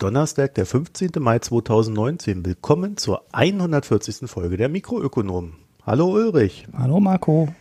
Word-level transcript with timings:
Ist 0.00 0.04
Donnerstag, 0.04 0.54
der 0.54 0.64
15. 0.64 1.10
Mai 1.18 1.40
2019. 1.40 2.46
Willkommen 2.46 2.96
zur 2.96 3.22
140. 3.32 4.30
Folge 4.30 4.56
der 4.56 4.70
Mikroökonomen. 4.70 5.56
Hallo 5.84 6.10
Ulrich. 6.10 6.66
Hallo 6.72 7.00
Marco. 7.00 7.54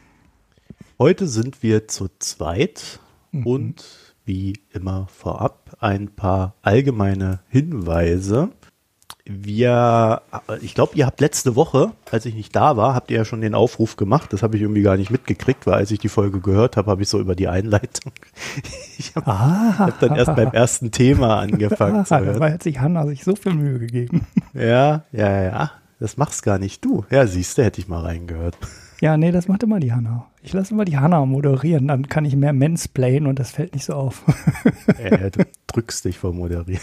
Heute 0.98 1.28
sind 1.28 1.62
wir 1.64 1.90
zu 1.90 2.08
zweit 2.20 3.02
mhm. 3.34 3.46
und 3.46 3.86
wie 4.24 4.54
immer 4.72 5.08
vorab 5.10 5.76
ein 5.82 6.16
paar 6.16 6.56
allgemeine 6.62 7.42
Hinweise 7.50 8.52
wir, 9.32 10.24
ich 10.62 10.74
glaube, 10.74 10.96
ihr 10.96 11.06
habt 11.06 11.22
letzte 11.22 11.56
Woche, 11.56 11.92
als 12.10 12.26
ich 12.26 12.34
nicht 12.34 12.56
da 12.56 12.78
war, 12.78 12.96
habt 12.96 13.12
ihr 13.12 13.18
ja 13.18 13.26
schon 13.26 13.42
den 13.42 13.54
Aufruf 13.54 13.96
gemacht. 13.96 14.34
Das 14.34 14.42
habe 14.42 14.56
ich 14.56 14.64
irgendwie 14.64 14.82
gar 14.82 14.98
nicht 14.98 15.12
mitgekriegt, 15.12 15.68
weil 15.68 15.76
als 15.76 15.92
ich 15.92 16.00
die 16.00 16.10
Folge 16.10 16.40
gehört 16.40 16.78
habe, 16.78 16.90
habe 16.90 17.04
ich 17.04 17.10
so 17.10 17.20
über 17.20 17.36
die 17.36 17.48
Einleitung. 17.48 18.12
Ich 18.98 19.16
habe 19.16 19.28
ah. 19.28 19.78
hab 19.78 20.00
dann 20.02 20.16
erst 20.16 20.36
beim 20.36 20.52
ersten 20.52 20.92
Thema 20.92 21.40
angefangen. 21.40 22.06
Ah, 22.10 22.22
dabei 22.22 22.52
hat 22.52 22.64
sich 22.64 22.80
Hanna 22.80 23.06
sich 23.06 23.24
so 23.24 23.36
viel 23.36 23.54
Mühe 23.54 23.80
gegeben. 23.80 24.26
Ja, 24.54 25.04
ja, 25.12 25.42
ja. 25.42 25.72
Das 26.00 26.18
machst 26.18 26.44
gar 26.44 26.60
nicht 26.60 26.84
du. 26.84 27.06
Ja, 27.10 27.28
siehst 27.28 27.58
du, 27.58 27.64
hätte 27.64 27.80
ich 27.80 27.88
mal 27.88 28.02
reingehört. 28.02 28.58
Ja, 29.02 29.16
nee, 29.16 29.32
das 29.32 29.48
macht 29.48 29.64
immer 29.64 29.80
die 29.80 29.94
Hanna. 29.94 30.26
Ich 30.44 30.52
lasse 30.52 30.74
immer 30.74 30.84
die 30.84 30.98
Hanna 30.98 31.26
moderieren, 31.26 31.88
dann 31.88 32.10
kann 32.10 32.26
ich 32.26 32.36
mehr 32.36 32.52
mansplayen 32.52 33.28
und 33.28 33.40
das 33.40 33.52
fällt 33.52 33.74
nicht 33.74 33.86
so 33.86 33.94
auf. 33.94 34.26
Ja, 35.02 35.30
du 35.30 35.46
drückst 35.68 36.04
dich 36.04 36.18
vor 36.18 36.34
Moderieren. 36.34 36.82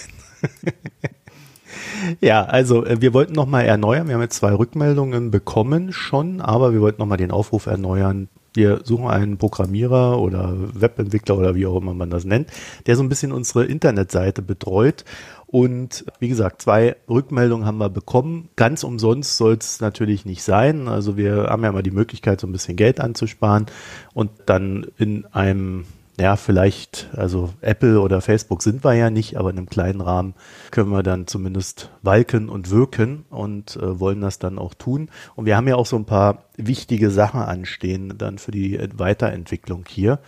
Ja, 2.20 2.44
also 2.44 2.84
äh, 2.84 3.00
wir 3.00 3.14
wollten 3.14 3.32
nochmal 3.32 3.64
erneuern. 3.64 4.08
Wir 4.08 4.14
haben 4.14 4.22
jetzt 4.22 4.36
zwei 4.36 4.54
Rückmeldungen 4.54 5.30
bekommen 5.30 5.92
schon, 5.92 6.40
aber 6.40 6.72
wir 6.72 6.80
wollten 6.80 7.00
nochmal 7.00 7.18
den 7.18 7.30
Aufruf 7.30 7.66
erneuern. 7.66 8.28
Wir 8.54 8.80
suchen 8.84 9.06
einen 9.06 9.36
Programmierer 9.36 10.18
oder 10.18 10.54
Webentwickler 10.56 11.36
oder 11.36 11.54
wie 11.54 11.66
auch 11.66 11.76
immer 11.76 11.92
man 11.92 12.08
das 12.08 12.24
nennt, 12.24 12.48
der 12.86 12.96
so 12.96 13.02
ein 13.02 13.10
bisschen 13.10 13.32
unsere 13.32 13.66
Internetseite 13.66 14.40
betreut. 14.40 15.04
Und 15.46 16.04
wie 16.18 16.28
gesagt, 16.28 16.62
zwei 16.62 16.96
Rückmeldungen 17.08 17.66
haben 17.66 17.78
wir 17.78 17.90
bekommen. 17.90 18.48
Ganz 18.56 18.82
umsonst 18.82 19.36
soll 19.36 19.54
es 19.60 19.80
natürlich 19.80 20.24
nicht 20.24 20.42
sein. 20.42 20.88
Also 20.88 21.16
wir 21.16 21.48
haben 21.50 21.62
ja 21.62 21.72
mal 21.72 21.82
die 21.82 21.90
Möglichkeit, 21.90 22.40
so 22.40 22.46
ein 22.46 22.52
bisschen 22.52 22.76
Geld 22.76 22.98
anzusparen 22.98 23.66
und 24.14 24.30
dann 24.46 24.86
in 24.96 25.26
einem 25.26 25.84
ja, 26.18 26.36
vielleicht, 26.36 27.08
also 27.14 27.52
Apple 27.60 28.00
oder 28.00 28.22
Facebook 28.22 28.62
sind 28.62 28.84
wir 28.84 28.94
ja 28.94 29.10
nicht, 29.10 29.36
aber 29.36 29.50
in 29.50 29.58
einem 29.58 29.68
kleinen 29.68 30.00
Rahmen 30.00 30.34
können 30.70 30.90
wir 30.90 31.02
dann 31.02 31.26
zumindest 31.26 31.90
walken 32.02 32.48
und 32.48 32.70
wirken 32.70 33.26
und 33.28 33.76
äh, 33.76 34.00
wollen 34.00 34.22
das 34.22 34.38
dann 34.38 34.58
auch 34.58 34.72
tun. 34.72 35.10
Und 35.34 35.44
wir 35.44 35.56
haben 35.56 35.68
ja 35.68 35.76
auch 35.76 35.84
so 35.84 35.96
ein 35.96 36.06
paar 36.06 36.44
wichtige 36.56 37.10
Sachen 37.10 37.40
anstehen 37.40 38.14
dann 38.16 38.38
für 38.38 38.50
die 38.50 38.78
Weiterentwicklung 38.96 39.84
hier, 39.86 40.18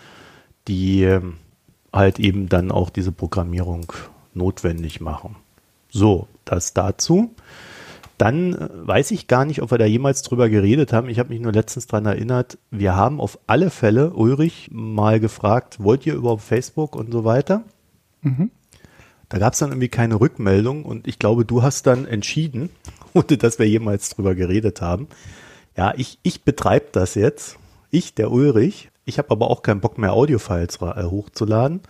die 0.66 1.04
äh, 1.04 1.22
halt 1.92 2.18
eben 2.18 2.50
dann 2.50 2.70
auch 2.70 2.90
diese 2.90 3.12
Programmierung 3.12 3.90
notwendig 4.34 5.00
machen. 5.00 5.36
So, 5.90 6.28
das 6.44 6.74
dazu. 6.74 7.34
Dann 8.18 8.54
äh, 8.54 8.68
weiß 8.72 9.12
ich 9.12 9.28
gar 9.28 9.44
nicht, 9.44 9.62
ob 9.62 9.70
wir 9.70 9.78
da 9.78 9.86
jemals 9.86 10.22
drüber 10.22 10.48
geredet 10.48 10.92
haben. 10.92 11.08
Ich 11.08 11.18
habe 11.18 11.30
mich 11.30 11.40
nur 11.40 11.52
letztens 11.52 11.86
daran 11.86 12.06
erinnert, 12.06 12.58
wir 12.70 12.94
haben 12.94 13.20
auf 13.20 13.38
alle 13.46 13.70
Fälle 13.70 14.12
Ulrich 14.12 14.68
mal 14.72 15.20
gefragt, 15.20 15.82
wollt 15.82 16.04
ihr 16.04 16.14
überhaupt 16.14 16.42
Facebook 16.42 16.96
und 16.96 17.12
so 17.12 17.24
weiter? 17.24 17.62
Mhm. 18.22 18.50
Da 19.28 19.38
gab 19.38 19.52
es 19.52 19.58
dann 19.58 19.70
irgendwie 19.70 19.88
keine 19.88 20.20
Rückmeldung 20.20 20.84
und 20.84 21.06
ich 21.06 21.18
glaube, 21.18 21.44
du 21.44 21.62
hast 21.62 21.86
dann 21.86 22.06
entschieden, 22.06 22.70
ohne 23.14 23.38
dass 23.38 23.58
wir 23.58 23.68
jemals 23.68 24.10
drüber 24.10 24.34
geredet 24.34 24.80
haben. 24.80 25.08
Ja, 25.76 25.94
ich, 25.96 26.18
ich 26.22 26.42
betreibe 26.42 26.86
das 26.92 27.14
jetzt. 27.14 27.56
Ich, 27.90 28.14
der 28.14 28.32
Ulrich. 28.32 28.90
Ich 29.04 29.18
habe 29.18 29.30
aber 29.30 29.48
auch 29.48 29.62
keinen 29.62 29.80
Bock 29.80 29.96
mehr, 29.96 30.12
Audiofiles 30.12 30.76
äh, 30.82 31.04
hochzuladen. 31.04 31.80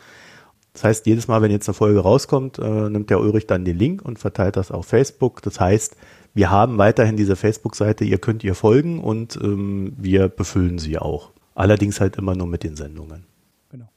Das 0.75 0.85
heißt, 0.85 1.07
jedes 1.07 1.27
Mal, 1.27 1.43
wenn 1.43 1.51
jetzt 1.51 1.69
eine 1.69 1.75
Folge 1.75 2.01
rauskommt, 2.01 2.59
äh, 2.59 2.91
nimmt 2.91 3.11
der 3.11 3.19
Ulrich 3.19 3.47
dann 3.47 3.65
den 3.65 3.79
Link 3.79 4.03
und 4.03 4.19
verteilt 4.19 4.57
das 4.57 4.71
auf 4.71 4.87
Facebook. 4.87 5.43
Das 5.43 5.59
heißt, 5.59 5.97
wir 6.39 6.53
haben 6.53 6.79
weiterhin 6.79 7.17
diese 7.17 7.35
Facebook-Seite, 7.35 8.05
ihr 8.05 8.19
könnt 8.19 8.45
ihr 8.45 8.55
folgen 8.55 9.01
und 9.01 9.37
ähm, 9.43 9.93
wir 9.97 10.29
befüllen 10.29 10.79
sie 10.79 10.97
auch. 10.97 11.33
Allerdings 11.57 12.01
halt 12.01 12.15
immer 12.17 12.37
nur 12.37 12.47
mit 12.47 12.63
den 12.63 12.77
Sendungen. 12.77 13.25
Genau. 13.73 13.89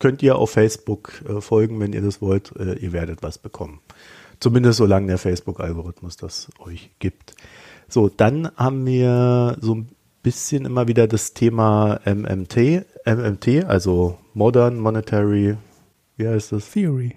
Könnt 0.00 0.20
ihr 0.20 0.34
auf 0.34 0.50
Facebook 0.50 1.22
äh, 1.28 1.40
folgen, 1.40 1.78
wenn 1.78 1.92
ihr 1.92 2.02
das 2.02 2.20
wollt, 2.20 2.50
äh, 2.56 2.74
ihr 2.74 2.92
werdet 2.92 3.22
was 3.22 3.38
bekommen. 3.38 3.78
Zumindest 4.40 4.78
solange 4.78 5.06
der 5.06 5.18
Facebook-Algorithmus 5.18 6.16
das 6.16 6.48
euch 6.58 6.90
gibt. 6.98 7.36
So, 7.86 8.08
dann 8.08 8.50
haben 8.56 8.84
wir 8.84 9.56
so 9.60 9.76
ein 9.76 9.90
bisschen 10.24 10.64
immer 10.64 10.88
wieder 10.88 11.06
das 11.06 11.34
Thema 11.34 12.00
MMT, 12.04 12.84
MMT, 13.06 13.64
also 13.64 14.18
Modern 14.34 14.80
Monetary, 14.80 15.56
wie 16.16 16.26
heißt 16.26 16.50
das? 16.50 16.72
Theory. 16.72 17.14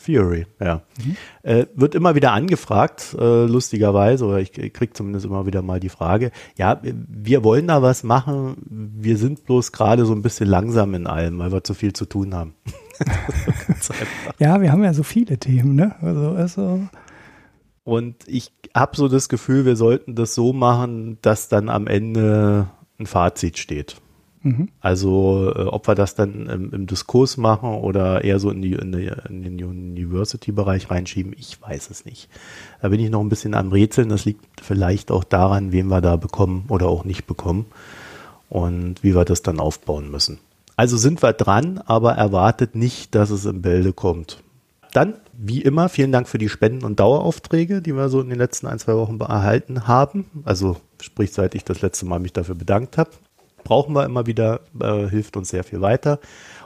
Fury, 0.00 0.46
ja. 0.60 0.82
Mhm. 1.04 1.16
Äh, 1.42 1.66
wird 1.74 1.94
immer 1.94 2.14
wieder 2.14 2.32
angefragt, 2.32 3.14
äh, 3.18 3.44
lustigerweise, 3.44 4.24
oder 4.24 4.38
ich, 4.38 4.56
ich 4.56 4.72
kriege 4.72 4.92
zumindest 4.92 5.26
immer 5.26 5.46
wieder 5.46 5.62
mal 5.62 5.78
die 5.78 5.88
Frage, 5.90 6.30
ja, 6.56 6.80
wir 6.82 7.44
wollen 7.44 7.68
da 7.68 7.82
was 7.82 8.02
machen, 8.02 8.56
wir 8.68 9.18
sind 9.18 9.44
bloß 9.44 9.72
gerade 9.72 10.06
so 10.06 10.14
ein 10.14 10.22
bisschen 10.22 10.48
langsam 10.48 10.94
in 10.94 11.06
allem, 11.06 11.38
weil 11.38 11.52
wir 11.52 11.62
zu 11.62 11.74
viel 11.74 11.92
zu 11.92 12.06
tun 12.06 12.34
haben. 12.34 12.54
ja, 14.38 14.60
wir 14.60 14.72
haben 14.72 14.84
ja 14.84 14.94
so 14.94 15.02
viele 15.02 15.38
Themen, 15.38 15.74
ne? 15.74 15.94
Also, 16.00 16.30
also 16.30 16.80
Und 17.84 18.16
ich 18.26 18.52
habe 18.74 18.96
so 18.96 19.08
das 19.08 19.28
Gefühl, 19.28 19.64
wir 19.66 19.76
sollten 19.76 20.14
das 20.14 20.34
so 20.34 20.52
machen, 20.52 21.18
dass 21.22 21.48
dann 21.48 21.68
am 21.68 21.86
Ende 21.86 22.68
ein 22.98 23.06
Fazit 23.06 23.58
steht. 23.58 23.96
Mhm. 24.42 24.68
Also 24.80 25.52
äh, 25.54 25.62
ob 25.64 25.86
wir 25.86 25.94
das 25.94 26.14
dann 26.14 26.46
im, 26.46 26.72
im, 26.72 26.86
Diskurs 26.86 27.36
machen 27.36 27.74
oder 27.74 28.24
eher 28.24 28.38
so 28.38 28.50
in, 28.50 28.62
die, 28.62 28.72
in, 28.72 28.92
die, 28.92 29.10
in 29.28 29.42
den 29.42 29.62
University-Bereich 29.62 30.90
reinschieben, 30.90 31.34
ich 31.36 31.60
weiß 31.60 31.90
es 31.90 32.04
nicht. 32.06 32.28
Da 32.80 32.88
bin 32.88 33.00
ich 33.00 33.10
noch 33.10 33.20
ein 33.20 33.28
bisschen 33.28 33.54
am 33.54 33.70
Rätseln. 33.70 34.08
Das 34.08 34.24
liegt 34.24 34.44
vielleicht 34.62 35.10
auch 35.10 35.24
daran, 35.24 35.72
wen 35.72 35.88
wir 35.88 36.00
da 36.00 36.16
bekommen 36.16 36.64
oder 36.68 36.88
auch 36.88 37.04
nicht 37.04 37.26
bekommen 37.26 37.66
und 38.48 39.02
wie 39.02 39.14
wir 39.14 39.26
das 39.26 39.42
dann 39.42 39.60
aufbauen 39.60 40.10
müssen. 40.10 40.38
Also 40.74 40.96
sind 40.96 41.22
wir 41.22 41.34
dran, 41.34 41.78
aber 41.84 42.12
erwartet 42.12 42.74
nicht, 42.74 43.14
dass 43.14 43.28
es 43.28 43.44
im 43.44 43.60
Bälde 43.60 43.92
kommt. 43.92 44.42
Dann, 44.94 45.14
wie 45.36 45.60
immer, 45.60 45.90
vielen 45.90 46.12
Dank 46.12 46.26
für 46.26 46.38
die 46.38 46.48
Spenden 46.48 46.84
und 46.84 46.98
Daueraufträge, 46.98 47.82
die 47.82 47.94
wir 47.94 48.08
so 48.08 48.20
in 48.20 48.30
den 48.30 48.38
letzten 48.38 48.66
ein, 48.66 48.78
zwei 48.78 48.94
Wochen 48.94 49.20
erhalten 49.20 49.86
haben. 49.86 50.24
Also 50.44 50.78
sprich, 51.00 51.32
seit 51.32 51.54
ich 51.54 51.64
das 51.64 51.82
letzte 51.82 52.06
Mal 52.06 52.18
mich 52.18 52.32
dafür 52.32 52.54
bedankt 52.54 52.96
habe 52.96 53.10
brauchen 53.64 53.94
wir 53.94 54.04
immer 54.04 54.26
wieder, 54.26 54.60
äh, 54.80 55.06
hilft 55.08 55.36
uns 55.36 55.48
sehr 55.50 55.64
viel 55.64 55.80
weiter. 55.80 56.20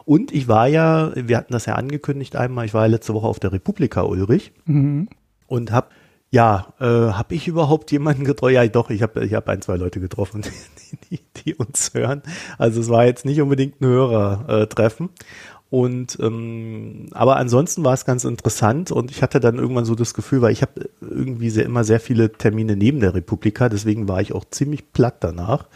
Und 0.04 0.32
ich 0.32 0.48
war 0.48 0.66
ja, 0.66 1.12
wir 1.14 1.36
hatten 1.36 1.52
das 1.52 1.66
ja 1.66 1.74
angekündigt 1.74 2.36
einmal, 2.36 2.66
ich 2.66 2.74
war 2.74 2.82
ja 2.82 2.88
letzte 2.88 3.14
Woche 3.14 3.26
auf 3.26 3.40
der 3.40 3.52
Republika 3.52 4.02
Ulrich 4.02 4.52
mhm. 4.66 5.08
und 5.46 5.72
habe 5.72 5.88
ja, 6.34 6.74
äh, 6.80 6.84
habe 6.84 7.32
ich 7.36 7.46
überhaupt 7.46 7.92
jemanden 7.92 8.24
getroffen? 8.24 8.54
Ja, 8.54 8.66
doch, 8.66 8.90
ich 8.90 9.02
habe 9.02 9.24
ich 9.24 9.34
hab 9.34 9.48
ein, 9.48 9.62
zwei 9.62 9.76
Leute 9.76 10.00
getroffen, 10.00 10.42
die, 11.10 11.20
die, 11.36 11.54
uns 11.54 11.94
hören. 11.94 12.22
Also 12.58 12.80
es 12.80 12.88
war 12.88 13.06
jetzt 13.06 13.24
nicht 13.24 13.40
unbedingt 13.40 13.80
ein 13.80 13.86
Hörertreffen. 13.86 15.10
Und 15.70 16.18
ähm, 16.20 17.06
aber 17.12 17.36
ansonsten 17.36 17.84
war 17.84 17.94
es 17.94 18.04
ganz 18.04 18.24
interessant 18.24 18.90
und 18.90 19.10
ich 19.12 19.22
hatte 19.22 19.40
dann 19.40 19.56
irgendwann 19.58 19.84
so 19.84 19.94
das 19.94 20.12
Gefühl, 20.12 20.42
weil 20.42 20.52
ich 20.52 20.62
habe 20.62 20.88
irgendwie 21.00 21.50
sehr, 21.50 21.64
immer 21.64 21.84
sehr 21.84 22.00
viele 22.00 22.32
Termine 22.32 22.76
neben 22.76 23.00
der 23.00 23.14
Republika, 23.14 23.68
deswegen 23.68 24.08
war 24.08 24.20
ich 24.20 24.32
auch 24.32 24.44
ziemlich 24.44 24.92
platt 24.92 25.16
danach 25.20 25.66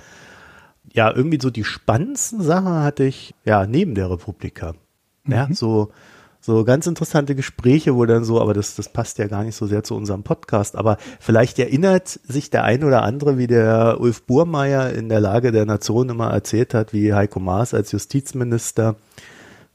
ja, 0.98 1.14
irgendwie 1.14 1.38
so 1.40 1.50
die 1.50 1.62
spannendsten 1.62 2.42
Sachen 2.42 2.82
hatte 2.82 3.04
ich 3.04 3.32
ja 3.44 3.68
neben 3.68 3.94
der 3.94 4.10
Republika. 4.10 4.74
Mhm. 5.22 5.32
Ja, 5.32 5.48
so, 5.52 5.92
so 6.40 6.64
ganz 6.64 6.88
interessante 6.88 7.36
Gespräche, 7.36 7.94
wo 7.94 8.04
dann 8.04 8.24
so, 8.24 8.40
aber 8.40 8.52
das, 8.52 8.74
das 8.74 8.92
passt 8.92 9.18
ja 9.18 9.28
gar 9.28 9.44
nicht 9.44 9.54
so 9.54 9.68
sehr 9.68 9.84
zu 9.84 9.94
unserem 9.94 10.24
Podcast, 10.24 10.74
aber 10.74 10.96
vielleicht 11.20 11.60
erinnert 11.60 12.08
sich 12.08 12.50
der 12.50 12.64
ein 12.64 12.82
oder 12.82 13.02
andere, 13.02 13.38
wie 13.38 13.46
der 13.46 14.00
Ulf 14.00 14.24
Burmeier 14.24 14.90
in 14.92 15.08
der 15.08 15.20
Lage 15.20 15.52
der 15.52 15.66
Nation 15.66 16.08
immer 16.08 16.32
erzählt 16.32 16.74
hat, 16.74 16.92
wie 16.92 17.14
Heiko 17.14 17.38
Maas 17.38 17.74
als 17.74 17.92
Justizminister 17.92 18.96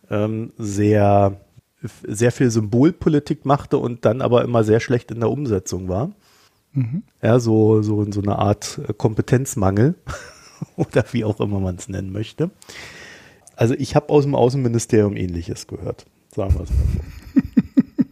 ähm, 0.10 0.52
sehr, 0.58 1.40
sehr 2.06 2.34
viel 2.34 2.52
Symbolpolitik 2.52 3.46
machte 3.46 3.78
und 3.78 4.04
dann 4.04 4.22
aber 4.22 4.44
immer 4.44 4.66
sehr 4.66 4.82
schlecht 4.82 5.10
in 5.10 5.22
der 5.22 5.32
Umsetzung 5.32 5.88
war. 5.88 6.12
Mhm. 6.74 7.04
Ja, 7.22 7.40
so, 7.40 7.82
so, 7.82 8.06
so 8.12 8.22
eine 8.22 8.40
Art 8.40 8.82
Kompetenzmangel. 8.98 9.96
oder 10.76 11.06
wie 11.12 11.24
auch 11.24 11.40
immer 11.40 11.60
man 11.60 11.76
es 11.76 11.90
nennen 11.90 12.12
möchte. 12.12 12.52
Also 13.56 13.76
ich 13.76 13.96
habe 13.96 14.10
aus 14.10 14.24
dem 14.24 14.36
Außenministerium 14.36 15.16
ähnliches 15.16 15.68
gehört, 15.68 16.06
sagen 16.36 16.54
wir 16.56 16.62
es 16.62 16.70
mal 16.70 16.78
so. 16.78 18.04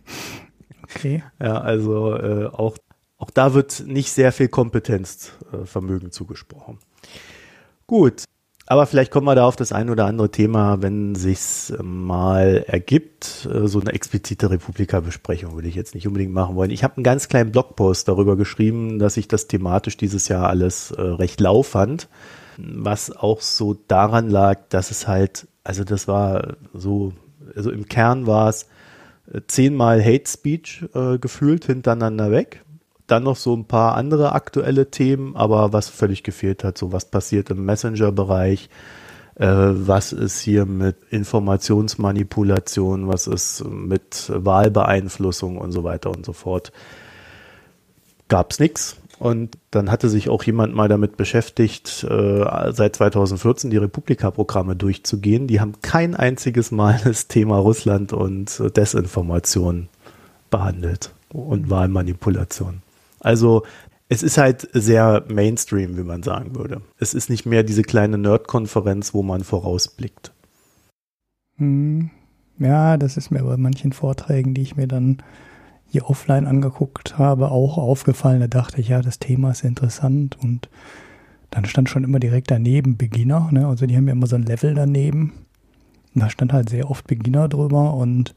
okay. 0.83 1.23
Ja, 1.39 1.59
also 1.59 2.15
äh, 2.15 2.45
auch, 2.47 2.77
auch 3.17 3.31
da 3.31 3.53
wird 3.53 3.83
nicht 3.87 4.11
sehr 4.11 4.31
viel 4.31 4.49
Kompetenzvermögen 4.49 6.09
äh, 6.09 6.11
zugesprochen. 6.11 6.77
Gut, 7.87 8.23
aber 8.71 8.85
vielleicht 8.85 9.11
kommen 9.11 9.27
wir 9.27 9.35
da 9.35 9.45
auf 9.45 9.57
das 9.57 9.73
ein 9.73 9.89
oder 9.89 10.05
andere 10.05 10.31
Thema, 10.31 10.81
wenn 10.81 11.13
sich's 11.15 11.73
mal 11.81 12.63
ergibt. 12.67 13.45
Äh, 13.51 13.67
so 13.67 13.81
eine 13.81 13.91
explizite 13.91 14.49
Republika-Besprechung 14.49 15.55
würde 15.55 15.67
ich 15.67 15.75
jetzt 15.75 15.95
nicht 15.95 16.07
unbedingt 16.07 16.31
machen 16.31 16.55
wollen. 16.55 16.71
Ich 16.71 16.83
habe 16.83 16.95
einen 16.95 17.03
ganz 17.03 17.27
kleinen 17.27 17.51
Blogpost 17.51 18.07
darüber 18.07 18.37
geschrieben, 18.37 18.97
dass 18.97 19.17
ich 19.17 19.27
das 19.27 19.47
thematisch 19.47 19.97
dieses 19.97 20.29
Jahr 20.29 20.47
alles 20.47 20.91
äh, 20.91 21.01
recht 21.01 21.41
lau 21.41 21.63
fand 21.63 22.07
was 22.57 23.11
auch 23.15 23.41
so 23.41 23.75
daran 23.87 24.29
lag, 24.29 24.59
dass 24.69 24.91
es 24.91 25.07
halt, 25.07 25.47
also 25.63 25.83
das 25.83 26.07
war 26.07 26.55
so, 26.73 27.13
also 27.55 27.71
im 27.71 27.87
Kern 27.87 28.27
war 28.27 28.49
es 28.49 28.67
zehnmal 29.47 30.03
Hate 30.03 30.27
Speech 30.27 30.85
äh, 30.93 31.17
gefühlt 31.17 31.65
hintereinander 31.65 32.31
weg. 32.31 32.63
Dann 33.07 33.23
noch 33.23 33.35
so 33.35 33.55
ein 33.55 33.65
paar 33.65 33.95
andere 33.95 34.33
aktuelle 34.33 34.89
Themen, 34.89 35.35
aber 35.35 35.73
was 35.73 35.89
völlig 35.89 36.23
gefehlt 36.23 36.63
hat, 36.63 36.77
so 36.77 36.91
was 36.91 37.05
passiert 37.05 37.49
im 37.49 37.65
Messenger-Bereich, 37.65 38.69
äh, 39.35 39.47
was 39.47 40.13
ist 40.13 40.39
hier 40.39 40.65
mit 40.65 40.97
Informationsmanipulation, 41.09 43.07
was 43.07 43.27
ist 43.27 43.65
mit 43.65 44.31
Wahlbeeinflussung 44.33 45.57
und 45.57 45.71
so 45.71 45.83
weiter 45.83 46.09
und 46.11 46.25
so 46.25 46.33
fort. 46.33 46.71
Gab's 48.27 48.59
nichts. 48.59 48.97
Und 49.21 49.59
dann 49.69 49.91
hatte 49.91 50.09
sich 50.09 50.29
auch 50.29 50.41
jemand 50.41 50.73
mal 50.73 50.87
damit 50.87 51.15
beschäftigt, 51.15 52.03
äh, 52.09 52.71
seit 52.73 52.95
2014 52.95 53.69
die 53.69 53.77
Republika-Programme 53.77 54.75
durchzugehen. 54.75 55.45
Die 55.45 55.59
haben 55.59 55.73
kein 55.83 56.15
einziges 56.15 56.71
Mal 56.71 56.99
das 57.03 57.27
Thema 57.27 57.59
Russland 57.59 58.13
und 58.13 58.59
Desinformation 58.75 59.89
behandelt 60.49 61.13
und 61.29 61.69
Wahlmanipulation. 61.69 62.81
Also 63.19 63.61
es 64.09 64.23
ist 64.23 64.39
halt 64.39 64.67
sehr 64.73 65.23
Mainstream, 65.27 65.97
wie 65.97 66.03
man 66.03 66.23
sagen 66.23 66.55
würde. 66.55 66.81
Es 66.97 67.13
ist 67.13 67.29
nicht 67.29 67.45
mehr 67.45 67.61
diese 67.61 67.83
kleine 67.83 68.17
Nerd-Konferenz, 68.17 69.13
wo 69.13 69.21
man 69.21 69.43
vorausblickt. 69.43 70.31
Hm. 71.57 72.09
Ja, 72.57 72.97
das 72.97 73.17
ist 73.17 73.29
mir 73.29 73.43
bei 73.43 73.57
manchen 73.57 73.93
Vorträgen, 73.93 74.55
die 74.55 74.63
ich 74.63 74.75
mir 74.75 74.87
dann 74.87 75.21
hier 75.91 76.09
offline 76.09 76.47
angeguckt 76.47 77.17
habe, 77.17 77.51
auch 77.51 77.77
aufgefallen. 77.77 78.39
Da 78.39 78.47
dachte 78.47 78.79
ich, 78.79 78.87
ja, 78.87 79.01
das 79.01 79.19
Thema 79.19 79.51
ist 79.51 79.65
interessant 79.65 80.37
und 80.41 80.69
dann 81.49 81.65
stand 81.65 81.89
schon 81.89 82.05
immer 82.05 82.19
direkt 82.19 82.49
daneben 82.49 82.95
Beginner. 82.95 83.49
Ne? 83.51 83.67
Also 83.67 83.85
die 83.85 83.97
haben 83.97 84.07
ja 84.07 84.13
immer 84.13 84.27
so 84.27 84.37
ein 84.37 84.43
Level 84.43 84.73
daneben. 84.73 85.33
Und 86.15 86.21
da 86.23 86.29
stand 86.29 86.53
halt 86.53 86.69
sehr 86.69 86.89
oft 86.89 87.07
Beginner 87.07 87.49
drüber 87.49 87.93
und 87.95 88.35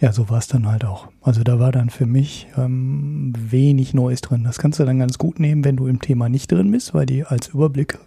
ja, 0.00 0.12
so 0.12 0.28
war 0.28 0.38
es 0.38 0.46
dann 0.46 0.68
halt 0.68 0.84
auch. 0.84 1.08
Also 1.22 1.42
da 1.42 1.58
war 1.58 1.72
dann 1.72 1.90
für 1.90 2.06
mich 2.06 2.46
ähm, 2.56 3.32
wenig 3.36 3.92
Neues 3.92 4.20
drin. 4.20 4.44
Das 4.44 4.58
kannst 4.58 4.78
du 4.78 4.84
dann 4.84 5.00
ganz 5.00 5.18
gut 5.18 5.40
nehmen, 5.40 5.64
wenn 5.64 5.76
du 5.76 5.88
im 5.88 6.00
Thema 6.00 6.28
nicht 6.28 6.52
drin 6.52 6.70
bist, 6.70 6.94
weil 6.94 7.06
die 7.06 7.24
als 7.24 7.48
Überblick 7.48 7.98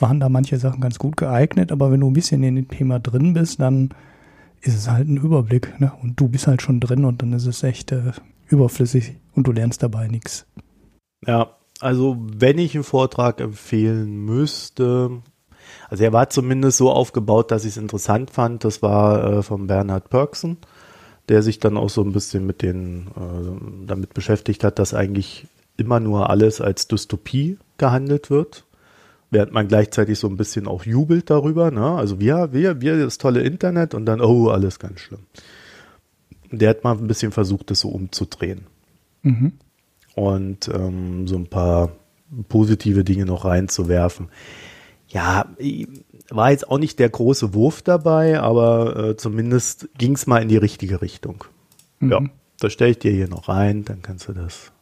waren 0.00 0.18
da 0.18 0.28
manche 0.28 0.58
Sachen 0.58 0.80
ganz 0.80 0.98
gut 0.98 1.16
geeignet. 1.16 1.70
Aber 1.70 1.92
wenn 1.92 2.00
du 2.00 2.10
ein 2.10 2.14
bisschen 2.14 2.42
in 2.42 2.56
dem 2.56 2.68
Thema 2.68 2.98
drin 2.98 3.34
bist, 3.34 3.60
dann 3.60 3.90
ist 4.62 4.76
es 4.76 4.88
halt 4.88 5.08
ein 5.08 5.16
Überblick. 5.16 5.78
Ne? 5.80 5.92
Und 6.02 6.18
du 6.18 6.28
bist 6.28 6.46
halt 6.46 6.62
schon 6.62 6.80
drin 6.80 7.04
und 7.04 7.20
dann 7.20 7.32
ist 7.32 7.46
es 7.46 7.62
echt 7.62 7.92
äh, 7.92 8.12
überflüssig 8.48 9.16
und 9.34 9.46
du 9.46 9.52
lernst 9.52 9.82
dabei 9.82 10.08
nichts. 10.08 10.46
Ja, 11.26 11.56
also 11.80 12.16
wenn 12.20 12.58
ich 12.58 12.74
einen 12.74 12.84
Vortrag 12.84 13.40
empfehlen 13.40 14.24
müsste, 14.24 15.22
also 15.88 16.04
er 16.04 16.12
war 16.12 16.30
zumindest 16.30 16.78
so 16.78 16.90
aufgebaut, 16.90 17.50
dass 17.50 17.64
ich 17.64 17.72
es 17.72 17.76
interessant 17.76 18.30
fand. 18.30 18.64
Das 18.64 18.82
war 18.82 19.38
äh, 19.38 19.42
von 19.42 19.66
Bernhard 19.66 20.10
Perksen, 20.10 20.58
der 21.28 21.42
sich 21.42 21.58
dann 21.58 21.76
auch 21.76 21.90
so 21.90 22.02
ein 22.02 22.12
bisschen 22.12 22.46
mit 22.46 22.62
den, 22.62 23.08
äh, 23.08 23.86
damit 23.86 24.14
beschäftigt 24.14 24.64
hat, 24.64 24.78
dass 24.78 24.94
eigentlich 24.94 25.46
immer 25.76 26.00
nur 26.00 26.30
alles 26.30 26.60
als 26.60 26.86
Dystopie 26.86 27.58
gehandelt 27.78 28.30
wird 28.30 28.64
während 29.32 29.52
man 29.52 29.66
gleichzeitig 29.66 30.18
so 30.18 30.28
ein 30.28 30.36
bisschen 30.36 30.68
auch 30.68 30.84
jubelt 30.84 31.30
darüber. 31.30 31.70
Ne? 31.70 31.84
Also 31.84 32.20
wir, 32.20 32.52
wir, 32.52 32.82
wir, 32.82 32.98
das 32.98 33.16
tolle 33.16 33.40
Internet 33.40 33.94
und 33.94 34.04
dann, 34.04 34.20
oh, 34.20 34.48
alles 34.48 34.78
ganz 34.78 35.00
schlimm. 35.00 35.22
Der 36.50 36.68
hat 36.68 36.84
mal 36.84 36.96
ein 36.96 37.06
bisschen 37.06 37.32
versucht, 37.32 37.70
das 37.70 37.80
so 37.80 37.88
umzudrehen. 37.88 38.66
Mhm. 39.22 39.52
Und 40.14 40.68
ähm, 40.68 41.26
so 41.26 41.36
ein 41.36 41.46
paar 41.46 41.92
positive 42.50 43.04
Dinge 43.04 43.24
noch 43.24 43.46
reinzuwerfen. 43.46 44.28
Ja, 45.08 45.46
war 46.28 46.50
jetzt 46.50 46.68
auch 46.68 46.78
nicht 46.78 46.98
der 46.98 47.08
große 47.08 47.54
Wurf 47.54 47.80
dabei, 47.80 48.38
aber 48.38 48.96
äh, 48.96 49.16
zumindest 49.16 49.88
ging 49.96 50.14
es 50.14 50.26
mal 50.26 50.42
in 50.42 50.48
die 50.48 50.58
richtige 50.58 51.00
Richtung. 51.00 51.44
Mhm. 52.00 52.10
Ja, 52.10 52.20
das 52.58 52.74
stelle 52.74 52.90
ich 52.90 52.98
dir 52.98 53.12
hier 53.12 53.28
noch 53.28 53.48
rein, 53.48 53.86
dann 53.86 54.02
kannst 54.02 54.28
du 54.28 54.34
das 54.34 54.72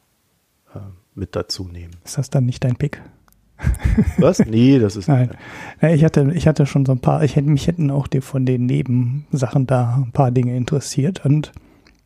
äh, 0.74 0.80
mit 1.14 1.36
dazu 1.36 1.68
nehmen. 1.68 1.94
Ist 2.04 2.18
das 2.18 2.30
dann 2.30 2.46
nicht 2.46 2.64
dein 2.64 2.74
Pick? 2.74 3.00
Was? 4.18 4.44
Nee, 4.44 4.78
das 4.78 4.96
ist. 4.96 5.08
Nein. 5.08 5.30
Ich 5.80 6.04
hatte, 6.04 6.32
ich 6.34 6.46
hatte 6.46 6.66
schon 6.66 6.86
so 6.86 6.92
ein 6.92 7.00
paar, 7.00 7.22
ich 7.24 7.36
hätte, 7.36 7.48
mich 7.48 7.66
hätten 7.66 7.90
auch 7.90 8.06
die, 8.06 8.20
von 8.20 8.46
den 8.46 8.66
Nebensachen 8.66 9.66
da 9.66 9.96
ein 9.96 10.12
paar 10.12 10.30
Dinge 10.30 10.56
interessiert 10.56 11.24
und 11.24 11.52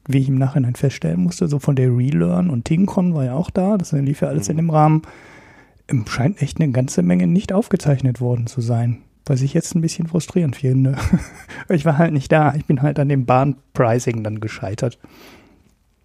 wie 0.06 0.18
ich 0.18 0.28
im 0.28 0.38
Nachhinein 0.38 0.74
feststellen 0.74 1.20
musste, 1.20 1.48
so 1.48 1.58
von 1.58 1.76
der 1.76 1.96
Relearn 1.96 2.50
und 2.50 2.64
TingCon 2.64 3.14
war 3.14 3.24
ja 3.24 3.34
auch 3.34 3.50
da, 3.50 3.78
das 3.78 3.92
lief 3.92 4.20
ja 4.20 4.28
alles 4.28 4.48
mhm. 4.48 4.52
in 4.52 4.56
dem 4.58 4.70
Rahmen, 4.70 5.02
scheint 6.06 6.42
echt 6.42 6.60
eine 6.60 6.70
ganze 6.72 7.02
Menge 7.02 7.26
nicht 7.26 7.52
aufgezeichnet 7.52 8.20
worden 8.20 8.46
zu 8.46 8.60
sein. 8.60 9.02
Was 9.26 9.40
ich 9.40 9.54
jetzt 9.54 9.74
ein 9.74 9.80
bisschen 9.80 10.06
frustrierend 10.06 10.56
finde. 10.56 10.96
ich 11.70 11.86
war 11.86 11.96
halt 11.96 12.12
nicht 12.12 12.30
da. 12.30 12.54
Ich 12.56 12.66
bin 12.66 12.82
halt 12.82 12.98
an 12.98 13.08
dem 13.08 13.24
Bahnpricing 13.24 14.22
dann 14.22 14.38
gescheitert. 14.38 14.98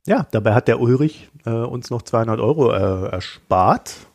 Ja, 0.05 0.25
dabei 0.31 0.53
hat 0.53 0.69
der 0.69 0.79
Ulrich 0.79 1.29
äh, 1.45 1.49
uns 1.49 1.89
noch 1.89 2.01
200 2.01 2.39
Euro 2.39 2.71
äh, 2.71 3.09
erspart. 3.09 4.07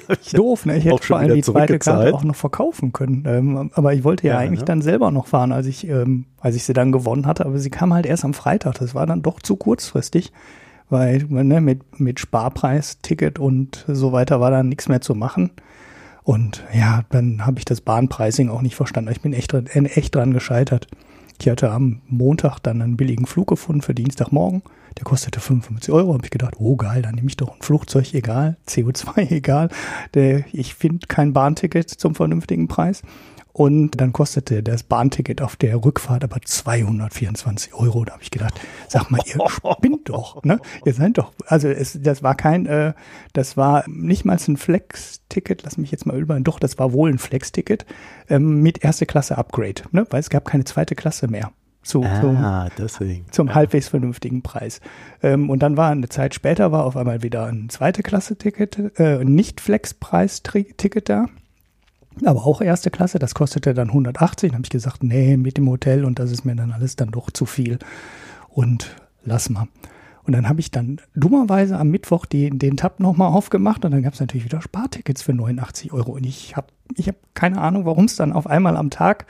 Doof, 0.34 0.66
ne? 0.66 0.78
Ich 0.78 0.84
hätte 0.84 1.02
vor 1.02 1.18
allem 1.18 1.34
die 1.34 1.42
zweite 1.42 1.78
Karte 1.78 2.14
auch 2.14 2.24
noch 2.24 2.36
verkaufen 2.36 2.92
können. 2.92 3.24
Ähm, 3.26 3.70
aber 3.74 3.94
ich 3.94 4.04
wollte 4.04 4.26
ja, 4.26 4.34
ja 4.34 4.38
eigentlich 4.40 4.60
ne? 4.60 4.66
dann 4.66 4.82
selber 4.82 5.10
noch 5.10 5.26
fahren, 5.26 5.52
als 5.52 5.66
ich, 5.66 5.88
ähm, 5.88 6.26
als 6.40 6.56
ich 6.56 6.64
sie 6.64 6.72
dann 6.72 6.92
gewonnen 6.92 7.26
hatte. 7.26 7.46
Aber 7.46 7.58
sie 7.58 7.70
kam 7.70 7.92
halt 7.92 8.06
erst 8.06 8.24
am 8.24 8.34
Freitag. 8.34 8.78
Das 8.78 8.94
war 8.94 9.06
dann 9.06 9.22
doch 9.22 9.40
zu 9.40 9.56
kurzfristig, 9.56 10.32
weil 10.90 11.24
ne, 11.28 11.60
mit, 11.60 12.00
mit 12.00 12.20
Sparpreis, 12.20 12.98
Ticket 13.02 13.38
und 13.38 13.84
so 13.88 14.12
weiter 14.12 14.40
war 14.40 14.50
dann 14.50 14.68
nichts 14.68 14.88
mehr 14.88 15.00
zu 15.00 15.14
machen. 15.14 15.50
Und 16.24 16.64
ja, 16.72 17.02
dann 17.10 17.44
habe 17.46 17.58
ich 17.58 17.64
das 17.64 17.80
Bahnpricing 17.80 18.48
auch 18.48 18.62
nicht 18.62 18.76
verstanden. 18.76 19.10
Ich 19.10 19.20
bin 19.20 19.32
echt, 19.32 19.52
echt 19.54 20.14
dran 20.14 20.32
gescheitert. 20.32 20.86
Ich 21.40 21.48
hatte 21.48 21.70
am 21.70 22.02
Montag 22.06 22.60
dann 22.60 22.80
einen 22.80 22.96
billigen 22.96 23.26
Flug 23.26 23.48
gefunden 23.48 23.82
für 23.82 23.94
Dienstagmorgen. 23.94 24.62
Der 24.98 25.04
kostete 25.04 25.40
55 25.40 25.92
Euro. 25.92 26.14
Habe 26.14 26.24
ich 26.24 26.30
gedacht, 26.30 26.54
oh 26.58 26.76
geil, 26.76 27.02
dann 27.02 27.14
nehme 27.14 27.28
ich 27.28 27.36
doch 27.36 27.54
ein 27.54 27.62
Flugzeug, 27.62 28.14
egal, 28.14 28.56
CO2 28.68 29.30
egal. 29.30 29.68
Der, 30.14 30.44
ich 30.52 30.74
finde 30.74 31.06
kein 31.06 31.32
Bahnticket 31.32 31.90
zum 31.90 32.14
vernünftigen 32.14 32.68
Preis. 32.68 33.02
Und 33.52 34.00
dann 34.00 34.14
kostete 34.14 34.62
das 34.62 34.82
Bahnticket 34.82 35.42
auf 35.42 35.56
der 35.56 35.84
Rückfahrt 35.84 36.24
aber 36.24 36.40
224 36.42 37.74
Euro. 37.74 38.04
Da 38.04 38.14
habe 38.14 38.22
ich 38.22 38.30
gedacht, 38.30 38.58
sag 38.88 39.10
mal, 39.10 39.20
ihr 39.26 39.38
spinnt 39.76 40.08
doch, 40.08 40.42
ne? 40.42 40.58
Ihr 40.86 40.94
seid 40.94 41.18
doch, 41.18 41.32
also 41.46 41.68
es, 41.68 41.98
das 42.00 42.22
war 42.22 42.34
kein, 42.34 42.64
äh, 42.66 42.94
das 43.34 43.58
war 43.58 43.84
nicht 43.88 44.24
mal 44.24 44.38
ein 44.48 44.56
Flex-Ticket, 44.56 45.64
lass 45.64 45.76
mich 45.76 45.90
jetzt 45.90 46.06
mal 46.06 46.18
überlegen, 46.18 46.44
doch, 46.44 46.58
das 46.58 46.78
war 46.78 46.94
wohl 46.94 47.10
ein 47.10 47.18
Flex-Ticket 47.18 47.84
ähm, 48.30 48.62
mit 48.62 48.82
erste 48.82 49.04
Klasse 49.04 49.36
Upgrade, 49.36 49.82
ne? 49.90 50.06
Weil 50.08 50.20
es 50.20 50.30
gab 50.30 50.46
keine 50.46 50.64
zweite 50.64 50.94
Klasse 50.94 51.28
mehr. 51.28 51.52
Zu, 51.82 52.04
ah, 52.04 52.68
deswegen. 52.78 53.26
zum 53.32 53.48
ja. 53.48 53.54
halbwegs 53.54 53.88
vernünftigen 53.88 54.42
Preis. 54.42 54.80
Ähm, 55.22 55.50
und 55.50 55.64
dann 55.64 55.76
war 55.76 55.90
eine 55.90 56.08
Zeit 56.08 56.34
später 56.34 56.70
war 56.70 56.84
auf 56.84 56.96
einmal 56.96 57.22
wieder 57.22 57.46
ein 57.46 57.68
zweite 57.70 58.02
Klasse-Ticket, 58.02 58.98
äh, 59.00 59.24
nicht 59.24 59.60
Flex-Preis-Ticket 59.60 61.08
da 61.08 61.26
aber 62.24 62.46
auch 62.46 62.60
erste 62.60 62.90
Klasse, 62.90 63.18
das 63.18 63.34
kostete 63.34 63.74
dann 63.74 63.88
180. 63.88 64.50
Dann 64.50 64.58
habe 64.58 64.66
ich 64.66 64.70
gesagt, 64.70 65.02
nee, 65.02 65.36
mit 65.36 65.56
dem 65.56 65.68
Hotel 65.68 66.04
und 66.04 66.18
das 66.18 66.30
ist 66.30 66.44
mir 66.44 66.54
dann 66.54 66.72
alles 66.72 66.96
dann 66.96 67.10
doch 67.10 67.30
zu 67.30 67.46
viel. 67.46 67.78
Und 68.48 68.96
lass 69.24 69.48
mal. 69.48 69.68
Und 70.24 70.34
dann 70.34 70.48
habe 70.48 70.60
ich 70.60 70.70
dann 70.70 71.00
dummerweise 71.14 71.78
am 71.78 71.88
Mittwoch 71.88 72.26
die, 72.26 72.50
den 72.50 72.76
Tab 72.76 73.00
nochmal 73.00 73.32
aufgemacht 73.32 73.84
und 73.84 73.90
dann 73.90 74.02
gab 74.02 74.14
es 74.14 74.20
natürlich 74.20 74.44
wieder 74.44 74.62
Spartickets 74.62 75.22
für 75.22 75.34
89 75.34 75.92
Euro. 75.92 76.12
Und 76.12 76.24
ich 76.24 76.56
habe 76.56 76.68
ich 76.96 77.08
hab 77.08 77.16
keine 77.34 77.60
Ahnung, 77.60 77.86
warum 77.86 78.04
es 78.04 78.16
dann 78.16 78.32
auf 78.32 78.46
einmal 78.46 78.76
am 78.76 78.90
Tag 78.90 79.26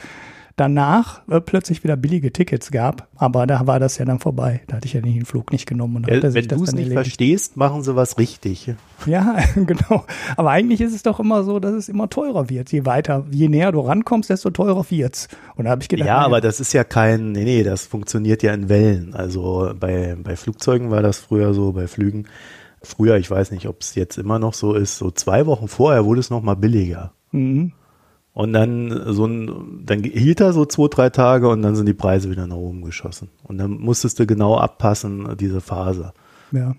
danach 0.57 1.27
äh, 1.29 1.41
plötzlich 1.41 1.83
wieder 1.85 1.97
billige 1.97 2.33
Tickets 2.33 2.71
gab. 2.71 3.09
Aber 3.17 3.47
da 3.47 3.67
war 3.67 3.81
das 3.81 3.99
ja 3.99 4.05
dann 4.05 4.19
vorbei. 4.19 4.63
Da 4.67 4.77
hatte 4.77 4.87
ich 4.87 4.93
ja 4.93 5.01
den 5.01 5.25
Flug 5.25 5.53
nicht 5.53 5.67
genommen. 5.67 5.97
Und 5.97 6.09
ja, 6.09 6.23
wenn 6.23 6.49
du 6.49 6.55
es 6.57 6.73
nicht 6.73 6.85
erledigt. 6.85 6.93
verstehst, 6.93 7.57
machen 7.57 7.83
sie 7.83 7.97
was 7.97 8.19
richtig. 8.19 8.75
Ja, 9.07 9.39
genau. 9.55 10.05
Aber 10.37 10.51
eigentlich 10.51 10.81
ist 10.81 10.95
es 10.95 11.03
doch 11.03 11.21
immer 11.21 11.45
so, 11.45 11.59
dass 11.59 11.73
es 11.73 11.89
immer 11.89 12.09
teurer 12.09 12.49
wird. 12.49 12.73
Je 12.73 12.85
weiter, 12.85 13.25
je 13.31 13.49
näher 13.49 13.73
du 13.73 13.81
rankommst, 13.81 14.31
desto 14.31 14.51
teurer 14.51 14.85
wird's. 14.91 15.29
Und 15.57 15.65
da 15.65 15.71
habe 15.71 15.83
ich 15.83 15.89
gedacht. 15.89 16.07
Ja, 16.07 16.19
aber 16.19 16.41
das 16.41 16.61
ist 16.61 16.73
ja 16.73 16.85
kein, 16.85 17.33
nee, 17.33 17.45
nee, 17.45 17.63
das 17.63 17.87
funktioniert 17.87 18.43
ja 18.43 18.53
in 18.53 18.69
Wellen. 18.69 19.15
Also 19.15 19.73
bei, 19.79 20.17
bei 20.23 20.37
Flugzeugen 20.37 20.91
war 20.91 21.03
das 21.03 21.19
früher 21.19 21.55
so, 21.55 21.73
bei 21.73 21.87
Flügen. 21.87 22.27
Früher, 22.83 23.17
ich 23.17 23.31
weiß 23.31 23.53
nicht, 23.53 23.69
ob 23.69 23.81
es 23.81 23.95
jetzt 23.95 24.19
immer 24.19 24.39
noch 24.41 24.55
so 24.55 24.75
ist, 24.75 24.99
so 24.99 25.11
zwei 25.13 25.47
Wochen 25.47 25.69
vorher 25.69 26.05
wurde 26.05 26.21
es 26.21 26.31
noch 26.31 26.43
mal 26.43 26.57
billiger. 26.57 27.13
Mhm. 27.31 27.73
Und 28.35 28.55
dann 28.55 29.13
so 29.13 29.27
ein, 29.27 29.83
dann 29.85 30.03
hielt 30.03 30.41
er 30.41 30.53
so 30.53 30.65
zwei, 30.65 30.89
drei 30.89 31.11
Tage 31.11 31.49
und 31.49 31.61
dann 31.63 31.77
sind 31.77 31.87
die 31.87 31.93
Preise 31.93 32.31
wieder 32.31 32.47
nach 32.47 32.57
oben 32.57 32.83
geschossen. 32.83 33.29
Und 33.43 33.59
dann 33.59 33.73
musstest 33.73 34.19
du 34.19 34.27
genau 34.27 34.57
abpassen, 34.57 35.37
diese 35.37 35.61
Phase. 35.61 36.13
Ja. 36.51 36.75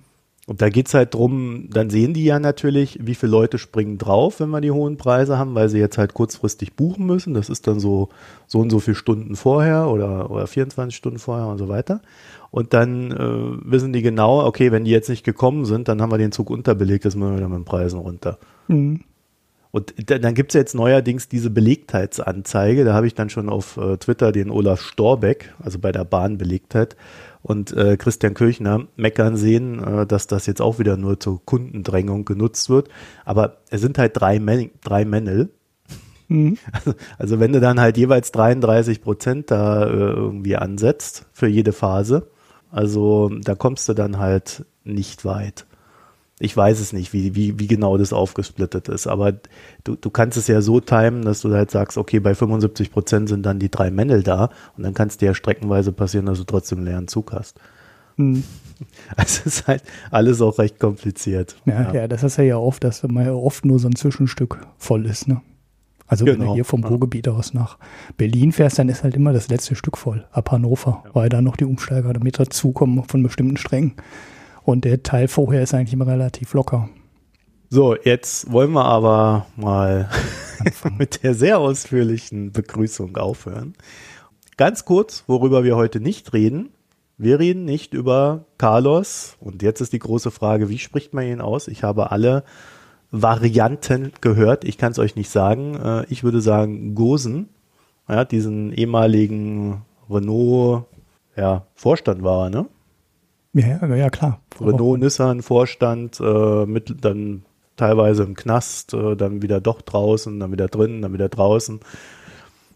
Und 0.46 0.62
da 0.62 0.68
geht's 0.70 0.94
halt 0.94 1.14
drum, 1.14 1.70
dann 1.70 1.90
sehen 1.90 2.14
die 2.14 2.26
ja 2.26 2.38
natürlich, 2.38 3.00
wie 3.02 3.16
viele 3.16 3.32
Leute 3.32 3.58
springen 3.58 3.98
drauf, 3.98 4.42
wenn 4.42 4.50
wir 4.50 4.60
die 4.60 4.72
hohen 4.72 4.98
Preise 4.98 5.38
haben, 5.38 5.56
weil 5.56 5.70
sie 5.70 5.80
jetzt 5.80 5.98
halt 5.98 6.14
kurzfristig 6.14 6.74
buchen 6.74 7.06
müssen. 7.06 7.34
Das 7.34 7.50
ist 7.50 7.66
dann 7.66 7.80
so, 7.80 8.10
so 8.46 8.60
und 8.60 8.70
so 8.70 8.80
viele 8.80 8.96
Stunden 8.96 9.38
vorher 9.38 9.88
oder, 9.88 10.32
oder 10.32 10.48
24 10.48 10.94
Stunden 10.94 11.20
vorher 11.20 11.48
und 11.48 11.60
so 11.60 11.70
weiter. 11.70 12.02
Und 12.52 12.74
dann 12.74 13.12
äh, 13.12 13.72
wissen 13.72 13.94
die 13.94 14.02
genau, 14.02 14.46
okay, 14.46 14.74
wenn 14.74 14.84
die 14.84 14.92
jetzt 14.92 15.08
nicht 15.08 15.24
gekommen 15.24 15.64
sind, 15.64 15.88
dann 15.88 16.02
haben 16.02 16.12
wir 16.12 16.18
den 16.18 16.34
Zug 16.34 16.50
unterbelegt, 16.50 17.06
jetzt 17.06 17.16
müssen 17.16 17.32
wir 17.32 17.38
wieder 17.38 17.48
mit 17.48 17.60
den 17.60 17.66
Preisen 17.66 18.00
runter. 18.00 18.38
Mhm. 18.68 19.02
Und 19.74 19.96
dann 20.06 20.36
gibt's 20.36 20.54
ja 20.54 20.60
jetzt 20.60 20.76
neuerdings 20.76 21.30
diese 21.30 21.50
Belegtheitsanzeige. 21.50 22.86
Da 22.86 22.94
habe 22.94 23.08
ich 23.08 23.16
dann 23.16 23.32
schon 23.32 23.50
auf 23.50 23.76
äh, 23.78 23.98
Twitter 23.98 24.32
den 24.32 24.52
Olaf 24.52 24.82
Storbeck, 24.82 25.52
also 25.58 25.80
bei 25.80 25.92
der 25.92 26.06
Bahnbelegtheit, 26.06 26.96
und 27.42 27.76
äh, 27.76 27.98
Christian 27.98 28.36
Kirchner 28.36 28.86
meckern 28.98 29.36
sehen, 29.36 29.84
äh, 29.84 30.06
dass 30.06 30.28
das 30.28 30.46
jetzt 30.46 30.62
auch 30.62 30.78
wieder 30.78 30.96
nur 30.96 31.20
zur 31.20 31.44
Kundendrängung 31.44 32.24
genutzt 32.24 32.70
wird. 32.70 32.90
Aber 33.26 33.58
es 33.72 33.82
sind 33.82 33.98
halt 33.98 34.12
drei, 34.16 34.40
Men 34.40 34.70
drei 34.84 35.06
Männel. 35.06 35.50
Mhm. 36.28 36.60
Also, 36.72 36.94
also, 37.18 37.40
wenn 37.40 37.52
du 37.52 37.60
dann 37.60 37.80
halt 37.80 37.98
jeweils 37.98 38.32
33 38.32 39.02
Prozent 39.02 39.50
da 39.50 39.88
äh, 39.88 39.90
irgendwie 39.90 40.56
ansetzt 40.56 41.26
für 41.34 41.48
jede 41.48 41.74
Phase, 41.74 42.28
also 42.70 43.32
da 43.42 43.56
kommst 43.56 43.90
du 43.90 43.96
dann 43.96 44.20
halt 44.20 44.66
nicht 44.84 45.26
weit. 45.26 45.66
Ich 46.44 46.58
weiß 46.58 46.82
es 46.82 46.92
nicht, 46.92 47.14
wie, 47.14 47.36
wie, 47.36 47.58
wie 47.58 47.68
genau 47.68 47.98
das 47.98 48.12
aufgesplittet 48.12 48.90
ist, 48.90 49.08
aber 49.08 49.32
du, 49.86 49.96
du 49.96 50.10
kannst 50.10 50.38
es 50.38 50.48
ja 50.48 50.60
so 50.62 50.82
timen, 50.82 51.22
dass 51.22 51.40
du 51.40 51.54
halt 51.54 51.72
sagst, 51.72 51.98
okay, 51.98 52.20
bei 52.20 52.36
75 52.36 52.92
Prozent 52.92 53.30
sind 53.30 53.46
dann 53.46 53.60
die 53.60 53.72
drei 53.72 53.92
Männel 53.92 54.24
da 54.24 54.50
und 54.76 54.84
dann 54.84 54.94
kann 54.94 55.08
es 55.08 55.18
dir 55.18 55.28
ja 55.28 55.34
streckenweise 55.36 55.94
passieren, 55.94 56.26
dass 56.26 56.40
du 56.40 56.44
trotzdem 56.44 56.80
einen 56.80 56.88
leeren 56.88 57.08
Zug 57.08 57.32
hast. 57.32 57.62
Hm. 58.18 58.44
Also 59.16 59.44
es 59.46 59.60
ist 59.60 59.68
halt 59.68 59.84
alles 60.12 60.42
auch 60.42 60.60
recht 60.60 60.80
kompliziert. 60.80 61.56
Ja, 61.64 61.84
ja, 61.84 61.94
ja 61.94 62.08
das 62.10 62.24
ist 62.24 62.36
ja 62.38 62.58
oft, 62.58 62.84
dass 62.84 63.04
man 63.04 63.26
ja 63.26 63.32
oft 63.32 63.64
nur 63.64 63.80
so 63.80 63.88
ein 63.88 63.96
Zwischenstück 63.96 64.60
voll 64.78 65.06
ist, 65.06 65.30
ne? 65.30 65.42
Also 66.08 66.26
genau. 66.26 66.34
wenn 66.34 66.40
du 66.40 66.46
genau. 66.46 66.56
hier 66.56 66.66
vom 66.66 66.84
Ruhrgebiet 66.84 67.30
aus 67.30 67.54
nach 67.54 67.78
Berlin 68.18 68.52
fährst, 68.52 68.80
dann 68.80 68.90
ist 68.90 69.04
halt 69.04 69.16
immer 69.16 69.32
das 69.32 69.48
letzte 69.48 69.76
Stück 69.76 69.98
voll, 69.98 70.26
ab 70.32 70.52
Hannover, 70.52 71.04
ja. 71.06 71.12
weil 71.14 71.30
da 71.30 71.42
noch 71.42 71.56
die 71.56 71.64
Umsteiger 71.64 72.12
damit 72.12 72.40
dazukommen 72.40 73.04
von 73.06 73.24
bestimmten 73.24 73.56
Strängen. 73.56 73.94
Und 74.64 74.86
der 74.86 75.04
Teil 75.04 75.28
vorher 75.28 75.62
ist 75.62 75.74
eigentlich 75.74 75.94
immer 75.94 76.08
relativ 76.08 76.54
locker. 76.54 76.90
So, 77.70 77.96
jetzt 77.96 78.52
wollen 78.52 78.72
wir 78.72 78.86
aber 78.86 79.48
mal 79.56 80.10
mit 80.98 81.24
der 81.24 81.34
sehr 81.34 81.60
ausführlichen 81.60 82.52
Begrüßung 82.52 83.18
aufhören. 83.18 83.74
Ganz 84.58 84.86
kurz, 84.86 85.24
worüber 85.28 85.64
wir 85.64 85.76
heute 85.76 86.00
nicht 86.00 86.34
reden. 86.34 86.70
Wir 87.18 87.40
reden 87.40 87.66
nicht 87.66 87.94
über 87.94 88.46
Carlos. 88.58 89.38
Und 89.40 89.62
jetzt 89.64 89.82
ist 89.82 89.94
die 89.94 90.00
große 90.00 90.32
Frage, 90.32 90.70
wie 90.70 90.78
spricht 90.78 91.14
man 91.14 91.26
ihn 91.26 91.42
aus? 91.42 91.68
Ich 91.68 91.84
habe 91.84 92.12
alle 92.12 92.44
Varianten 93.12 94.12
gehört. 94.22 94.64
Ich 94.64 94.78
kann 94.78 94.92
es 94.92 95.00
euch 95.00 95.16
nicht 95.16 95.30
sagen. 95.30 95.76
Äh, 95.76 96.06
ich 96.10 96.24
würde 96.24 96.42
sagen 96.42 96.96
Gosen. 96.96 97.50
Ja, 98.08 98.26
diesen 98.26 98.72
ehemaligen 98.74 99.84
Renault 100.10 100.86
ja, 101.36 101.66
Vorstand 101.74 102.24
war, 102.24 102.50
ne? 102.50 102.68
Ja, 103.54 103.86
ja 103.96 104.10
klar. 104.10 104.42
Renault, 104.60 105.00
Nissan, 105.00 105.42
Vorstand, 105.42 106.20
äh, 106.20 106.66
mit 106.66 107.06
dann 107.06 107.46
teilweise 107.76 108.24
im 108.24 108.36
Knast, 108.36 108.94
äh, 108.94 109.16
dann 109.16 109.42
wieder 109.42 109.62
doch 109.62 109.82
draußen, 109.82 110.40
dann 110.40 110.52
wieder 110.52 110.68
drin, 110.68 111.02
dann 111.02 111.14
wieder 111.14 111.30
draußen. 111.30 111.80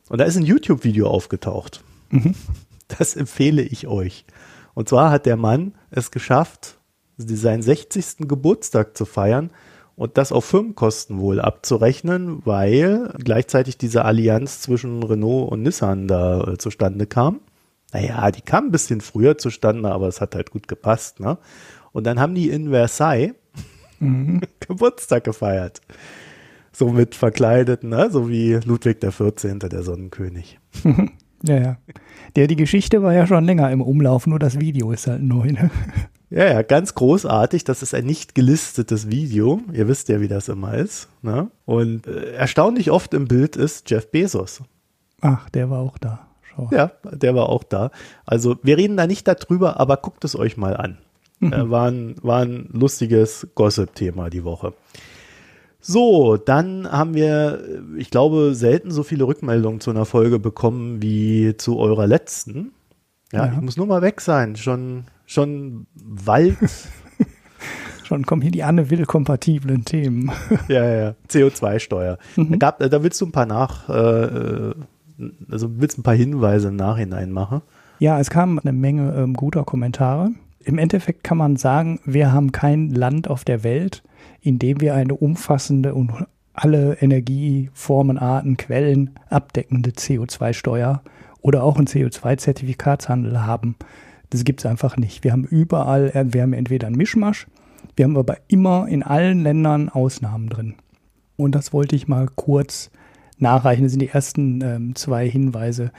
Und 0.10 0.18
da 0.18 0.26
ist 0.26 0.38
ein 0.38 0.46
YouTube-Video 0.46 1.08
aufgetaucht. 1.08 1.84
Mhm. 2.10 2.36
Das 2.88 3.16
empfehle 3.16 3.64
ich 3.64 3.88
euch. 3.88 4.26
Und 4.74 4.88
zwar 4.88 5.12
hat 5.12 5.26
der 5.26 5.36
Mann 5.36 5.74
es 5.90 6.12
geschafft, 6.12 6.78
seinen 7.18 7.64
60. 7.64 8.28
Geburtstag 8.28 8.96
zu 8.96 9.06
feiern 9.06 9.50
und 9.96 10.18
das 10.18 10.32
auf 10.32 10.46
Firmenkosten 10.46 11.20
wohl 11.20 11.42
abzurechnen, 11.42 12.46
weil 12.46 13.12
gleichzeitig 13.18 13.78
diese 13.78 14.06
Allianz 14.06 14.62
zwischen 14.62 15.02
Renault 15.02 15.52
und 15.52 15.64
Nissan 15.64 16.08
da 16.08 16.42
äh, 16.44 16.58
zustande 16.58 17.08
kam. 17.08 17.42
Naja, 17.94 18.30
die 18.32 18.42
kam 18.42 18.66
ein 18.66 18.72
bisschen 18.72 19.02
früher 19.02 19.38
zustande, 19.38 19.92
aber 19.92 20.08
es 20.08 20.20
hat 20.22 20.36
halt 20.36 20.52
gut 20.52 20.68
gepasst, 20.68 21.20
ne? 21.20 21.38
Und 21.94 22.06
dann 22.06 22.20
haben 22.20 22.36
die 22.36 22.50
in 22.50 22.70
Versailles 22.70 23.34
mhm. 24.00 24.42
Geburtstag 24.60 25.24
gefeiert. 25.24 25.82
So 26.72 26.90
mit 26.90 27.16
verkleideten, 27.16 27.90
ne? 27.90 28.10
so 28.12 28.30
wie 28.30 28.54
Ludwig 28.54 29.02
der 29.02 29.12
14., 29.12 29.60
der 29.60 29.82
Sonnenkönig. 29.82 30.60
ja, 31.44 31.58
ja. 31.58 31.78
Der, 32.36 32.46
die 32.46 32.56
Geschichte 32.56 33.02
war 33.02 33.14
ja 33.14 33.26
schon 33.26 33.46
länger 33.46 33.72
im 33.72 33.82
Umlauf, 33.82 34.28
nur 34.28 34.38
das 34.38 34.60
Video 34.60 34.92
ist 34.92 35.08
halt 35.08 35.24
neu, 35.24 35.48
ne? 35.52 35.72
Ja, 36.30 36.44
ja, 36.44 36.62
ganz 36.62 36.94
großartig. 36.94 37.64
Das 37.64 37.82
ist 37.82 37.94
ein 37.94 38.06
nicht 38.06 38.36
gelistetes 38.36 39.10
Video. 39.10 39.62
Ihr 39.72 39.88
wisst 39.88 40.10
ja, 40.10 40.20
wie 40.20 40.28
das 40.28 40.50
immer 40.50 40.74
ist. 40.74 41.08
Ne? 41.22 41.50
Und 41.64 42.06
äh, 42.06 42.34
erstaunlich 42.34 42.92
oft 42.92 43.14
im 43.14 43.30
Bild 43.30 43.56
ist 43.56 43.90
Jeff 43.90 44.12
Bezos. 44.12 44.62
Ach, 45.22 45.50
der 45.52 45.70
war 45.70 45.80
auch 45.80 45.98
da. 45.98 46.27
Schau. 46.58 46.70
Ja, 46.72 46.92
der 47.04 47.36
war 47.36 47.50
auch 47.50 47.64
da. 47.64 47.92
Also 48.26 48.58
wir 48.64 48.78
reden 48.78 48.98
da 48.98 49.08
nicht 49.08 49.28
darüber, 49.28 49.80
aber 49.80 49.98
guckt 49.98 50.24
es 50.26 50.36
euch 50.36 50.58
mal 50.58 50.76
an. 50.76 50.98
Mhm. 51.40 51.54
Äh, 51.54 51.70
war, 51.70 51.92
ein, 51.92 52.16
war 52.22 52.42
ein 52.42 52.70
lustiges 52.72 53.48
Gossip-Thema 53.56 54.30
die 54.30 54.44
Woche. 54.44 54.74
So, 55.80 56.38
dann 56.38 56.92
haben 56.92 57.14
wir, 57.14 57.64
ich 57.96 58.10
glaube, 58.10 58.56
selten 58.56 58.92
so 58.92 59.04
viele 59.04 59.26
Rückmeldungen 59.26 59.80
zu 59.80 59.92
einer 59.92 60.06
Folge 60.06 60.40
bekommen 60.40 61.02
wie 61.02 61.56
zu 61.56 61.78
eurer 61.78 62.08
letzten. 62.08 62.74
Ja, 63.32 63.46
ja. 63.46 63.54
ich 63.54 63.62
muss 63.62 63.78
nur 63.78 63.86
mal 63.86 64.02
weg 64.02 64.20
sein. 64.20 64.56
Schon, 64.56 65.06
schon 65.26 65.86
Wald. 65.94 66.58
schon 68.04 68.26
kommen 68.26 68.42
hier 68.42 68.52
die 68.52 68.64
Anne 68.64 68.90
Will 68.90 69.06
kompatiblen 69.06 69.86
Themen. 69.86 70.32
ja, 70.68 70.84
ja, 70.84 71.16
CO2-Steuer. 71.30 72.18
Mhm. 72.36 72.58
Da, 72.60 72.72
da 72.72 73.04
willst 73.04 73.22
du 73.22 73.28
ein 73.28 73.32
paar 73.32 73.46
nach, 73.46 73.88
äh, 73.90 74.74
also 75.50 75.80
willst 75.80 75.98
ein 75.98 76.04
paar 76.04 76.16
Hinweise 76.16 76.70
im 76.70 76.76
Nachhinein 76.76 77.32
machen? 77.32 77.62
Ja, 78.00 78.20
es 78.20 78.30
kam 78.30 78.60
eine 78.60 78.74
Menge 78.74 79.14
ähm, 79.16 79.34
guter 79.34 79.64
Kommentare. 79.64 80.32
Im 80.64 80.78
Endeffekt 80.78 81.24
kann 81.24 81.38
man 81.38 81.56
sagen, 81.56 82.00
wir 82.06 82.32
haben 82.32 82.52
kein 82.52 82.90
Land 82.90 83.28
auf 83.28 83.44
der 83.44 83.64
Welt, 83.64 84.04
in 84.42 84.60
dem 84.60 84.82
wir 84.82 84.94
eine 84.94 85.16
umfassende 85.16 85.96
und 85.96 86.12
alle 86.54 86.96
Energieformen, 86.96 88.18
Arten, 88.18 88.58
Quellen 88.58 89.12
abdeckende 89.30 89.92
CO2-Steuer 89.92 91.02
oder 91.42 91.64
auch 91.64 91.78
einen 91.78 91.88
CO2-Zertifikatshandel 91.88 93.46
haben. 93.46 93.76
Das 94.30 94.44
gibt 94.44 94.60
es 94.62 94.66
einfach 94.66 94.98
nicht. 94.98 95.24
Wir 95.24 95.32
haben 95.32 95.46
überall, 95.46 96.10
äh, 96.14 96.26
wir 96.34 96.42
haben 96.42 96.54
entweder 96.54 96.88
einen 96.88 96.98
Mischmasch, 96.98 97.48
wir 97.96 98.06
haben 98.06 98.18
aber 98.18 98.38
immer 98.48 98.88
in 98.88 99.04
allen 99.04 99.44
Ländern 99.44 99.90
Ausnahmen 99.90 100.50
drin. 100.50 100.76
Und 101.36 101.56
das 101.56 101.72
wollte 101.74 101.96
ich 101.96 102.08
mal 102.08 102.28
kurz 102.36 102.92
nachreichen. 103.40 103.84
Das 103.84 103.92
sind 103.92 104.02
die 104.02 104.10
ersten 104.10 104.62
ähm, 104.62 104.96
zwei 104.96 105.30
Hinweise. 105.30 105.92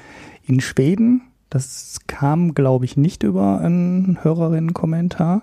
In 0.46 0.60
Schweden, 0.60 1.22
das 1.50 2.00
kam, 2.06 2.54
glaube 2.54 2.84
ich, 2.84 2.96
nicht 2.96 3.22
über 3.22 3.60
einen 3.60 4.22
Hörerinnenkommentar. 4.22 5.42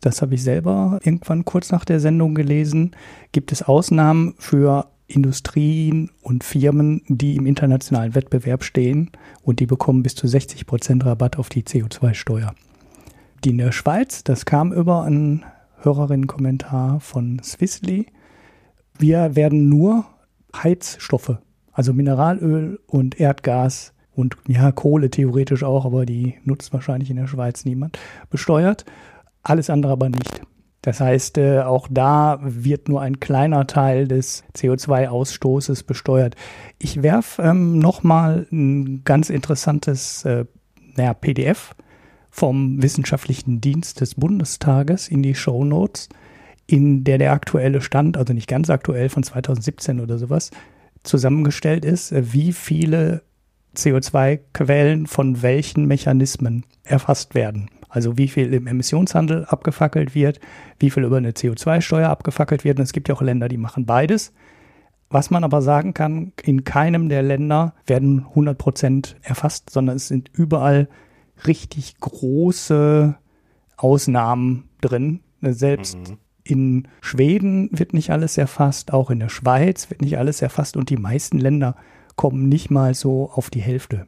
Das 0.00 0.22
habe 0.22 0.34
ich 0.34 0.42
selber 0.42 0.98
irgendwann 1.02 1.44
kurz 1.44 1.70
nach 1.70 1.84
der 1.84 2.00
Sendung 2.00 2.34
gelesen. 2.34 2.92
Gibt 3.32 3.52
es 3.52 3.62
Ausnahmen 3.62 4.34
für 4.38 4.86
Industrien 5.06 6.10
und 6.22 6.44
Firmen, 6.44 7.02
die 7.08 7.36
im 7.36 7.46
internationalen 7.46 8.14
Wettbewerb 8.14 8.64
stehen 8.64 9.10
und 9.42 9.60
die 9.60 9.66
bekommen 9.66 10.02
bis 10.02 10.14
zu 10.14 10.26
60 10.26 10.66
Prozent 10.66 11.04
Rabatt 11.04 11.36
auf 11.36 11.48
die 11.48 11.64
CO2-Steuer. 11.64 12.54
Die 13.44 13.50
in 13.50 13.58
der 13.58 13.72
Schweiz, 13.72 14.24
das 14.24 14.44
kam 14.44 14.72
über 14.72 15.02
einen 15.02 15.44
Hörerinnenkommentar 15.82 17.00
von 17.00 17.40
Swissly. 17.42 18.06
Wir 18.98 19.34
werden 19.34 19.68
nur 19.68 20.04
Heizstoffe, 20.54 21.38
also 21.72 21.92
Mineralöl 21.92 22.80
und 22.86 23.18
Erdgas 23.20 23.92
und 24.14 24.36
ja, 24.46 24.72
Kohle 24.72 25.10
theoretisch 25.10 25.62
auch, 25.62 25.84
aber 25.84 26.06
die 26.06 26.38
nutzt 26.44 26.72
wahrscheinlich 26.72 27.10
in 27.10 27.16
der 27.16 27.26
Schweiz 27.26 27.64
niemand, 27.64 27.98
besteuert. 28.28 28.84
Alles 29.42 29.70
andere 29.70 29.92
aber 29.92 30.08
nicht. 30.08 30.42
Das 30.82 31.00
heißt, 31.00 31.36
äh, 31.38 31.60
auch 31.60 31.88
da 31.90 32.38
wird 32.42 32.88
nur 32.88 33.02
ein 33.02 33.20
kleiner 33.20 33.66
Teil 33.66 34.08
des 34.08 34.44
CO2-Ausstoßes 34.56 35.84
besteuert. 35.84 36.36
Ich 36.78 37.02
werfe 37.02 37.42
ähm, 37.42 37.78
nochmal 37.78 38.46
ein 38.50 39.02
ganz 39.04 39.28
interessantes 39.28 40.24
äh, 40.24 40.46
naja, 40.96 41.12
PDF 41.12 41.74
vom 42.30 42.82
Wissenschaftlichen 42.82 43.60
Dienst 43.60 44.00
des 44.00 44.14
Bundestages 44.14 45.08
in 45.08 45.22
die 45.22 45.34
Show 45.34 45.64
Notes 45.64 46.08
in 46.70 47.02
der 47.02 47.18
der 47.18 47.32
aktuelle 47.32 47.80
Stand, 47.80 48.16
also 48.16 48.32
nicht 48.32 48.46
ganz 48.46 48.70
aktuell 48.70 49.08
von 49.08 49.24
2017 49.24 49.98
oder 49.98 50.18
sowas, 50.18 50.52
zusammengestellt 51.02 51.84
ist, 51.84 52.12
äh, 52.12 52.32
wie 52.32 52.52
viele 52.52 53.22
CO2-Quellen 53.74 55.06
von 55.06 55.42
welchen 55.42 55.86
Mechanismen 55.86 56.64
erfasst 56.84 57.34
werden. 57.34 57.70
Also 57.88 58.16
wie 58.16 58.28
viel 58.28 58.54
im 58.54 58.68
Emissionshandel 58.68 59.46
abgefackelt 59.46 60.14
wird, 60.14 60.38
wie 60.78 60.90
viel 60.90 61.02
über 61.02 61.16
eine 61.16 61.32
CO2-Steuer 61.32 62.08
abgefackelt 62.08 62.62
wird. 62.62 62.78
Und 62.78 62.84
es 62.84 62.92
gibt 62.92 63.08
ja 63.08 63.16
auch 63.16 63.22
Länder, 63.22 63.48
die 63.48 63.56
machen 63.56 63.84
beides. 63.84 64.32
Was 65.08 65.30
man 65.30 65.42
aber 65.42 65.62
sagen 65.62 65.92
kann, 65.92 66.32
in 66.40 66.62
keinem 66.62 67.08
der 67.08 67.24
Länder 67.24 67.74
werden 67.84 68.26
100 68.28 68.56
Prozent 68.56 69.16
erfasst, 69.22 69.70
sondern 69.70 69.96
es 69.96 70.06
sind 70.06 70.30
überall 70.32 70.88
richtig 71.48 71.98
große 71.98 73.16
Ausnahmen 73.76 74.68
drin. 74.80 75.20
Selbst 75.40 75.98
mhm. 75.98 76.18
In 76.44 76.88
Schweden 77.00 77.68
wird 77.72 77.94
nicht 77.94 78.10
alles 78.10 78.38
erfasst, 78.38 78.92
auch 78.92 79.10
in 79.10 79.20
der 79.20 79.28
Schweiz 79.28 79.90
wird 79.90 80.02
nicht 80.02 80.18
alles 80.18 80.42
erfasst 80.42 80.76
und 80.76 80.90
die 80.90 80.96
meisten 80.96 81.38
Länder 81.38 81.76
kommen 82.16 82.48
nicht 82.48 82.70
mal 82.70 82.94
so 82.94 83.30
auf 83.32 83.50
die 83.50 83.60
Hälfte. 83.60 84.06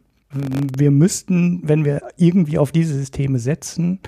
Wir 0.76 0.90
müssten, 0.90 1.60
wenn 1.62 1.84
wir 1.84 2.02
irgendwie 2.16 2.58
auf 2.58 2.72
diese 2.72 2.94
Systeme 2.94 3.38
setzen, 3.38 4.00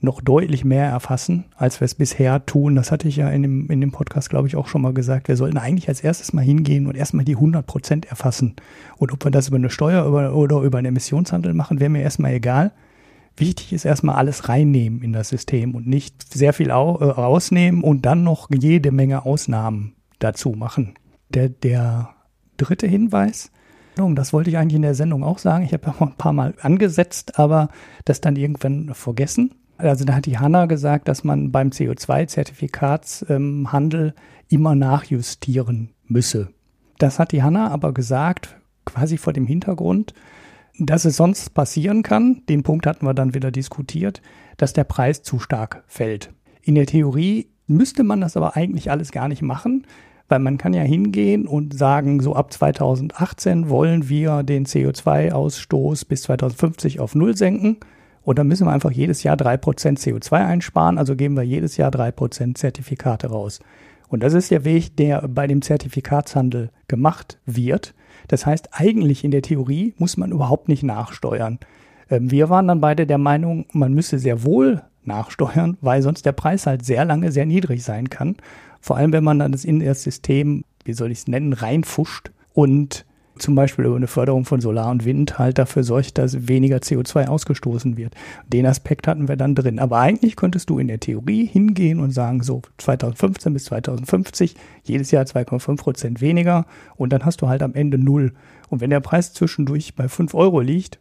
noch 0.00 0.20
deutlich 0.20 0.64
mehr 0.64 0.86
erfassen, 0.86 1.46
als 1.56 1.80
wir 1.80 1.84
es 1.84 1.94
bisher 1.94 2.44
tun. 2.46 2.76
Das 2.76 2.92
hatte 2.92 3.08
ich 3.08 3.16
ja 3.16 3.30
in 3.30 3.42
dem, 3.42 3.68
in 3.68 3.80
dem 3.80 3.90
Podcast, 3.90 4.30
glaube 4.30 4.46
ich, 4.46 4.54
auch 4.54 4.68
schon 4.68 4.82
mal 4.82 4.94
gesagt. 4.94 5.28
Wir 5.28 5.36
sollten 5.36 5.58
eigentlich 5.58 5.88
als 5.88 6.02
erstes 6.02 6.32
mal 6.32 6.44
hingehen 6.44 6.86
und 6.86 6.96
erstmal 6.96 7.24
die 7.24 7.34
100 7.34 7.66
Prozent 7.66 8.06
erfassen. 8.06 8.54
Und 8.96 9.12
ob 9.12 9.24
wir 9.24 9.30
das 9.30 9.48
über 9.48 9.56
eine 9.56 9.70
Steuer 9.70 10.32
oder 10.34 10.60
über 10.60 10.78
einen 10.78 10.86
Emissionshandel 10.86 11.52
machen, 11.52 11.80
wäre 11.80 11.90
mir 11.90 12.02
erstmal 12.02 12.32
egal. 12.32 12.72
Wichtig 13.38 13.72
ist 13.72 13.84
erstmal 13.84 14.16
alles 14.16 14.48
reinnehmen 14.48 15.02
in 15.02 15.12
das 15.12 15.28
System 15.28 15.74
und 15.74 15.86
nicht 15.86 16.34
sehr 16.34 16.52
viel 16.52 16.70
au, 16.70 16.98
äh, 16.98 17.04
rausnehmen 17.04 17.82
und 17.82 18.06
dann 18.06 18.24
noch 18.24 18.48
jede 18.50 18.90
Menge 18.90 19.24
Ausnahmen 19.24 19.94
dazu 20.18 20.50
machen. 20.50 20.94
Der, 21.28 21.48
der 21.48 22.10
dritte 22.56 22.86
Hinweis, 22.86 23.50
das 23.96 24.32
wollte 24.32 24.50
ich 24.50 24.58
eigentlich 24.58 24.76
in 24.76 24.82
der 24.82 24.94
Sendung 24.94 25.24
auch 25.24 25.38
sagen. 25.38 25.64
Ich 25.64 25.72
habe 25.72 25.86
ja 25.86 25.94
ein 26.00 26.14
paar 26.14 26.32
Mal 26.32 26.54
angesetzt, 26.60 27.38
aber 27.38 27.68
das 28.04 28.20
dann 28.20 28.36
irgendwann 28.36 28.94
vergessen. 28.94 29.54
Also 29.76 30.04
da 30.04 30.14
hat 30.14 30.26
die 30.26 30.38
Hanna 30.38 30.66
gesagt, 30.66 31.08
dass 31.08 31.24
man 31.24 31.50
beim 31.50 31.70
CO2-Zertifikatshandel 31.70 34.06
ähm, 34.06 34.12
immer 34.48 34.74
nachjustieren 34.74 35.90
müsse. 36.06 36.48
Das 36.98 37.18
hat 37.18 37.32
die 37.32 37.42
Hanna 37.42 37.70
aber 37.70 37.92
gesagt, 37.92 38.56
quasi 38.84 39.18
vor 39.18 39.32
dem 39.32 39.46
Hintergrund, 39.46 40.14
dass 40.78 41.04
es 41.04 41.16
sonst 41.16 41.54
passieren 41.54 42.02
kann, 42.02 42.42
den 42.48 42.62
Punkt 42.62 42.86
hatten 42.86 43.06
wir 43.06 43.14
dann 43.14 43.34
wieder 43.34 43.50
diskutiert, 43.50 44.22
dass 44.56 44.72
der 44.72 44.84
Preis 44.84 45.22
zu 45.22 45.38
stark 45.38 45.82
fällt. 45.86 46.30
In 46.62 46.74
der 46.74 46.86
Theorie 46.86 47.48
müsste 47.66 48.04
man 48.04 48.20
das 48.20 48.36
aber 48.36 48.56
eigentlich 48.56 48.90
alles 48.90 49.12
gar 49.12 49.28
nicht 49.28 49.42
machen, 49.42 49.86
weil 50.28 50.38
man 50.38 50.58
kann 50.58 50.74
ja 50.74 50.82
hingehen 50.82 51.46
und 51.46 51.76
sagen, 51.76 52.20
so 52.20 52.34
ab 52.34 52.52
2018 52.52 53.68
wollen 53.70 54.08
wir 54.08 54.42
den 54.42 54.66
CO2-Ausstoß 54.66 56.06
bis 56.06 56.22
2050 56.22 57.00
auf 57.00 57.14
Null 57.14 57.36
senken. 57.36 57.78
Und 58.22 58.38
dann 58.38 58.46
müssen 58.46 58.66
wir 58.66 58.72
einfach 58.72 58.90
jedes 58.90 59.22
Jahr 59.22 59.38
drei 59.38 59.56
Prozent 59.56 59.98
CO2 59.98 60.32
einsparen, 60.32 60.98
also 60.98 61.16
geben 61.16 61.34
wir 61.34 61.44
jedes 61.44 61.78
Jahr 61.78 61.90
drei 61.90 62.12
Prozent 62.12 62.58
Zertifikate 62.58 63.28
raus. 63.28 63.60
Und 64.08 64.22
das 64.22 64.34
ist 64.34 64.50
der 64.50 64.64
Weg, 64.64 64.96
der 64.96 65.26
bei 65.28 65.46
dem 65.46 65.62
Zertifikatshandel 65.62 66.70
gemacht 66.88 67.38
wird. 67.46 67.94
Das 68.28 68.46
heißt, 68.46 68.68
eigentlich 68.72 69.24
in 69.24 69.30
der 69.30 69.42
Theorie 69.42 69.94
muss 69.98 70.16
man 70.16 70.30
überhaupt 70.30 70.68
nicht 70.68 70.82
nachsteuern. 70.82 71.58
Ähm, 72.10 72.30
wir 72.30 72.48
waren 72.48 72.68
dann 72.68 72.80
beide 72.80 73.06
der 73.06 73.18
Meinung, 73.18 73.66
man 73.72 73.94
müsse 73.94 74.18
sehr 74.18 74.44
wohl 74.44 74.82
nachsteuern, 75.04 75.76
weil 75.80 76.02
sonst 76.02 76.24
der 76.26 76.32
Preis 76.32 76.66
halt 76.66 76.84
sehr 76.84 77.04
lange 77.04 77.32
sehr 77.32 77.46
niedrig 77.46 77.82
sein 77.82 78.10
kann. 78.10 78.36
Vor 78.80 78.96
allem, 78.96 79.12
wenn 79.12 79.24
man 79.24 79.38
dann 79.38 79.52
das 79.52 79.64
in 79.64 79.80
das 79.80 80.02
System, 80.02 80.64
wie 80.84 80.92
soll 80.92 81.10
ich 81.10 81.18
es 81.18 81.28
nennen, 81.28 81.52
reinfuscht 81.52 82.30
und 82.52 83.04
zum 83.38 83.54
Beispiel 83.54 83.84
über 83.84 83.96
eine 83.96 84.06
Förderung 84.06 84.44
von 84.44 84.60
Solar 84.60 84.90
und 84.90 85.04
Wind 85.04 85.38
halt 85.38 85.58
dafür 85.58 85.84
sorgt, 85.84 86.18
dass 86.18 86.48
weniger 86.48 86.78
CO2 86.78 87.26
ausgestoßen 87.26 87.96
wird. 87.96 88.14
Den 88.46 88.66
Aspekt 88.66 89.06
hatten 89.06 89.28
wir 89.28 89.36
dann 89.36 89.54
drin. 89.54 89.78
Aber 89.78 89.98
eigentlich 89.98 90.36
könntest 90.36 90.70
du 90.70 90.78
in 90.78 90.88
der 90.88 91.00
Theorie 91.00 91.46
hingehen 91.46 92.00
und 92.00 92.10
sagen, 92.10 92.42
so 92.42 92.62
2015 92.78 93.52
bis 93.52 93.64
2050 93.64 94.54
jedes 94.84 95.10
Jahr 95.10 95.24
2,5 95.24 95.76
Prozent 95.76 96.20
weniger 96.20 96.66
und 96.96 97.12
dann 97.12 97.24
hast 97.24 97.42
du 97.42 97.48
halt 97.48 97.62
am 97.62 97.74
Ende 97.74 97.98
null. 97.98 98.32
Und 98.68 98.80
wenn 98.80 98.90
der 98.90 99.00
Preis 99.00 99.32
zwischendurch 99.32 99.94
bei 99.94 100.08
5 100.08 100.34
Euro 100.34 100.60
liegt, 100.60 100.98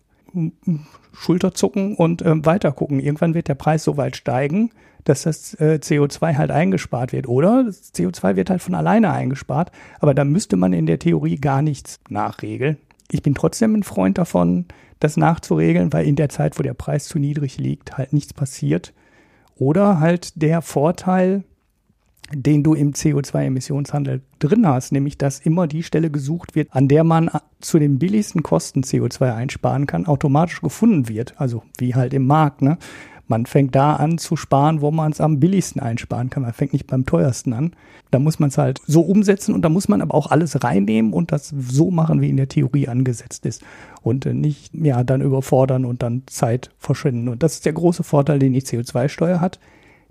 Schulterzucken 1.14 1.96
und 1.96 2.22
äh, 2.22 2.46
weiter 2.46 2.72
gucken. 2.72 3.00
Irgendwann 3.00 3.34
wird 3.34 3.48
der 3.48 3.56
Preis 3.56 3.84
so 3.84 3.98
weit 3.98 4.16
steigen, 4.16 4.72
dass 5.08 5.24
das 5.24 5.54
äh, 5.56 5.80
CO2 5.82 6.36
halt 6.36 6.52
eingespart 6.52 7.14
wird. 7.14 7.28
Oder 7.28 7.64
das 7.64 7.94
CO2 7.94 8.36
wird 8.36 8.50
halt 8.50 8.62
von 8.62 8.76
alleine 8.76 9.12
eingespart, 9.12 9.72
aber 10.00 10.14
da 10.14 10.24
müsste 10.24 10.58
man 10.58 10.74
in 10.74 10.86
der 10.86 11.00
Theorie 11.00 11.38
gar 11.38 11.62
nichts 11.62 12.00
nachregeln. 12.10 12.78
Ich 13.12 13.22
bin 13.22 13.36
trotzdem 13.36 13.74
ein 13.74 13.84
Freund 13.84 14.18
davon, 14.18 14.66
das 15.00 15.16
nachzuregeln, 15.16 15.94
weil 15.94 16.06
in 16.06 16.16
der 16.16 16.30
Zeit, 16.30 16.60
wo 16.60 16.64
der 16.64 16.74
Preis 16.74 17.06
zu 17.06 17.20
niedrig 17.20 17.58
liegt, 17.58 17.98
halt 17.98 18.14
nichts 18.14 18.34
passiert. 18.34 18.94
Oder 19.56 20.00
halt 20.00 20.42
der 20.42 20.62
Vorteil, 20.62 21.44
den 22.34 22.64
du 22.64 22.74
im 22.74 22.92
CO2-Emissionshandel 22.92 24.22
drin 24.40 24.68
hast, 24.68 24.92
nämlich 24.92 25.18
dass 25.18 25.40
immer 25.40 25.68
die 25.68 25.84
Stelle 25.84 26.12
gesucht 26.12 26.56
wird, 26.56 26.70
an 26.74 26.88
der 26.88 27.04
man 27.04 27.32
zu 27.62 27.80
den 27.80 28.00
billigsten 28.00 28.44
Kosten 28.44 28.82
CO2 28.82 29.34
einsparen 29.34 29.88
kann, 29.88 30.06
automatisch 30.06 30.62
gefunden 30.62 31.08
wird. 31.08 31.40
Also 31.40 31.64
wie 31.78 31.96
halt 31.96 32.14
im 32.14 32.28
Markt. 32.28 32.62
Ne? 32.62 32.78
Man 33.28 33.46
fängt 33.46 33.76
da 33.76 33.96
an 33.96 34.18
zu 34.18 34.38
sparen, 34.38 34.82
wo 34.82 34.90
man 34.90 35.12
es 35.12 35.20
am 35.20 35.40
billigsten 35.40 35.82
einsparen 35.82 36.30
kann. 36.30 36.44
Man 36.44 36.54
fängt 36.54 36.74
nicht 36.74 36.88
beim 36.88 37.06
teuersten 37.06 37.54
an. 37.54 37.72
Da 38.10 38.20
muss 38.20 38.40
man 38.40 38.50
es 38.50 38.58
halt 38.58 38.80
so 38.88 39.02
umsetzen 39.02 39.54
und 39.54 39.64
da 39.64 39.70
muss 39.70 39.90
man 39.90 40.02
aber 40.02 40.16
auch 40.16 40.32
alles 40.32 40.64
reinnehmen 40.64 41.12
und 41.12 41.34
das 41.34 41.50
so 41.50 41.92
machen, 41.92 42.22
wie 42.22 42.30
in 42.30 42.38
der 42.38 42.48
Theorie 42.48 42.88
angesetzt 42.88 43.46
ist. 43.46 43.64
Und 44.02 44.26
äh, 44.26 44.34
nicht, 44.34 44.74
ja, 44.74 45.04
dann 45.04 45.22
überfordern 45.22 45.84
und 45.84 46.04
dann 46.04 46.24
Zeit 46.28 46.72
verschwenden. 46.80 47.28
Und 47.28 47.44
das 47.44 47.56
ist 47.56 47.66
der 47.66 47.74
große 47.74 48.04
Vorteil, 48.04 48.40
den 48.40 48.54
die 48.54 48.62
CO2-Steuer 48.62 49.42
hat, 49.42 49.60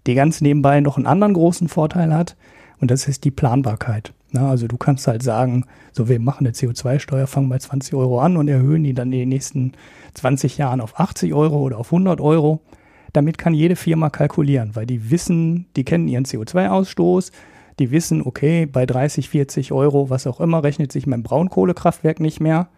die 0.06 0.14
ganz 0.14 0.42
nebenbei 0.42 0.80
noch 0.80 0.98
einen 0.98 1.06
anderen 1.06 1.32
großen 1.32 1.68
Vorteil 1.68 2.12
hat. 2.12 2.36
Und 2.80 2.90
das 2.90 3.08
ist 3.08 3.24
die 3.24 3.30
Planbarkeit. 3.30 4.12
Na, 4.32 4.50
also 4.50 4.66
du 4.68 4.76
kannst 4.76 5.06
halt 5.06 5.22
sagen, 5.22 5.64
so 5.92 6.10
wir 6.10 6.20
machen 6.20 6.46
eine 6.46 6.54
CO2-Steuer, 6.54 7.26
fangen 7.26 7.48
bei 7.48 7.58
20 7.58 7.94
Euro 7.94 8.20
an 8.20 8.36
und 8.36 8.48
erhöhen 8.48 8.84
die 8.84 8.92
dann 8.92 9.10
in 9.12 9.20
den 9.20 9.28
nächsten 9.30 9.72
20 10.12 10.58
Jahren 10.58 10.82
auf 10.82 11.00
80 11.00 11.32
Euro 11.32 11.60
oder 11.60 11.78
auf 11.78 11.86
100 11.86 12.20
Euro 12.20 12.60
damit 13.16 13.38
kann 13.38 13.54
jede 13.54 13.76
Firma 13.76 14.10
kalkulieren, 14.10 14.76
weil 14.76 14.86
die 14.86 15.10
wissen, 15.10 15.66
die 15.74 15.84
kennen 15.84 16.06
ihren 16.06 16.24
CO2-Ausstoß, 16.24 17.32
die 17.78 17.90
wissen, 17.90 18.22
okay, 18.22 18.66
bei 18.66 18.86
30, 18.86 19.28
40 19.30 19.72
Euro, 19.72 20.10
was 20.10 20.26
auch 20.26 20.40
immer, 20.40 20.62
rechnet 20.62 20.92
sich 20.92 21.06
mein 21.06 21.22
Braunkohlekraftwerk 21.22 22.20
nicht 22.20 22.40
mehr. 22.40 22.68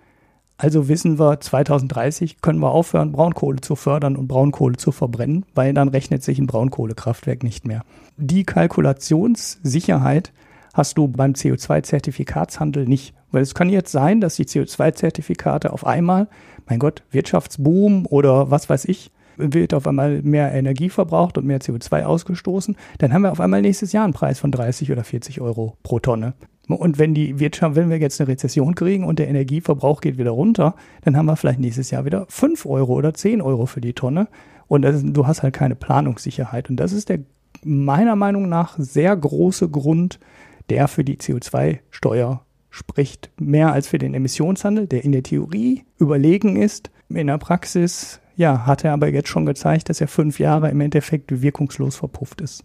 Also 0.56 0.88
wissen 0.88 1.18
wir, 1.20 1.38
2030 1.38 2.40
können 2.40 2.58
wir 2.58 2.72
aufhören, 2.72 3.12
Braunkohle 3.12 3.60
zu 3.60 3.76
fördern 3.76 4.16
und 4.16 4.26
Braunkohle 4.26 4.76
zu 4.76 4.90
verbrennen, 4.90 5.44
weil 5.54 5.72
dann 5.72 5.88
rechnet 5.88 6.24
sich 6.24 6.38
ein 6.38 6.48
Braunkohlekraftwerk 6.48 7.44
nicht 7.44 7.66
mehr. 7.66 7.84
Die 8.16 8.44
Kalkulationssicherheit 8.44 10.32
hast 10.74 10.98
du 10.98 11.08
beim 11.08 11.32
CO2-Zertifikatshandel 11.32 12.86
nicht. 12.86 13.14
Weil 13.30 13.42
es 13.42 13.54
kann 13.54 13.68
jetzt 13.68 13.92
sein, 13.92 14.20
dass 14.20 14.36
die 14.36 14.46
CO2-Zertifikate 14.46 15.72
auf 15.72 15.86
einmal, 15.86 16.28
mein 16.66 16.78
Gott, 16.78 17.02
Wirtschaftsboom 17.10 18.06
oder 18.06 18.50
was 18.50 18.70
weiß 18.70 18.86
ich, 18.86 19.10
wird 19.38 19.74
auf 19.74 19.86
einmal 19.86 20.22
mehr 20.22 20.52
Energie 20.52 20.90
verbraucht 20.90 21.38
und 21.38 21.46
mehr 21.46 21.60
CO2 21.60 22.04
ausgestoßen, 22.04 22.76
dann 22.98 23.12
haben 23.12 23.22
wir 23.22 23.32
auf 23.32 23.40
einmal 23.40 23.62
nächstes 23.62 23.92
Jahr 23.92 24.04
einen 24.04 24.12
Preis 24.12 24.38
von 24.38 24.50
30 24.50 24.92
oder 24.92 25.04
40 25.04 25.40
Euro 25.40 25.76
pro 25.82 25.98
Tonne. 25.98 26.34
Und 26.68 26.98
wenn 26.98 27.14
die 27.14 27.38
Wirtschaft, 27.38 27.76
wenn 27.76 27.88
wir 27.88 27.98
jetzt 27.98 28.20
eine 28.20 28.28
Rezession 28.28 28.74
kriegen 28.74 29.04
und 29.04 29.18
der 29.18 29.28
Energieverbrauch 29.28 30.02
geht 30.02 30.18
wieder 30.18 30.32
runter, 30.32 30.74
dann 31.02 31.16
haben 31.16 31.26
wir 31.26 31.36
vielleicht 31.36 31.60
nächstes 31.60 31.90
Jahr 31.90 32.04
wieder 32.04 32.26
5 32.28 32.66
Euro 32.66 32.92
oder 32.94 33.14
10 33.14 33.40
Euro 33.40 33.64
für 33.64 33.80
die 33.80 33.94
Tonne. 33.94 34.28
Und 34.66 34.84
ist, 34.84 35.02
du 35.04 35.26
hast 35.26 35.42
halt 35.42 35.54
keine 35.54 35.76
Planungssicherheit. 35.76 36.68
Und 36.68 36.76
das 36.76 36.92
ist 36.92 37.08
der 37.08 37.20
meiner 37.64 38.16
Meinung 38.16 38.48
nach 38.48 38.76
sehr 38.78 39.16
große 39.16 39.70
Grund, 39.70 40.20
der 40.68 40.88
für 40.88 41.04
die 41.04 41.16
CO2-Steuer 41.16 42.42
spricht. 42.70 43.30
Mehr 43.40 43.72
als 43.72 43.88
für 43.88 43.98
den 43.98 44.14
Emissionshandel, 44.14 44.86
der 44.86 45.04
in 45.04 45.12
der 45.12 45.22
Theorie 45.22 45.84
überlegen 45.98 46.56
ist. 46.56 46.90
In 47.08 47.28
der 47.28 47.38
Praxis 47.38 48.20
ja, 48.38 48.66
hat 48.66 48.84
er 48.84 48.92
aber 48.92 49.08
jetzt 49.08 49.28
schon 49.28 49.46
gezeigt, 49.46 49.88
dass 49.88 50.00
er 50.00 50.06
fünf 50.06 50.38
Jahre 50.38 50.70
im 50.70 50.80
Endeffekt 50.80 51.42
wirkungslos 51.42 51.96
verpufft 51.96 52.40
ist. 52.40 52.64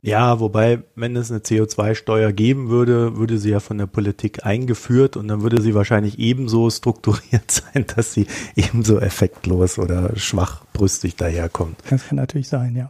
Ja, 0.00 0.38
wobei, 0.38 0.82
wenn 0.94 1.16
es 1.16 1.30
eine 1.30 1.40
CO2-Steuer 1.40 2.32
geben 2.32 2.70
würde, 2.70 3.16
würde 3.16 3.38
sie 3.38 3.50
ja 3.50 3.60
von 3.60 3.78
der 3.78 3.86
Politik 3.86 4.46
eingeführt 4.46 5.16
und 5.16 5.26
dann 5.28 5.42
würde 5.42 5.60
sie 5.60 5.74
wahrscheinlich 5.74 6.20
ebenso 6.20 6.70
strukturiert 6.70 7.50
sein, 7.50 7.84
dass 7.94 8.14
sie 8.14 8.26
ebenso 8.54 9.00
effektlos 9.00 9.78
oder 9.78 10.16
schwachbrüstig 10.16 11.16
daherkommt. 11.16 11.78
Das 11.90 12.06
kann 12.06 12.16
natürlich 12.16 12.48
sein, 12.48 12.76
ja. 12.76 12.88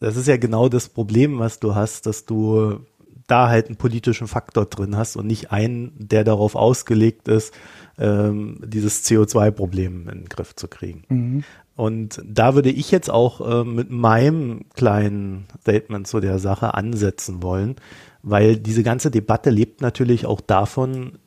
Das 0.00 0.16
ist 0.16 0.28
ja 0.28 0.36
genau 0.36 0.68
das 0.68 0.90
Problem, 0.90 1.38
was 1.38 1.58
du 1.58 1.74
hast, 1.74 2.04
dass 2.04 2.26
du 2.26 2.80
da 3.26 3.48
halt 3.48 3.66
einen 3.66 3.76
politischen 3.76 4.28
Faktor 4.28 4.66
drin 4.66 4.96
hast 4.96 5.16
und 5.16 5.26
nicht 5.26 5.50
einen, 5.52 5.92
der 5.98 6.24
darauf 6.24 6.54
ausgelegt 6.54 7.28
ist, 7.28 7.54
ähm, 7.98 8.58
dieses 8.64 9.04
CO2-Problem 9.04 10.08
in 10.08 10.18
den 10.20 10.28
Griff 10.28 10.54
zu 10.56 10.68
kriegen. 10.68 11.04
Mhm. 11.08 11.44
Und 11.76 12.22
da 12.24 12.54
würde 12.54 12.70
ich 12.70 12.90
jetzt 12.90 13.10
auch 13.10 13.40
äh, 13.40 13.64
mit 13.64 13.90
meinem 13.90 14.66
kleinen 14.74 15.46
Statement 15.62 16.06
zu 16.06 16.20
der 16.20 16.38
Sache 16.38 16.74
ansetzen 16.74 17.42
wollen, 17.42 17.76
weil 18.22 18.56
diese 18.56 18.82
ganze 18.82 19.10
Debatte 19.10 19.50
lebt 19.50 19.80
natürlich 19.80 20.26
auch 20.26 20.40
davon, 20.40 21.18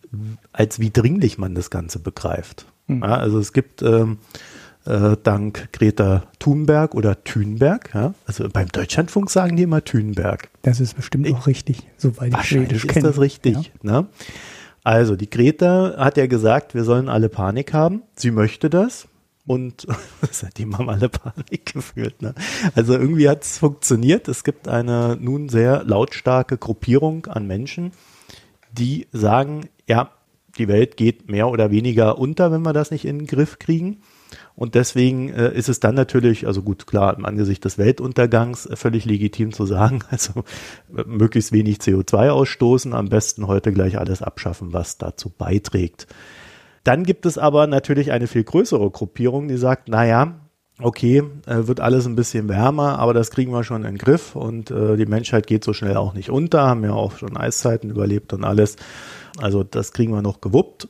als 0.54 0.80
wie 0.80 0.90
dringlich 0.90 1.38
man 1.38 1.54
das 1.54 1.70
Ganze 1.70 2.00
begreift. 2.00 2.66
Mhm. 2.88 3.04
Ja, 3.04 3.18
also 3.18 3.40
es 3.40 3.54
gibt 3.54 3.82
ähm, 3.82 4.20
äh, 4.88 5.18
dank 5.22 5.72
Greta 5.74 6.24
Thunberg 6.40 6.96
oder 6.96 7.24
Thunberg, 7.24 7.94
ja, 7.94 8.14
also 8.26 8.48
beim 8.50 8.70
Deutschlandfunk 8.70 9.30
sagen 9.30 9.58
die 9.58 9.64
immer 9.64 9.84
Thunberg. 9.84 10.50
Das 10.62 10.80
ist 10.80 10.96
bestimmt 10.96 11.32
auch 11.32 11.48
richtig, 11.48 11.84
soweit 11.98 12.34
ich 12.34 12.44
Schwedisch 12.46 12.88
kenne. 12.88 13.08
ist 13.08 13.16
das 13.16 13.22
richtig. 13.22 13.72
Ja. 13.84 14.02
Ne? 14.02 14.08
Also, 14.84 15.18
die 15.18 15.30
Greta 15.30 15.96
hat 15.98 16.16
ja 16.16 16.28
gesagt, 16.28 16.74
wir 16.74 16.86
sollen 16.86 17.10
alle 17.10 17.28
Panik 17.28 17.74
haben. 17.74 18.04
Sie 18.16 18.32
möchte 18.32 18.70
das. 18.70 19.10
Und 19.46 19.86
seitdem 20.32 20.78
haben 20.78 20.90
alle 20.90 21.10
Panik 21.10 21.74
gefühlt. 21.74 22.22
Ne? 22.22 22.34
Also 22.76 22.94
irgendwie 22.94 23.30
hat 23.30 23.44
es 23.44 23.58
funktioniert. 23.58 24.28
Es 24.28 24.44
gibt 24.44 24.68
eine 24.68 25.18
nun 25.20 25.50
sehr 25.50 25.84
lautstarke 25.84 26.58
Gruppierung 26.58 27.26
an 27.28 27.48
Menschen, 27.48 27.92
die 28.72 29.08
sagen, 29.12 29.70
ja, 29.88 30.12
die 30.58 30.68
Welt 30.68 30.98
geht 30.98 31.30
mehr 31.30 31.50
oder 31.50 31.72
weniger 31.72 32.18
unter, 32.18 32.52
wenn 32.52 32.62
wir 32.62 32.74
das 32.74 32.92
nicht 32.92 33.06
in 33.06 33.20
den 33.20 33.28
Griff 33.28 33.60
kriegen. 33.60 34.02
Und 34.56 34.76
deswegen 34.76 35.30
äh, 35.30 35.54
ist 35.54 35.70
es 35.70 35.80
dann 35.80 35.96
natürlich, 35.96 36.48
also 36.48 36.62
gut, 36.62 36.88
klar, 36.88 37.16
im 37.18 37.26
Angesicht 37.26 37.64
des 37.64 37.78
Weltuntergangs 37.78 38.66
äh, 38.66 38.76
völlig 38.76 39.06
legitim 39.06 39.54
zu 39.54 39.66
sagen, 39.66 40.00
also 40.10 40.44
äh, 40.96 41.04
möglichst 41.06 41.52
wenig 41.52 41.78
CO2 41.78 42.30
ausstoßen, 42.30 42.94
am 42.94 43.10
besten 43.10 43.48
heute 43.48 43.72
gleich 43.72 43.98
alles 43.98 44.22
abschaffen, 44.22 44.74
was 44.74 44.98
dazu 44.98 45.30
beiträgt. 45.30 46.08
Dann 46.84 47.04
gibt 47.04 47.26
es 47.26 47.38
aber 47.38 47.68
natürlich 47.68 48.12
eine 48.12 48.28
viel 48.28 48.44
größere 48.44 48.90
Gruppierung, 48.90 49.48
die 49.48 49.58
sagt, 49.58 49.90
naja, 49.90 50.40
okay, 50.82 51.24
äh, 51.46 51.68
wird 51.68 51.80
alles 51.80 52.06
ein 52.06 52.16
bisschen 52.16 52.50
wärmer, 52.50 53.00
aber 53.00 53.14
das 53.14 53.32
kriegen 53.32 53.52
wir 53.52 53.64
schon 53.64 53.84
in 53.84 53.94
den 53.94 53.98
Griff 53.98 54.36
und 54.36 54.72
äh, 54.72 54.96
die 54.96 55.06
Menschheit 55.06 55.48
geht 55.48 55.64
so 55.64 55.74
schnell 55.74 55.98
auch 55.98 56.14
nicht 56.14 56.30
unter, 56.30 56.68
haben 56.68 56.84
ja 56.84 56.94
auch 56.94 57.18
schon 57.18 57.36
Eiszeiten 57.36 57.90
überlebt 57.90 58.34
und 58.34 58.44
alles. 58.44 58.76
Also 59.40 59.64
das 59.64 59.92
kriegen 59.92 60.14
wir 60.14 60.22
noch 60.22 60.42
gewuppt 60.42 60.88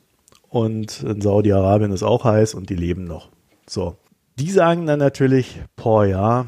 und 0.57 1.03
in 1.03 1.21
Saudi-Arabien 1.21 1.91
ist 1.91 2.01
auch 2.01 2.23
heiß 2.23 2.55
und 2.55 2.71
die 2.71 2.75
leben 2.75 3.03
noch. 3.03 3.29
So. 3.67 3.97
Die 4.39 4.49
sagen 4.49 4.87
dann 4.87 4.97
natürlich, 4.97 5.61
boah, 5.75 6.03
ja, 6.03 6.45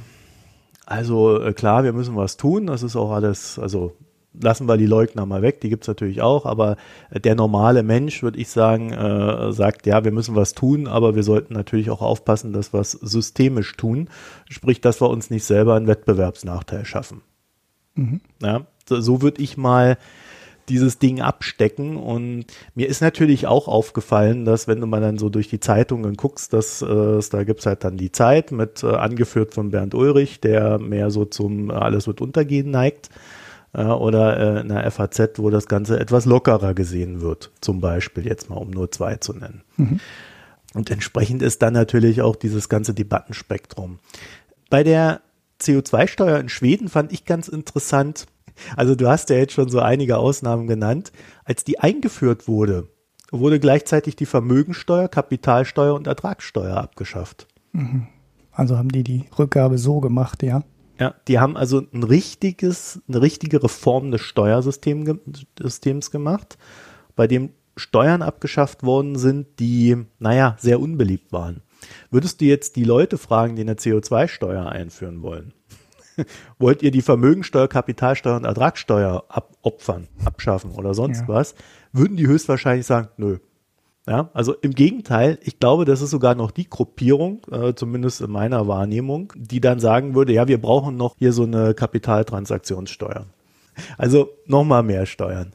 also 0.87 1.39
äh, 1.39 1.53
klar, 1.53 1.83
wir 1.83 1.93
müssen 1.93 2.15
was 2.15 2.35
tun. 2.35 2.65
Das 2.65 2.81
ist 2.81 2.95
auch 2.95 3.11
alles, 3.11 3.59
also 3.59 3.95
lassen 4.33 4.67
wir 4.67 4.77
die 4.77 4.87
Leugner 4.87 5.27
mal 5.27 5.43
weg, 5.43 5.61
die 5.61 5.69
gibt's 5.69 5.87
natürlich 5.87 6.23
auch, 6.23 6.47
aber 6.47 6.77
der 7.13 7.35
normale 7.35 7.83
Mensch, 7.83 8.23
würde 8.23 8.39
ich 8.39 8.49
sagen, 8.49 8.91
äh, 8.93 9.51
sagt, 9.51 9.85
ja, 9.85 10.03
wir 10.03 10.11
müssen 10.11 10.35
was 10.35 10.53
tun, 10.53 10.87
aber 10.87 11.15
wir 11.15 11.23
sollten 11.23 11.53
natürlich 11.53 11.91
auch 11.91 12.01
aufpassen, 12.01 12.51
dass 12.51 12.73
wir 12.73 12.79
es 12.79 12.91
systemisch 12.93 13.77
tun, 13.77 14.09
sprich, 14.49 14.81
dass 14.81 15.01
wir 15.01 15.09
uns 15.09 15.29
nicht 15.29 15.45
selber 15.45 15.75
einen 15.75 15.87
Wettbewerbsnachteil 15.87 16.85
schaffen. 16.85 17.21
Mhm. 17.93 18.21
Ja, 18.41 18.65
so 18.87 19.21
würde 19.21 19.41
ich 19.41 19.55
mal 19.55 19.97
dieses 20.69 20.99
Ding 20.99 21.21
abstecken. 21.21 21.97
Und 21.97 22.45
mir 22.75 22.87
ist 22.87 23.01
natürlich 23.01 23.47
auch 23.47 23.67
aufgefallen, 23.67 24.45
dass 24.45 24.67
wenn 24.67 24.79
du 24.79 24.87
mal 24.87 25.01
dann 25.01 25.17
so 25.17 25.29
durch 25.29 25.49
die 25.49 25.59
Zeitungen 25.59 26.15
guckst, 26.15 26.53
dass 26.53 26.81
äh, 26.81 27.19
da 27.29 27.43
gibt's 27.43 27.65
halt 27.65 27.83
dann 27.83 27.97
die 27.97 28.11
Zeit 28.11 28.51
mit 28.51 28.83
äh, 28.83 28.87
angeführt 28.87 29.53
von 29.53 29.71
Bernd 29.71 29.95
Ulrich, 29.95 30.39
der 30.41 30.79
mehr 30.79 31.11
so 31.11 31.25
zum 31.25 31.69
äh, 31.69 31.73
alles 31.73 32.07
wird 32.07 32.21
untergehen 32.21 32.71
neigt. 32.71 33.09
Äh, 33.73 33.83
oder 33.83 34.57
äh, 34.57 34.61
in 34.61 34.69
der 34.69 34.89
FAZ, 34.89 35.37
wo 35.37 35.49
das 35.49 35.67
Ganze 35.67 35.99
etwas 35.99 36.25
lockerer 36.25 36.73
gesehen 36.73 37.21
wird, 37.21 37.51
zum 37.61 37.81
Beispiel 37.81 38.25
jetzt 38.25 38.49
mal, 38.49 38.57
um 38.57 38.71
nur 38.71 38.91
zwei 38.91 39.15
zu 39.17 39.33
nennen. 39.33 39.63
Mhm. 39.77 39.99
Und 40.73 40.91
entsprechend 40.91 41.41
ist 41.41 41.61
dann 41.61 41.73
natürlich 41.73 42.21
auch 42.21 42.35
dieses 42.35 42.69
ganze 42.69 42.93
Debattenspektrum. 42.93 43.99
Bei 44.69 44.83
der 44.83 45.21
CO2-Steuer 45.61 46.39
in 46.39 46.49
Schweden 46.49 46.89
fand 46.89 47.11
ich 47.11 47.25
ganz 47.25 47.47
interessant, 47.47 48.27
also 48.75 48.95
du 48.95 49.07
hast 49.07 49.29
ja 49.29 49.37
jetzt 49.37 49.53
schon 49.53 49.69
so 49.69 49.79
einige 49.79 50.17
Ausnahmen 50.17 50.67
genannt. 50.67 51.11
Als 51.43 51.63
die 51.63 51.79
eingeführt 51.79 52.47
wurde, 52.47 52.87
wurde 53.31 53.59
gleichzeitig 53.59 54.15
die 54.15 54.25
Vermögensteuer, 54.25 55.07
Kapitalsteuer 55.07 55.93
und 55.93 56.07
Ertragssteuer 56.07 56.77
abgeschafft. 56.77 57.47
Mhm. 57.71 58.07
Also 58.51 58.77
haben 58.77 58.89
die 58.89 59.03
die 59.03 59.25
Rückgabe 59.37 59.77
so 59.77 59.99
gemacht, 59.99 60.43
ja? 60.43 60.63
Ja, 60.99 61.15
die 61.29 61.39
haben 61.39 61.55
also 61.55 61.81
ein 61.93 62.03
richtiges, 62.03 63.01
eine 63.07 63.21
richtige 63.21 63.63
Reform 63.63 64.11
des 64.11 64.21
Steuersystems 64.21 66.11
gemacht, 66.11 66.57
bei 67.15 67.25
dem 67.25 67.51
Steuern 67.77 68.21
abgeschafft 68.21 68.83
worden 68.83 69.17
sind, 69.17 69.59
die, 69.59 69.95
naja, 70.19 70.57
sehr 70.59 70.81
unbeliebt 70.81 71.31
waren. 71.31 71.61
Würdest 72.11 72.41
du 72.41 72.45
jetzt 72.45 72.75
die 72.75 72.83
Leute 72.83 73.17
fragen, 73.17 73.55
die 73.55 73.61
eine 73.61 73.75
CO2-Steuer 73.75 74.67
einführen 74.67 75.21
wollen, 75.21 75.53
wollt 76.59 76.81
ihr 76.83 76.91
die 76.91 77.01
Vermögensteuer, 77.01 77.67
Kapitalsteuer 77.67 78.37
und 78.37 78.45
Ertragssteuer 78.45 79.23
abopfern, 79.29 80.07
abschaffen 80.25 80.71
oder 80.71 80.93
sonst 80.93 81.21
ja. 81.21 81.27
was, 81.27 81.55
würden 81.91 82.17
die 82.17 82.27
höchstwahrscheinlich 82.27 82.85
sagen, 82.85 83.09
nö. 83.17 83.37
Ja, 84.07 84.31
also 84.33 84.55
im 84.55 84.73
Gegenteil, 84.73 85.37
ich 85.43 85.59
glaube, 85.59 85.85
das 85.85 86.01
ist 86.01 86.09
sogar 86.09 86.33
noch 86.33 86.49
die 86.49 86.67
Gruppierung, 86.67 87.41
äh, 87.51 87.75
zumindest 87.75 88.21
in 88.21 88.31
meiner 88.31 88.67
Wahrnehmung, 88.67 89.31
die 89.35 89.61
dann 89.61 89.79
sagen 89.79 90.15
würde, 90.15 90.33
ja, 90.33 90.47
wir 90.47 90.59
brauchen 90.59 90.97
noch 90.97 91.15
hier 91.19 91.31
so 91.31 91.43
eine 91.43 91.75
Kapitaltransaktionssteuer. 91.75 93.27
Also 93.97 94.29
nochmal 94.47 94.83
mehr 94.83 95.05
Steuern. 95.05 95.51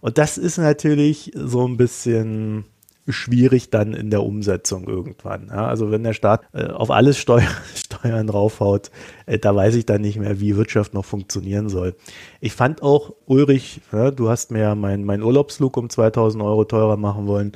Und 0.00 0.16
das 0.16 0.38
ist 0.38 0.58
natürlich 0.58 1.32
so 1.34 1.66
ein 1.66 1.76
bisschen, 1.76 2.64
schwierig 3.08 3.70
dann 3.70 3.94
in 3.94 4.10
der 4.10 4.22
Umsetzung 4.22 4.86
irgendwann. 4.86 5.48
Ja, 5.48 5.66
also 5.66 5.90
wenn 5.90 6.02
der 6.02 6.12
Staat 6.12 6.42
äh, 6.52 6.66
auf 6.66 6.90
alles 6.90 7.18
Steuer, 7.18 7.48
Steuern 7.74 8.26
draufhaut, 8.26 8.90
äh, 9.26 9.38
da 9.38 9.54
weiß 9.54 9.74
ich 9.74 9.86
dann 9.86 10.00
nicht 10.00 10.18
mehr, 10.18 10.40
wie 10.40 10.56
Wirtschaft 10.56 10.94
noch 10.94 11.04
funktionieren 11.04 11.68
soll. 11.68 11.94
Ich 12.40 12.52
fand 12.52 12.82
auch, 12.82 13.14
Ulrich, 13.26 13.80
ja, 13.92 14.10
du 14.10 14.28
hast 14.28 14.50
mir 14.50 14.74
meinen 14.74 15.04
mein 15.04 15.22
Urlaubsflug 15.22 15.76
um 15.76 15.90
2000 15.90 16.42
Euro 16.42 16.64
teurer 16.64 16.96
machen 16.96 17.26
wollen. 17.26 17.52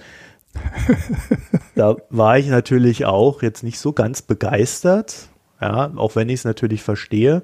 da 1.74 1.96
war 2.10 2.38
ich 2.38 2.48
natürlich 2.48 3.06
auch 3.06 3.42
jetzt 3.42 3.62
nicht 3.62 3.78
so 3.78 3.92
ganz 3.92 4.22
begeistert, 4.22 5.28
ja, 5.60 5.92
auch 5.96 6.16
wenn 6.16 6.28
ich 6.28 6.40
es 6.40 6.44
natürlich 6.44 6.82
verstehe 6.82 7.42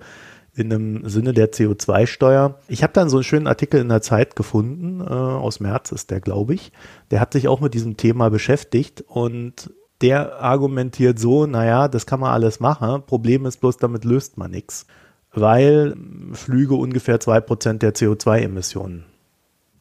in 0.59 0.73
einem 0.73 1.09
Sinne 1.09 1.33
der 1.33 1.53
CO2-Steuer. 1.53 2.59
Ich 2.69 2.83
habe 2.83 2.93
dann 2.93 3.09
so 3.09 3.19
einen 3.19 3.25
schönen 3.25 3.47
Artikel 3.47 3.81
in 3.81 3.89
der 3.89 4.03
Zeit 4.03 4.37
gefunden, 4.37 5.01
äh, 5.01 5.05
aus 5.05 5.61
März 5.61 5.93
ist 5.93 6.11
der, 6.11 6.21
glaube 6.21 6.55
ich. 6.55 6.73
Der 7.11 7.21
hat 7.21 7.33
sich 7.33 7.49
auch 7.49 7.61
mit 7.61 7.75
diesem 7.75 7.97
Thema 7.97 8.29
beschäftigt 8.31 9.05
und 9.07 9.73
der 10.01 10.41
argumentiert 10.41 11.19
so, 11.19 11.47
naja, 11.47 11.89
das 11.89 12.07
kann 12.07 12.21
man 12.21 12.31
alles 12.31 12.61
machen. 12.61 13.03
Problem 13.07 13.47
ist 13.47 13.59
bloß, 13.59 13.79
damit 13.79 14.05
löst 14.05 14.39
man 14.39 14.51
nichts, 14.51 14.87
weil 15.33 15.97
Flüge 16.33 16.75
ungefähr 16.75 17.21
zwei 17.21 17.41
Prozent 17.41 17.83
der 17.83 17.95
CO2-Emissionen 17.95 19.05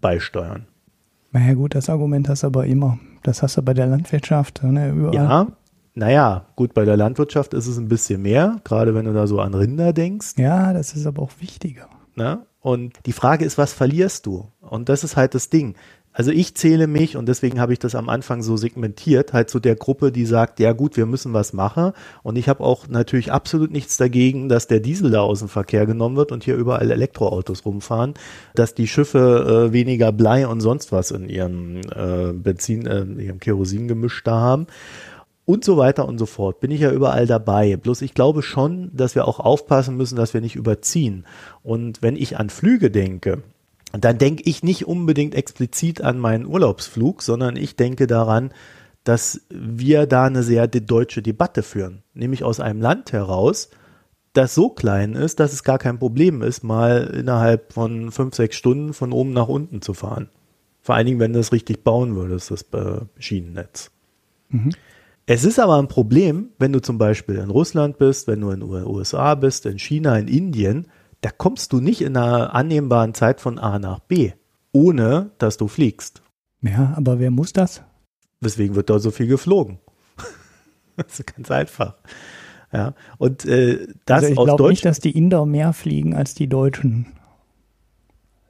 beisteuern. 0.02 0.66
Naja 1.32 1.54
gut, 1.54 1.76
das 1.76 1.90
Argument 1.90 2.30
hast 2.30 2.44
du 2.44 2.48
aber 2.48 2.66
immer. 2.66 2.98
Das 3.24 3.44
hast 3.44 3.58
du 3.58 3.62
bei 3.62 3.74
der 3.74 3.88
Landwirtschaft. 3.88 4.64
Ne, 4.64 4.90
überall. 4.90 5.16
Ja, 5.16 5.48
naja, 5.98 6.46
gut, 6.56 6.76
bei 6.76 6.86
der 6.86 6.96
Landwirtschaft 6.96 7.56
ist 7.56 7.66
es 7.66 7.78
ein 7.78 7.88
bisschen 7.88 8.22
mehr, 8.22 8.62
gerade 8.64 8.94
wenn 8.94 9.06
du 9.06 9.14
da 9.14 9.26
so 9.26 9.40
an 9.40 9.56
Rinder 9.56 9.94
denkst. 9.94 10.34
Ja, 10.38 10.72
das 10.72 10.94
ist 10.94 11.08
aber 11.08 11.24
auch 11.24 11.32
wichtiger. 11.40 11.90
Na? 12.14 12.46
Und 12.62 12.94
die 13.08 13.14
Frage 13.14 13.46
ist, 13.46 13.58
was 13.58 13.74
verlierst 13.74 14.28
du? 14.28 14.52
Und 14.62 14.90
das 14.90 15.04
ist 15.04 15.18
halt 15.18 15.34
das 15.34 15.50
Ding. 15.50 15.74
Also 16.14 16.32
ich 16.32 16.56
zähle 16.56 16.86
mich, 16.86 17.18
und 17.18 17.28
deswegen 17.28 17.60
habe 17.60 17.74
ich 17.74 17.80
das 17.80 17.96
am 17.96 18.10
Anfang 18.10 18.44
so 18.44 18.58
segmentiert, 18.58 19.34
halt 19.34 19.50
zu 19.50 19.60
der 19.60 19.76
Gruppe, 19.76 20.12
die 20.12 20.26
sagt, 20.26 20.60
ja 20.60 20.74
gut, 20.74 20.98
wir 20.98 21.08
müssen 21.08 21.34
was 21.34 21.52
machen. 21.52 21.94
Und 22.22 22.38
ich 22.38 22.48
habe 22.48 22.64
auch 22.64 22.88
natürlich 22.88 23.32
absolut 23.32 23.72
nichts 23.72 23.98
dagegen, 23.98 24.50
dass 24.50 24.68
der 24.68 24.80
Diesel 24.80 25.10
da 25.10 25.22
aus 25.22 25.40
dem 25.40 25.48
Verkehr 25.48 25.88
genommen 25.88 26.16
wird 26.16 26.32
und 26.32 26.44
hier 26.44 26.56
überall 26.56 26.92
Elektroautos 26.92 27.66
rumfahren, 27.66 28.14
dass 28.54 28.76
die 28.76 28.88
Schiffe 28.88 29.70
äh, 29.70 29.74
weniger 29.74 30.12
Blei 30.12 30.48
und 30.48 30.62
sonst 30.62 30.92
was 30.92 31.10
in 31.10 31.28
ihrem 31.30 31.82
äh, 31.96 32.34
Benzin, 32.34 32.86
äh, 32.86 33.02
in 33.02 33.20
ihrem 33.20 33.40
Kerosingemisch 33.40 34.24
da 34.24 34.40
haben 34.40 34.68
und 35.48 35.64
so 35.64 35.78
weiter 35.78 36.08
und 36.08 36.18
so 36.18 36.26
fort. 36.26 36.60
Bin 36.60 36.72
ich 36.72 36.82
ja 36.82 36.92
überall 36.92 37.26
dabei. 37.26 37.78
Bloß 37.78 38.02
ich 38.02 38.14
glaube 38.14 38.44
schon, 38.44 38.92
dass 38.94 39.16
wir 39.16 39.28
auch 39.28 39.40
aufpassen 39.40 39.96
müssen, 39.96 40.18
dass 40.18 40.34
wir 40.34 40.42
nicht 40.42 40.58
überziehen. 40.58 41.26
Und 41.64 42.02
wenn 42.02 42.18
ich 42.18 42.38
an 42.38 42.50
Flüge 42.50 42.92
denke, 42.92 43.44
dann 43.94 44.18
denke 44.18 44.44
ich 44.46 44.62
nicht 44.62 44.86
unbedingt 44.86 45.34
explizit 45.34 46.02
an 46.02 46.20
meinen 46.20 46.46
Urlaubsflug, 46.46 47.22
sondern 47.22 47.56
ich 47.56 47.78
denke 47.78 48.08
daran, 48.08 48.52
dass 49.06 49.40
wir 49.50 50.06
da 50.06 50.26
eine 50.26 50.44
sehr 50.44 50.68
deutsche 50.68 51.22
Debatte 51.22 51.64
führen. 51.64 52.04
Nämlich 52.14 52.44
aus 52.44 52.60
einem 52.60 52.82
Land 52.82 53.14
heraus, 53.14 53.70
das 54.34 54.54
so 54.54 54.68
klein 54.68 55.16
ist, 55.16 55.40
dass 55.40 55.54
es 55.54 55.64
gar 55.64 55.78
kein 55.78 55.98
Problem 55.98 56.42
ist, 56.42 56.62
mal 56.62 57.06
innerhalb 57.18 57.72
von 57.72 58.12
fünf, 58.12 58.36
sechs 58.36 58.58
Stunden 58.58 58.94
von 58.94 59.14
oben 59.14 59.32
nach 59.32 59.48
unten 59.48 59.82
zu 59.82 59.94
fahren. 59.94 60.28
Vor 60.82 60.96
allen 60.96 61.06
Dingen, 61.06 61.22
wenn 61.22 61.32
du 61.32 61.40
es 61.40 61.54
richtig 61.54 61.86
bauen 61.86 62.18
würdest, 62.18 62.52
das 62.52 62.64
äh, 62.74 63.00
Schienennetz. 63.18 63.92
Mhm. 64.50 64.72
Es 65.30 65.44
ist 65.44 65.60
aber 65.60 65.78
ein 65.78 65.90
Problem, 65.90 66.52
wenn 66.58 66.72
du 66.72 66.82
zum 66.82 66.98
Beispiel 66.98 67.36
in 67.36 67.50
Russland 67.50 67.98
bist, 67.98 68.28
wenn 68.28 68.40
du 68.40 68.50
in 68.50 68.62
den 68.62 68.70
USA 68.70 69.36
bist, 69.36 69.66
in 69.66 69.78
China, 69.78 70.18
in 70.18 70.30
Indien, 70.30 70.88
da 71.20 71.30
kommst 71.32 71.74
du 71.74 71.82
nicht 71.82 72.02
in 72.02 72.16
einer 72.16 72.56
annehmbaren 72.56 73.14
Zeit 73.14 73.42
von 73.42 73.60
A 73.60 73.78
nach 73.78 74.00
B, 74.00 74.32
ohne 74.72 75.32
dass 75.38 75.58
du 75.58 75.68
fliegst. 75.68 76.22
Ja, 76.62 76.94
aber 76.96 77.20
wer 77.20 77.30
muss 77.30 77.52
das? 77.52 77.84
Weswegen 78.40 78.78
wird 78.78 78.90
dort 78.90 79.02
so 79.02 79.12
viel 79.12 79.28
geflogen? 79.28 79.80
das 80.96 81.20
ist 81.20 81.36
ganz 81.36 81.52
einfach. 81.52 81.96
Ja, 82.72 82.94
und 83.18 83.44
äh, 83.44 83.86
das 84.06 84.24
also 84.24 84.28
ich 84.30 84.36
glaube 84.36 84.70
nicht, 84.70 84.86
dass 84.86 85.02
die 85.02 85.12
Inder 85.12 85.46
mehr 85.46 85.74
fliegen 85.74 86.16
als 86.16 86.36
die 86.36 86.48
Deutschen 86.48 87.08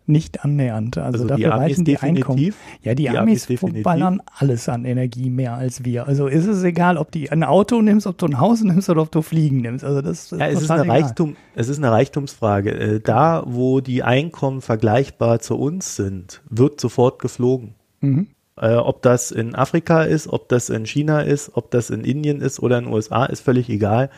nicht 0.07 0.43
annähernd. 0.43 0.97
Also, 0.97 1.23
also 1.23 1.27
dafür 1.27 1.51
reichen 1.51 1.85
die 1.85 1.97
Einkommen. 1.97 2.53
Ja, 2.81 2.95
die, 2.95 3.03
die 3.03 3.09
Amis, 3.09 3.47
Amis 3.49 3.83
ballern 3.83 4.21
alles 4.37 4.69
an 4.69 4.85
Energie 4.85 5.29
mehr 5.29 5.55
als 5.55 5.83
wir. 5.83 6.07
Also 6.07 6.27
ist 6.27 6.45
es 6.45 6.63
egal, 6.63 6.97
ob 6.97 7.11
du 7.11 7.27
ein 7.29 7.43
Auto 7.43 7.81
nimmst, 7.81 8.07
ob 8.07 8.17
du 8.17 8.25
ein 8.25 8.39
Haus 8.39 8.61
nimmst 8.61 8.89
oder 8.89 9.01
ob 9.01 9.11
du 9.11 9.21
Fliegen 9.21 9.61
nimmst. 9.61 9.83
Also 9.83 10.01
das 10.01 10.31
ist 10.31 10.39
ja, 10.39 10.47
es 10.47 10.61
ist 10.61 10.71
eine 10.71 10.87
Reichtum, 10.87 11.35
es 11.55 11.69
ist 11.69 11.77
eine 11.77 11.91
Reichtumsfrage. 11.91 12.71
Äh, 12.71 12.99
da, 13.01 13.43
wo 13.45 13.81
die 13.81 14.03
Einkommen 14.03 14.61
vergleichbar 14.61 15.39
zu 15.39 15.57
uns 15.57 15.95
sind, 15.95 16.41
wird 16.49 16.79
sofort 16.79 17.19
geflogen. 17.19 17.75
Mhm. 18.01 18.27
Äh, 18.55 18.75
ob 18.75 19.01
das 19.01 19.31
in 19.31 19.55
Afrika 19.55 20.03
ist, 20.03 20.27
ob 20.27 20.49
das 20.49 20.69
in 20.69 20.85
China 20.85 21.21
ist, 21.21 21.51
ob 21.55 21.69
das 21.71 21.89
in 21.89 22.01
Indien 22.01 22.41
ist 22.41 22.59
oder 22.59 22.77
in 22.77 22.85
den 22.85 22.93
USA, 22.93 23.25
ist 23.25 23.41
völlig 23.41 23.69
egal 23.69 24.09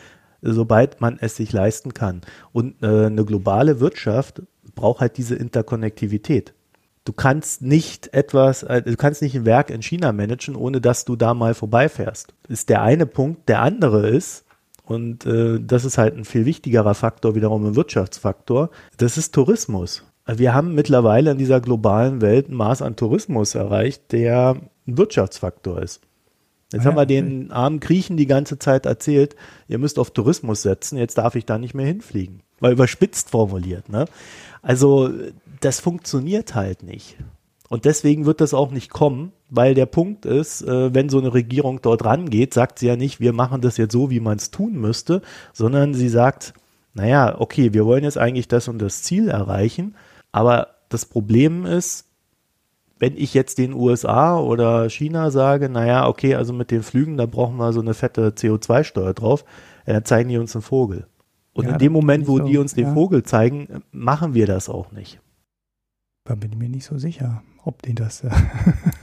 sobald 0.42 1.00
man 1.00 1.18
es 1.20 1.36
sich 1.36 1.52
leisten 1.52 1.94
kann. 1.94 2.22
Und 2.52 2.82
äh, 2.82 3.06
eine 3.06 3.24
globale 3.24 3.80
Wirtschaft 3.80 4.42
braucht 4.74 5.00
halt 5.00 5.16
diese 5.16 5.34
Interkonnektivität. 5.34 6.54
Du 7.04 7.12
kannst 7.12 7.62
nicht 7.62 8.12
etwas, 8.12 8.62
äh, 8.62 8.82
du 8.82 8.96
kannst 8.96 9.22
nicht 9.22 9.34
ein 9.34 9.46
Werk 9.46 9.70
in 9.70 9.82
China 9.82 10.12
managen, 10.12 10.54
ohne 10.54 10.80
dass 10.80 11.04
du 11.04 11.16
da 11.16 11.34
mal 11.34 11.54
vorbeifährst. 11.54 12.34
Ist 12.48 12.68
der 12.68 12.82
eine 12.82 13.06
Punkt. 13.06 13.48
Der 13.48 13.62
andere 13.62 14.08
ist, 14.08 14.44
und 14.84 15.24
äh, 15.24 15.60
das 15.60 15.84
ist 15.84 15.98
halt 15.98 16.16
ein 16.16 16.24
viel 16.24 16.44
wichtigerer 16.44 16.94
Faktor, 16.94 17.34
wiederum 17.34 17.64
ein 17.64 17.76
Wirtschaftsfaktor, 17.76 18.70
das 18.98 19.16
ist 19.16 19.34
Tourismus. 19.34 20.04
Wir 20.26 20.54
haben 20.54 20.74
mittlerweile 20.74 21.30
in 21.30 21.38
dieser 21.38 21.60
globalen 21.60 22.20
Welt 22.20 22.48
ein 22.48 22.54
Maß 22.54 22.82
an 22.82 22.96
Tourismus 22.96 23.54
erreicht, 23.54 24.12
der 24.12 24.56
ein 24.86 24.98
Wirtschaftsfaktor 24.98 25.82
ist. 25.82 26.02
Jetzt 26.72 26.82
ah, 26.82 26.90
haben 26.90 26.96
wir 26.96 27.06
den 27.06 27.50
armen 27.50 27.80
Griechen 27.80 28.16
die 28.16 28.26
ganze 28.26 28.58
Zeit 28.58 28.86
erzählt, 28.86 29.34
ihr 29.66 29.78
müsst 29.78 29.98
auf 29.98 30.12
Tourismus 30.12 30.62
setzen, 30.62 30.98
jetzt 30.98 31.18
darf 31.18 31.34
ich 31.34 31.46
da 31.46 31.58
nicht 31.58 31.74
mehr 31.74 31.86
hinfliegen. 31.86 32.42
Weil 32.60 32.72
überspitzt 32.72 33.30
formuliert, 33.30 33.88
ne? 33.88 34.04
Also, 34.62 35.10
das 35.60 35.80
funktioniert 35.80 36.54
halt 36.54 36.82
nicht. 36.82 37.16
Und 37.68 37.84
deswegen 37.84 38.26
wird 38.26 38.40
das 38.40 38.52
auch 38.52 38.72
nicht 38.72 38.90
kommen, 38.90 39.32
weil 39.48 39.74
der 39.74 39.86
Punkt 39.86 40.26
ist, 40.26 40.62
äh, 40.62 40.92
wenn 40.92 41.08
so 41.08 41.18
eine 41.18 41.32
Regierung 41.32 41.80
dort 41.80 42.04
rangeht, 42.04 42.52
sagt 42.52 42.80
sie 42.80 42.88
ja 42.88 42.96
nicht, 42.96 43.20
wir 43.20 43.32
machen 43.32 43.60
das 43.60 43.76
jetzt 43.76 43.92
so, 43.92 44.10
wie 44.10 44.20
man 44.20 44.38
es 44.38 44.50
tun 44.50 44.72
müsste, 44.74 45.22
sondern 45.52 45.94
sie 45.94 46.08
sagt, 46.08 46.52
naja, 46.94 47.36
okay, 47.38 47.72
wir 47.72 47.86
wollen 47.86 48.02
jetzt 48.02 48.18
eigentlich 48.18 48.48
das 48.48 48.66
und 48.66 48.80
das 48.80 49.04
Ziel 49.04 49.28
erreichen, 49.28 49.94
aber 50.32 50.74
das 50.88 51.06
Problem 51.06 51.64
ist, 51.64 52.06
wenn 52.98 53.16
ich 53.16 53.34
jetzt 53.34 53.58
den 53.58 53.72
USA 53.72 54.38
oder 54.38 54.90
China 54.90 55.30
sage, 55.30 55.68
naja, 55.68 56.08
okay, 56.08 56.34
also 56.34 56.52
mit 56.52 56.70
den 56.70 56.82
Flügen, 56.82 57.16
da 57.16 57.26
brauchen 57.26 57.56
wir 57.56 57.72
so 57.72 57.80
eine 57.80 57.94
fette 57.94 58.30
CO2-Steuer 58.30 59.14
drauf, 59.14 59.44
dann 59.86 60.04
zeigen 60.04 60.28
die 60.28 60.38
uns 60.38 60.54
einen 60.54 60.62
Vogel. 60.62 61.06
Und 61.52 61.66
ja, 61.66 61.72
in 61.72 61.78
dem 61.78 61.92
Moment, 61.92 62.28
wo 62.28 62.38
so, 62.38 62.44
die 62.44 62.58
uns 62.58 62.74
den 62.74 62.86
ja. 62.86 62.94
Vogel 62.94 63.22
zeigen, 63.22 63.82
machen 63.92 64.34
wir 64.34 64.46
das 64.46 64.68
auch 64.68 64.92
nicht. 64.92 65.20
Da 66.24 66.34
bin 66.34 66.52
ich 66.52 66.58
mir 66.58 66.68
nicht 66.68 66.84
so 66.84 66.98
sicher, 66.98 67.42
ob 67.64 67.82
die 67.82 67.94
das, 67.94 68.24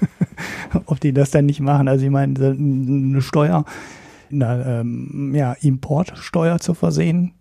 ob 0.85 0.99
die 0.99 1.13
das 1.13 1.31
dann 1.31 1.45
nicht 1.45 1.59
machen. 1.59 1.87
Also 1.87 2.05
ich 2.05 2.11
meine, 2.11 2.51
eine 2.51 3.21
Steuer, 3.21 3.65
eine 4.31 4.81
ähm, 4.81 5.33
ja, 5.35 5.53
Importsteuer 5.53 6.59
zu 6.59 6.73
versehen, 6.73 7.33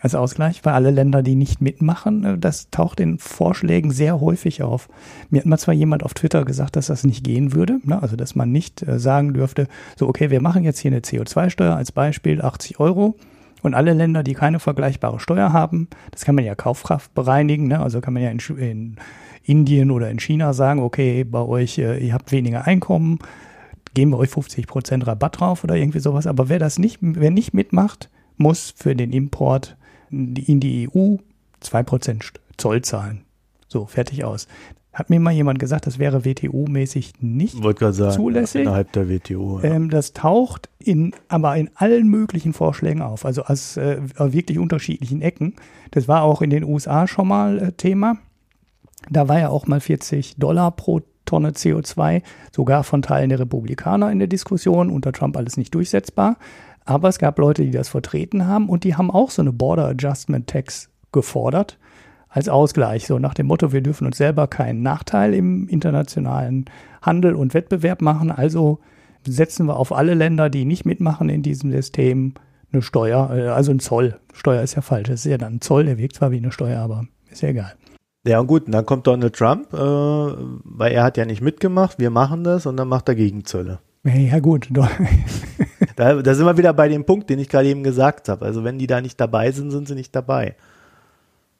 als 0.00 0.14
Ausgleich 0.14 0.62
für 0.62 0.72
alle 0.72 0.90
Länder, 0.90 1.22
die 1.22 1.34
nicht 1.34 1.60
mitmachen. 1.60 2.24
Äh, 2.24 2.38
das 2.38 2.70
taucht 2.70 3.00
in 3.00 3.18
Vorschlägen 3.18 3.90
sehr 3.90 4.20
häufig 4.20 4.62
auf. 4.62 4.88
Mir 5.30 5.40
hat 5.40 5.46
mal 5.46 5.58
zwar 5.58 5.74
jemand 5.74 6.02
auf 6.02 6.14
Twitter 6.14 6.44
gesagt, 6.44 6.76
dass 6.76 6.86
das 6.86 7.04
nicht 7.04 7.24
gehen 7.24 7.52
würde, 7.52 7.80
ne? 7.84 8.00
also 8.00 8.16
dass 8.16 8.34
man 8.34 8.50
nicht 8.50 8.82
äh, 8.82 8.98
sagen 8.98 9.34
dürfte, 9.34 9.68
so 9.96 10.08
okay, 10.08 10.30
wir 10.30 10.40
machen 10.40 10.64
jetzt 10.64 10.78
hier 10.78 10.90
eine 10.90 11.00
CO2-Steuer 11.00 11.76
als 11.76 11.92
Beispiel 11.92 12.40
80 12.40 12.80
Euro. 12.80 13.16
Und 13.62 13.74
alle 13.74 13.92
Länder, 13.92 14.22
die 14.22 14.34
keine 14.34 14.58
vergleichbare 14.58 15.20
Steuer 15.20 15.52
haben, 15.52 15.88
das 16.10 16.24
kann 16.24 16.34
man 16.34 16.44
ja 16.44 16.54
Kaufkraft 16.54 17.14
bereinigen, 17.14 17.68
ne? 17.68 17.80
also 17.80 18.00
kann 18.00 18.12
man 18.12 18.22
ja 18.22 18.30
in, 18.30 18.40
in 18.58 18.96
Indien 19.44 19.90
oder 19.90 20.10
in 20.10 20.18
China 20.18 20.52
sagen, 20.52 20.80
okay, 20.80 21.24
bei 21.24 21.40
euch, 21.40 21.78
äh, 21.78 22.04
ihr 22.04 22.12
habt 22.12 22.32
weniger 22.32 22.66
Einkommen, 22.66 23.20
geben 23.94 24.10
wir 24.10 24.18
euch 24.18 24.30
50 24.30 24.66
Prozent 24.66 25.06
Rabatt 25.06 25.40
drauf 25.40 25.64
oder 25.64 25.76
irgendwie 25.76 26.00
sowas. 26.00 26.26
Aber 26.26 26.48
wer 26.48 26.58
das 26.58 26.78
nicht, 26.78 26.98
wer 27.00 27.30
nicht 27.30 27.54
mitmacht, 27.54 28.10
muss 28.36 28.74
für 28.76 28.96
den 28.96 29.12
Import 29.12 29.76
in 30.10 30.60
die 30.60 30.88
EU 30.88 31.16
2% 31.62 32.32
Zoll 32.56 32.82
zahlen. 32.82 33.24
So, 33.68 33.86
fertig 33.86 34.24
aus. 34.24 34.46
Hat 34.92 35.08
mir 35.08 35.20
mal 35.20 35.32
jemand 35.32 35.58
gesagt, 35.58 35.86
das 35.86 35.98
wäre 35.98 36.26
WTO-mäßig 36.26 37.14
nicht 37.20 37.56
sagen, 37.62 38.12
zulässig. 38.12 38.62
Innerhalb 38.62 38.92
der 38.92 39.08
WTO. 39.08 39.60
Ja. 39.62 39.70
Ähm, 39.70 39.88
das 39.88 40.12
taucht 40.12 40.68
in, 40.78 41.14
aber 41.28 41.56
in 41.56 41.70
allen 41.74 42.08
möglichen 42.08 42.52
Vorschlägen 42.52 43.00
auf, 43.00 43.24
also 43.24 43.44
aus 43.44 43.78
äh, 43.78 44.00
wirklich 44.18 44.58
unterschiedlichen 44.58 45.22
Ecken. 45.22 45.54
Das 45.92 46.08
war 46.08 46.22
auch 46.22 46.42
in 46.42 46.50
den 46.50 46.64
USA 46.64 47.06
schon 47.06 47.28
mal 47.28 47.58
äh, 47.58 47.72
Thema. 47.72 48.18
Da 49.08 49.28
war 49.28 49.38
ja 49.38 49.48
auch 49.48 49.66
mal 49.66 49.80
40 49.80 50.36
Dollar 50.36 50.70
pro 50.72 51.00
Tonne 51.24 51.52
CO2, 51.52 52.22
sogar 52.54 52.84
von 52.84 53.00
Teilen 53.00 53.30
der 53.30 53.40
Republikaner 53.40 54.12
in 54.12 54.18
der 54.18 54.28
Diskussion, 54.28 54.90
unter 54.90 55.12
Trump 55.12 55.38
alles 55.38 55.56
nicht 55.56 55.74
durchsetzbar. 55.74 56.36
Aber 56.84 57.08
es 57.08 57.18
gab 57.18 57.38
Leute, 57.38 57.64
die 57.64 57.70
das 57.70 57.88
vertreten 57.88 58.46
haben 58.46 58.68
und 58.68 58.84
die 58.84 58.94
haben 58.94 59.10
auch 59.10 59.30
so 59.30 59.40
eine 59.40 59.52
Border 59.52 59.86
Adjustment 59.86 60.48
Tax 60.48 60.90
gefordert 61.12 61.78
als 62.32 62.48
Ausgleich. 62.48 63.06
So 63.06 63.18
nach 63.18 63.34
dem 63.34 63.46
Motto, 63.46 63.72
wir 63.72 63.82
dürfen 63.82 64.06
uns 64.06 64.16
selber 64.16 64.48
keinen 64.48 64.82
Nachteil 64.82 65.34
im 65.34 65.68
internationalen 65.68 66.64
Handel 67.02 67.34
und 67.34 67.54
Wettbewerb 67.54 68.00
machen. 68.00 68.30
Also 68.30 68.80
setzen 69.26 69.66
wir 69.66 69.76
auf 69.76 69.92
alle 69.92 70.14
Länder, 70.14 70.50
die 70.50 70.64
nicht 70.64 70.84
mitmachen 70.84 71.28
in 71.28 71.42
diesem 71.42 71.70
System, 71.70 72.34
eine 72.72 72.82
Steuer, 72.82 73.30
äh, 73.32 73.48
also 73.48 73.70
ein 73.70 73.80
Zoll. 73.80 74.18
Steuer 74.32 74.62
ist 74.62 74.74
ja 74.74 74.82
falsch. 74.82 75.08
Das 75.08 75.24
ist 75.24 75.30
ja 75.30 75.38
dann 75.38 75.54
ein 75.54 75.60
Zoll, 75.60 75.84
der 75.84 75.98
wirkt 75.98 76.16
zwar 76.16 76.30
wie 76.30 76.38
eine 76.38 76.52
Steuer, 76.52 76.80
aber 76.80 77.06
ist 77.30 77.42
ja 77.42 77.50
egal. 77.50 77.74
Ja, 78.26 78.38
und 78.38 78.46
gut, 78.46 78.66
und 78.66 78.72
dann 78.72 78.86
kommt 78.86 79.06
Donald 79.06 79.34
Trump, 79.34 79.72
äh, 79.74 79.76
weil 79.76 80.92
er 80.92 81.02
hat 81.02 81.16
ja 81.16 81.24
nicht 81.24 81.42
mitgemacht, 81.42 81.98
wir 81.98 82.10
machen 82.10 82.44
das 82.44 82.66
und 82.66 82.76
dann 82.76 82.88
macht 82.88 83.08
er 83.08 83.14
Gegenzölle. 83.14 83.80
Ja, 84.04 84.40
gut. 84.40 84.68
da, 85.96 86.14
da 86.14 86.34
sind 86.34 86.46
wir 86.46 86.56
wieder 86.56 86.72
bei 86.72 86.88
dem 86.88 87.04
Punkt, 87.04 87.30
den 87.30 87.38
ich 87.38 87.48
gerade 87.48 87.68
eben 87.68 87.82
gesagt 87.82 88.28
habe. 88.28 88.44
Also 88.44 88.64
wenn 88.64 88.78
die 88.78 88.86
da 88.86 89.00
nicht 89.00 89.20
dabei 89.20 89.52
sind, 89.52 89.70
sind 89.70 89.86
sie 89.86 89.94
nicht 89.94 90.14
dabei. 90.14 90.56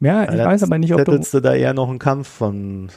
Ja, 0.03 0.31
ich 0.31 0.39
weiß 0.39 0.63
aber 0.63 0.77
nicht, 0.77 0.93
ob 0.93 1.05
du, 1.05 1.17
du 1.17 1.41
da 1.41 1.53
eher 1.53 1.73
noch 1.73 1.89
einen 1.89 1.99
Kampf 1.99 2.27
von, 2.27 2.89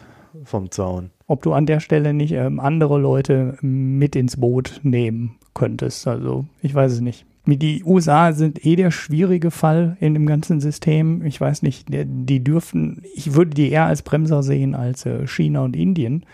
vom 0.44 0.70
Zaun. 0.70 1.10
Ob 1.26 1.42
du 1.42 1.52
an 1.52 1.66
der 1.66 1.80
Stelle 1.80 2.12
nicht 2.12 2.32
ähm, 2.32 2.60
andere 2.60 2.98
Leute 2.98 3.56
mit 3.60 4.16
ins 4.16 4.38
Boot 4.38 4.80
nehmen 4.82 5.36
könntest. 5.54 6.06
Also 6.06 6.46
ich 6.62 6.74
weiß 6.74 6.92
es 6.92 7.00
nicht. 7.00 7.24
Die 7.46 7.84
USA 7.84 8.32
sind 8.32 8.66
eh 8.66 8.74
der 8.74 8.90
schwierige 8.90 9.52
Fall 9.52 9.96
in 10.00 10.14
dem 10.14 10.26
ganzen 10.26 10.60
System. 10.60 11.24
Ich 11.24 11.40
weiß 11.40 11.62
nicht, 11.62 11.86
die 11.88 12.42
dürfen, 12.42 13.02
ich 13.14 13.34
würde 13.34 13.52
die 13.52 13.70
eher 13.70 13.84
als 13.84 14.02
Bremser 14.02 14.42
sehen 14.42 14.74
als 14.74 15.06
äh, 15.06 15.28
China 15.28 15.60
und 15.60 15.76
Indien. 15.76 16.24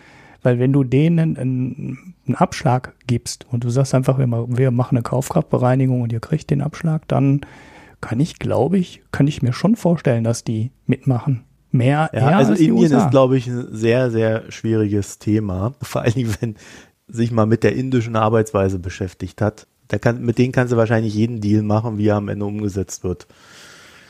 Weil 0.43 0.59
wenn 0.59 0.73
du 0.73 0.85
denen 0.85 1.37
einen, 1.37 1.99
einen 2.27 2.35
Abschlag 2.35 2.95
gibst 3.07 3.47
und 3.53 3.63
du 3.63 3.69
sagst 3.69 3.95
einfach, 3.95 4.19
wir, 4.19 4.27
wir 4.27 4.71
machen 4.71 4.97
eine 4.97 5.03
Kaufkraftbereinigung 5.03 6.01
und 6.01 6.13
ihr 6.13 6.21
kriegt 6.21 6.51
den 6.51 6.63
Abschlag, 6.63 7.07
dann 7.09 7.43
kann 8.03 8.21
ich, 8.21 8.39
glaube 8.39 8.77
ich, 8.77 9.01
kann 9.13 9.27
ich 9.27 9.41
mir 9.41 9.55
schon 9.55 9.77
vorstellen, 9.77 10.25
dass 10.25 10.45
die 10.45 10.73
mitmachen. 10.87 11.45
Mehr, 11.71 12.11
ja, 12.13 12.27
also 12.27 12.51
als 12.51 12.61
Indien 12.61 12.93
ist, 12.93 13.11
glaube 13.11 13.39
ich, 13.39 13.47
ein 13.47 13.69
sehr, 13.71 14.11
sehr 14.11 14.53
schwieriges 14.53 15.19
Thema. 15.19 15.73
Vor 15.81 16.03
allen 16.03 16.13
Dingen, 16.13 16.35
wenn 16.41 16.57
sich 17.09 17.31
mal 17.31 17.47
mit 17.47 17.63
der 17.63 17.75
indischen 17.75 18.17
Arbeitsweise 18.17 18.79
beschäftigt 18.79 19.41
hat. 19.41 19.67
Da 19.89 19.99
kann, 19.99 20.23
mit 20.23 20.37
denen 20.37 20.53
kannst 20.53 20.73
du 20.73 20.77
wahrscheinlich 20.77 21.15
jeden 21.15 21.41
Deal 21.41 21.63
machen, 21.63 21.97
wie 21.97 22.09
er 22.09 22.17
am 22.17 22.29
Ende 22.29 22.45
umgesetzt 22.45 23.05
wird. 23.05 23.27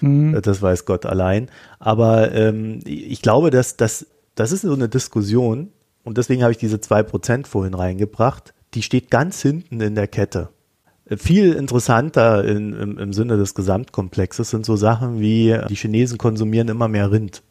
Mhm. 0.00 0.40
Das 0.42 0.60
weiß 0.60 0.86
Gott 0.86 1.06
allein. 1.06 1.48
Aber 1.78 2.32
ähm, 2.32 2.80
ich 2.84 3.22
glaube, 3.22 3.50
dass 3.50 3.76
das, 3.76 4.06
das 4.34 4.50
ist 4.50 4.62
so 4.62 4.74
eine 4.74 4.88
Diskussion, 4.88 5.68
und 6.04 6.18
deswegen 6.18 6.42
habe 6.42 6.52
ich 6.52 6.58
diese 6.58 6.80
zwei 6.80 7.04
Prozent 7.04 7.46
vorhin 7.46 7.74
reingebracht, 7.74 8.54
die 8.74 8.82
steht 8.82 9.10
ganz 9.10 9.40
hinten 9.40 9.80
in 9.80 9.94
der 9.94 10.08
Kette. 10.08 10.48
Viel 11.16 11.52
interessanter 11.52 12.44
in, 12.44 12.72
im, 12.72 12.98
im 12.98 13.12
Sinne 13.12 13.36
des 13.36 13.54
Gesamtkomplexes 13.54 14.50
sind 14.50 14.64
so 14.64 14.76
Sachen 14.76 15.20
wie, 15.20 15.56
die 15.68 15.74
Chinesen 15.74 16.18
konsumieren 16.18 16.68
immer 16.68 16.88
mehr 16.88 17.10
Rind. 17.10 17.42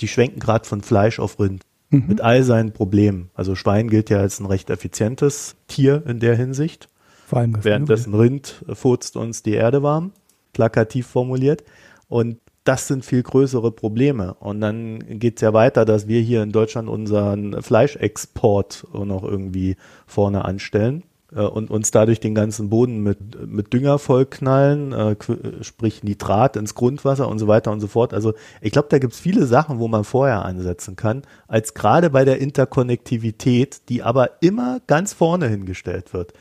Die 0.00 0.08
schwenken 0.08 0.40
gerade 0.40 0.66
von 0.66 0.82
Fleisch 0.82 1.18
auf 1.18 1.40
Rind. 1.40 1.62
Mhm. 1.90 2.04
Mit 2.06 2.20
all 2.20 2.42
seinen 2.42 2.72
Problemen. 2.72 3.30
Also 3.34 3.54
Schwein 3.54 3.88
gilt 3.88 4.10
ja 4.10 4.18
als 4.18 4.40
ein 4.40 4.46
recht 4.46 4.68
effizientes 4.70 5.56
Tier 5.68 6.02
in 6.06 6.20
der 6.20 6.36
Hinsicht. 6.36 6.88
Vor 7.26 7.38
allem 7.38 7.62
Währenddessen 7.62 8.14
Rind 8.14 8.64
furzt 8.72 9.16
uns 9.16 9.42
die 9.42 9.54
Erde 9.54 9.82
warm, 9.82 10.12
plakativ 10.52 11.06
formuliert. 11.06 11.64
Und 12.08 12.38
das 12.64 12.88
sind 12.88 13.04
viel 13.04 13.22
größere 13.22 13.72
Probleme. 13.72 14.34
Und 14.34 14.60
dann 14.60 14.98
geht 15.18 15.36
es 15.36 15.40
ja 15.40 15.54
weiter, 15.54 15.86
dass 15.86 16.08
wir 16.08 16.20
hier 16.20 16.42
in 16.42 16.52
Deutschland 16.52 16.88
unseren 16.88 17.62
Fleischexport 17.62 18.86
noch 18.92 19.24
irgendwie 19.24 19.76
vorne 20.06 20.44
anstellen 20.44 21.02
und 21.32 21.70
uns 21.70 21.90
dadurch 21.90 22.20
den 22.20 22.34
ganzen 22.34 22.70
Boden 22.70 23.02
mit, 23.02 23.46
mit 23.46 23.72
Dünger 23.72 23.98
vollknallen, 23.98 24.92
äh, 24.92 25.16
sprich 25.60 26.02
Nitrat 26.02 26.56
ins 26.56 26.74
Grundwasser 26.74 27.28
und 27.28 27.38
so 27.38 27.46
weiter 27.46 27.70
und 27.70 27.80
so 27.80 27.86
fort. 27.86 28.14
Also 28.14 28.32
ich 28.62 28.72
glaube, 28.72 28.88
da 28.90 28.98
gibt 28.98 29.12
es 29.12 29.20
viele 29.20 29.46
Sachen, 29.46 29.78
wo 29.78 29.88
man 29.88 30.04
vorher 30.04 30.44
ansetzen 30.44 30.96
kann, 30.96 31.22
als 31.46 31.74
gerade 31.74 32.08
bei 32.10 32.24
der 32.24 32.40
Interkonnektivität, 32.40 33.82
die 33.90 34.02
aber 34.02 34.42
immer 34.42 34.80
ganz 34.86 35.12
vorne 35.12 35.48
hingestellt 35.48 36.14
wird. 36.14 36.32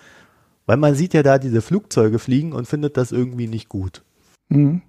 Weil 0.66 0.78
man 0.78 0.96
sieht 0.96 1.14
ja 1.14 1.24
da 1.24 1.38
diese 1.38 1.62
Flugzeuge 1.62 2.20
fliegen 2.20 2.54
und 2.54 2.68
findet 2.68 2.96
das 2.96 3.12
irgendwie 3.12 3.48
nicht 3.48 3.68
gut. 3.68 4.04
Mhm. 4.48 4.82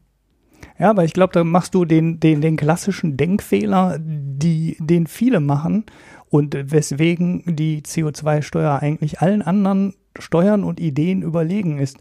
Ja, 0.79 0.91
aber 0.91 1.05
ich 1.05 1.13
glaube, 1.13 1.33
da 1.33 1.43
machst 1.43 1.75
du 1.75 1.85
den, 1.85 2.21
den, 2.21 2.41
den 2.41 2.57
klassischen 2.57 3.17
Denkfehler, 3.17 3.99
die, 4.01 4.77
den 4.79 5.07
viele 5.07 5.41
machen 5.41 5.85
und 6.31 6.57
weswegen 6.73 7.43
die 7.47 7.83
CO2-Steuer 7.83 8.81
eigentlich 8.81 9.21
allen 9.21 9.43
anderen 9.43 9.95
Steuern 10.19 10.65
und 10.65 10.81
Ideen 10.81 11.23
überlegen 11.23 11.79
ist. 11.79 11.99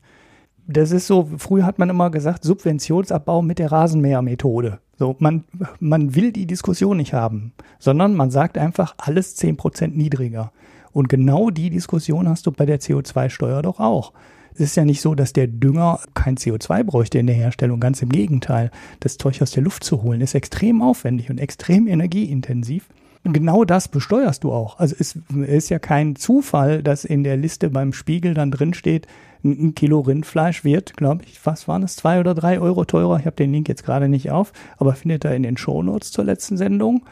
Das 0.67 0.91
ist 0.91 1.07
so, 1.07 1.29
früher 1.37 1.65
hat 1.65 1.79
man 1.79 1.89
immer 1.89 2.09
gesagt, 2.09 2.43
Subventionsabbau 2.43 3.41
mit 3.41 3.59
der 3.59 3.71
Rasenmähermethode. 3.71 4.79
So, 4.97 5.15
man, 5.19 5.45
man 5.79 6.15
will 6.15 6.31
die 6.31 6.45
Diskussion 6.45 6.97
nicht 6.97 7.13
haben, 7.13 7.53
sondern 7.79 8.15
man 8.15 8.31
sagt 8.31 8.57
einfach 8.57 8.95
alles 8.97 9.37
10% 9.37 9.89
niedriger. 9.89 10.51
Und 10.91 11.07
genau 11.07 11.51
die 11.51 11.69
Diskussion 11.69 12.27
hast 12.27 12.47
du 12.47 12.51
bei 12.51 12.65
der 12.65 12.79
CO2-Steuer 12.79 13.61
doch 13.61 13.79
auch. 13.79 14.11
Es 14.55 14.61
ist 14.61 14.75
ja 14.75 14.85
nicht 14.85 15.01
so, 15.01 15.13
dass 15.13 15.33
der 15.33 15.45
Dünger 15.45 15.99
kein 16.15 16.35
CO2 16.35 16.83
bräuchte 16.83 17.19
in 17.19 17.27
der 17.27 17.35
Herstellung. 17.35 17.79
Ganz 17.79 18.01
im 18.01 18.09
Gegenteil. 18.09 18.71
Das 18.99 19.19
Zeug 19.19 19.39
aus 19.43 19.51
der 19.51 19.61
Luft 19.61 19.83
zu 19.83 20.01
holen 20.01 20.19
ist 20.19 20.33
extrem 20.33 20.81
aufwendig 20.81 21.29
und 21.29 21.39
extrem 21.39 21.87
energieintensiv. 21.87 22.89
Genau 23.23 23.65
das 23.65 23.87
besteuerst 23.87 24.43
du 24.43 24.53
auch. 24.53 24.79
Also 24.79 24.95
es 24.97 25.17
ist 25.47 25.69
ja 25.69 25.79
kein 25.79 26.15
Zufall, 26.15 26.81
dass 26.81 27.03
in 27.03 27.23
der 27.23 27.37
Liste 27.37 27.69
beim 27.69 27.93
Spiegel 27.93 28.33
dann 28.33 28.51
drin 28.51 28.73
steht, 28.73 29.07
ein 29.43 29.75
Kilo 29.75 29.99
Rindfleisch 29.99 30.63
wird, 30.63 30.97
glaube 30.97 31.23
ich, 31.25 31.45
was 31.45 31.67
waren 31.67 31.83
es, 31.83 31.95
zwei 31.95 32.19
oder 32.19 32.33
drei 32.33 32.59
Euro 32.59 32.85
teurer. 32.85 33.19
Ich 33.19 33.25
habe 33.25 33.35
den 33.35 33.51
Link 33.51 33.69
jetzt 33.69 33.85
gerade 33.85 34.09
nicht 34.09 34.31
auf, 34.31 34.51
aber 34.77 34.93
findet 34.95 35.25
er 35.25 35.35
in 35.35 35.43
den 35.43 35.57
Shownotes 35.57 36.11
zur 36.11 36.25
letzten 36.25 36.57
Sendung. 36.57 37.05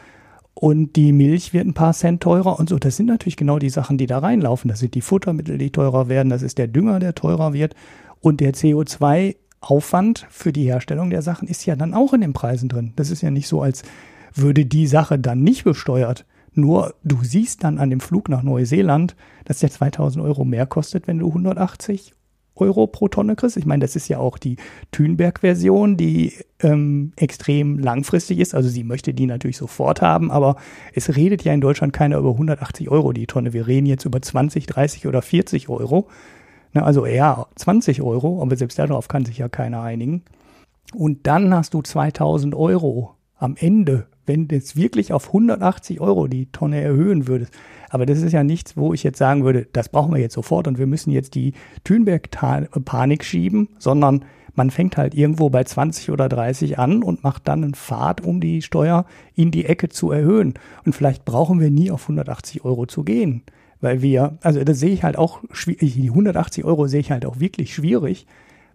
Und 0.54 0.96
die 0.96 1.12
Milch 1.12 1.52
wird 1.52 1.66
ein 1.66 1.74
paar 1.74 1.92
Cent 1.92 2.22
teurer 2.22 2.58
und 2.58 2.70
so. 2.70 2.78
Das 2.78 2.96
sind 2.96 3.06
natürlich 3.06 3.36
genau 3.36 3.58
die 3.58 3.68
Sachen, 3.68 3.98
die 3.98 4.06
da 4.06 4.18
reinlaufen. 4.18 4.68
Das 4.68 4.80
sind 4.80 4.94
die 4.94 5.02
Futtermittel, 5.02 5.58
die 5.58 5.70
teurer 5.70 6.08
werden. 6.08 6.30
Das 6.30 6.42
ist 6.42 6.56
der 6.56 6.66
Dünger, 6.66 6.98
der 6.98 7.14
teurer 7.14 7.52
wird. 7.52 7.74
Und 8.20 8.40
der 8.40 8.54
CO2-Aufwand 8.54 10.26
für 10.30 10.52
die 10.52 10.64
Herstellung 10.64 11.10
der 11.10 11.20
Sachen 11.20 11.46
ist 11.46 11.66
ja 11.66 11.76
dann 11.76 11.92
auch 11.92 12.14
in 12.14 12.22
den 12.22 12.32
Preisen 12.32 12.70
drin. 12.70 12.94
Das 12.96 13.10
ist 13.10 13.22
ja 13.22 13.30
nicht 13.30 13.48
so, 13.48 13.60
als 13.60 13.82
würde 14.36 14.66
die 14.66 14.86
Sache 14.86 15.18
dann 15.18 15.42
nicht 15.42 15.64
besteuert. 15.64 16.24
Nur 16.52 16.94
du 17.04 17.18
siehst 17.22 17.64
dann 17.64 17.78
an 17.78 17.90
dem 17.90 18.00
Flug 18.00 18.28
nach 18.28 18.42
Neuseeland, 18.42 19.14
dass 19.44 19.58
der 19.58 19.70
2000 19.70 20.24
Euro 20.24 20.44
mehr 20.44 20.66
kostet, 20.66 21.06
wenn 21.06 21.18
du 21.18 21.28
180 21.28 22.14
Euro 22.56 22.86
pro 22.86 23.08
Tonne 23.08 23.36
kriegst. 23.36 23.56
Ich 23.56 23.66
meine, 23.66 23.82
das 23.82 23.96
ist 23.96 24.08
ja 24.08 24.18
auch 24.18 24.38
die 24.38 24.56
Thünberg-Version, 24.90 25.96
die 25.96 26.32
ähm, 26.60 27.12
extrem 27.16 27.78
langfristig 27.78 28.38
ist. 28.38 28.54
Also 28.54 28.68
sie 28.68 28.84
möchte 28.84 29.12
die 29.12 29.26
natürlich 29.26 29.58
sofort 29.58 30.00
haben, 30.00 30.30
aber 30.30 30.56
es 30.94 31.14
redet 31.16 31.44
ja 31.44 31.52
in 31.52 31.60
Deutschland 31.60 31.92
keiner 31.92 32.16
über 32.16 32.30
180 32.30 32.90
Euro 32.90 33.12
die 33.12 33.26
Tonne. 33.26 33.52
Wir 33.52 33.66
reden 33.66 33.86
jetzt 33.86 34.04
über 34.04 34.20
20, 34.20 34.66
30 34.66 35.06
oder 35.06 35.22
40 35.22 35.68
Euro. 35.68 36.08
Na, 36.72 36.82
also 36.82 37.04
eher 37.04 37.46
20 37.56 38.02
Euro, 38.02 38.42
aber 38.42 38.56
selbst 38.56 38.78
darauf 38.78 39.08
kann 39.08 39.24
sich 39.24 39.38
ja 39.38 39.48
keiner 39.48 39.82
einigen. 39.82 40.22
Und 40.94 41.26
dann 41.26 41.52
hast 41.54 41.74
du 41.74 41.82
2000 41.82 42.54
Euro 42.54 43.14
am 43.36 43.56
Ende, 43.58 44.06
wenn 44.26 44.48
du 44.48 44.56
es 44.56 44.76
wirklich 44.76 45.12
auf 45.12 45.28
180 45.28 46.00
Euro 46.00 46.26
die 46.26 46.46
Tonne 46.46 46.80
erhöhen 46.80 47.26
würdest. 47.26 47.52
Aber 47.88 48.06
das 48.06 48.20
ist 48.20 48.32
ja 48.32 48.44
nichts, 48.44 48.76
wo 48.76 48.92
ich 48.92 49.02
jetzt 49.02 49.18
sagen 49.18 49.44
würde, 49.44 49.66
das 49.72 49.88
brauchen 49.88 50.12
wir 50.12 50.20
jetzt 50.20 50.34
sofort 50.34 50.66
und 50.68 50.78
wir 50.78 50.86
müssen 50.86 51.10
jetzt 51.10 51.34
die 51.34 51.54
Thünberg-Panik 51.84 53.24
schieben, 53.24 53.68
sondern 53.78 54.24
man 54.54 54.70
fängt 54.70 54.96
halt 54.96 55.14
irgendwo 55.14 55.50
bei 55.50 55.62
20 55.62 56.10
oder 56.10 56.28
30 56.28 56.78
an 56.78 57.02
und 57.02 57.22
macht 57.22 57.46
dann 57.46 57.62
einen 57.62 57.74
Pfad, 57.74 58.22
um 58.22 58.40
die 58.40 58.62
Steuer 58.62 59.04
in 59.34 59.50
die 59.50 59.66
Ecke 59.66 59.88
zu 59.90 60.10
erhöhen. 60.10 60.54
Und 60.84 60.94
vielleicht 60.94 61.24
brauchen 61.24 61.60
wir 61.60 61.70
nie 61.70 61.90
auf 61.90 62.02
180 62.02 62.64
Euro 62.64 62.86
zu 62.86 63.04
gehen. 63.04 63.42
Weil 63.82 64.00
wir, 64.00 64.38
also 64.40 64.64
das 64.64 64.80
sehe 64.80 64.94
ich 64.94 65.04
halt 65.04 65.18
auch 65.18 65.42
schwierig, 65.52 65.94
die 65.94 66.08
180 66.08 66.64
Euro 66.64 66.86
sehe 66.86 67.00
ich 67.00 67.10
halt 67.10 67.26
auch 67.26 67.38
wirklich 67.40 67.74
schwierig, 67.74 68.26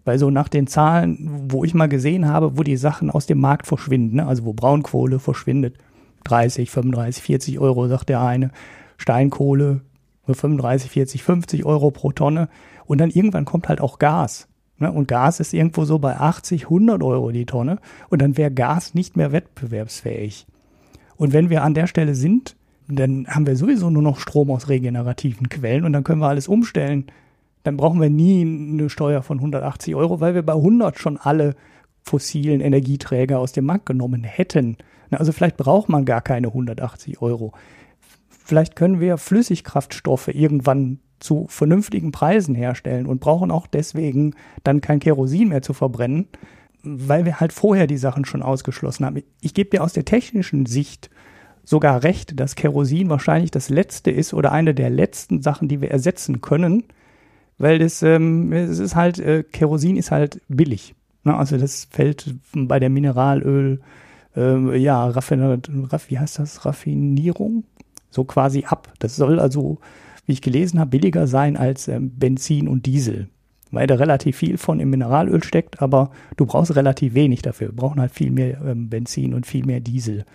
weil 0.04 0.18
so 0.18 0.30
nach 0.30 0.48
den 0.48 0.66
Zahlen, 0.66 1.46
wo 1.48 1.64
ich 1.64 1.74
mal 1.74 1.88
gesehen 1.88 2.28
habe, 2.28 2.58
wo 2.58 2.62
die 2.62 2.76
Sachen 2.76 3.10
aus 3.10 3.26
dem 3.26 3.40
Markt 3.40 3.66
verschwinden, 3.66 4.16
ne, 4.16 4.26
also 4.26 4.44
wo 4.44 4.52
Braunkohle 4.52 5.18
verschwindet, 5.18 5.76
30, 6.24 6.70
35, 6.70 7.22
40 7.22 7.58
Euro, 7.58 7.88
sagt 7.88 8.08
der 8.08 8.20
eine, 8.20 8.50
Steinkohle 8.96 9.80
35, 10.26 10.90
40, 10.90 11.22
50 11.22 11.64
Euro 11.64 11.90
pro 11.90 12.12
Tonne 12.12 12.48
und 12.86 13.00
dann 13.00 13.10
irgendwann 13.10 13.44
kommt 13.44 13.68
halt 13.68 13.80
auch 13.80 13.98
Gas. 13.98 14.48
Ne? 14.78 14.90
Und 14.90 15.08
Gas 15.08 15.40
ist 15.40 15.52
irgendwo 15.52 15.84
so 15.84 15.98
bei 15.98 16.16
80, 16.16 16.64
100 16.64 17.02
Euro 17.02 17.30
die 17.30 17.46
Tonne 17.46 17.78
und 18.08 18.22
dann 18.22 18.36
wäre 18.36 18.50
Gas 18.50 18.94
nicht 18.94 19.16
mehr 19.16 19.32
wettbewerbsfähig. 19.32 20.46
Und 21.16 21.32
wenn 21.32 21.50
wir 21.50 21.62
an 21.62 21.74
der 21.74 21.86
Stelle 21.86 22.14
sind, 22.14 22.56
dann 22.88 23.26
haben 23.28 23.46
wir 23.46 23.56
sowieso 23.56 23.90
nur 23.90 24.02
noch 24.02 24.18
Strom 24.18 24.50
aus 24.50 24.68
regenerativen 24.68 25.48
Quellen 25.48 25.84
und 25.84 25.92
dann 25.92 26.04
können 26.04 26.20
wir 26.20 26.28
alles 26.28 26.48
umstellen 26.48 27.06
dann 27.62 27.76
brauchen 27.76 28.00
wir 28.00 28.10
nie 28.10 28.42
eine 28.42 28.90
Steuer 28.90 29.22
von 29.22 29.38
180 29.38 29.94
Euro, 29.94 30.20
weil 30.20 30.34
wir 30.34 30.42
bei 30.42 30.54
100 30.54 30.98
schon 30.98 31.16
alle 31.16 31.54
fossilen 32.02 32.60
Energieträger 32.60 33.38
aus 33.38 33.52
dem 33.52 33.64
Markt 33.64 33.86
genommen 33.86 34.24
hätten. 34.24 34.76
Also 35.10 35.32
vielleicht 35.32 35.56
braucht 35.56 35.88
man 35.88 36.04
gar 36.04 36.20
keine 36.20 36.48
180 36.48 37.20
Euro. 37.22 37.52
Vielleicht 38.28 38.76
können 38.76 38.98
wir 38.98 39.18
Flüssigkraftstoffe 39.18 40.28
irgendwann 40.28 40.98
zu 41.20 41.46
vernünftigen 41.48 42.10
Preisen 42.10 42.54
herstellen 42.54 43.06
und 43.06 43.20
brauchen 43.20 43.50
auch 43.50 43.66
deswegen 43.66 44.34
dann 44.64 44.80
kein 44.80 44.98
Kerosin 44.98 45.48
mehr 45.48 45.62
zu 45.62 45.72
verbrennen, 45.72 46.26
weil 46.82 47.24
wir 47.24 47.38
halt 47.38 47.52
vorher 47.52 47.86
die 47.86 47.96
Sachen 47.96 48.24
schon 48.24 48.42
ausgeschlossen 48.42 49.06
haben. 49.06 49.22
Ich 49.40 49.54
gebe 49.54 49.70
dir 49.70 49.84
aus 49.84 49.92
der 49.92 50.04
technischen 50.04 50.66
Sicht 50.66 51.10
sogar 51.64 52.02
recht, 52.02 52.40
dass 52.40 52.56
Kerosin 52.56 53.08
wahrscheinlich 53.08 53.52
das 53.52 53.68
letzte 53.68 54.10
ist 54.10 54.34
oder 54.34 54.50
eine 54.50 54.74
der 54.74 54.90
letzten 54.90 55.42
Sachen, 55.42 55.68
die 55.68 55.80
wir 55.80 55.92
ersetzen 55.92 56.40
können, 56.40 56.84
weil 57.58 57.78
das, 57.78 58.02
ähm, 58.02 58.52
es 58.52 58.78
ist 58.78 58.94
halt, 58.94 59.18
äh, 59.18 59.42
Kerosin 59.42 59.96
ist 59.96 60.10
halt 60.10 60.40
billig. 60.48 60.94
Ne? 61.24 61.36
Also 61.36 61.56
das 61.56 61.86
fällt 61.90 62.34
bei 62.54 62.78
der 62.78 62.90
Mineralöl, 62.90 63.80
äh, 64.36 64.76
ja, 64.76 65.06
Raffinat, 65.06 65.70
wie 66.08 66.18
heißt 66.18 66.38
das, 66.38 66.64
Raffinierung, 66.64 67.64
so 68.10 68.24
quasi 68.24 68.64
ab. 68.64 68.92
Das 68.98 69.16
soll 69.16 69.38
also, 69.38 69.78
wie 70.26 70.32
ich 70.32 70.42
gelesen 70.42 70.80
habe, 70.80 70.90
billiger 70.90 71.26
sein 71.26 71.56
als 71.56 71.88
ähm, 71.88 72.10
Benzin 72.18 72.68
und 72.68 72.86
Diesel. 72.86 73.28
Weil 73.70 73.86
da 73.86 73.94
relativ 73.94 74.36
viel 74.36 74.58
von 74.58 74.80
im 74.80 74.90
Mineralöl 74.90 75.42
steckt, 75.42 75.80
aber 75.80 76.10
du 76.36 76.44
brauchst 76.44 76.76
relativ 76.76 77.14
wenig 77.14 77.40
dafür. 77.40 77.68
Wir 77.68 77.76
brauchen 77.76 78.00
halt 78.00 78.12
viel 78.12 78.30
mehr 78.30 78.60
ähm, 78.60 78.90
Benzin 78.90 79.32
und 79.32 79.46
viel 79.46 79.64
mehr 79.64 79.80
Diesel. 79.80 80.26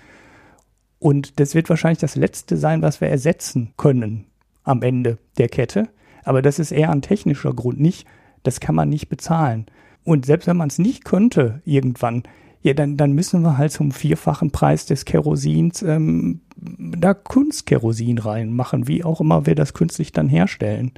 Und 1.00 1.40
das 1.40 1.54
wird 1.54 1.70
wahrscheinlich 1.70 2.00
das 2.00 2.16
letzte 2.16 2.58
sein, 2.58 2.82
was 2.82 3.02
wir 3.02 3.10
ersetzen 3.10 3.74
können 3.78 4.26
am 4.64 4.82
Ende 4.82 5.20
der 5.38 5.50
Kette. 5.50 5.90
Aber 6.28 6.42
das 6.42 6.60
ist 6.60 6.72
eher 6.72 6.92
ein 6.92 7.02
technischer 7.02 7.54
Grund, 7.54 7.80
nicht, 7.80 8.06
das 8.44 8.60
kann 8.60 8.76
man 8.76 8.90
nicht 8.90 9.08
bezahlen. 9.08 9.66
Und 10.04 10.26
selbst 10.26 10.46
wenn 10.46 10.58
man 10.58 10.68
es 10.68 10.78
nicht 10.78 11.06
könnte, 11.06 11.62
irgendwann, 11.64 12.24
ja, 12.62 12.74
dann, 12.74 12.98
dann 12.98 13.14
müssen 13.14 13.44
wir 13.44 13.58
halt 13.58 13.72
zum 13.72 13.92
vierfachen 13.92 14.52
Preis 14.52 14.86
des 14.86 15.06
Kerosins 15.06 15.84
ähm, 15.84 16.42
da 16.58 17.14
Kunstkerosin 17.14 18.18
reinmachen, 18.18 18.90
wie 18.90 19.06
auch 19.06 19.22
immer 19.22 19.46
wir 19.46 19.56
das 19.56 19.74
künstlich 19.74 20.12
dann 20.12 20.28
herstellen. 20.28 20.92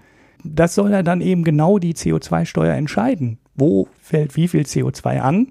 Das 0.43 0.73
soll 0.73 0.89
ja 0.89 1.03
dann 1.03 1.21
eben 1.21 1.43
genau 1.43 1.77
die 1.77 1.93
CO2-Steuer 1.93 2.73
entscheiden. 2.73 3.37
Wo 3.53 3.87
fällt 4.01 4.35
wie 4.35 4.47
viel 4.47 4.63
CO2 4.63 5.19
an? 5.19 5.47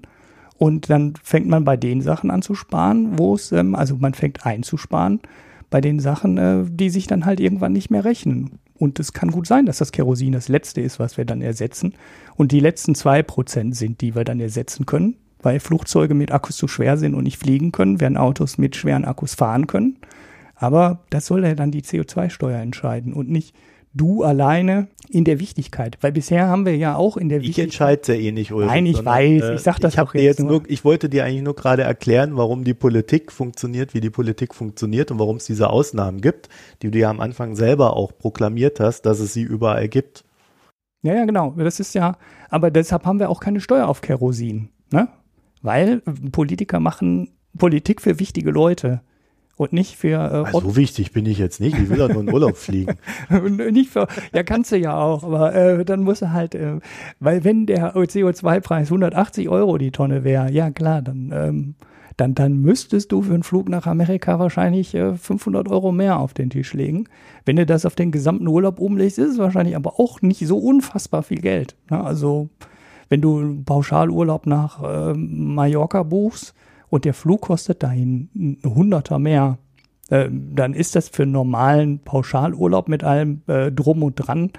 Und 0.57 0.89
dann 0.89 1.13
fängt 1.23 1.47
man 1.47 1.63
bei 1.63 1.77
den 1.77 2.01
Sachen 2.01 2.31
an 2.31 2.41
zu 2.41 2.53
sparen, 2.53 3.17
wo 3.17 3.35
es, 3.35 3.53
ähm, 3.53 3.75
also 3.75 3.95
man 3.95 4.13
fängt 4.13 4.45
einzusparen 4.45 5.21
bei 5.69 5.79
den 5.79 6.01
Sachen, 6.01 6.37
äh, 6.37 6.65
die 6.69 6.89
sich 6.89 7.07
dann 7.07 7.25
halt 7.25 7.39
irgendwann 7.39 7.71
nicht 7.71 7.91
mehr 7.91 8.03
rechnen. 8.03 8.59
Und 8.79 8.99
es 8.99 9.13
kann 9.13 9.29
gut 9.29 9.45
sein, 9.45 9.65
dass 9.65 9.77
das 9.77 9.91
Kerosin 9.91 10.31
das 10.31 10.47
letzte 10.47 10.81
ist, 10.81 10.99
was 10.99 11.17
wir 11.17 11.25
dann 11.25 11.41
ersetzen. 11.41 11.93
Und 12.35 12.53
die 12.53 12.61
letzten 12.61 12.95
zwei 12.95 13.21
Prozent 13.21 13.75
sind, 13.75 13.99
die 13.99 14.15
wir 14.15 14.23
dann 14.23 14.39
ersetzen 14.39 14.85
können, 14.85 15.15
weil 15.41 15.59
Flugzeuge 15.59 16.13
mit 16.13 16.31
Akkus 16.31 16.55
zu 16.55 16.67
schwer 16.69 16.97
sind 16.97 17.13
und 17.13 17.23
nicht 17.23 17.37
fliegen 17.37 17.73
können, 17.73 17.99
während 17.99 18.17
Autos 18.17 18.57
mit 18.57 18.77
schweren 18.77 19.03
Akkus 19.05 19.35
fahren 19.35 19.67
können. 19.67 19.97
Aber 20.55 20.99
das 21.09 21.25
soll 21.25 21.43
ja 21.43 21.55
dann 21.55 21.71
die 21.71 21.83
CO2-Steuer 21.83 22.59
entscheiden 22.59 23.13
und 23.13 23.29
nicht 23.29 23.53
du 23.93 24.23
alleine 24.23 24.87
in 25.09 25.23
der 25.23 25.39
Wichtigkeit. 25.39 25.97
Weil 26.01 26.11
bisher 26.11 26.47
haben 26.47 26.65
wir 26.65 26.77
ja 26.77 26.95
auch 26.95 27.17
in 27.17 27.29
der 27.29 27.41
Wichtigkeit. 27.41 27.67
Ich 27.67 27.79
entscheide 27.79 28.13
ja 28.13 28.19
eh 28.19 28.31
nicht, 28.31 28.51
Ulrich. 28.51 28.69
Nein, 28.69 28.85
ich 28.85 28.97
sondern, 28.97 29.13
weiß, 29.13 29.49
ich 29.55 29.61
sag 29.61 29.79
das 29.79 29.95
ich 29.95 29.99
auch 29.99 30.13
jetzt, 30.13 30.23
jetzt 30.23 30.39
nur. 30.39 30.63
Ich 30.67 30.85
wollte 30.85 31.09
dir 31.09 31.25
eigentlich 31.25 31.41
nur 31.41 31.55
gerade 31.55 31.83
erklären, 31.83 32.37
warum 32.37 32.63
die 32.63 32.73
Politik 32.73 33.31
funktioniert, 33.31 33.93
wie 33.93 34.01
die 34.01 34.09
Politik 34.09 34.53
funktioniert 34.53 35.11
und 35.11 35.19
warum 35.19 35.37
es 35.37 35.45
diese 35.45 35.69
Ausnahmen 35.69 36.21
gibt, 36.21 36.49
die 36.81 36.91
du 36.91 36.99
ja 36.99 37.09
am 37.09 37.19
Anfang 37.19 37.55
selber 37.55 37.95
auch 37.95 38.11
proklamiert 38.17 38.79
hast, 38.79 39.03
dass 39.03 39.19
es 39.19 39.33
sie 39.33 39.43
überall 39.43 39.87
gibt. 39.87 40.23
Ja, 41.01 41.15
ja, 41.15 41.25
genau. 41.25 41.55
Das 41.57 41.79
ist 41.79 41.95
ja, 41.95 42.17
aber 42.49 42.71
deshalb 42.71 43.05
haben 43.05 43.19
wir 43.19 43.29
auch 43.29 43.39
keine 43.39 43.61
Steuer 43.61 43.87
auf 43.87 44.01
Kerosin, 44.01 44.69
ne? 44.91 45.07
Weil 45.61 46.01
Politiker 46.31 46.79
machen 46.79 47.31
Politik 47.57 48.01
für 48.01 48.19
wichtige 48.19 48.51
Leute 48.51 49.01
und 49.59 49.73
nicht 49.73 49.97
für. 49.97 50.15
Äh, 50.15 50.45
also 50.45 50.61
so 50.61 50.75
wichtig 50.77 51.11
bin 51.11 51.25
ich 51.25 51.37
jetzt 51.37 51.59
nicht. 51.59 51.77
Ich 51.77 51.89
will 51.89 51.97
doch 51.97 52.07
nur 52.07 52.21
in 52.21 52.31
Urlaub 52.31 52.55
fliegen. 52.55 52.95
nicht 53.71 53.91
für, 53.91 54.07
ja, 54.33 54.43
kannst 54.43 54.71
du 54.71 54.77
ja 54.77 54.97
auch, 54.97 55.23
aber 55.23 55.53
äh, 55.53 55.85
dann 55.85 56.01
muss 56.01 56.21
er 56.21 56.31
halt, 56.31 56.55
äh, 56.55 56.79
weil 57.19 57.43
wenn 57.43 57.65
der 57.65 57.93
CO2-Preis 57.93 58.87
180 58.87 59.49
Euro 59.49 59.77
die 59.77 59.91
Tonne 59.91 60.23
wäre, 60.23 60.49
ja 60.49 60.71
klar, 60.71 61.01
dann, 61.01 61.31
ähm, 61.33 61.75
dann, 62.15 62.35
dann 62.35 62.61
müsstest 62.61 63.11
du 63.11 63.21
für 63.21 63.33
einen 63.33 63.43
Flug 63.43 63.67
nach 63.67 63.85
Amerika 63.85 64.39
wahrscheinlich 64.39 64.95
äh, 64.95 65.15
500 65.15 65.67
Euro 65.67 65.91
mehr 65.91 66.19
auf 66.19 66.33
den 66.33 66.49
Tisch 66.49 66.73
legen. 66.73 67.09
Wenn 67.43 67.57
du 67.57 67.65
das 67.65 67.85
auf 67.85 67.95
den 67.95 68.11
gesamten 68.11 68.47
Urlaub 68.47 68.79
umlegst, 68.79 69.19
ist 69.19 69.33
es 69.33 69.37
wahrscheinlich 69.39 69.75
aber 69.75 69.99
auch 69.99 70.21
nicht 70.21 70.47
so 70.47 70.57
unfassbar 70.57 71.21
viel 71.21 71.41
Geld. 71.41 71.75
Ne? 71.89 72.01
Also 72.01 72.47
wenn 73.09 73.19
du 73.19 73.39
einen 73.39 73.65
Pauschalurlaub 73.65 74.45
nach 74.45 74.81
äh, 74.83 75.13
Mallorca 75.15 76.03
buchst, 76.03 76.53
und 76.89 77.05
der 77.05 77.13
Flug 77.13 77.41
kostet 77.41 77.83
dahin 77.83 78.29
ein 78.35 78.75
Hunderter 78.75 79.19
mehr, 79.19 79.57
äh, 80.09 80.29
dann 80.31 80.73
ist 80.73 80.95
das 80.95 81.09
für 81.09 81.23
einen 81.23 81.31
normalen 81.31 81.99
Pauschalurlaub 81.99 82.89
mit 82.89 83.03
allem 83.03 83.41
äh, 83.47 83.71
drum 83.71 84.03
und 84.03 84.15
dran, 84.15 84.51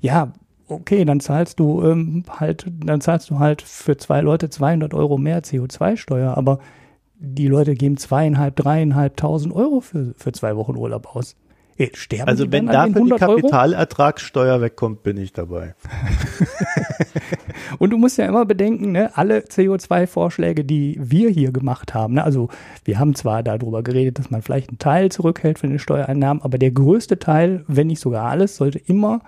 ja, 0.00 0.32
okay, 0.68 1.04
dann 1.04 1.20
zahlst 1.20 1.60
du 1.60 1.82
ähm, 1.82 2.24
halt, 2.28 2.66
dann 2.84 3.00
zahlst 3.00 3.30
du 3.30 3.38
halt 3.38 3.62
für 3.62 3.96
zwei 3.96 4.20
Leute 4.20 4.50
200 4.50 4.94
Euro 4.94 5.18
mehr 5.18 5.42
CO2-Steuer, 5.42 6.36
aber 6.36 6.58
die 7.18 7.48
Leute 7.48 7.74
geben 7.74 7.96
zweieinhalb, 7.96 8.56
dreieinhalbtausend 8.56 9.54
Euro 9.54 9.80
für, 9.80 10.14
für 10.16 10.32
zwei 10.32 10.56
Wochen 10.56 10.76
Urlaub 10.76 11.14
aus. 11.14 11.36
Ey, 11.78 11.90
sterben 11.94 12.28
also 12.28 12.50
wenn 12.50 12.66
dafür 12.66 13.04
die 13.04 13.10
Kapitalertragssteuer 13.10 14.54
Euro? 14.54 14.62
wegkommt, 14.62 15.02
bin 15.02 15.18
ich 15.18 15.34
dabei. 15.34 15.74
und 17.78 17.90
du 17.90 17.98
musst 17.98 18.16
ja 18.16 18.24
immer 18.26 18.46
bedenken, 18.46 18.92
ne, 18.92 19.10
alle 19.14 19.40
CO2-Vorschläge, 19.40 20.64
die 20.64 20.98
wir 20.98 21.28
hier 21.28 21.52
gemacht 21.52 21.92
haben, 21.92 22.14
ne, 22.14 22.24
also 22.24 22.48
wir 22.84 22.98
haben 22.98 23.14
zwar 23.14 23.42
darüber 23.42 23.82
geredet, 23.82 24.18
dass 24.18 24.30
man 24.30 24.40
vielleicht 24.40 24.70
einen 24.70 24.78
Teil 24.78 25.12
zurückhält 25.12 25.58
von 25.58 25.68
den 25.68 25.78
Steuereinnahmen, 25.78 26.42
aber 26.42 26.56
der 26.56 26.70
größte 26.70 27.18
Teil, 27.18 27.62
wenn 27.68 27.88
nicht 27.88 28.00
sogar 28.00 28.30
alles, 28.30 28.56
sollte 28.56 28.78
immer 28.78 29.20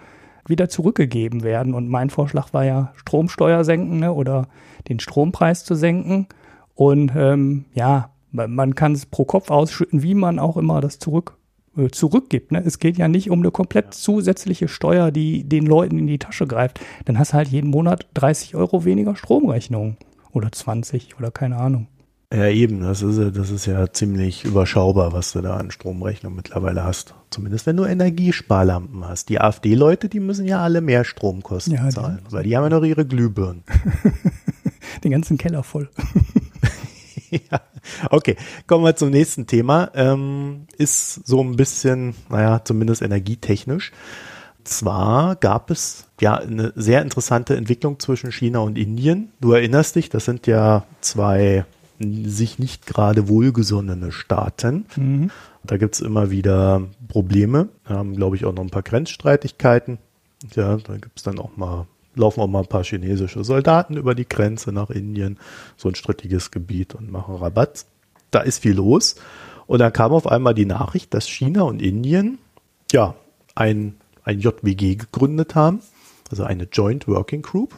wieder 0.47 0.71
zurückgegeben 0.71 1.43
werden. 1.43 1.75
Und 1.75 1.89
mein 1.89 2.09
Vorschlag 2.09 2.55
war 2.55 2.65
ja, 2.65 2.93
Stromsteuer 2.97 3.65
senken 3.65 3.99
ne, 3.99 4.15
oder 4.15 4.49
den 4.89 5.01
Strompreis 5.01 5.65
zu 5.65 5.75
senken. 5.75 6.29
Und 6.75 7.13
ähm, 7.15 7.67
ja, 7.75 8.11
man 8.33 8.75
kann 8.75 8.93
es 8.93 9.05
pro 9.05 9.27
Kopf 9.27 9.51
ausschütten, 9.51 10.03
wie 10.03 10.15
man 10.15 10.39
auch 10.39 10.57
immer 10.57 10.81
das 10.81 10.99
zurück 10.99 11.35
äh, 11.35 11.38
zurückgibt. 11.87 12.53
Ne? 12.53 12.63
Es 12.65 12.79
geht 12.79 12.99
ja 12.99 13.09
nicht 13.09 13.31
um 13.31 13.39
eine 13.39 13.51
komplett 13.51 13.95
zusätzliche 13.95 14.69
Steuer, 14.69 15.11
die 15.11 15.45
den 15.45 15.67
Leuten 15.67 15.99
in 15.99 16.07
die 16.07 16.19
Tasche 16.19 16.47
greift. 16.47 16.81
Dann 17.05 17.19
hast 17.19 17.33
du 17.33 17.37
halt 17.37 17.49
jeden 17.49 17.71
Monat 17.71 18.07
30 18.15 18.57
Euro 18.57 18.85
weniger 18.85 19.17
Stromrechnung 19.17 19.97
oder 20.33 20.51
20 20.51 21.19
oder 21.19 21.31
keine 21.31 21.57
Ahnung. 21.57 21.87
Ja, 22.33 22.47
eben, 22.49 22.83
das 22.83 23.01
ist, 23.01 23.37
das 23.39 23.51
ist 23.51 23.65
ja 23.65 23.91
ziemlich 23.91 24.45
überschaubar, 24.45 25.15
was 25.15 25.33
du 25.33 25.41
da 25.41 25.57
an 25.57 25.71
Stromrechnung 25.71 26.35
mittlerweile 26.35 26.85
hast. 26.85 27.15
Zumindest 27.31 27.65
wenn 27.65 27.79
du 27.79 27.85
Energiesparlampen 27.87 29.09
hast. 29.09 29.31
Die 29.31 29.41
AfD-Leute, 29.41 30.11
die 30.11 30.21
müssen 30.21 30.45
ja 30.47 30.63
alle 30.63 30.83
mehr 30.83 31.05
Stromkosten 31.05 31.75
ja, 31.75 31.89
zahlen, 31.89 32.21
weil 32.29 32.43
die 32.43 32.55
haben 32.55 32.65
ja 32.65 32.71
noch 32.71 32.85
ihre 32.85 33.07
Glühbirnen. 33.07 33.63
Den 35.05 35.13
ganzen 35.13 35.39
Keller 35.39 35.63
voll. 35.63 35.89
ja. 37.51 37.61
Okay, 38.11 38.37
kommen 38.67 38.85
wir 38.85 38.97
zum 38.97 39.11
nächsten 39.11 39.47
Thema. 39.47 39.91
Ähm, 39.95 40.67
ist 40.77 41.27
so 41.27 41.43
ein 41.43 41.57
bisschen, 41.57 42.15
naja, 42.29 42.63
zumindest 42.65 43.03
energietechnisch. 43.03 43.93
Zwar 44.65 45.37
gab 45.37 45.71
es 45.71 46.07
ja 46.21 46.37
eine 46.37 46.73
sehr 46.77 47.03
interessante 47.03 47.57
Entwicklung 47.57 47.99
zwischen 47.99 48.31
China 48.33 48.61
und 48.61 48.77
Indien. 48.77 49.33
Du 49.41 49.53
erinnerst 49.53 49.97
dich, 49.97 50.11
das 50.11 50.25
sind 50.25 50.47
ja 50.47 50.85
zwei 51.01 51.65
sich 52.01 52.59
nicht 52.59 52.87
gerade 52.87 53.29
wohlgesonnene 53.29 54.13
Staaten. 54.13 54.87
Mhm. 54.97 55.31
Da 55.65 55.77
gibt 55.79 55.97
es 55.97 56.01
immer 56.01 56.31
wieder 56.31 56.83
Probleme. 57.09 57.69
Wir 57.87 57.97
haben, 57.97 58.15
glaube 58.15 58.37
ich, 58.37 58.45
auch 58.45 58.55
noch 58.55 58.63
ein 58.63 58.71
paar 58.71 58.83
Grenzstreitigkeiten. 58.83 59.99
Ja, 60.55 60.77
da 60.77 60.95
gibt 60.95 61.17
es 61.19 61.23
dann 61.25 61.39
auch 61.39 61.57
mal 61.57 61.87
laufen 62.19 62.41
auch 62.41 62.47
mal 62.47 62.61
ein 62.61 62.67
paar 62.67 62.85
chinesische 62.85 63.45
Soldaten 63.45 63.97
über 63.97 64.15
die 64.15 64.29
Grenze 64.29 64.73
nach 64.73 64.91
Indien, 64.91 65.39
so 65.77 65.89
ein 65.89 65.95
strittiges 65.95 66.51
Gebiet 66.51 66.95
und 66.95 67.11
machen 67.11 67.37
Rabatt. 67.37 67.87
Da 68.31 68.41
ist 68.41 68.63
viel 68.63 68.75
los. 68.75 69.17
Und 69.67 69.81
dann 69.81 69.93
kam 69.93 70.13
auf 70.13 70.27
einmal 70.27 70.55
die 70.55 70.67
Nachricht, 70.67 71.15
dass 71.15 71.29
China 71.29 71.63
und 71.63 71.81
Indien 71.81 72.39
ja 72.93 73.15
ein, 73.55 73.97
ein 74.25 74.41
JWG 74.41 74.97
gegründet 74.97 75.55
haben, 75.55 75.81
also 76.31 76.45
eine 76.45 76.65
Joint 76.65 77.07
Working 77.07 77.43
Group. 77.43 77.75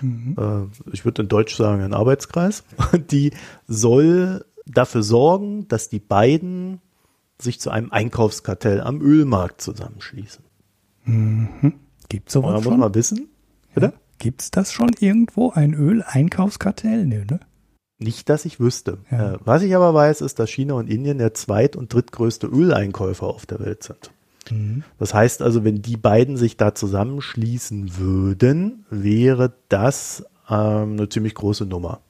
Mhm. 0.00 0.36
Äh, 0.38 0.90
ich 0.92 1.04
würde 1.04 1.22
in 1.22 1.28
Deutsch 1.28 1.56
sagen, 1.56 1.82
ein 1.82 1.94
Arbeitskreis. 1.94 2.64
Die 3.10 3.32
soll 3.66 4.44
dafür 4.66 5.02
sorgen, 5.02 5.66
dass 5.68 5.88
die 5.88 5.98
beiden 5.98 6.80
sich 7.38 7.60
zu 7.60 7.70
einem 7.70 7.90
Einkaufskartell 7.90 8.80
am 8.80 9.00
Ölmarkt 9.00 9.60
zusammenschließen. 9.60 10.44
Mhm. 11.04 11.74
Gibt 12.08 12.30
sowas 12.30 12.62
schon? 12.62 12.72
muss 12.72 12.80
man 12.80 12.94
wissen, 12.94 13.28
Bitte? 13.74 13.92
Gibt 14.18 14.42
es 14.42 14.50
das 14.50 14.72
schon 14.72 14.90
irgendwo, 15.00 15.50
ein 15.50 15.72
Öl-Einkaufskartell? 15.74 17.06
Nee, 17.06 17.24
ne? 17.24 17.40
Nicht, 17.98 18.28
dass 18.28 18.44
ich 18.44 18.60
wüsste. 18.60 18.98
Ja. 19.10 19.34
Äh, 19.34 19.38
was 19.44 19.62
ich 19.62 19.74
aber 19.76 19.92
weiß, 19.94 20.22
ist, 20.22 20.38
dass 20.38 20.50
China 20.50 20.74
und 20.74 20.88
Indien 20.88 21.18
der 21.18 21.34
zweit- 21.34 21.76
und 21.76 21.92
drittgrößte 21.92 22.46
Öleinkäufer 22.46 23.26
auf 23.26 23.46
der 23.46 23.60
Welt 23.60 23.82
sind. 23.82 24.10
Mhm. 24.50 24.84
Das 24.98 25.14
heißt 25.14 25.42
also, 25.42 25.64
wenn 25.64 25.82
die 25.82 25.96
beiden 25.96 26.36
sich 26.36 26.56
da 26.56 26.74
zusammenschließen 26.74 27.98
würden, 27.98 28.86
wäre 28.90 29.52
das 29.68 30.24
ähm, 30.48 30.92
eine 30.92 31.08
ziemlich 31.08 31.34
große 31.34 31.66
Nummer. 31.66 32.00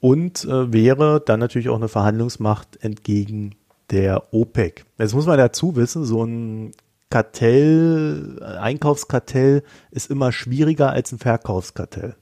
Und 0.00 0.44
äh, 0.44 0.72
wäre 0.72 1.22
dann 1.24 1.40
natürlich 1.40 1.70
auch 1.70 1.76
eine 1.76 1.88
Verhandlungsmacht 1.88 2.82
entgegen 2.82 3.54
der 3.90 4.32
OPEC. 4.32 4.84
Jetzt 4.98 5.14
muss 5.14 5.26
man 5.26 5.38
dazu 5.38 5.76
wissen, 5.76 6.04
so 6.04 6.24
ein 6.24 6.72
Kartell, 7.10 8.42
Einkaufskartell 8.42 9.62
ist 9.90 10.10
immer 10.10 10.32
schwieriger 10.32 10.90
als 10.90 11.12
ein 11.12 11.18
Verkaufskartell. 11.18 12.16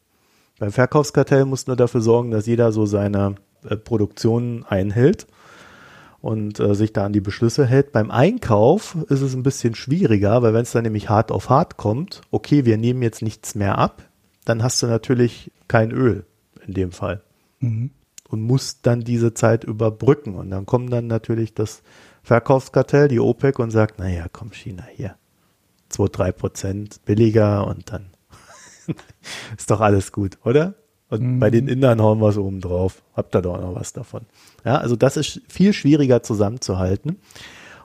Beim 0.59 0.73
Verkaufskartell 0.73 1.45
musst 1.45 1.67
du 1.67 1.73
nur 1.73 1.77
dafür 1.77 2.01
sorgen, 2.01 2.31
dass 2.31 2.47
jeder 2.47 2.73
so 2.73 2.87
seine 2.87 3.35
äh, 3.69 3.77
Produktion 3.77 4.65
einhält 4.69 5.27
und 6.21 6.61
äh, 6.61 6.75
sich 6.75 6.93
da 6.93 7.05
an 7.05 7.13
die 7.13 7.21
Beschlüsse 7.21 7.67
hält. 7.67 7.93
Beim 7.93 8.11
Einkauf 8.11 8.97
ist 9.09 9.21
es 9.21 9.35
ein 9.35 9.43
bisschen 9.43 9.75
schwieriger, 9.75 10.43
weil 10.43 10.55
wenn 10.55 10.63
es 10.63 10.73
dann 10.73 10.85
nämlich 10.85 11.09
hart 11.09 11.31
auf 11.31 11.51
hart 11.51 11.77
kommt, 11.77 12.23
okay, 12.31 12.65
wir 12.65 12.79
nehmen 12.79 13.03
jetzt 13.03 13.23
nichts 13.23 13.55
mehr 13.55 13.79
ab, 13.79 14.03
dann 14.45 14.63
hast 14.63 14.83
du 14.83 14.87
natürlich 14.87 15.51
kein 15.69 15.91
Öl 15.91 16.25
in 16.67 16.75
dem 16.75 16.93
Fall. 16.93 17.23
Mhm. 17.61 17.91
Und 18.29 18.43
musst 18.43 18.87
dann 18.87 19.03
diese 19.03 19.35
Zeit 19.35 19.63
überbrücken. 19.63 20.35
Und 20.35 20.51
dann 20.51 20.67
kommen 20.67 20.91
dann 20.91 21.07
natürlich 21.07 21.55
das 21.55 21.83
Verkaufskartell, 22.27 23.07
die 23.07 23.21
OPEC, 23.21 23.61
und 23.61 23.71
sagt, 23.71 24.01
naja, 24.01 24.27
komm 24.33 24.51
China 24.51 24.83
hier, 24.93 25.15
2, 25.91 26.09
3 26.09 26.33
Prozent 26.33 27.05
billiger 27.05 27.65
und 27.69 27.93
dann 27.93 28.07
ist 29.57 29.71
doch 29.71 29.81
alles 29.81 30.11
gut, 30.11 30.37
oder? 30.43 30.75
Und 31.09 31.21
mhm. 31.21 31.39
bei 31.39 31.51
den 31.51 31.69
Indern 31.69 32.03
hauen 32.03 32.19
wir 32.21 32.31
es 32.31 32.37
oben 32.37 32.61
drauf. 32.61 33.05
Habt 33.15 33.37
ihr 33.37 33.43
doch 33.43 33.61
noch 33.61 33.77
was 33.77 33.93
davon. 33.93 34.23
Ja, 34.65 34.79
also 34.79 34.97
das 34.97 35.17
ist 35.17 35.41
viel 35.49 35.73
schwieriger 35.73 36.25
zusammenzuhalten. 36.25 37.21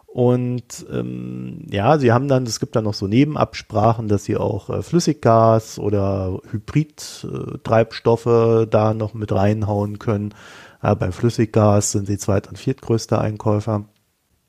Und 0.07 0.87
ähm, 0.91 1.67
ja, 1.69 1.99
sie 1.99 2.11
haben 2.11 2.27
dann, 2.27 2.47
es 2.47 2.59
gibt 2.59 2.75
dann 2.75 2.85
noch 2.85 2.95
so 2.95 3.05
Nebenabsprachen, 3.05 4.07
dass 4.07 4.23
sie 4.23 4.37
auch 4.37 4.71
äh, 4.71 4.81
Flüssiggas 4.81 5.77
oder 5.77 6.39
Hybrid-Treibstoffe 6.49 8.25
äh, 8.25 8.65
da 8.65 8.95
noch 8.95 9.13
mit 9.13 9.31
reinhauen 9.31 9.99
können. 9.99 10.33
Ja, 10.81 10.95
beim 10.95 11.11
Flüssiggas 11.11 11.91
sind 11.91 12.07
sie 12.07 12.17
zweit- 12.17 12.47
und 12.47 12.57
viertgrößter 12.57 13.21
Einkäufer. 13.21 13.85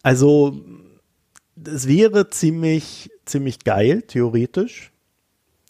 Also, 0.02 0.60
es 1.64 1.86
wäre 1.86 2.30
ziemlich, 2.30 3.10
ziemlich 3.24 3.64
geil, 3.64 4.02
theoretisch. 4.02 4.92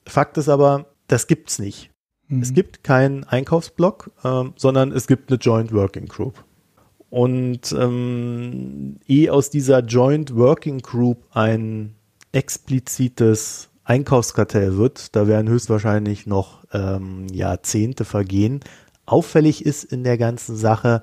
Fakt 0.07 0.39
ist 0.39 0.49
aber, 0.49 0.87
das 1.07 1.27
gibt's 1.27 1.59
nicht. 1.59 1.91
Mhm. 2.29 2.43
Es 2.43 2.55
gibt 2.55 2.83
keinen 2.83 3.25
Einkaufsblock, 3.25 4.11
ähm, 4.25 4.55
sondern 4.57 4.93
es 4.93 5.07
gibt 5.07 5.31
eine 5.31 5.39
Joint 5.39 5.73
Working 5.73 6.07
Group. 6.07 6.45
Und 7.11 7.73
ähm, 7.73 8.99
eh 9.07 9.29
aus 9.29 9.51
dieser 9.51 9.81
Joint 9.81 10.35
Working 10.35 10.79
Group 10.79 11.27
ein 11.33 11.95
explizites 12.33 13.69
Einkaufskartell 13.85 14.79
wird, 14.79 15.15
da 15.15 15.27
werden 15.27 15.49
höchstwahrscheinlich 15.49 16.27
noch 16.27 16.65
ähm, 16.73 17.27
Jahrzehnte 17.31 18.07
vergehen. 18.07 18.61
Auffällig 19.05 19.67
ist 19.67 19.85
in 19.85 20.05
der 20.05 20.17
ganzen 20.17 20.57
Sache, 20.57 21.03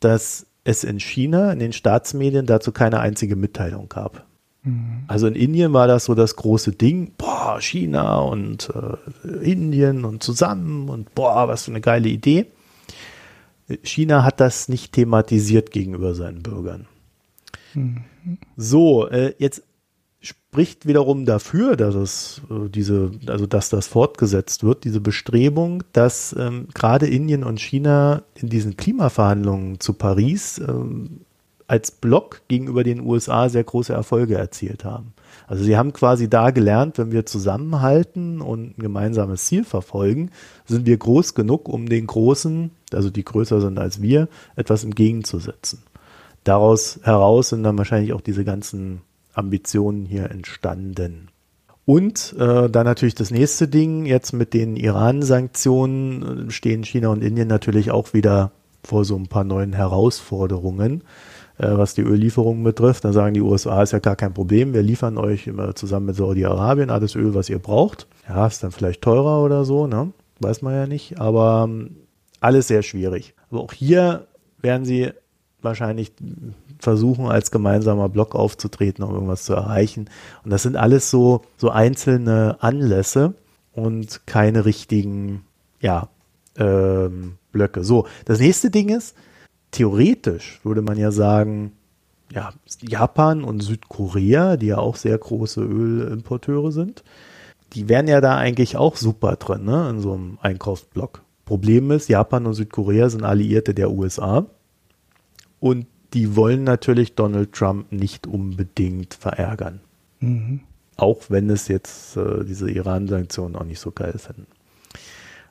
dass 0.00 0.47
es 0.68 0.84
in 0.84 1.00
China, 1.00 1.50
in 1.50 1.58
den 1.58 1.72
Staatsmedien 1.72 2.44
dazu 2.44 2.72
keine 2.72 3.00
einzige 3.00 3.36
Mitteilung 3.36 3.88
gab. 3.88 4.26
Mhm. 4.64 5.04
Also 5.06 5.26
in 5.26 5.34
Indien 5.34 5.72
war 5.72 5.86
das 5.86 6.04
so 6.04 6.14
das 6.14 6.36
große 6.36 6.72
Ding, 6.72 7.12
boah, 7.16 7.58
China 7.60 8.18
und 8.18 8.70
äh, 8.74 9.50
Indien 9.50 10.04
und 10.04 10.22
zusammen 10.22 10.90
und 10.90 11.14
boah, 11.14 11.48
was 11.48 11.64
für 11.64 11.70
eine 11.70 11.80
geile 11.80 12.10
Idee. 12.10 12.46
China 13.82 14.24
hat 14.24 14.40
das 14.40 14.68
nicht 14.68 14.92
thematisiert 14.92 15.70
gegenüber 15.70 16.14
seinen 16.14 16.42
Bürgern. 16.42 16.86
Mhm. 17.72 18.04
So, 18.56 19.08
äh, 19.08 19.34
jetzt 19.38 19.62
spricht 20.58 20.86
wiederum 20.86 21.24
dafür, 21.24 21.76
dass 21.76 21.94
es 21.94 22.42
äh, 22.50 22.68
diese, 22.68 23.12
also 23.28 23.46
dass 23.46 23.68
das 23.68 23.86
fortgesetzt 23.86 24.64
wird, 24.64 24.82
diese 24.82 25.00
Bestrebung, 25.00 25.84
dass 25.92 26.34
ähm, 26.36 26.66
gerade 26.74 27.06
Indien 27.06 27.44
und 27.44 27.60
China 27.60 28.22
in 28.34 28.48
diesen 28.48 28.76
Klimaverhandlungen 28.76 29.78
zu 29.78 29.92
Paris 29.92 30.58
ähm, 30.58 31.20
als 31.68 31.92
Block 31.92 32.40
gegenüber 32.48 32.82
den 32.82 33.06
USA 33.06 33.48
sehr 33.48 33.62
große 33.62 33.92
Erfolge 33.92 34.34
erzielt 34.34 34.84
haben. 34.84 35.12
Also 35.46 35.62
sie 35.62 35.76
haben 35.76 35.92
quasi 35.92 36.28
da 36.28 36.50
gelernt, 36.50 36.98
wenn 36.98 37.12
wir 37.12 37.24
zusammenhalten 37.24 38.40
und 38.40 38.78
ein 38.78 38.82
gemeinsames 38.82 39.46
Ziel 39.46 39.62
verfolgen, 39.62 40.32
sind 40.66 40.86
wir 40.86 40.96
groß 40.96 41.34
genug, 41.34 41.68
um 41.68 41.88
den 41.88 42.08
Großen, 42.08 42.72
also 42.92 43.10
die 43.10 43.24
größer 43.24 43.60
sind 43.60 43.78
als 43.78 44.02
wir, 44.02 44.26
etwas 44.56 44.82
entgegenzusetzen. 44.82 45.84
Daraus 46.42 46.98
heraus 47.04 47.50
sind 47.50 47.62
dann 47.62 47.78
wahrscheinlich 47.78 48.12
auch 48.12 48.22
diese 48.22 48.44
ganzen 48.44 49.02
Ambitionen 49.34 50.04
hier 50.04 50.30
entstanden. 50.30 51.28
Und 51.84 52.34
äh, 52.38 52.68
dann 52.68 52.84
natürlich 52.84 53.14
das 53.14 53.30
nächste 53.30 53.66
Ding, 53.66 54.04
jetzt 54.04 54.32
mit 54.32 54.52
den 54.52 54.76
Iran-Sanktionen 54.76 56.50
stehen 56.50 56.84
China 56.84 57.08
und 57.08 57.22
Indien 57.22 57.48
natürlich 57.48 57.90
auch 57.90 58.12
wieder 58.12 58.52
vor 58.84 59.06
so 59.06 59.16
ein 59.16 59.28
paar 59.28 59.44
neuen 59.44 59.72
Herausforderungen, 59.72 61.02
äh, 61.56 61.66
was 61.70 61.94
die 61.94 62.02
Öllieferungen 62.02 62.62
betrifft. 62.62 63.04
Da 63.04 63.14
sagen 63.14 63.32
die 63.32 63.40
USA, 63.40 63.82
ist 63.82 63.92
ja 63.92 64.00
gar 64.00 64.16
kein 64.16 64.34
Problem, 64.34 64.74
wir 64.74 64.82
liefern 64.82 65.16
euch 65.16 65.46
immer 65.46 65.74
zusammen 65.74 66.06
mit 66.06 66.16
Saudi-Arabien 66.16 66.90
alles 66.90 67.14
Öl, 67.14 67.34
was 67.34 67.48
ihr 67.48 67.58
braucht. 67.58 68.06
Ja, 68.28 68.46
ist 68.46 68.62
dann 68.62 68.70
vielleicht 68.70 69.00
teurer 69.00 69.42
oder 69.42 69.64
so, 69.64 69.86
ne? 69.86 70.12
Weiß 70.40 70.60
man 70.60 70.74
ja 70.74 70.86
nicht, 70.86 71.18
aber 71.18 71.64
ähm, 71.66 71.96
alles 72.40 72.68
sehr 72.68 72.82
schwierig. 72.82 73.34
Aber 73.50 73.60
auch 73.60 73.72
hier 73.72 74.26
werden 74.60 74.84
sie 74.84 75.10
wahrscheinlich 75.62 76.12
versuchen, 76.78 77.26
als 77.26 77.50
gemeinsamer 77.50 78.08
Block 78.08 78.34
aufzutreten, 78.34 79.04
um 79.04 79.12
irgendwas 79.12 79.44
zu 79.44 79.54
erreichen. 79.54 80.08
Und 80.44 80.50
das 80.50 80.62
sind 80.62 80.76
alles 80.76 81.10
so, 81.10 81.42
so 81.56 81.70
einzelne 81.70 82.58
Anlässe 82.60 83.34
und 83.72 84.26
keine 84.26 84.64
richtigen, 84.64 85.44
ja, 85.80 86.08
ähm, 86.56 87.34
Blöcke. 87.52 87.82
So, 87.84 88.06
das 88.24 88.40
nächste 88.40 88.70
Ding 88.70 88.88
ist, 88.88 89.16
theoretisch 89.70 90.60
würde 90.62 90.82
man 90.82 90.96
ja 90.96 91.10
sagen, 91.10 91.72
ja, 92.32 92.52
Japan 92.80 93.42
und 93.42 93.60
Südkorea, 93.60 94.56
die 94.56 94.66
ja 94.66 94.78
auch 94.78 94.96
sehr 94.96 95.16
große 95.16 95.62
Ölimporteure 95.62 96.72
sind, 96.72 97.02
die 97.72 97.88
wären 97.88 98.06
ja 98.06 98.20
da 98.20 98.36
eigentlich 98.36 98.76
auch 98.76 98.96
super 98.96 99.36
drin, 99.36 99.64
ne, 99.64 99.88
in 99.90 100.00
so 100.00 100.12
einem 100.12 100.38
Einkaufsblock. 100.40 101.22
Problem 101.44 101.90
ist, 101.90 102.08
Japan 102.08 102.46
und 102.46 102.54
Südkorea 102.54 103.08
sind 103.08 103.24
Alliierte 103.24 103.72
der 103.72 103.90
USA 103.90 104.46
und 105.60 105.86
die 106.14 106.36
wollen 106.36 106.64
natürlich 106.64 107.14
Donald 107.14 107.52
Trump 107.52 107.92
nicht 107.92 108.26
unbedingt 108.26 109.14
verärgern. 109.14 109.80
Mhm. 110.20 110.60
Auch 110.96 111.24
wenn 111.28 111.50
es 111.50 111.68
jetzt 111.68 112.16
äh, 112.16 112.44
diese 112.44 112.70
Iran-Sanktionen 112.70 113.56
auch 113.56 113.64
nicht 113.64 113.78
so 113.78 113.90
geil 113.92 114.18
finden. 114.18 114.46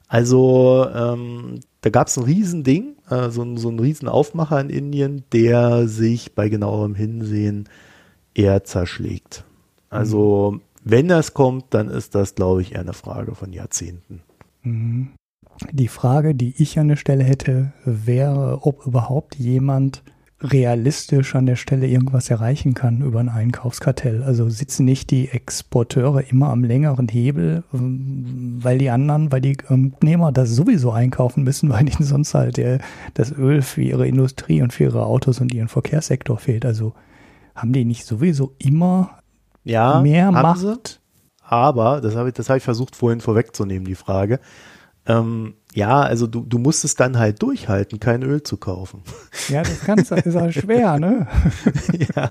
Also 0.08 0.88
ähm, 0.94 1.60
da 1.82 1.90
gab 1.90 2.08
es 2.08 2.18
ein 2.18 2.24
Riesending, 2.24 2.96
äh, 3.10 3.30
so, 3.30 3.58
so 3.58 3.70
ein 3.70 3.80
Riesenaufmacher 3.80 4.60
in 4.62 4.70
Indien, 4.70 5.24
der 5.32 5.88
sich 5.88 6.34
bei 6.34 6.50
genauerem 6.50 6.96
Hinsehen 6.96 7.70
eher 8.34 8.64
zerschlägt. 8.64 9.44
Also 9.90 10.54
mhm. 10.56 10.62
wenn 10.84 11.08
das 11.08 11.34
kommt, 11.34 11.66
dann 11.74 11.90
ist 11.90 12.16
das, 12.16 12.36
glaube 12.36 12.62
ich, 12.62 12.74
eher 12.74 12.82
eine 12.82 12.94
Frage 12.94 13.36
von 13.36 13.54
Jahrzehnten. 13.54 14.22
Mhm. 14.64 15.10
Die 15.72 15.88
Frage, 15.88 16.36
die 16.36 16.54
ich 16.58 16.78
an 16.80 16.88
der 16.88 16.96
Stelle 16.96 17.24
hätte, 17.24 17.74
wäre, 17.84 18.60
ob 18.62 18.86
überhaupt 18.86 19.36
jemand 19.36 20.04
realistisch 20.40 21.34
an 21.34 21.48
der 21.48 21.56
Stelle 21.56 21.88
irgendwas 21.88 22.30
erreichen 22.30 22.76
kann 22.76 23.02
über 23.02 23.20
ein 23.20 23.30
Einkaufskartell. 23.30 24.22
Also 24.22 24.50
sitzen 24.50 24.86
nicht 24.86 25.10
die 25.10 25.30
Exporteure 25.30 26.30
immer 26.30 26.50
am 26.50 26.64
längeren 26.64 27.08
Hebel, 27.08 27.64
ähm, 27.74 28.60
weil 28.62 28.78
die 28.78 28.92
anderen, 28.92 29.32
weil 29.32 29.42
die 29.42 29.58
Nehmer 30.04 30.32
das 30.32 30.52
sowieso 30.52 30.92
einkaufen 30.92 31.44
müssen, 31.44 31.70
weil 31.72 31.90
ihnen 31.90 32.04
sonst 32.04 32.36
halt 32.36 32.58
der, 32.58 32.80
das 33.16 33.32
Öl 33.32 33.64
für 33.64 33.82
ihre 33.82 34.08
Industrie 34.08 34.62
und 34.62 34.74
für 34.74 34.84
ihre 34.84 35.06
Autos 35.06 35.42
und 35.42 35.54
ihren 35.54 35.70
Verkehrssektor 35.70 36.38
fehlt. 36.38 36.66
Also 36.66 36.94
haben 37.56 37.74
die 37.74 37.86
nicht 37.86 38.06
sowieso 38.06 38.54
immer 38.60 39.18
ja, 39.64 40.02
mehr 40.02 40.32
Macht? 40.32 40.60
Sie, 40.60 41.00
aber, 41.42 42.02
das 42.02 42.16
habe 42.16 42.30
ich, 42.30 42.36
das 42.36 42.50
habe 42.50 42.58
ich 42.58 42.64
versucht 42.64 42.96
vorhin 42.96 43.22
vorwegzunehmen, 43.22 43.86
die 43.86 43.96
Frage. 43.96 44.40
Ähm, 45.08 45.56
ja, 45.74 46.02
also 46.02 46.28
du, 46.28 46.42
du 46.42 46.58
musst 46.58 46.84
es 46.84 46.96
dann 46.96 47.18
halt 47.18 47.42
durchhalten, 47.42 48.00
kein 48.00 48.24
Öl 48.24 48.44
zu 48.44 48.58
kaufen. 48.58 49.02
Ja, 49.50 49.62
das 49.62 49.80
kannst, 49.82 50.12
ist 50.12 50.36
auch 50.36 50.52
schwer, 50.52 51.00
ne? 51.00 51.28
ja, 52.16 52.30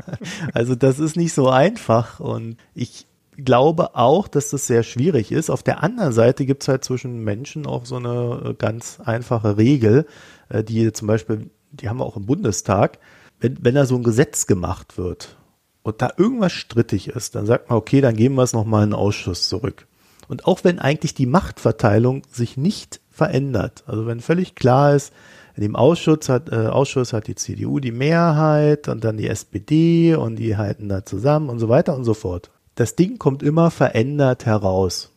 also 0.53 0.75
das 0.75 0.99
ist 0.99 1.17
nicht 1.17 1.33
so 1.33 1.49
einfach 1.49 2.21
und 2.21 2.59
ich 2.75 3.07
glaube 3.39 3.95
auch, 3.95 4.29
dass 4.29 4.51
das 4.51 4.67
sehr 4.67 4.83
schwierig 4.83 5.33
ist. 5.33 5.49
Auf 5.49 5.63
der 5.63 5.83
anderen 5.83 6.13
Seite 6.13 6.45
gibt 6.45 6.63
es 6.63 6.69
halt 6.69 6.85
zwischen 6.85 7.25
Menschen 7.25 7.67
auch 7.67 7.87
so 7.87 7.97
eine 7.97 8.51
äh, 8.51 8.55
ganz 8.55 8.99
einfache 9.03 9.57
Regel, 9.57 10.07
äh, 10.51 10.63
die 10.63 10.93
zum 10.93 11.09
Beispiel, 11.09 11.51
die 11.71 11.89
haben 11.89 11.99
wir 11.99 12.05
auch 12.05 12.17
im 12.17 12.27
Bundestag, 12.27 12.99
wenn, 13.41 13.57
wenn 13.63 13.75
da 13.75 13.87
so 13.87 13.97
ein 13.97 14.03
Gesetz 14.03 14.47
gemacht 14.47 14.99
wird 14.99 15.37
und 15.83 16.03
da 16.03 16.11
irgendwas 16.17 16.53
strittig 16.53 17.09
ist, 17.09 17.35
dann 17.35 17.47
sagt 17.47 17.71
man, 17.71 17.79
okay, 17.79 18.01
dann 18.01 18.17
geben 18.17 18.35
wir 18.35 18.43
es 18.43 18.53
nochmal 18.53 18.85
in 18.85 18.91
den 18.91 18.99
Ausschuss 18.99 19.49
zurück. 19.49 19.87
Und 20.29 20.47
auch 20.47 20.65
wenn 20.65 20.79
eigentlich 20.79 21.15
die 21.15 21.27
Machtverteilung 21.27 22.23
sich 22.31 22.57
nicht 22.57 23.01
verändert. 23.11 23.85
Also 23.87 24.07
wenn 24.07 24.21
völlig 24.21 24.55
klar 24.55 24.95
ist, 24.95 25.13
in 25.55 25.63
dem 25.63 25.77
Ausschuss 25.77 26.29
hat, 26.29 26.53
äh, 26.53 26.67
Ausschuss 26.67 27.13
hat 27.13 27.27
die 27.29 27.35
CDU 27.35 27.81
die 27.81 27.93
Mehrheit 27.93 28.89
und 28.89 29.05
dann 29.05 29.17
die 29.17 29.29
SPD 29.29 30.15
und 30.15 30.37
die 30.37 30.57
halten 30.57 30.89
da 30.89 31.05
zusammen 31.05 31.49
und 31.49 31.59
so 31.59 31.69
weiter 31.69 31.97
und 31.97 32.05
so 32.05 32.13
fort. 32.13 32.51
Das 32.75 32.95
Ding 32.95 33.19
kommt 33.19 33.43
immer 33.43 33.71
verändert 33.71 34.45
heraus, 34.45 35.13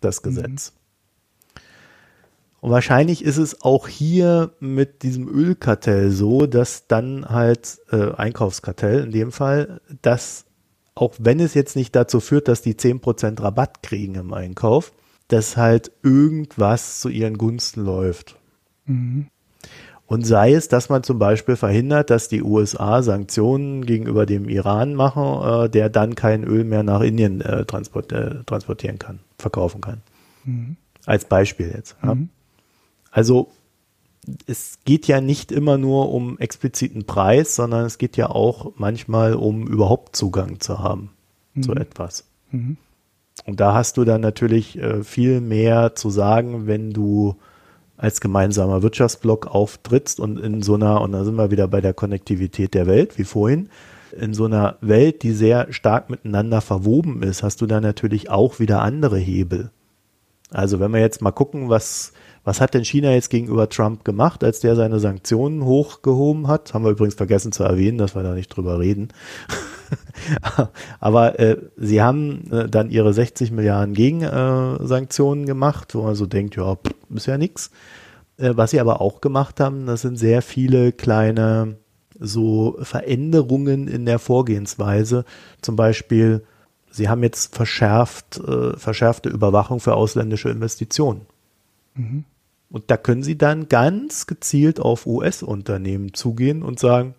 das 0.00 0.20
mhm. 0.20 0.28
Gesetz. 0.28 0.72
Mhm. 0.72 0.82
Und 2.60 2.70
wahrscheinlich 2.70 3.24
ist 3.24 3.38
es 3.38 3.62
auch 3.62 3.88
hier 3.88 4.52
mit 4.60 5.02
diesem 5.02 5.26
Ölkartell 5.26 6.12
so, 6.12 6.46
dass 6.46 6.86
dann 6.86 7.28
halt 7.28 7.78
äh, 7.90 8.12
Einkaufskartell 8.12 9.02
in 9.02 9.10
dem 9.10 9.32
Fall, 9.32 9.80
dass 10.02 10.44
auch 10.94 11.14
wenn 11.18 11.40
es 11.40 11.54
jetzt 11.54 11.76
nicht 11.76 11.94
dazu 11.96 12.20
führt, 12.20 12.48
dass 12.48 12.62
die 12.62 12.74
10% 12.74 13.42
Rabatt 13.42 13.82
kriegen 13.82 14.14
im 14.14 14.32
Einkauf, 14.32 14.92
dass 15.28 15.56
halt 15.56 15.92
irgendwas 16.02 17.00
zu 17.00 17.08
ihren 17.08 17.38
Gunsten 17.38 17.84
läuft. 17.84 18.36
Mhm. 18.86 19.28
Und 20.06 20.26
sei 20.26 20.52
es, 20.52 20.68
dass 20.68 20.90
man 20.90 21.02
zum 21.02 21.18
Beispiel 21.18 21.56
verhindert, 21.56 22.10
dass 22.10 22.28
die 22.28 22.42
USA 22.42 23.02
Sanktionen 23.02 23.86
gegenüber 23.86 24.26
dem 24.26 24.46
Iran 24.46 24.94
machen, 24.94 25.64
äh, 25.64 25.70
der 25.70 25.88
dann 25.88 26.14
kein 26.14 26.44
Öl 26.44 26.64
mehr 26.64 26.82
nach 26.82 27.00
Indien 27.00 27.40
äh, 27.40 27.64
transport, 27.64 28.12
äh, 28.12 28.44
transportieren 28.44 28.98
kann, 28.98 29.20
verkaufen 29.38 29.80
kann. 29.80 30.02
Mhm. 30.44 30.76
Als 31.06 31.24
Beispiel 31.24 31.72
jetzt. 31.74 31.96
Ja. 32.02 32.14
Mhm. 32.14 32.28
Also 33.10 33.50
es 34.46 34.78
geht 34.84 35.06
ja 35.08 35.20
nicht 35.20 35.50
immer 35.50 35.78
nur 35.78 36.12
um 36.12 36.38
expliziten 36.38 37.04
Preis, 37.04 37.56
sondern 37.56 37.84
es 37.86 37.98
geht 37.98 38.16
ja 38.16 38.30
auch 38.30 38.72
manchmal 38.76 39.34
um 39.34 39.66
überhaupt 39.66 40.14
Zugang 40.16 40.60
zu 40.60 40.78
haben 40.78 41.10
mhm. 41.54 41.62
zu 41.62 41.72
etwas. 41.72 42.24
Mhm. 42.50 42.76
Und 43.44 43.60
da 43.60 43.74
hast 43.74 43.96
du 43.96 44.04
dann 44.04 44.20
natürlich 44.20 44.78
äh, 44.78 45.02
viel 45.02 45.40
mehr 45.40 45.94
zu 45.94 46.10
sagen, 46.10 46.66
wenn 46.66 46.92
du 46.92 47.36
als 47.96 48.20
gemeinsamer 48.20 48.82
Wirtschaftsblock 48.82 49.46
auftrittst 49.46 50.20
und 50.20 50.38
in 50.38 50.62
so 50.62 50.74
einer, 50.74 51.00
und 51.00 51.12
da 51.12 51.24
sind 51.24 51.36
wir 51.36 51.50
wieder 51.50 51.68
bei 51.68 51.80
der 51.80 51.94
Konnektivität 51.94 52.74
der 52.74 52.86
Welt, 52.86 53.18
wie 53.18 53.24
vorhin, 53.24 53.68
in 54.18 54.34
so 54.34 54.44
einer 54.44 54.76
Welt, 54.80 55.22
die 55.22 55.32
sehr 55.32 55.72
stark 55.72 56.10
miteinander 56.10 56.60
verwoben 56.60 57.22
ist, 57.22 57.42
hast 57.42 57.60
du 57.60 57.66
da 57.66 57.80
natürlich 57.80 58.28
auch 58.28 58.58
wieder 58.58 58.82
andere 58.82 59.18
Hebel. 59.18 59.70
Also 60.50 60.80
wenn 60.80 60.92
wir 60.92 61.00
jetzt 61.00 61.22
mal 61.22 61.30
gucken, 61.30 61.70
was 61.70 62.12
was 62.44 62.60
hat 62.60 62.74
denn 62.74 62.84
China 62.84 63.12
jetzt 63.12 63.30
gegenüber 63.30 63.68
Trump 63.68 64.04
gemacht, 64.04 64.42
als 64.42 64.60
der 64.60 64.74
seine 64.74 64.98
Sanktionen 64.98 65.64
hochgehoben 65.64 66.48
hat? 66.48 66.74
Haben 66.74 66.84
wir 66.84 66.90
übrigens 66.90 67.14
vergessen 67.14 67.52
zu 67.52 67.62
erwähnen, 67.62 67.98
dass 67.98 68.14
wir 68.16 68.22
da 68.22 68.34
nicht 68.34 68.48
drüber 68.48 68.80
reden. 68.80 69.08
Aber 71.00 71.38
äh, 71.38 71.58
sie 71.76 72.02
haben 72.02 72.50
äh, 72.50 72.68
dann 72.68 72.90
ihre 72.90 73.12
60 73.12 73.52
Milliarden 73.52 73.94
Gegensanktionen 73.94 75.44
äh, 75.44 75.46
gemacht, 75.46 75.94
wo 75.94 76.02
man 76.02 76.14
so 76.14 76.26
denkt, 76.26 76.56
ja, 76.56 76.74
pff, 76.74 76.94
ist 77.14 77.26
ja 77.26 77.38
nix. 77.38 77.70
Äh, 78.38 78.52
was 78.56 78.72
sie 78.72 78.80
aber 78.80 79.00
auch 79.00 79.20
gemacht 79.20 79.60
haben, 79.60 79.86
das 79.86 80.02
sind 80.02 80.16
sehr 80.16 80.42
viele 80.42 80.92
kleine 80.92 81.76
so 82.18 82.76
Veränderungen 82.80 83.88
in 83.88 84.04
der 84.04 84.18
Vorgehensweise. 84.18 85.24
Zum 85.60 85.76
Beispiel, 85.76 86.44
sie 86.90 87.08
haben 87.08 87.22
jetzt 87.22 87.54
verschärft, 87.54 88.38
äh, 88.38 88.76
verschärfte 88.76 89.28
Überwachung 89.28 89.80
für 89.80 89.94
ausländische 89.94 90.50
Investitionen. 90.50 91.22
Mhm. 91.94 92.24
Und 92.72 92.90
da 92.90 92.96
können 92.96 93.22
Sie 93.22 93.36
dann 93.36 93.68
ganz 93.68 94.26
gezielt 94.26 94.80
auf 94.80 95.06
US-Unternehmen 95.06 96.14
zugehen 96.14 96.62
und 96.62 96.78
sagen, 96.78 97.14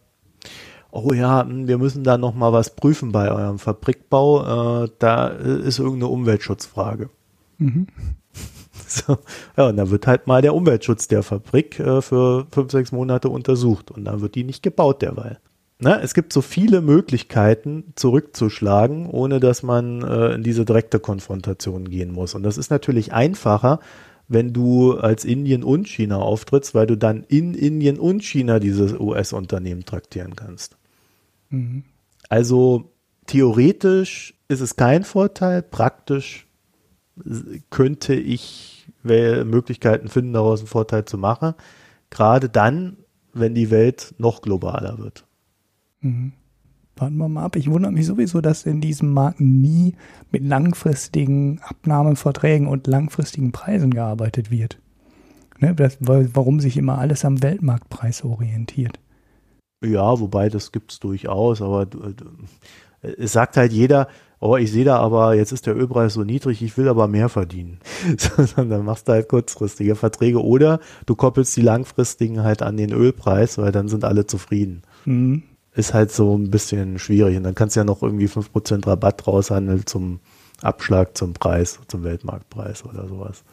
oh 0.90 1.14
ja, 1.14 1.44
hm, 1.44 1.68
wir 1.68 1.78
müssen 1.78 2.04
da 2.04 2.18
noch 2.18 2.34
mal 2.34 2.52
was 2.52 2.76
prüfen 2.76 3.12
bei 3.12 3.32
eurem 3.32 3.60
Fabrikbau, 3.60 4.84
äh, 4.84 4.90
da 4.98 5.28
ist 5.28 5.80
irgendeine 5.80 6.08
Umweltschutzfrage. 6.08 7.10
Mhm. 7.58 7.88
So, 8.86 9.18
ja, 9.58 9.70
und 9.70 9.78
dann 9.78 9.90
wird 9.90 10.06
halt 10.06 10.28
mal 10.28 10.44
der 10.44 10.54
Umweltschutz 10.54 11.08
der 11.08 11.24
Fabrik 11.24 11.80
äh, 11.80 12.02
für 12.02 12.46
fünf, 12.52 12.72
sechs 12.72 12.92
Monate 12.92 13.30
untersucht 13.30 13.90
und 13.90 14.06
dann 14.06 14.22
wird 14.22 14.36
die 14.36 14.44
nicht 14.44 14.62
gebaut 14.62 15.02
derweil. 15.02 15.40
Na, 15.80 16.00
es 16.00 16.14
gibt 16.14 16.32
so 16.32 16.42
viele 16.42 16.82
Möglichkeiten 16.82 17.94
zurückzuschlagen, 17.96 19.08
ohne 19.08 19.40
dass 19.40 19.64
man 19.64 20.04
äh, 20.04 20.34
in 20.34 20.44
diese 20.44 20.66
direkte 20.66 21.00
Konfrontation 21.00 21.90
gehen 21.90 22.12
muss. 22.12 22.36
Und 22.36 22.44
das 22.44 22.58
ist 22.58 22.70
natürlich 22.70 23.14
einfacher, 23.14 23.80
wenn 24.34 24.54
du 24.54 24.94
als 24.94 25.26
Indien 25.26 25.64
und 25.64 25.88
China 25.88 26.18
auftrittst, 26.18 26.76
weil 26.76 26.88
du 26.88 26.98
dann 26.98 27.24
in 27.24 27.54
Indien 27.54 28.00
und 28.00 28.24
China 28.24 28.60
dieses 28.60 28.94
US-Unternehmen 28.94 29.86
traktieren 29.86 30.36
kannst. 30.36 30.78
Mhm. 31.50 31.84
Also 32.30 32.92
theoretisch 33.26 34.34
ist 34.48 34.62
es 34.62 34.76
kein 34.76 35.04
Vorteil, 35.04 35.62
praktisch 35.62 36.48
könnte 37.70 38.16
ich 38.16 38.88
Möglichkeiten 39.04 40.08
finden, 40.08 40.34
daraus 40.34 40.62
einen 40.62 40.68
Vorteil 40.68 41.06
zu 41.06 41.18
machen. 41.18 41.54
Gerade 42.10 42.50
dann, 42.50 42.98
wenn 43.34 43.54
die 43.54 43.70
Welt 43.70 44.16
noch 44.18 44.42
globaler 44.42 44.98
wird. 44.98 45.26
Mhm 46.02 46.34
warten 46.96 47.18
wir 47.18 47.30
mal 47.30 47.44
ab. 47.44 47.56
Ich 47.56 47.70
wundere 47.70 47.92
mich 47.92 48.06
sowieso, 48.06 48.42
dass 48.42 48.66
in 48.66 48.82
diesem 48.82 49.14
Markt 49.14 49.40
nie 49.40 49.96
mit 50.32 50.44
langfristigen 50.44 51.60
Abnahmeverträgen 51.62 52.68
und 52.68 52.88
langfristigen 52.88 53.52
Preisen 53.52 53.92
gearbeitet 53.92 54.52
wird. 54.52 54.80
Ne, 55.60 55.74
das, 55.76 55.98
warum 56.00 56.60
sich 56.60 56.78
immer 56.78 56.98
alles 56.98 57.26
am 57.26 57.42
Weltmarktpreis 57.42 58.24
orientiert. 58.24 59.00
Ja, 59.84 60.20
wobei 60.20 60.50
das 60.50 60.72
gibt 60.72 60.92
es 60.92 61.00
durchaus, 61.00 61.62
aber 61.62 61.88
Es 63.02 63.34
sagt 63.34 63.58
halt 63.58 63.74
jeder, 63.74 64.08
oh, 64.40 64.58
ich 64.58 64.72
sehe 64.72 64.86
da 64.86 64.98
aber, 64.98 65.36
jetzt 65.36 65.52
ist 65.52 65.68
der 65.68 65.76
Ölpreis 65.76 66.14
so 66.14 66.24
niedrig, 66.24 66.62
ich 66.62 66.78
will 66.78 66.88
aber 66.88 67.08
mehr 67.08 67.30
verdienen. 67.30 67.80
dann 68.56 68.86
machst 68.86 69.08
du 69.08 69.14
halt 69.14 69.30
kurzfristige 69.30 69.96
Verträge 69.96 70.44
oder 70.44 70.80
du 71.06 71.16
koppelst 71.16 71.56
die 71.56 71.62
langfristigen 71.62 72.44
halt 72.44 72.62
an 72.62 72.78
den 72.78 72.92
Ölpreis, 72.92 73.58
weil 73.58 73.72
dann 73.72 73.88
sind 73.88 74.04
alle 74.04 74.26
zufrieden. 74.26 74.84
Mhm. 75.06 75.44
Ist 75.76 75.94
halt 75.94 76.12
so 76.12 76.38
ein 76.38 76.52
bisschen 76.52 77.00
schwierig. 77.00 77.38
Und 77.38 77.44
dann 77.44 77.56
kannst 77.56 77.76
du 77.76 77.80
ja 77.80 77.84
noch 77.84 78.04
irgendwie 78.04 78.28
5% 78.28 78.86
Rabatt 78.86 79.26
raushandeln 79.28 79.86
zum 79.86 80.20
Abschlag 80.62 81.18
zum 81.18 81.34
Preis, 81.34 81.80
zum 81.88 82.04
Weltmarktpreis 82.04 82.86
oder 82.86 83.08
sowas. 83.08 83.44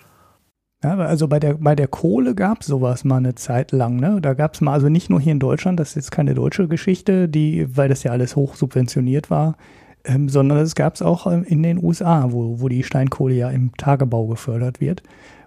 Ja, 0.82 0.96
also 0.96 1.28
bei 1.28 1.38
der, 1.38 1.54
bei 1.54 1.74
der 1.74 1.88
Kohle 1.88 2.34
gab 2.34 2.62
es 2.62 2.68
sowas 2.68 3.04
mal 3.04 3.18
eine 3.18 3.34
Zeit 3.34 3.72
lang. 3.72 3.96
Ne? 3.96 4.20
Da 4.22 4.32
gab 4.32 4.54
es 4.54 4.62
mal, 4.62 4.72
also 4.72 4.88
nicht 4.88 5.10
nur 5.10 5.20
hier 5.20 5.32
in 5.32 5.40
Deutschland, 5.40 5.78
das 5.78 5.90
ist 5.90 5.96
jetzt 5.96 6.10
keine 6.10 6.34
deutsche 6.34 6.68
Geschichte, 6.68 7.28
die, 7.28 7.76
weil 7.76 7.90
das 7.90 8.02
ja 8.02 8.12
alles 8.12 8.34
hoch 8.34 8.54
subventioniert 8.54 9.30
war, 9.30 9.56
ähm, 10.05 10.28
sondern 10.28 10.59
es 10.59 10.74
gab 10.74 10.94
es 10.94 11.03
auch 11.03 11.26
ähm, 11.26 11.44
in 11.44 11.62
den 11.62 11.82
USA, 11.82 12.26
wo, 12.30 12.61
wo 12.61 12.68
die 12.68 12.82
Steinkohle 12.82 13.34
ja 13.34 13.51
im 13.51 13.76
Tagebau 13.76 14.26
gefördert 14.26 14.80
wird, 14.80 15.03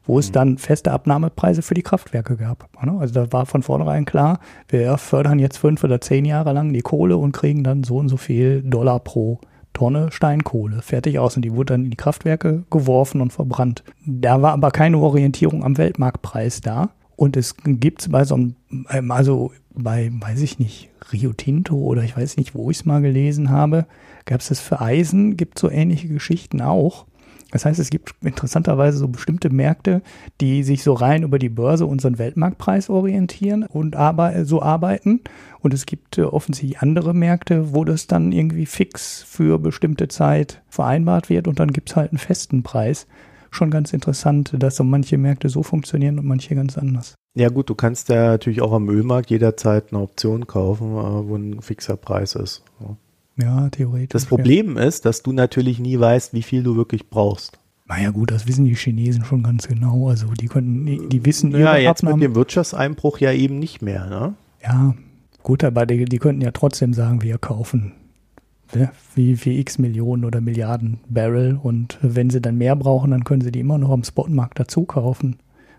wo 0.06 0.20
es 0.20 0.30
mhm. 0.30 0.34
dann 0.34 0.58
feste 0.58 0.92
Abnahmepreise 0.92 1.62
für 1.62 1.74
die 1.74 1.82
Kraftwerke 1.82 2.38
gab. 2.38 2.70
Ne? 2.84 2.98
Also 3.00 3.14
da 3.14 3.32
war 3.32 3.46
von 3.46 3.64
vornherein 3.64 4.06
klar, 4.06 4.40
wir 4.68 4.98
fördern 4.98 5.40
jetzt 5.40 5.58
fünf 5.58 5.84
oder 5.84 6.02
zehn 6.02 6.26
Jahre 6.26 6.54
lang 6.54 6.74
die 6.74 6.82
Kohle 6.82 7.18
und 7.18 7.32
kriegen 7.32 7.64
dann 7.64 7.84
so 7.84 7.98
und 7.98 8.10
so 8.10 8.18
viel 8.18 8.62
Dollar 8.62 9.00
pro 9.00 9.40
Tonne 9.74 10.12
Steinkohle 10.12 10.82
fertig 10.82 11.18
aus 11.18 11.36
und 11.36 11.44
die 11.44 11.56
wurde 11.56 11.74
dann 11.74 11.86
in 11.86 11.90
die 11.90 11.98
Kraftwerke 11.98 12.64
geworfen 12.70 13.22
und 13.22 13.34
verbrannt. 13.34 13.84
Da 14.06 14.42
war 14.42 14.54
aber 14.54 14.72
keine 14.72 15.00
Orientierung 15.00 15.64
am 15.64 15.78
Weltmarktpreis 15.78 16.62
da. 16.62 16.92
Und 17.16 17.38
es 17.38 17.56
gibt 17.64 18.10
bei 18.12 18.24
so 18.26 18.36
einem, 18.36 18.56
ähm, 18.90 19.12
also 19.12 19.52
bei, 19.74 20.12
weiß 20.14 20.42
ich 20.42 20.60
nicht, 20.60 20.90
Rio 21.12 21.34
Tinto 21.34 21.76
oder 21.76 22.04
ich 22.04 22.16
weiß 22.16 22.38
nicht, 22.38 22.56
wo 22.56 22.70
ich 22.72 22.78
es 22.78 22.86
mal 22.86 23.02
gelesen 23.02 23.50
habe, 23.50 23.86
gab 24.26 24.42
es 24.42 24.48
das 24.48 24.60
für 24.60 24.82
Eisen, 24.82 25.38
gibt 25.38 25.60
so 25.60 25.70
ähnliche 25.70 26.08
Geschichten 26.08 26.62
auch. 26.62 27.06
Das 27.54 27.66
heißt, 27.66 27.80
es 27.80 27.92
gibt 27.92 28.16
interessanterweise 28.24 28.98
so 28.98 29.08
bestimmte 29.08 29.52
Märkte, 29.52 30.02
die 30.42 30.64
sich 30.64 30.82
so 30.82 30.94
rein 30.94 31.22
über 31.22 31.38
die 31.38 31.50
Börse 31.50 31.86
unseren 31.86 32.18
Weltmarktpreis 32.18 32.90
orientieren 32.90 33.62
und 33.62 33.96
aber 33.96 34.44
so 34.46 34.64
arbeiten. 34.64 35.22
Und 35.60 35.72
es 35.72 35.86
gibt 35.86 36.18
äh, 36.18 36.24
offensichtlich 36.24 36.80
andere 36.80 37.14
Märkte, 37.14 37.76
wo 37.76 37.84
das 37.84 38.08
dann 38.08 38.32
irgendwie 38.32 38.66
fix 38.66 39.22
für 39.22 39.60
bestimmte 39.60 40.08
Zeit 40.08 40.64
vereinbart 40.68 41.30
wird 41.30 41.48
und 41.48 41.60
dann 41.60 41.72
gibt 41.74 41.92
es 41.92 41.96
halt 41.96 42.10
einen 42.12 42.18
festen 42.18 42.64
Preis. 42.64 43.06
Schon 43.54 43.70
ganz 43.70 43.94
interessant, 43.94 44.56
dass 44.58 44.78
so 44.78 44.84
manche 44.84 45.18
Märkte 45.18 45.48
so 45.48 45.62
funktionieren 45.62 46.18
und 46.18 46.26
manche 46.26 46.56
ganz 46.56 46.76
anders. 46.78 47.14
Ja 47.36 47.50
gut, 47.50 47.70
du 47.70 47.76
kannst 47.76 48.10
ja 48.10 48.28
natürlich 48.28 48.62
auch 48.62 48.74
am 48.74 48.90
Ölmarkt 48.90 49.30
jederzeit 49.30 49.92
eine 49.92 50.02
Option 50.02 50.48
kaufen, 50.48 50.88
äh, 50.88 51.28
wo 51.28 51.36
ein 51.36 51.62
fixer 51.62 51.96
Preis 51.96 52.34
ist. 52.34 52.64
Ja, 53.38 53.70
theoretisch. 53.70 54.10
Das 54.10 54.26
Problem 54.26 54.78
ja. 54.78 54.84
ist, 54.84 55.06
dass 55.06 55.22
du 55.22 55.34
natürlich 55.34 55.80
nie 55.80 56.00
weißt, 56.00 56.34
wie 56.34 56.42
viel 56.42 56.64
du 56.64 56.76
wirklich 56.76 57.10
brauchst. 57.10 57.60
Naja 57.86 58.10
gut, 58.10 58.32
das 58.32 58.48
wissen 58.48 58.66
die 58.66 58.76
Chinesen 58.76 59.24
schon 59.24 59.44
ganz 59.44 59.68
genau. 59.68 60.10
Also 60.10 60.28
die 60.40 60.48
können, 60.48 61.10
die, 61.10 61.26
wissen 61.26 61.52
Ja, 61.52 61.76
jetzt 61.78 62.00
Abnahmen. 62.00 62.20
mit 62.20 62.30
dem 62.30 62.36
Wirtschaftseinbruch 62.36 63.20
ja 63.20 63.32
eben 63.34 63.60
nicht 63.60 63.84
mehr, 63.84 64.08
ne? 64.08 64.34
Ja, 64.64 64.96
gut, 65.44 65.64
aber 65.64 65.86
die, 65.86 66.06
die 66.06 66.18
könnten 66.18 66.42
ja 66.42 66.52
trotzdem 66.52 66.94
sagen, 66.94 67.22
wir 67.22 67.38
kaufen 67.38 67.94
wie, 69.16 69.44
wie 69.46 69.60
x 69.60 69.78
Millionen 69.78 70.26
oder 70.26 70.42
Milliarden 70.42 71.00
Barrel 71.10 71.60
und 71.62 71.98
wenn 72.02 72.30
sie 72.30 72.42
dann 72.42 72.58
mehr 72.58 72.76
brauchen, 72.76 73.12
dann 73.12 73.24
können 73.24 73.42
sie 73.42 73.52
die 73.52 73.60
immer 73.60 73.78
noch 73.78 73.92
am 73.92 74.04
Spotmarkt 74.04 74.60
dazu 74.60 74.86
kaufen. 74.86 75.38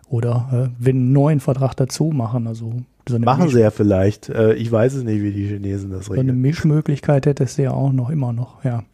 Oder 0.09 0.71
äh, 0.71 0.75
wenn 0.79 0.97
einen 0.97 1.13
neuen 1.13 1.41
Vertrag 1.41 1.75
dazu 1.75 2.11
machen. 2.11 2.47
Also 2.47 2.75
so 3.09 3.19
Machen 3.19 3.45
Misch 3.45 3.55
sie 3.55 3.61
ja 3.61 3.71
vielleicht. 3.71 4.29
Äh, 4.29 4.55
ich 4.55 4.71
weiß 4.71 4.95
es 4.95 5.05
nicht, 5.05 5.23
wie 5.23 5.33
die 5.33 5.49
Chinesen 5.49 5.91
das 5.91 6.11
regeln. 6.11 6.27
So 6.27 6.33
eine 6.33 6.33
Mischmöglichkeit 6.33 7.27
hättest 7.27 7.59
du 7.59 7.63
ja 7.63 7.73
auch 7.73 7.93
noch, 7.93 8.11
immer 8.11 8.33
noch, 8.33 8.65
ja. 8.65 8.85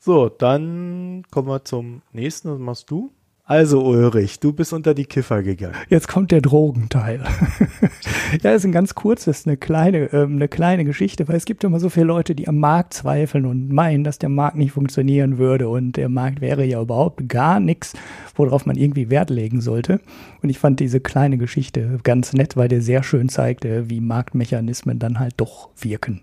So, 0.00 0.28
dann 0.28 1.24
kommen 1.30 1.48
wir 1.48 1.64
zum 1.64 2.02
nächsten. 2.12 2.50
Was 2.50 2.58
machst 2.58 2.90
du? 2.90 3.10
Also 3.48 3.80
Ulrich, 3.80 4.40
du 4.40 4.52
bist 4.52 4.72
unter 4.72 4.92
die 4.92 5.04
Kiffer 5.04 5.44
gegangen. 5.44 5.76
Jetzt 5.88 6.08
kommt 6.08 6.32
der 6.32 6.40
Drogenteil. 6.40 7.20
ja, 8.42 8.50
ist 8.50 8.64
ein 8.64 8.72
ganz 8.72 8.96
kurzes, 8.96 9.46
eine 9.46 9.56
kleine, 9.56 10.12
ähm, 10.12 10.34
eine 10.34 10.48
kleine 10.48 10.84
Geschichte, 10.84 11.28
weil 11.28 11.36
es 11.36 11.44
gibt 11.44 11.62
immer 11.62 11.78
so 11.78 11.88
viele 11.88 12.06
Leute, 12.06 12.34
die 12.34 12.48
am 12.48 12.58
Markt 12.58 12.94
zweifeln 12.94 13.46
und 13.46 13.70
meinen, 13.70 14.02
dass 14.02 14.18
der 14.18 14.30
Markt 14.30 14.56
nicht 14.56 14.72
funktionieren 14.72 15.38
würde 15.38 15.68
und 15.68 15.92
der 15.92 16.08
Markt 16.08 16.40
wäre 16.40 16.64
ja 16.64 16.82
überhaupt 16.82 17.28
gar 17.28 17.60
nichts, 17.60 17.92
worauf 18.34 18.66
man 18.66 18.76
irgendwie 18.76 19.10
Wert 19.10 19.30
legen 19.30 19.60
sollte. 19.60 20.00
Und 20.42 20.48
ich 20.48 20.58
fand 20.58 20.80
diese 20.80 20.98
kleine 20.98 21.38
Geschichte 21.38 22.00
ganz 22.02 22.32
nett, 22.32 22.56
weil 22.56 22.66
der 22.66 22.82
sehr 22.82 23.04
schön 23.04 23.28
zeigte, 23.28 23.88
wie 23.88 24.00
Marktmechanismen 24.00 24.98
dann 24.98 25.20
halt 25.20 25.34
doch 25.36 25.68
wirken. 25.78 26.20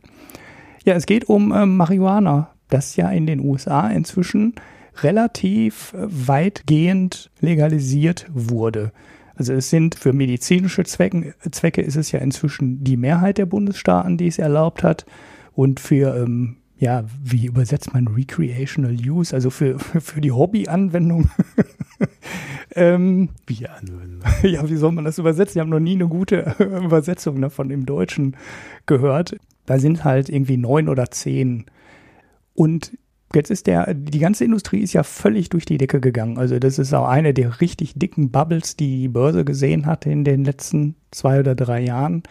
Ja, 0.83 0.95
es 0.95 1.05
geht 1.05 1.29
um 1.29 1.53
ähm, 1.53 1.77
Marihuana, 1.77 2.49
das 2.69 2.97
ja 2.97 3.09
in 3.09 3.27
den 3.27 3.39
USA 3.39 3.87
inzwischen 3.87 4.55
relativ 5.01 5.93
weitgehend 5.97 7.31
legalisiert 7.39 8.27
wurde. 8.33 8.91
Also 9.35 9.53
es 9.53 9.69
sind 9.69 9.95
für 9.95 10.13
medizinische 10.13 10.83
Zwecken, 10.83 11.33
Zwecke 11.51 11.81
ist 11.81 11.95
es 11.95 12.11
ja 12.11 12.19
inzwischen 12.19 12.83
die 12.83 12.97
Mehrheit 12.97 13.37
der 13.37 13.47
Bundesstaaten, 13.47 14.17
die 14.17 14.27
es 14.27 14.37
erlaubt 14.37 14.83
hat. 14.83 15.05
Und 15.53 15.79
für, 15.79 16.15
ähm, 16.15 16.57
ja, 16.77 17.03
wie 17.23 17.47
übersetzt 17.47 17.93
man 17.93 18.07
Recreational 18.07 18.95
Use, 18.95 19.33
also 19.33 19.49
für, 19.49 19.79
für 19.79 20.21
die 20.21 20.31
Hobbyanwendung. 20.31 21.31
ähm, 22.75 23.29
wie 23.47 23.67
Anwendung? 23.67 24.21
Ja, 24.43 24.69
wie 24.69 24.75
soll 24.75 24.91
man 24.91 25.05
das 25.05 25.17
übersetzen? 25.17 25.57
Ich 25.57 25.59
habe 25.61 25.69
noch 25.69 25.79
nie 25.79 25.95
eine 25.95 26.07
gute 26.07 26.55
Übersetzung 26.59 27.41
davon 27.41 27.69
im 27.69 27.85
Deutschen 27.85 28.35
gehört. 28.85 29.35
Da 29.65 29.79
sind 29.79 30.03
halt 30.03 30.29
irgendwie 30.29 30.57
neun 30.57 30.89
oder 30.89 31.09
zehn. 31.09 31.65
Und 32.53 32.91
Jetzt 33.35 33.49
ist 33.49 33.67
der, 33.67 33.93
die 33.93 34.19
ganze 34.19 34.45
Industrie 34.45 34.79
ist 34.79 34.93
ja 34.93 35.03
völlig 35.03 35.49
durch 35.49 35.65
die 35.65 35.77
Decke 35.77 35.99
gegangen. 35.99 36.37
Also 36.37 36.59
das 36.59 36.77
ist 36.77 36.93
auch 36.93 37.07
eine 37.07 37.33
der 37.33 37.61
richtig 37.61 37.93
dicken 37.95 38.31
Bubbles, 38.31 38.75
die 38.75 39.01
die 39.01 39.07
Börse 39.07 39.43
gesehen 39.43 39.85
hat 39.85 40.05
in 40.05 40.23
den 40.23 40.43
letzten 40.43 40.95
zwei 41.11 41.39
oder 41.39 41.55
drei 41.55 41.81
Jahren. 41.81 42.23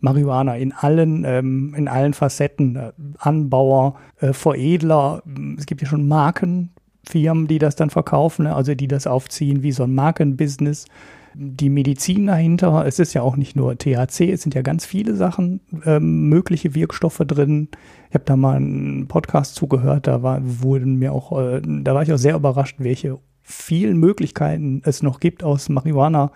Marihuana 0.00 0.56
in 0.56 0.72
allen, 0.72 1.24
ähm, 1.24 1.74
in 1.76 1.86
allen 1.86 2.14
Facetten. 2.14 2.76
Äh, 2.76 2.92
Anbauer, 3.18 3.96
äh, 4.18 4.32
Veredler, 4.32 5.22
es 5.58 5.66
gibt 5.66 5.82
ja 5.82 5.86
schon 5.86 6.08
Markenfirmen, 6.08 7.46
die 7.46 7.58
das 7.58 7.76
dann 7.76 7.90
verkaufen, 7.90 8.44
ne? 8.44 8.54
also 8.54 8.74
die 8.74 8.88
das 8.88 9.06
aufziehen 9.06 9.62
wie 9.62 9.72
so 9.72 9.84
ein 9.84 9.94
Markenbusiness 9.94 10.86
die 11.34 11.70
Medizin 11.70 12.26
dahinter. 12.26 12.84
Es 12.86 12.98
ist 12.98 13.14
ja 13.14 13.22
auch 13.22 13.36
nicht 13.36 13.56
nur 13.56 13.76
THC, 13.76 14.32
es 14.32 14.42
sind 14.42 14.54
ja 14.54 14.62
ganz 14.62 14.84
viele 14.84 15.14
Sachen, 15.14 15.60
ähm, 15.84 16.28
mögliche 16.28 16.74
Wirkstoffe 16.74 17.22
drin. 17.26 17.68
Ich 18.10 18.14
habe 18.14 18.24
da 18.24 18.36
mal 18.36 18.56
einen 18.56 19.06
Podcast 19.06 19.54
zugehört, 19.54 20.08
da 20.08 20.22
war, 20.22 20.40
wurden 20.42 20.96
mir 20.96 21.12
auch, 21.12 21.38
äh, 21.38 21.62
da 21.64 21.94
war 21.94 22.02
ich 22.02 22.12
auch 22.12 22.18
sehr 22.18 22.34
überrascht, 22.34 22.76
welche 22.78 23.18
vielen 23.40 23.98
Möglichkeiten 23.98 24.82
es 24.84 25.02
noch 25.02 25.20
gibt, 25.20 25.44
aus 25.44 25.68
Marihuana 25.68 26.32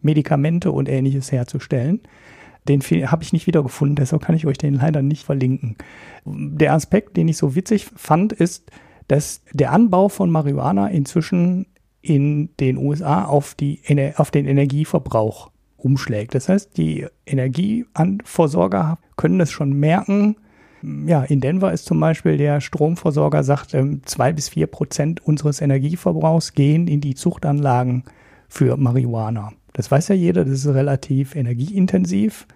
Medikamente 0.00 0.72
und 0.72 0.88
ähnliches 0.88 1.30
herzustellen. 1.30 2.00
Den 2.68 2.80
habe 2.80 3.22
ich 3.22 3.32
nicht 3.32 3.46
wiedergefunden, 3.46 3.94
deshalb 3.96 4.22
kann 4.22 4.34
ich 4.34 4.46
euch 4.46 4.58
den 4.58 4.74
leider 4.74 5.00
nicht 5.00 5.24
verlinken. 5.24 5.76
Der 6.24 6.74
Aspekt, 6.74 7.16
den 7.16 7.28
ich 7.28 7.36
so 7.36 7.54
witzig 7.54 7.86
fand, 7.86 8.32
ist, 8.32 8.70
dass 9.06 9.42
der 9.52 9.72
Anbau 9.72 10.08
von 10.08 10.30
Marihuana 10.30 10.88
inzwischen 10.88 11.66
in 12.00 12.50
den 12.58 12.78
USA 12.78 13.24
auf, 13.24 13.54
die, 13.54 13.80
auf 14.16 14.32
den 14.32 14.46
Energieverbrauch 14.46 15.50
umschlägt. 15.76 16.34
Das 16.34 16.48
heißt, 16.48 16.76
die 16.76 17.06
Energieversorger 17.26 18.98
können 19.16 19.40
es 19.40 19.50
schon 19.52 19.72
merken. 19.72 20.36
Ja, 20.82 21.22
in 21.22 21.40
Denver 21.40 21.72
ist 21.72 21.84
zum 21.84 22.00
Beispiel 22.00 22.36
der 22.36 22.60
Stromversorger 22.60 23.44
sagt, 23.44 23.74
ähm, 23.74 24.02
zwei 24.04 24.32
bis 24.32 24.48
vier 24.48 24.66
Prozent 24.66 25.24
unseres 25.24 25.60
Energieverbrauchs 25.60 26.54
gehen 26.54 26.88
in 26.88 27.00
die 27.00 27.14
Zuchtanlagen 27.14 28.04
für 28.48 28.76
Marihuana. 28.76 29.52
Das 29.72 29.90
weiß 29.90 30.08
ja 30.08 30.14
jeder, 30.14 30.44
das 30.44 30.54
ist 30.54 30.66
relativ 30.66 31.34
energieintensiv. 31.36 32.46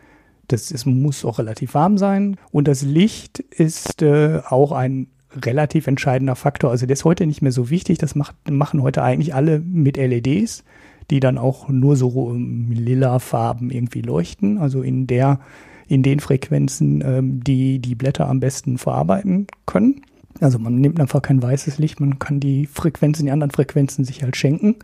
Das 0.49 0.70
ist, 0.70 0.87
muss 0.87 1.24
auch 1.24 1.39
relativ 1.39 1.74
warm 1.74 1.99
sein. 1.99 2.37
Und 2.53 2.68
das 2.68 2.83
Licht 2.83 3.41
ist 3.41 4.03
äh, 4.03 4.41
auch 4.49 4.72
ein 4.72 5.09
relativ 5.45 5.87
entscheidender 5.87 6.37
Faktor. 6.37 6.70
Also 6.70 6.87
der 6.87 6.95
ist 6.95 7.05
heute 7.05 7.27
nicht 7.27 7.43
mehr 7.43 7.53
so 7.53 7.70
wichtig. 7.70 7.99
Das 7.99 8.14
macht, 8.14 8.35
machen 8.49 8.83
heute 8.83 9.03
eigentlich 9.03 9.35
alle 9.35 9.61
mit 9.61 9.97
LEDs, 9.97 10.64
die 11.11 11.20
dann 11.20 11.39
auch 11.39 11.68
nur 11.68 11.97
so 11.97 12.31
ähm, 12.31 12.70
lila 12.70 13.18
Farben 13.18 13.70
irgendwie 13.70 14.03
leuchten. 14.03 14.59
Also 14.59 14.83
in 14.83 15.07
der, 15.07 15.41
in 15.89 16.03
den 16.03 16.20
Frequenzen, 16.20 17.03
ähm, 17.05 17.43
die 17.43 17.78
die 17.78 17.95
Blätter 17.95 18.28
am 18.28 18.41
besten 18.41 18.78
verarbeiten 18.78 19.47
können. 19.66 20.03
Also 20.41 20.59
man 20.59 20.76
nimmt 20.76 21.01
einfach 21.01 21.22
kein 21.22 21.43
weißes 21.43 21.78
Licht, 21.78 22.01
man 22.01 22.18
kann 22.18 22.41
die 22.41 22.66
Frequenzen, 22.66 23.26
die 23.26 23.32
anderen 23.32 23.51
Frequenzen 23.51 24.05
sich 24.05 24.22
halt 24.22 24.37
schenken. 24.37 24.76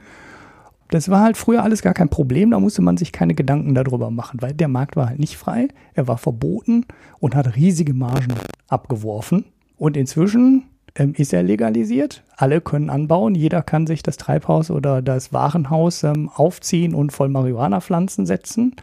Das 0.91 1.09
war 1.09 1.23
halt 1.23 1.37
früher 1.37 1.63
alles 1.63 1.83
gar 1.83 1.95
kein 1.95 2.11
Problem, 2.11 2.51
da 2.51 2.61
musste 2.61 2.83
man 2.83 2.97
sich 2.97 3.13
keine 3.13 3.35
Gedanken 3.35 3.75
darüber 3.75 4.11
machen, 4.11 4.43
weil 4.43 4.53
der 4.53 4.69
Markt 4.69 4.95
war 4.95 5.09
halt 5.09 5.19
nicht 5.19 5.37
frei, 5.37 5.69
er 5.95 6.07
war 6.07 6.19
verboten 6.19 6.85
und 7.19 7.35
hat 7.35 7.57
riesige 7.57 7.95
Margen 7.95 8.35
abgeworfen. 8.69 9.47
Und 9.79 9.97
inzwischen 9.97 10.65
ähm, 10.95 11.15
ist 11.17 11.33
er 11.33 11.43
legalisiert. 11.43 12.23
Alle 12.37 12.61
können 12.61 12.91
anbauen. 12.91 13.35
Jeder 13.35 13.63
kann 13.63 13.87
sich 13.87 14.03
das 14.03 14.17
Treibhaus 14.17 14.71
oder 14.71 15.03
das 15.03 15.33
Warenhaus 15.33 16.05
ähm, 16.05 16.29
aufziehen 16.29 16.95
und 16.95 17.13
voll 17.13 17.29
Marihuana-Pflanzen 17.29 18.27
setzen. 18.27 18.77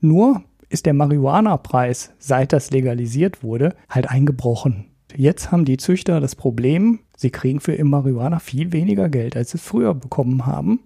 Nur 0.00 0.42
ist 0.72 0.86
der 0.86 0.94
Marihuana-Preis, 0.94 2.12
seit 2.18 2.52
das 2.52 2.70
legalisiert 2.70 3.42
wurde, 3.42 3.74
halt 3.88 4.08
eingebrochen. 4.08 4.86
jetzt 5.14 5.52
haben 5.52 5.66
die 5.66 5.76
Züchter 5.76 6.20
das 6.20 6.34
Problem, 6.34 7.00
sie 7.16 7.30
kriegen 7.30 7.60
für 7.60 7.74
im 7.74 7.90
Marihuana 7.90 8.38
viel 8.38 8.72
weniger 8.72 9.10
Geld, 9.10 9.36
als 9.36 9.50
sie 9.50 9.58
früher 9.58 9.94
bekommen 9.94 10.46
haben. 10.46 10.80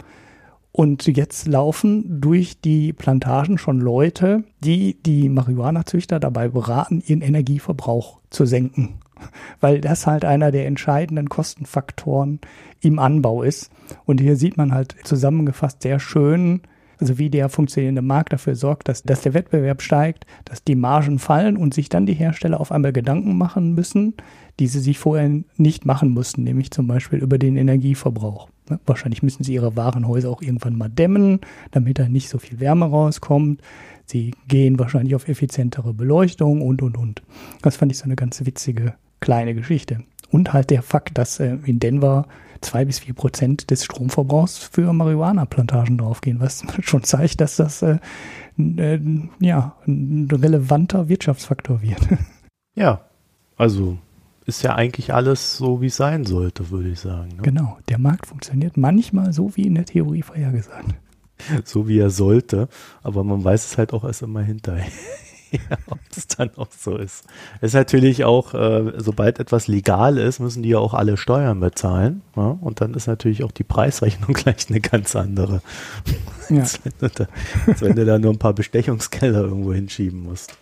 Und 0.72 1.07
jetzt 1.07 1.47
laufen 1.47 2.20
durch 2.20 2.61
die 2.61 2.93
Plantagen 2.93 3.57
schon 3.57 3.80
Leute, 3.80 4.45
die 4.62 5.01
die 5.01 5.28
Marihuana-Züchter 5.28 6.20
dabei 6.20 6.49
beraten, 6.49 7.03
ihren 7.07 7.22
Energieverbrauch 7.22 8.18
zu 8.28 8.45
senken. 8.45 8.99
Weil 9.61 9.80
das 9.80 10.07
halt 10.07 10.24
einer 10.24 10.51
der 10.51 10.66
entscheidenden 10.66 11.30
Kostenfaktoren 11.30 12.41
im 12.80 12.99
Anbau 12.99 13.43
ist. 13.43 13.70
Und 14.05 14.20
hier 14.20 14.37
sieht 14.37 14.57
man 14.57 14.74
halt 14.74 14.97
zusammengefasst 15.05 15.80
sehr 15.82 15.99
schön, 15.99 16.61
also 16.99 17.18
wie 17.18 17.30
der 17.30 17.49
funktionierende 17.49 18.03
Markt 18.03 18.32
dafür 18.32 18.55
sorgt, 18.55 18.88
dass, 18.88 19.03
dass 19.03 19.20
der 19.20 19.34
Wettbewerb 19.34 19.82
steigt, 19.82 20.26
dass 20.44 20.64
die 20.64 20.74
Margen 20.74 21.18
fallen 21.18 21.57
und 21.57 21.74
sich 21.74 21.88
dann 21.88 22.07
die 22.07 22.14
Hersteller 22.14 22.61
auf 22.61 22.72
einmal 22.72 22.92
Gedanken 22.92 23.36
machen 23.36 23.74
müssen, 23.74 24.14
die 24.59 24.66
sie 24.66 24.80
sich 24.80 24.99
vorher 24.99 25.30
nicht 25.57 25.84
machen 25.84 26.11
mussten, 26.11 26.44
nämlich 26.44 26.70
zum 26.70 26.86
Beispiel 26.86 27.18
über 27.18 27.38
den 27.38 27.57
Energieverbrauch. 27.57 28.49
Ne? 28.70 28.80
Wahrscheinlich 28.86 29.22
müssen 29.22 29.44
sie 29.44 29.55
ihre 29.55 29.76
Warenhäuser 29.76 30.30
auch 30.30 30.42
irgendwann 30.42 30.76
mal 30.76 30.88
dämmen, 30.88 31.40
damit 31.70 31.99
da 31.99 32.09
nicht 32.09 32.28
so 32.28 32.38
viel 32.38 32.61
Wärme 32.61 32.86
rauskommt. 32.86 33.61
Sie 34.07 34.32
gehen 34.49 34.78
wahrscheinlich 34.78 35.14
auf 35.14 35.28
effizientere 35.28 35.92
Beleuchtung 35.92 36.62
und, 36.62 36.82
und, 36.82 36.97
und. 36.97 37.22
Das 37.62 37.76
fand 37.76 37.92
ich 37.92 37.99
so 37.99 38.05
eine 38.05 38.16
ganz 38.16 38.44
witzige 38.44 38.94
kleine 39.20 39.55
Geschichte. 39.55 39.99
Und 40.30 40.53
halt 40.53 40.70
der 40.70 40.82
Fakt, 40.82 41.18
dass 41.18 41.40
äh, 41.40 41.57
in 41.64 41.78
Denver 41.78 42.26
zwei 42.61 42.85
bis 42.85 43.01
vier 43.01 43.15
Prozent 43.15 43.71
des 43.71 43.85
Stromverbrauchs 43.85 44.59
für 44.59 44.93
Marihuana-Plantagen 44.93 45.99
draufgehen, 45.99 46.41
was 46.41 46.65
schon 46.81 47.03
zeigt, 47.03 47.41
dass 47.41 47.57
das 47.57 47.83
äh, 47.83 47.99
äh, 48.59 49.01
ja, 49.41 49.77
ein 49.87 50.29
relevanter 50.31 51.09
Wirtschaftsfaktor 51.09 51.83
wird. 51.83 52.01
Ja, 52.79 53.07
also 53.57 53.97
ist 54.45 54.63
ja 54.63 54.75
eigentlich 54.75 55.15
alles 55.15 55.57
so, 55.57 55.81
wie 55.81 55.87
es 55.87 55.97
sein 55.97 56.27
sollte, 56.27 56.69
würde 56.69 56.91
ich 56.91 57.01
sagen. 57.01 57.37
Ne? 57.37 57.43
Genau, 57.43 57.79
der 57.89 57.99
Markt 57.99 58.27
funktioniert 58.27 58.77
manchmal 58.77 59.33
so, 59.33 59.57
wie 59.57 59.67
in 59.67 59.77
der 59.77 59.87
Theorie 59.87 60.21
vorhergesagt. 60.21 60.95
So 61.65 61.89
wie 61.89 61.99
er 61.99 62.11
sollte, 62.11 62.69
aber 63.03 63.25
man 63.25 63.43
weiß 63.43 63.65
es 63.65 63.79
halt 63.79 63.93
auch 63.95 64.05
erst 64.05 64.21
immer 64.21 64.43
hinterher. 64.43 64.87
ja, 65.51 65.76
ob 65.86 65.99
das 66.14 66.26
dann 66.26 66.51
auch 66.57 66.68
so 66.76 66.97
ist. 66.97 67.24
Ist 67.61 67.74
natürlich 67.74 68.24
auch, 68.24 68.55
äh, 68.55 68.92
sobald 68.97 69.38
etwas 69.38 69.68
legal 69.68 70.18
ist, 70.18 70.40
müssen 70.40 70.62
die 70.62 70.70
ja 70.70 70.78
auch 70.78 70.94
alle 70.94 71.16
Steuern 71.16 71.61
bezahlen. 71.61 72.22
Ja? 72.36 72.59
Und 72.61 72.80
dann 72.80 72.94
ist 72.94 73.07
natürlich 73.07 73.44
auch 73.44 73.53
die 73.53 73.64
Preisrechnung 73.64 74.32
gleich 74.34 74.68
eine 74.68 74.80
ganz 74.80 75.14
andere. 75.14 75.62
Ja. 76.49 76.61
als, 76.61 76.80
wenn 76.84 76.92
du 77.01 77.09
da, 77.09 77.26
als 77.66 77.80
wenn 77.80 77.97
du 77.97 78.05
da 78.05 78.18
nur 78.18 78.32
ein 78.32 78.38
paar 78.38 78.55
Bestechungskeller 78.55 79.42
irgendwo 79.42 79.72
hinschieben 79.72 80.22
musst. 80.22 80.57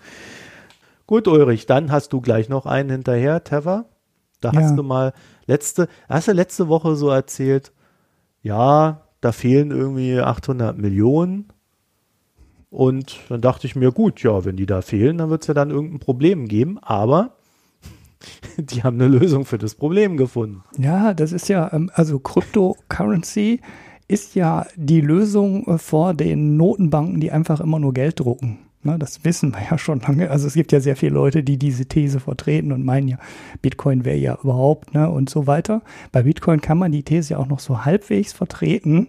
Gut, 1.06 1.28
Ulrich, 1.28 1.66
dann 1.66 1.92
hast 1.92 2.12
du 2.12 2.20
gleich 2.20 2.48
noch 2.48 2.66
einen 2.66 2.90
hinterher, 2.90 3.44
Teva. 3.44 3.84
Da 4.40 4.52
ja. 4.52 4.60
hast 4.60 4.76
du 4.76 4.82
mal 4.82 5.12
letzte, 5.46 5.88
hast 6.08 6.28
du 6.28 6.32
letzte 6.32 6.68
Woche 6.68 6.96
so 6.96 7.10
erzählt, 7.10 7.72
ja, 8.42 9.02
da 9.20 9.32
fehlen 9.32 9.70
irgendwie 9.70 10.20
800 10.20 10.76
Millionen. 10.76 11.48
Und 12.74 13.20
dann 13.28 13.40
dachte 13.40 13.68
ich 13.68 13.76
mir, 13.76 13.92
gut, 13.92 14.24
ja, 14.24 14.44
wenn 14.44 14.56
die 14.56 14.66
da 14.66 14.82
fehlen, 14.82 15.18
dann 15.18 15.30
wird 15.30 15.42
es 15.42 15.46
ja 15.46 15.54
dann 15.54 15.70
irgendein 15.70 16.00
Problem 16.00 16.48
geben. 16.48 16.80
Aber 16.82 17.36
die 18.56 18.82
haben 18.82 19.00
eine 19.00 19.06
Lösung 19.06 19.44
für 19.44 19.58
das 19.58 19.76
Problem 19.76 20.16
gefunden. 20.16 20.64
Ja, 20.76 21.14
das 21.14 21.30
ist 21.30 21.48
ja, 21.48 21.72
ähm, 21.72 21.88
also 21.94 22.18
Cryptocurrency 22.18 23.60
ist 24.08 24.34
ja 24.34 24.66
die 24.74 25.00
Lösung 25.00 25.68
äh, 25.68 25.78
vor 25.78 26.14
den 26.14 26.56
Notenbanken, 26.56 27.20
die 27.20 27.30
einfach 27.30 27.60
immer 27.60 27.78
nur 27.78 27.94
Geld 27.94 28.18
drucken. 28.18 28.58
Das 28.82 29.24
wissen 29.24 29.54
wir 29.54 29.62
ja 29.70 29.78
schon 29.78 30.00
lange. 30.00 30.28
Also 30.30 30.48
es 30.48 30.54
gibt 30.54 30.72
ja 30.72 30.80
sehr 30.80 30.96
viele 30.96 31.14
Leute, 31.14 31.44
die 31.44 31.56
diese 31.56 31.86
These 31.86 32.18
vertreten 32.18 32.72
und 32.72 32.84
meinen 32.84 33.06
ja, 33.06 33.18
Bitcoin 33.62 34.04
wäre 34.04 34.18
ja 34.18 34.36
überhaupt 34.42 34.94
ne, 34.94 35.08
und 35.08 35.30
so 35.30 35.46
weiter. 35.46 35.80
Bei 36.10 36.24
Bitcoin 36.24 36.60
kann 36.60 36.76
man 36.76 36.90
die 36.90 37.04
These 37.04 37.34
ja 37.34 37.38
auch 37.38 37.46
noch 37.46 37.60
so 37.60 37.84
halbwegs 37.84 38.32
vertreten. 38.32 39.06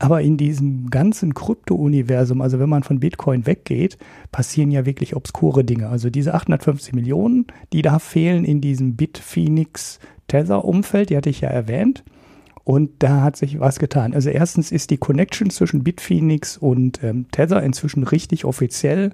Aber 0.00 0.22
in 0.22 0.38
diesem 0.38 0.88
ganzen 0.88 1.34
Krypto-Universum, 1.34 2.40
also 2.40 2.58
wenn 2.58 2.70
man 2.70 2.82
von 2.82 3.00
Bitcoin 3.00 3.44
weggeht, 3.44 3.98
passieren 4.32 4.70
ja 4.70 4.86
wirklich 4.86 5.14
obskure 5.14 5.62
Dinge. 5.62 5.90
Also 5.90 6.08
diese 6.08 6.32
850 6.32 6.94
Millionen, 6.94 7.46
die 7.74 7.82
da 7.82 7.98
fehlen 7.98 8.46
in 8.46 8.62
diesem 8.62 8.96
Bitphoenix 8.96 9.98
Tether-Umfeld, 10.28 11.10
die 11.10 11.18
hatte 11.18 11.28
ich 11.28 11.42
ja 11.42 11.50
erwähnt. 11.50 12.02
Und 12.64 12.90
da 13.00 13.20
hat 13.20 13.36
sich 13.36 13.60
was 13.60 13.78
getan. 13.78 14.14
Also 14.14 14.30
erstens 14.30 14.72
ist 14.72 14.88
die 14.88 14.96
Connection 14.96 15.50
zwischen 15.50 15.84
Bitphoenix 15.84 16.56
und 16.56 17.04
ähm, 17.04 17.26
Tether 17.30 17.62
inzwischen 17.62 18.02
richtig 18.02 18.46
offiziell. 18.46 19.12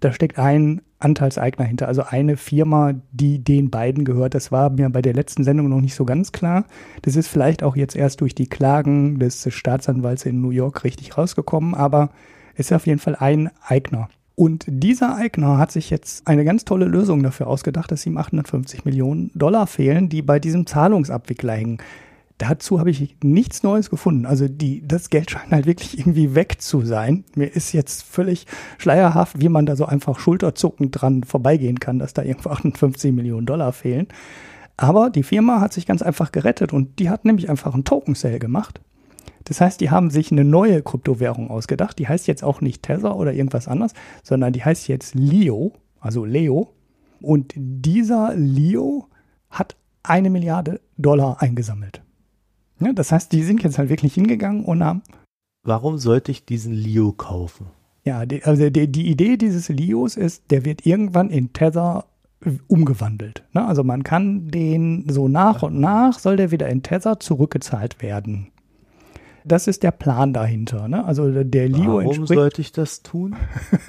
Da 0.00 0.12
steckt 0.12 0.40
ein 0.40 0.82
Anteilseigner 1.04 1.64
hinter, 1.64 1.88
also 1.88 2.02
eine 2.02 2.36
Firma, 2.36 2.94
die 3.12 3.38
den 3.38 3.70
beiden 3.70 4.04
gehört. 4.04 4.34
Das 4.34 4.50
war 4.50 4.70
mir 4.70 4.88
bei 4.90 5.02
der 5.02 5.14
letzten 5.14 5.44
Sendung 5.44 5.68
noch 5.68 5.80
nicht 5.80 5.94
so 5.94 6.04
ganz 6.04 6.32
klar. 6.32 6.64
Das 7.02 7.16
ist 7.16 7.28
vielleicht 7.28 7.62
auch 7.62 7.76
jetzt 7.76 7.94
erst 7.94 8.20
durch 8.20 8.34
die 8.34 8.48
Klagen 8.48 9.18
des 9.18 9.46
Staatsanwalts 9.52 10.24
in 10.24 10.40
New 10.40 10.50
York 10.50 10.84
richtig 10.84 11.16
rausgekommen, 11.16 11.74
aber 11.74 12.10
es 12.54 12.66
ist 12.66 12.72
auf 12.72 12.86
jeden 12.86 13.00
Fall 13.00 13.16
ein 13.16 13.50
Eigner. 13.66 14.08
Und 14.36 14.64
dieser 14.66 15.14
Eigner 15.14 15.58
hat 15.58 15.70
sich 15.70 15.90
jetzt 15.90 16.26
eine 16.26 16.44
ganz 16.44 16.64
tolle 16.64 16.86
Lösung 16.86 17.22
dafür 17.22 17.46
ausgedacht, 17.46 17.92
dass 17.92 18.04
ihm 18.04 18.16
850 18.16 18.84
Millionen 18.84 19.30
Dollar 19.34 19.68
fehlen, 19.68 20.08
die 20.08 20.22
bei 20.22 20.40
diesem 20.40 20.66
Zahlungsabwickler 20.66 21.52
hängen. 21.52 21.78
Dazu 22.38 22.80
habe 22.80 22.90
ich 22.90 23.16
nichts 23.22 23.62
Neues 23.62 23.90
gefunden. 23.90 24.26
Also 24.26 24.48
die, 24.48 24.86
das 24.86 25.08
Geld 25.08 25.30
scheint 25.30 25.52
halt 25.52 25.66
wirklich 25.66 25.98
irgendwie 25.98 26.34
weg 26.34 26.60
zu 26.60 26.80
sein. 26.80 27.24
Mir 27.36 27.46
ist 27.46 27.72
jetzt 27.72 28.02
völlig 28.02 28.46
schleierhaft, 28.78 29.40
wie 29.40 29.48
man 29.48 29.66
da 29.66 29.76
so 29.76 29.86
einfach 29.86 30.18
schulterzuckend 30.18 31.00
dran 31.00 31.22
vorbeigehen 31.22 31.78
kann, 31.78 32.00
dass 32.00 32.12
da 32.12 32.22
irgendwo 32.22 32.50
58 32.50 33.12
Millionen 33.14 33.46
Dollar 33.46 33.72
fehlen. 33.72 34.08
Aber 34.76 35.10
die 35.10 35.22
Firma 35.22 35.60
hat 35.60 35.72
sich 35.72 35.86
ganz 35.86 36.02
einfach 36.02 36.32
gerettet 36.32 36.72
und 36.72 36.98
die 36.98 37.08
hat 37.08 37.24
nämlich 37.24 37.48
einfach 37.48 37.74
einen 37.74 37.84
Token 37.84 38.16
Sale 38.16 38.40
gemacht. 38.40 38.80
Das 39.44 39.60
heißt, 39.60 39.80
die 39.80 39.90
haben 39.90 40.10
sich 40.10 40.32
eine 40.32 40.44
neue 40.44 40.82
Kryptowährung 40.82 41.50
ausgedacht. 41.50 41.98
Die 41.98 42.08
heißt 42.08 42.26
jetzt 42.26 42.42
auch 42.42 42.60
nicht 42.60 42.82
Tether 42.82 43.16
oder 43.16 43.32
irgendwas 43.32 43.68
anderes, 43.68 43.92
sondern 44.22 44.52
die 44.52 44.64
heißt 44.64 44.88
jetzt 44.88 45.14
Leo, 45.14 45.72
also 46.00 46.24
Leo. 46.24 46.72
Und 47.20 47.52
dieser 47.56 48.34
Leo 48.34 49.06
hat 49.50 49.76
eine 50.02 50.30
Milliarde 50.30 50.80
Dollar 50.96 51.40
eingesammelt. 51.40 52.03
Ja, 52.80 52.92
das 52.92 53.12
heißt, 53.12 53.32
die 53.32 53.42
sind 53.42 53.62
jetzt 53.62 53.78
halt 53.78 53.88
wirklich 53.88 54.14
hingegangen 54.14 54.64
und 54.64 54.82
haben. 54.82 55.02
Warum 55.64 55.98
sollte 55.98 56.30
ich 56.30 56.44
diesen 56.44 56.74
Leo 56.74 57.12
kaufen? 57.12 57.66
Ja, 58.04 58.26
die, 58.26 58.44
also 58.44 58.68
die, 58.68 58.90
die 58.90 59.08
Idee 59.08 59.36
dieses 59.36 59.68
Leos 59.68 60.16
ist, 60.16 60.50
der 60.50 60.64
wird 60.64 60.84
irgendwann 60.84 61.30
in 61.30 61.52
Tether 61.52 62.04
umgewandelt. 62.66 63.44
Ne? 63.52 63.66
Also 63.66 63.84
man 63.84 64.02
kann 64.02 64.48
den 64.48 65.06
so 65.08 65.28
nach 65.28 65.62
und 65.62 65.80
nach 65.80 66.18
soll 66.18 66.36
der 66.36 66.50
wieder 66.50 66.68
in 66.68 66.82
Tether 66.82 67.20
zurückgezahlt 67.20 68.02
werden. 68.02 68.48
Das 69.46 69.66
ist 69.66 69.82
der 69.82 69.90
Plan 69.90 70.32
dahinter. 70.32 70.88
Ne? 70.88 71.04
Also 71.04 71.30
der 71.30 71.68
Leo 71.68 71.98
Warum 71.98 72.26
sollte 72.26 72.62
ich 72.62 72.72
das 72.72 73.02
tun? 73.02 73.36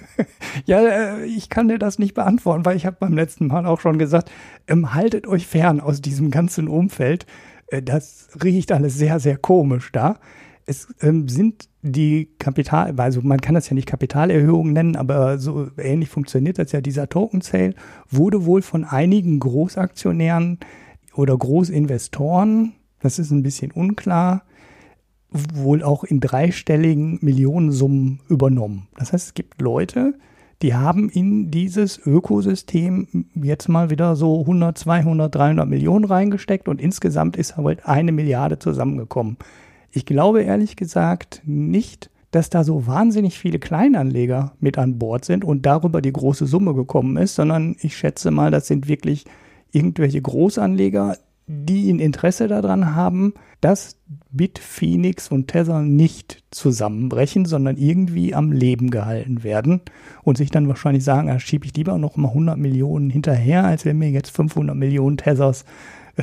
ja, 0.66 0.80
äh, 0.80 1.26
ich 1.26 1.50
kann 1.50 1.70
dir 1.70 1.80
das 1.80 1.98
nicht 1.98 2.14
beantworten, 2.14 2.66
weil 2.66 2.76
ich 2.76 2.86
habe 2.86 2.98
beim 3.00 3.14
letzten 3.14 3.48
Mal 3.48 3.66
auch 3.66 3.80
schon 3.80 3.98
gesagt, 3.98 4.32
ähm, 4.68 4.94
haltet 4.94 5.28
euch 5.28 5.48
fern 5.48 5.80
aus 5.80 6.02
diesem 6.02 6.30
ganzen 6.30 6.68
Umfeld. 6.68 7.26
Äh, 7.68 7.82
das 7.82 8.30
riecht 8.44 8.72
alles 8.72 8.98
sehr, 8.98 9.20
sehr 9.20 9.38
komisch 9.38 9.92
da. 9.92 10.20
Es 10.66 10.88
ähm, 11.02 11.28
sind 11.28 11.70
die 11.84 12.30
Kapital, 12.40 13.00
also 13.00 13.22
man 13.22 13.40
kann 13.40 13.54
das 13.54 13.70
ja 13.70 13.76
nicht 13.76 13.88
Kapitalerhöhung 13.88 14.74
nennen, 14.74 14.96
aber 14.96 15.38
so 15.38 15.70
ähnlich 15.78 16.10
funktioniert 16.10 16.58
das 16.58 16.72
ja. 16.72 16.82
Dieser 16.82 17.08
Token 17.08 17.42
Sale 17.42 17.76
wurde 18.10 18.46
wohl 18.46 18.64
von 18.64 18.84
einigen 18.84 19.40
Großaktionären 19.40 20.60
oder 21.14 21.38
Großinvestoren, 21.38 22.74
das 23.00 23.20
ist 23.20 23.30
ein 23.30 23.44
bisschen 23.44 23.72
unklar, 23.72 24.44
wohl 25.30 25.84
auch 25.84 26.04
in 26.04 26.20
dreistelligen 26.20 27.20
Millionensummen 27.22 28.22
übernommen. 28.28 28.88
Das 28.98 29.14
heißt, 29.14 29.28
es 29.28 29.34
gibt 29.36 29.62
Leute, 29.62 30.16
die 30.66 30.74
haben 30.74 31.10
in 31.10 31.52
dieses 31.52 32.00
Ökosystem 32.08 33.28
jetzt 33.36 33.70
mal 33.70 33.92
wieder 33.92 34.16
so 34.16 34.40
100, 34.40 34.76
200, 34.76 35.36
300 35.36 35.70
Millionen 35.70 36.06
reingesteckt 36.06 36.68
und 36.68 36.82
insgesamt 36.82 37.38
ist 37.38 37.56
halt 37.56 37.86
eine 37.86 38.12
Milliarde 38.12 38.58
zusammengekommen. 38.58 39.38
Ich 39.92 40.08
glaube 40.08 40.42
ehrlich 40.42 40.76
gesagt 40.76 41.44
nicht, 41.46 42.10
dass 42.32 42.50
da 42.50 42.64
so 42.64 42.88
wahnsinnig 42.88 43.38
viele 43.38 43.60
Kleinanleger 43.60 44.54
mit 44.60 44.80
an 44.80 44.98
Bord 44.98 45.24
sind 45.24 45.46
und 45.46 45.68
darüber 45.68 46.02
die 46.02 46.14
große 46.14 46.48
Summe 46.48 46.74
gekommen 46.74 47.16
ist, 47.18 47.36
sondern 47.36 47.76
ich 47.82 47.96
schätze 47.96 48.32
mal, 48.32 48.50
das 48.50 48.66
sind 48.66 48.88
wirklich 48.88 49.26
irgendwelche 49.72 50.24
Großanleger, 50.24 51.16
die 51.48 51.92
ein 51.92 52.00
Interesse 52.00 52.48
daran 52.48 52.96
haben, 52.96 53.34
dass 53.62 53.98
Bitphoenix 54.32 55.30
und 55.30 55.48
Tether 55.48 55.82
nicht 55.82 56.44
zusammenbrechen, 56.52 57.46
sondern 57.46 57.78
irgendwie 57.78 58.34
am 58.34 58.52
Leben 58.52 58.90
gehalten 58.90 59.44
werden 59.44 59.82
und 60.24 60.38
sich 60.38 60.50
dann 60.50 60.68
wahrscheinlich 60.68 61.04
sagen, 61.04 61.30
ah, 61.30 61.40
schiebe 61.40 61.66
ich 61.66 61.76
lieber 61.76 61.98
noch 61.98 62.18
mal 62.18 62.30
100 62.30 62.58
Millionen 62.58 63.10
hinterher, 63.10 63.64
als 63.64 63.86
wenn 63.86 63.98
mir 63.98 64.10
jetzt 64.10 64.36
500 64.36 64.76
Millionen 64.76 65.18
Tethers 65.18 65.66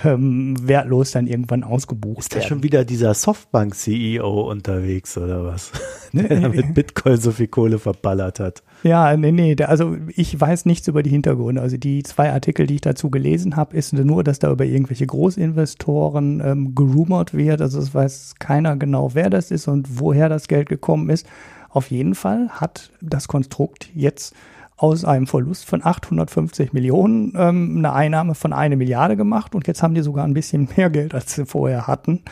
ähm, 0.05 0.57
wertlos 0.66 1.11
dann 1.12 1.26
irgendwann 1.26 1.64
ausgebucht 1.64 2.20
Ist 2.20 2.34
da 2.34 2.40
schon 2.40 2.62
wieder 2.62 2.84
dieser 2.84 3.14
Softbank-CEO 3.14 4.51
unterwegs 4.51 5.18
oder 5.18 5.45
was? 5.45 5.72
Der 6.12 6.49
mit 6.49 6.74
Bitcoin 6.74 7.16
so 7.16 7.32
viel 7.32 7.49
Kohle 7.49 7.78
verballert 7.78 8.40
hat. 8.40 8.62
Ja, 8.82 9.16
nee, 9.16 9.32
nee, 9.32 9.57
also 9.62 9.97
ich 10.09 10.38
weiß 10.38 10.66
nichts 10.66 10.88
über 10.88 11.03
die 11.03 11.11
Hintergründe. 11.11 11.62
Also 11.62 11.76
die 11.76 12.03
zwei 12.03 12.32
Artikel, 12.32 12.66
die 12.66 12.76
ich 12.76 12.80
dazu 12.80 13.11
gelesen 13.11 13.57
habe, 13.57 13.76
ist 13.76 13.93
nur, 13.93 14.24
dass 14.24 14.38
da 14.38 14.51
über 14.51 14.64
irgendwelche 14.64 15.07
Großinvestoren 15.07 16.43
ähm, 16.45 16.74
gerumort 16.74 17.34
wird. 17.34 17.61
Also 17.61 17.78
es 17.78 17.95
weiß 17.95 18.34
keiner 18.38 18.76
genau, 18.76 19.14
wer 19.14 19.30
das 19.30 19.51
ist 19.51 19.68
und 19.68 20.01
woher 20.01 20.28
das 20.28 20.49
Geld 20.49 20.68
gekommen 20.68 21.11
ist. 21.11 21.26
Auf 21.68 21.90
jeden 21.90 22.14
Fall 22.14 22.49
hat 22.51 22.90
das 23.01 23.28
Konstrukt 23.28 23.90
jetzt 23.95 24.34
aus 24.82 25.04
einem 25.04 25.28
Verlust 25.28 25.64
von 25.64 25.84
850 25.84 26.72
Millionen 26.72 27.34
ähm, 27.36 27.76
eine 27.78 27.92
Einnahme 27.92 28.34
von 28.34 28.52
eine 28.52 28.76
Milliarde 28.76 29.16
gemacht 29.16 29.54
und 29.54 29.68
jetzt 29.68 29.80
haben 29.80 29.94
die 29.94 30.02
sogar 30.02 30.24
ein 30.24 30.34
bisschen 30.34 30.68
mehr 30.76 30.90
Geld, 30.90 31.14
als 31.14 31.34
sie 31.34 31.46
vorher 31.46 31.86
hatten. 31.86 32.22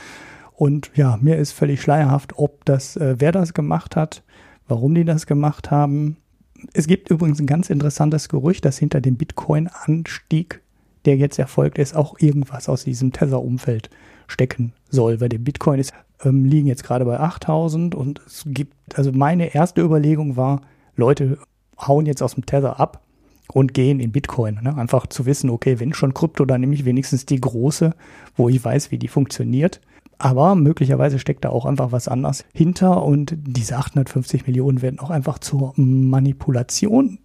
Und 0.57 0.91
ja, 0.97 1.17
mir 1.23 1.37
ist 1.37 1.53
völlig 1.53 1.81
schleierhaft, 1.81 2.33
ob 2.37 2.65
das, 2.65 2.97
äh, 2.97 3.15
wer 3.19 3.31
das 3.31 3.55
gemacht 3.55 3.95
hat, 3.95 4.25
warum 4.67 4.97
die 4.97 5.05
das 5.05 5.27
gemacht 5.27 5.71
haben. 5.71 6.17
Es 6.75 6.89
gibt 6.89 7.09
übrigens 7.09 7.39
ein 7.39 7.47
ganz 7.47 7.71
interessantes 7.71 8.29
Gerücht, 8.29 8.65
dass 8.65 8.79
hinter 8.79 9.01
dem 9.01 9.17
Bitcoin-Anstieg, 9.17 10.61
der 11.05 11.17
jetzt 11.17 11.39
erfolgt 11.39 11.79
ist, 11.79 11.95
auch 11.95 12.19
irgendwas 12.19 12.69
aus 12.69 12.83
diesem 12.83 13.13
Tether-Umfeld 13.13 13.91
stecken 14.27 14.73
soll. 14.89 15.21
Weil 15.21 15.29
der 15.29 15.39
Bitcoin 15.39 15.79
ist, 15.79 15.95
ähm, 16.25 16.45
liegen 16.45 16.67
jetzt 16.67 16.83
gerade 16.83 17.05
bei 17.05 17.21
8000 17.21 17.95
und 17.95 18.21
es 18.27 18.43
gibt, 18.45 18.99
also 18.99 19.13
meine 19.13 19.55
erste 19.55 19.83
Überlegung 19.83 20.37
war, 20.37 20.63
Leute 20.97 21.39
hauen 21.81 22.07
jetzt 22.07 22.23
aus 22.23 22.35
dem 22.35 22.47
Tether 22.47 22.81
ab 22.81 23.03
und 23.53 23.75
gehen 23.75 24.01
in 24.01 24.13
Bitcoin. 24.13 24.61
Ne? 24.63 24.77
Einfach 24.77 25.07
zu 25.07 25.27
wissen, 25.27 25.51
okay, 25.51 25.81
wenn 25.81 25.95
schon 25.95 26.15
Krypto, 26.15 26.45
dann 26.45 26.61
nehme 26.61 26.75
ich 26.75 26.85
wenigstens 26.85 27.27
die 27.27 27.41
große, 27.41 27.95
wo 28.37 28.49
ich 28.49 28.65
weiß, 28.65 28.91
wie 28.91 28.99
die 28.99 29.09
funktioniert. 29.09 29.81
Aber 30.19 30.55
möglicherweise 30.55 31.19
steckt 31.19 31.45
da 31.45 31.49
auch 31.49 31.65
einfach 31.65 31.93
was 31.93 32.07
anderes 32.07 32.45
hinter 32.53 33.03
und 33.03 33.35
diese 33.39 33.79
850 33.79 34.47
Millionen 34.47 34.83
werden 34.83 35.01
auch 35.01 35.11
einfach 35.11 35.39
zur 35.39 35.73
Manipulation 35.77 37.19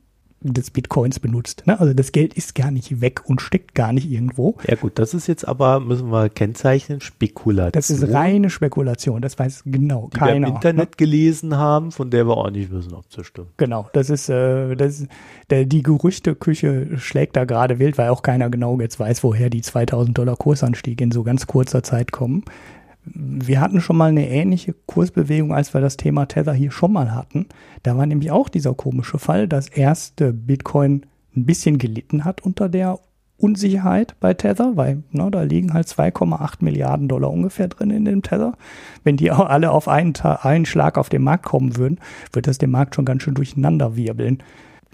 des 0.53 0.71
Bitcoins 0.71 1.19
benutzt. 1.19 1.63
Ne? 1.65 1.79
Also 1.79 1.93
das 1.93 2.11
Geld 2.11 2.33
ist 2.33 2.55
gar 2.55 2.71
nicht 2.71 3.01
weg 3.01 3.21
und 3.25 3.41
steckt 3.41 3.75
gar 3.75 3.93
nicht 3.93 4.09
irgendwo. 4.09 4.55
Ja 4.67 4.75
gut, 4.75 4.99
das 4.99 5.13
ist 5.13 5.27
jetzt 5.27 5.47
aber, 5.47 5.79
müssen 5.79 6.11
wir 6.11 6.29
kennzeichnen, 6.29 7.01
Spekulation. 7.01 7.71
Das 7.71 7.89
ist 7.89 8.11
reine 8.13 8.49
Spekulation, 8.49 9.21
das 9.21 9.37
weiß 9.37 9.63
genau 9.65 10.09
die 10.13 10.17
keiner. 10.17 10.33
Die 10.33 10.41
wir 10.41 10.47
im 10.47 10.55
Internet 10.55 10.89
ne? 10.91 10.95
gelesen 10.97 11.57
haben, 11.57 11.91
von 11.91 12.09
der 12.09 12.27
wir 12.27 12.37
auch 12.37 12.49
nicht 12.49 12.71
wissen, 12.71 12.93
ob 12.93 13.09
das 13.09 13.25
stimmt. 13.25 13.49
Genau, 13.57 13.89
das 13.93 14.09
ist, 14.09 14.29
äh, 14.29 14.75
das, 14.75 15.05
der, 15.49 15.65
die 15.65 15.83
Gerüchteküche 15.83 16.97
schlägt 16.97 17.35
da 17.35 17.45
gerade 17.45 17.79
wild, 17.79 17.97
weil 17.97 18.09
auch 18.09 18.21
keiner 18.21 18.49
genau 18.49 18.79
jetzt 18.79 18.99
weiß, 18.99 19.23
woher 19.23 19.49
die 19.49 19.61
2000 19.61 20.17
Dollar 20.17 20.35
Kursanstieg 20.35 21.01
in 21.01 21.11
so 21.11 21.23
ganz 21.23 21.47
kurzer 21.47 21.83
Zeit 21.83 22.11
kommen. 22.11 22.43
Wir 23.05 23.61
hatten 23.61 23.81
schon 23.81 23.97
mal 23.97 24.09
eine 24.09 24.29
ähnliche 24.29 24.73
Kursbewegung, 24.87 25.53
als 25.53 25.73
wir 25.73 25.81
das 25.81 25.97
Thema 25.97 26.25
Tether 26.25 26.53
hier 26.53 26.71
schon 26.71 26.93
mal 26.93 27.13
hatten. 27.13 27.45
Da 27.83 27.97
war 27.97 28.05
nämlich 28.05 28.31
auch 28.31 28.49
dieser 28.49 28.73
komische 28.73 29.19
Fall, 29.19 29.47
dass 29.47 29.67
erst 29.67 30.15
Bitcoin 30.17 31.05
ein 31.35 31.45
bisschen 31.45 31.77
gelitten 31.77 32.25
hat 32.25 32.41
unter 32.41 32.69
der 32.69 32.99
Unsicherheit 33.37 34.15
bei 34.19 34.33
Tether, 34.33 34.77
weil 34.77 35.03
ne, 35.11 35.29
da 35.29 35.41
liegen 35.41 35.73
halt 35.73 35.87
2,8 35.87 36.63
Milliarden 36.63 37.07
Dollar 37.07 37.31
ungefähr 37.31 37.67
drin 37.67 37.91
in 37.91 38.05
dem 38.05 38.21
Tether. 38.21 38.53
Wenn 39.03 39.17
die 39.17 39.31
auch 39.31 39.47
alle 39.47 39.71
auf 39.71 39.87
einen, 39.87 40.15
einen 40.15 40.65
Schlag 40.65 40.97
auf 40.97 41.09
den 41.09 41.23
Markt 41.23 41.45
kommen 41.45 41.75
würden, 41.75 41.99
wird 42.31 42.47
das 42.47 42.57
den 42.57 42.71
Markt 42.71 42.95
schon 42.95 43.05
ganz 43.05 43.23
schön 43.23 43.35
durcheinander 43.35 43.97
wirbeln. 43.97 44.41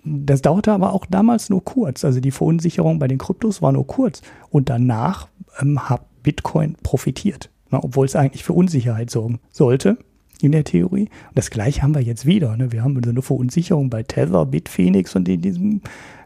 Das 0.03 0.41
dauerte 0.41 0.72
aber 0.72 0.93
auch 0.93 1.05
damals 1.05 1.51
nur 1.51 1.64
kurz. 1.64 2.03
Also 2.03 2.20
die 2.20 2.32
Verunsicherung 2.32 2.97
bei 2.97 3.07
den 3.07 3.20
Kryptos 3.20 3.62
war 3.62 3.72
nur 3.72 3.86
kurz. 3.86 4.24
Und 4.49 4.70
danach 4.70 5.28
ähm, 5.62 5.88
hat 5.88 6.01
Bitcoin 6.24 6.76
profitiert 6.82 7.51
ne, 7.72 7.84
obwohl 7.84 8.05
es 8.05 8.15
eigentlich 8.15 8.43
für 8.43 8.53
Unsicherheit 8.53 9.09
sorgen 9.09 9.39
sollte 9.49 9.97
in 10.41 10.51
der 10.51 10.63
Theorie. 10.63 11.09
Und 11.30 11.38
das 11.38 11.49
gleiche 11.49 11.82
haben 11.82 11.95
wir 11.95 12.01
jetzt 12.01 12.26
wieder. 12.26 12.55
Ne? 12.57 12.72
Wir 12.72 12.84
haben 12.84 12.99
so 13.03 13.09
eine 13.09 13.22
Verunsicherung 13.22 13.89
bei 13.89 14.03
Tether, 14.03 14.45
Bitphoenix 14.45 15.15
und 15.15 15.28
in 15.30 15.41
diesem 15.41 15.82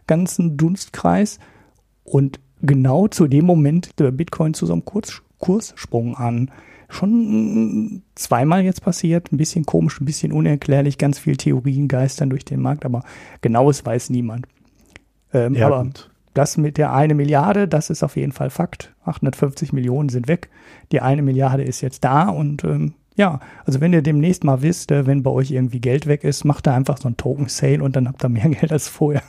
ganzen 0.08 0.58
Dunstkreis. 0.58 1.40
Und 2.04 2.40
genau 2.62 3.08
zu 3.08 3.28
dem 3.28 3.46
Moment 3.46 4.00
der 4.00 4.12
Bitcoin 4.12 4.54
zu 4.54 4.66
so 4.66 4.74
einem 4.74 4.86
Kurs, 4.86 5.22
Kurssprung 5.40 6.16
an. 6.16 6.52
Schon 6.88 8.04
zweimal 8.14 8.64
jetzt 8.64 8.82
passiert, 8.82 9.32
ein 9.32 9.38
bisschen 9.38 9.66
komisch, 9.66 10.00
ein 10.00 10.06
bisschen 10.06 10.32
unerklärlich, 10.32 10.98
ganz 10.98 11.18
viel 11.18 11.36
Theorien 11.36 11.88
geistern 11.88 12.30
durch 12.30 12.46
den 12.46 12.62
Markt, 12.62 12.86
aber 12.86 13.04
genaues 13.42 13.84
weiß 13.86 14.12
niemand. 14.12 14.48
Ähm, 15.34 15.56
ja, 15.56 15.68
aber 15.68 15.84
gut. 15.84 16.12
Das 16.36 16.58
mit 16.58 16.78
der 16.78 16.94
eine 16.94 17.16
Milliarde, 17.16 17.68
das 17.68 17.90
ist 17.90 18.04
auf 18.04 18.18
jeden 18.18 18.34
Fall 18.34 18.50
Fakt. 18.50 18.94
850 19.06 19.72
Millionen 19.72 20.10
sind 20.10 20.28
weg. 20.28 20.50
Die 20.92 21.00
eine 21.00 21.22
Milliarde 21.22 21.64
ist 21.64 21.80
jetzt 21.80 22.04
da 22.04 22.28
und 22.28 22.64
ähm, 22.66 22.94
ja, 23.16 23.40
also 23.66 23.80
wenn 23.80 23.94
ihr 23.94 24.02
demnächst 24.02 24.44
mal 24.44 24.62
wisst, 24.62 24.92
äh, 24.92 25.08
wenn 25.08 25.24
bei 25.24 25.32
euch 25.32 25.52
irgendwie 25.52 25.80
Geld 25.80 26.08
weg 26.08 26.26
ist, 26.26 26.44
macht 26.44 26.68
da 26.68 26.76
einfach 26.76 26.98
so 26.98 27.08
ein 27.08 27.16
Token-Sale 27.16 27.82
und 27.82 27.96
dann 27.96 28.10
habt 28.10 28.22
ihr 28.24 28.28
mehr 28.28 28.50
Geld 28.50 28.74
als 28.74 28.90
vorher. 28.90 29.24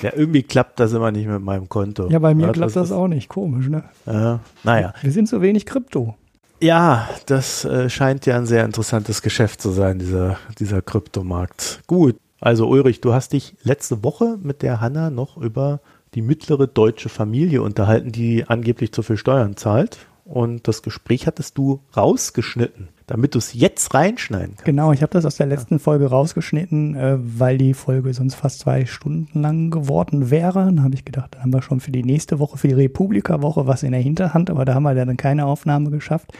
Ja, 0.00 0.12
irgendwie 0.16 0.42
klappt 0.42 0.80
das 0.80 0.94
immer 0.94 1.12
nicht 1.12 1.28
mit 1.28 1.42
meinem 1.42 1.68
Konto. 1.68 2.08
Ja, 2.08 2.18
bei 2.18 2.34
mir 2.34 2.46
ja, 2.46 2.52
klappt 2.52 2.74
das, 2.74 2.88
das 2.88 2.92
auch 2.92 3.08
nicht. 3.08 3.28
Komisch, 3.28 3.68
ne? 3.68 3.84
Äh, 4.06 4.38
naja. 4.64 4.94
Wir 5.02 5.12
sind 5.12 5.28
so 5.28 5.42
wenig 5.42 5.66
Krypto. 5.66 6.14
Ja, 6.62 7.06
das 7.26 7.66
äh, 7.66 7.90
scheint 7.90 8.24
ja 8.24 8.38
ein 8.38 8.46
sehr 8.46 8.64
interessantes 8.64 9.20
Geschäft 9.20 9.60
zu 9.60 9.70
sein, 9.70 9.98
dieser, 9.98 10.38
dieser 10.58 10.80
Kryptomarkt. 10.80 11.82
Gut. 11.86 12.16
Also 12.40 12.66
Ulrich, 12.68 13.02
du 13.02 13.12
hast 13.12 13.34
dich 13.34 13.54
letzte 13.62 14.02
Woche 14.02 14.38
mit 14.42 14.62
der 14.62 14.80
Hanna 14.80 15.10
noch 15.10 15.36
über 15.36 15.80
die 16.14 16.22
mittlere 16.22 16.66
deutsche 16.66 17.08
Familie 17.08 17.62
unterhalten, 17.62 18.12
die 18.12 18.44
angeblich 18.46 18.92
zu 18.92 19.02
viel 19.02 19.16
Steuern 19.16 19.56
zahlt. 19.56 19.98
Und 20.24 20.68
das 20.68 20.82
Gespräch 20.82 21.26
hattest 21.26 21.58
du 21.58 21.80
rausgeschnitten, 21.96 22.88
damit 23.08 23.34
du 23.34 23.38
es 23.38 23.52
jetzt 23.52 23.94
reinschneiden 23.94 24.50
kannst. 24.50 24.64
Genau, 24.64 24.92
ich 24.92 25.02
habe 25.02 25.12
das 25.12 25.24
aus 25.24 25.36
der 25.36 25.46
letzten 25.46 25.80
Folge 25.80 26.06
rausgeschnitten, 26.06 26.94
äh, 26.94 27.18
weil 27.18 27.58
die 27.58 27.74
Folge 27.74 28.14
sonst 28.14 28.36
fast 28.36 28.60
zwei 28.60 28.86
Stunden 28.86 29.40
lang 29.40 29.70
geworden 29.70 30.30
wäre. 30.30 30.66
Dann 30.66 30.84
habe 30.84 30.94
ich 30.94 31.04
gedacht, 31.04 31.34
dann 31.34 31.42
haben 31.42 31.52
wir 31.52 31.62
schon 31.62 31.80
für 31.80 31.90
die 31.90 32.04
nächste 32.04 32.38
Woche, 32.38 32.58
für 32.58 32.68
die 32.68 32.74
Republika-Woche 32.74 33.66
was 33.66 33.82
in 33.82 33.90
der 33.90 34.00
Hinterhand, 34.00 34.50
aber 34.50 34.64
da 34.64 34.74
haben 34.74 34.84
wir 34.84 34.94
dann 34.94 35.16
keine 35.16 35.46
Aufnahme 35.46 35.90
geschafft. 35.90 36.32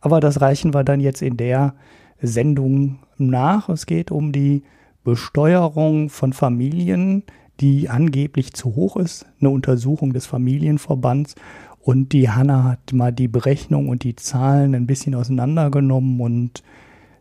Aber 0.00 0.20
das 0.20 0.40
reichen 0.40 0.72
wir 0.72 0.84
dann 0.84 1.00
jetzt 1.00 1.20
in 1.20 1.36
der 1.36 1.74
Sendung 2.22 2.98
nach. 3.18 3.68
Es 3.68 3.84
geht 3.84 4.10
um 4.10 4.32
die 4.32 4.62
Besteuerung 5.02 6.08
von 6.08 6.32
Familien, 6.32 7.24
die 7.60 7.88
angeblich 7.88 8.52
zu 8.52 8.74
hoch 8.74 8.96
ist, 8.96 9.26
eine 9.40 9.50
Untersuchung 9.50 10.12
des 10.12 10.26
Familienverbands. 10.26 11.34
Und 11.80 12.12
die 12.12 12.30
Hanna 12.30 12.64
hat 12.64 12.92
mal 12.92 13.12
die 13.12 13.28
Berechnung 13.28 13.88
und 13.88 14.04
die 14.04 14.16
Zahlen 14.16 14.74
ein 14.74 14.86
bisschen 14.86 15.14
auseinandergenommen 15.14 16.20
und 16.20 16.62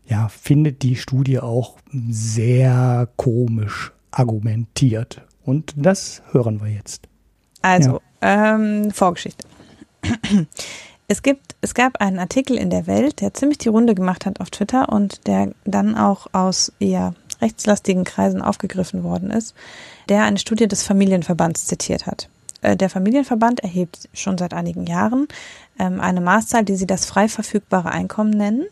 ja, 0.05 0.27
findet 0.29 0.83
die 0.83 0.95
Studie 0.95 1.39
auch 1.39 1.77
sehr 2.09 3.07
komisch 3.17 3.91
argumentiert. 4.11 5.21
Und 5.43 5.73
das 5.75 6.21
hören 6.31 6.61
wir 6.61 6.69
jetzt. 6.69 7.07
Also, 7.61 8.01
ja. 8.21 8.55
ähm, 8.55 8.91
Vorgeschichte. 8.91 9.45
Es 11.07 11.21
gibt, 11.21 11.55
es 11.61 11.73
gab 11.73 11.99
einen 12.01 12.17
Artikel 12.17 12.57
in 12.57 12.69
der 12.69 12.87
Welt, 12.87 13.19
der 13.21 13.33
ziemlich 13.33 13.57
die 13.57 13.69
Runde 13.69 13.93
gemacht 13.93 14.25
hat 14.25 14.39
auf 14.39 14.49
Twitter 14.49 14.89
und 14.89 15.27
der 15.27 15.53
dann 15.65 15.95
auch 15.95 16.27
aus 16.31 16.71
eher 16.79 17.13
rechtslastigen 17.43 18.03
Kreisen 18.03 18.41
aufgegriffen 18.41 19.03
worden 19.03 19.29
ist, 19.29 19.53
der 20.09 20.23
eine 20.23 20.39
Studie 20.39 20.67
des 20.67 20.83
Familienverbands 20.83 21.67
zitiert 21.67 22.07
hat. 22.07 22.29
Äh, 22.61 22.75
der 22.75 22.89
Familienverband 22.89 23.59
erhebt 23.59 24.09
schon 24.13 24.37
seit 24.37 24.53
einigen 24.53 24.85
Jahren 24.85 25.27
ähm, 25.77 25.99
eine 25.99 26.21
Maßzahl, 26.21 26.63
die 26.63 26.75
sie 26.75 26.87
das 26.87 27.05
frei 27.05 27.27
verfügbare 27.27 27.91
Einkommen 27.91 28.31
nennen 28.31 28.65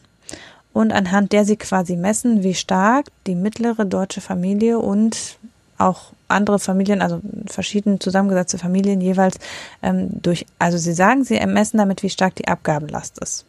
und 0.73 0.91
anhand 0.93 1.33
der 1.33 1.45
sie 1.45 1.57
quasi 1.57 1.95
messen, 1.95 2.43
wie 2.43 2.55
stark 2.55 3.07
die 3.27 3.35
mittlere 3.35 3.85
deutsche 3.85 4.21
Familie 4.21 4.79
und 4.79 5.37
auch 5.77 6.13
andere 6.27 6.59
Familien, 6.59 7.01
also 7.01 7.19
verschieden 7.47 7.99
zusammengesetzte 7.99 8.57
Familien 8.57 9.01
jeweils 9.01 9.37
ähm, 9.81 10.09
durch, 10.21 10.45
also 10.59 10.77
sie 10.77 10.93
sagen, 10.93 11.23
sie 11.23 11.35
ermessen 11.35 11.77
damit, 11.77 12.03
wie 12.03 12.09
stark 12.09 12.35
die 12.35 12.47
Abgabenlast 12.47 13.19
ist. 13.19 13.45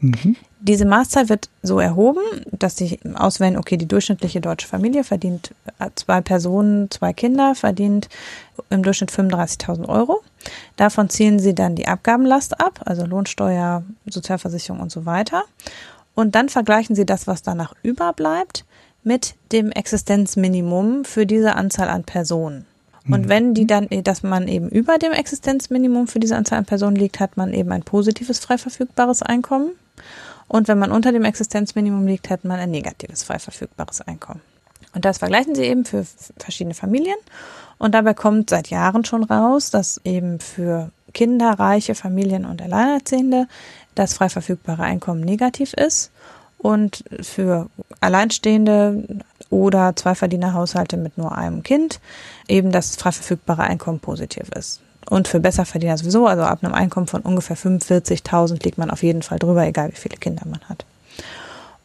Mhm. 0.00 0.36
Diese 0.60 0.84
Maßzahl 0.84 1.28
wird 1.28 1.48
so 1.62 1.78
erhoben, 1.78 2.20
dass 2.52 2.76
sie 2.76 2.98
auswählen, 3.14 3.56
okay, 3.56 3.76
die 3.76 3.88
durchschnittliche 3.88 4.40
deutsche 4.40 4.68
Familie 4.68 5.04
verdient 5.04 5.54
äh, 5.78 5.88
zwei 5.94 6.20
Personen, 6.20 6.90
zwei 6.90 7.12
Kinder, 7.12 7.54
verdient 7.54 8.08
im 8.68 8.82
Durchschnitt 8.82 9.10
35.000 9.10 9.88
Euro. 9.88 10.22
Davon 10.76 11.08
ziehen 11.08 11.38
sie 11.38 11.54
dann 11.54 11.76
die 11.76 11.88
Abgabenlast 11.88 12.60
ab, 12.60 12.80
also 12.84 13.06
Lohnsteuer, 13.06 13.82
Sozialversicherung 14.06 14.80
und 14.80 14.92
so 14.92 15.06
weiter. 15.06 15.44
Und 16.14 16.34
dann 16.34 16.48
vergleichen 16.48 16.94
sie 16.94 17.06
das, 17.06 17.26
was 17.26 17.42
danach 17.42 17.74
überbleibt, 17.82 18.64
mit 19.02 19.34
dem 19.52 19.70
Existenzminimum 19.70 21.04
für 21.04 21.24
diese 21.24 21.56
Anzahl 21.56 21.88
an 21.88 22.04
Personen. 22.04 22.66
Und 23.08 23.22
mhm. 23.22 23.28
wenn 23.28 23.54
die 23.54 23.66
dann, 23.66 23.88
dass 24.04 24.22
man 24.22 24.46
eben 24.46 24.68
über 24.68 24.98
dem 24.98 25.12
Existenzminimum 25.12 26.06
für 26.06 26.20
diese 26.20 26.36
Anzahl 26.36 26.58
an 26.58 26.66
Personen 26.66 26.96
liegt, 26.96 27.18
hat 27.18 27.36
man 27.36 27.54
eben 27.54 27.72
ein 27.72 27.82
positives 27.82 28.40
frei 28.40 28.58
verfügbares 28.58 29.22
Einkommen. 29.22 29.70
Und 30.50 30.66
wenn 30.66 30.80
man 30.80 30.90
unter 30.90 31.12
dem 31.12 31.24
Existenzminimum 31.24 32.08
liegt, 32.08 32.28
hat 32.28 32.44
man 32.44 32.58
ein 32.58 32.72
negatives 32.72 33.22
frei 33.22 33.38
verfügbares 33.38 34.00
Einkommen. 34.00 34.40
Und 34.92 35.04
das 35.04 35.18
vergleichen 35.18 35.54
sie 35.54 35.62
eben 35.62 35.84
für 35.84 36.04
verschiedene 36.38 36.74
Familien. 36.74 37.14
Und 37.78 37.94
dabei 37.94 38.14
kommt 38.14 38.50
seit 38.50 38.68
Jahren 38.68 39.04
schon 39.04 39.22
raus, 39.22 39.70
dass 39.70 40.00
eben 40.02 40.40
für 40.40 40.90
kinderreiche 41.14 41.94
Familien 41.94 42.46
und 42.46 42.60
Alleinerziehende 42.60 43.46
das 43.94 44.14
frei 44.14 44.28
verfügbare 44.28 44.82
Einkommen 44.82 45.20
negativ 45.20 45.72
ist 45.74 46.10
und 46.58 47.04
für 47.20 47.68
Alleinstehende 48.00 49.04
oder 49.50 49.94
Zweiverdienerhaushalte 49.94 50.96
mit 50.96 51.16
nur 51.16 51.38
einem 51.38 51.62
Kind 51.62 52.00
eben 52.48 52.72
das 52.72 52.96
frei 52.96 53.12
verfügbare 53.12 53.62
Einkommen 53.62 54.00
positiv 54.00 54.48
ist. 54.56 54.80
Und 55.08 55.28
für 55.28 55.40
Besserverdiener 55.40 55.96
sowieso, 55.96 56.26
also 56.26 56.42
ab 56.42 56.62
einem 56.62 56.74
Einkommen 56.74 57.06
von 57.06 57.22
ungefähr 57.22 57.56
45.000 57.56 58.62
liegt 58.64 58.78
man 58.78 58.90
auf 58.90 59.02
jeden 59.02 59.22
Fall 59.22 59.38
drüber, 59.38 59.66
egal 59.66 59.90
wie 59.90 59.96
viele 59.96 60.16
Kinder 60.16 60.42
man 60.46 60.60
hat. 60.68 60.84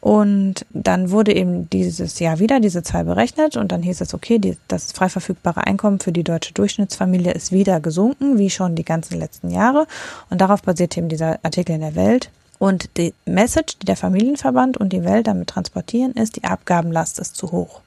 Und 0.00 0.66
dann 0.70 1.10
wurde 1.10 1.34
eben 1.34 1.68
dieses 1.70 2.20
Jahr 2.20 2.38
wieder 2.38 2.60
diese 2.60 2.84
Zahl 2.84 3.04
berechnet 3.04 3.56
und 3.56 3.72
dann 3.72 3.82
hieß 3.82 4.02
es, 4.02 4.14
okay, 4.14 4.38
die, 4.38 4.56
das 4.68 4.92
frei 4.92 5.08
verfügbare 5.08 5.66
Einkommen 5.66 5.98
für 5.98 6.12
die 6.12 6.22
deutsche 6.22 6.54
Durchschnittsfamilie 6.54 7.32
ist 7.32 7.50
wieder 7.50 7.80
gesunken, 7.80 8.38
wie 8.38 8.50
schon 8.50 8.76
die 8.76 8.84
ganzen 8.84 9.18
letzten 9.18 9.50
Jahre. 9.50 9.88
Und 10.30 10.40
darauf 10.40 10.62
basiert 10.62 10.96
eben 10.96 11.08
dieser 11.08 11.40
Artikel 11.42 11.74
in 11.74 11.80
der 11.80 11.96
Welt. 11.96 12.30
Und 12.58 12.96
die 12.98 13.14
Message, 13.24 13.78
die 13.78 13.86
der 13.86 13.96
Familienverband 13.96 14.76
und 14.76 14.92
die 14.92 15.04
Welt 15.04 15.26
damit 15.26 15.48
transportieren, 15.48 16.12
ist, 16.12 16.36
die 16.36 16.44
Abgabenlast 16.44 17.18
ist 17.18 17.34
zu 17.34 17.50
hoch. 17.50 17.80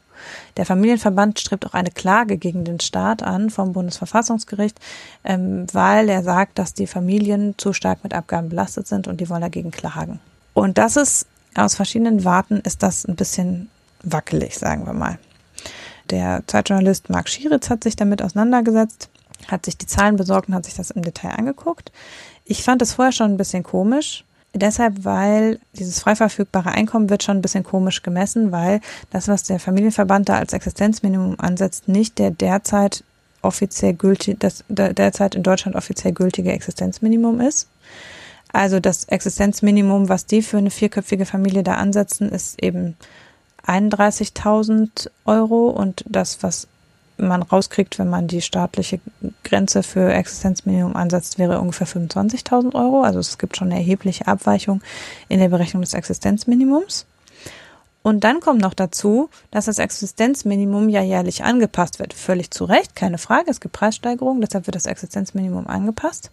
Der 0.58 0.66
Familienverband 0.66 1.40
strebt 1.40 1.66
auch 1.66 1.74
eine 1.74 1.92
Klage 1.92 2.38
gegen 2.38 2.64
den 2.64 2.80
Staat 2.80 3.24
an 3.24 3.50
vom 3.50 3.74
Bundesverfassungsgericht, 3.74 4.80
ähm, 5.24 5.66
weil 5.72 6.10
er 6.10 6.24
sagt, 6.24 6.60
dass 6.60 6.74
die 6.74 6.88
Familien 6.88 7.56
zu 7.58 7.74
stark 7.74 8.04
mit 8.04 8.14
Abgaben 8.14 8.50
belastet 8.50 8.88
sind 8.88 9.08
und 9.08 9.22
die 9.22 9.30
wollen 9.30 9.42
dagegen 9.42 9.72
klagen. 9.72 10.20
Und 10.54 10.78
das 10.78 10.96
ist 10.96 11.28
aus 11.56 11.76
verschiedenen 11.76 12.24
Warten 12.26 12.62
ist 12.62 12.84
das 12.84 13.06
ein 13.06 13.16
bisschen 13.16 13.70
wackelig, 14.04 14.58
sagen 14.58 14.86
wir 14.86 14.94
mal. 14.94 15.20
Der 16.10 16.44
Zeitjournalist 16.48 17.10
Marc 17.10 17.30
Schieritz 17.30 17.70
hat 17.70 17.84
sich 17.84 17.96
damit 17.96 18.22
auseinandergesetzt, 18.22 19.10
hat 19.48 19.66
sich 19.66 19.78
die 19.78 19.86
Zahlen 19.86 20.16
besorgt 20.16 20.50
und 20.50 20.56
hat 20.56 20.66
sich 20.66 20.76
das 20.76 20.92
im 20.92 21.04
Detail 21.04 21.32
angeguckt. 21.32 21.92
Ich 22.46 22.64
fand 22.64 22.82
es 22.82 22.94
vorher 22.94 23.12
schon 23.12 23.32
ein 23.32 23.38
bisschen 23.38 23.64
komisch, 23.64 24.24
Deshalb, 24.54 25.06
weil 25.06 25.60
dieses 25.74 26.00
frei 26.00 26.16
verfügbare 26.16 26.72
Einkommen 26.72 27.10
wird 27.10 27.24
schon 27.24 27.38
ein 27.38 27.42
bisschen 27.42 27.64
komisch 27.64 28.02
gemessen, 28.02 28.52
weil 28.52 28.82
das, 29.12 29.28
was 29.28 29.44
der 29.44 29.60
Familienverband 29.60 30.28
da 30.28 30.38
als 30.38 30.54
Existenzminimum 30.54 31.36
ansetzt, 31.40 31.88
nicht 31.88 32.18
der 32.18 32.32
derzeit 32.32 33.04
offiziell 33.42 33.94
gültig, 33.94 34.40
das 34.40 34.64
derzeit 34.68 35.36
in 35.36 35.44
Deutschland 35.44 35.76
offiziell 35.76 36.14
gültige 36.14 36.52
Existenzminimum 36.52 37.40
ist. 37.42 37.68
Also 38.52 38.80
das 38.80 39.06
Existenzminimum, 39.06 40.10
was 40.10 40.26
die 40.26 40.42
für 40.42 40.58
eine 40.58 40.72
vierköpfige 40.72 41.26
Familie 41.26 41.64
da 41.64 41.76
ansetzen, 41.76 42.30
ist 42.30 42.62
eben 42.62 42.98
31.000 43.68 45.12
Euro 45.26 45.70
und 45.70 46.04
das, 46.08 46.42
was 46.42 46.68
man 47.20 47.42
rauskriegt, 47.42 48.00
wenn 48.00 48.10
man 48.10 48.28
die 48.28 48.42
staatliche 48.42 49.00
Grenze 49.44 49.84
für 49.84 50.12
Existenzminimum 50.12 50.96
ansetzt, 50.96 51.38
wäre 51.38 51.60
ungefähr 51.60 51.88
25.000 51.88 52.76
Euro. 52.76 53.04
Also 53.04 53.20
es 53.20 53.38
gibt 53.38 53.58
schon 53.58 53.70
eine 53.70 53.80
erhebliche 53.80 54.28
Abweichung 54.28 54.82
in 55.28 55.40
der 55.40 55.50
Berechnung 55.50 55.82
des 55.82 55.94
Existenzminimums. 55.94 57.06
Und 58.02 58.24
dann 58.24 58.40
kommt 58.40 58.62
noch 58.62 58.74
dazu, 58.74 59.30
dass 59.52 59.66
das 59.66 59.78
Existenzminimum 59.78 60.90
ja 60.90 61.02
jährlich 61.02 61.44
angepasst 61.44 62.00
wird. 62.00 62.14
Völlig 62.14 62.50
zu 62.52 62.64
Recht, 62.64 62.96
keine 62.96 63.18
Frage. 63.18 63.52
Es 63.52 63.60
gibt 63.60 63.74
Preissteigerungen, 63.74 64.42
deshalb 64.42 64.68
wird 64.68 64.76
das 64.76 64.86
Existenzminimum 64.86 65.68
angepasst. 65.68 66.32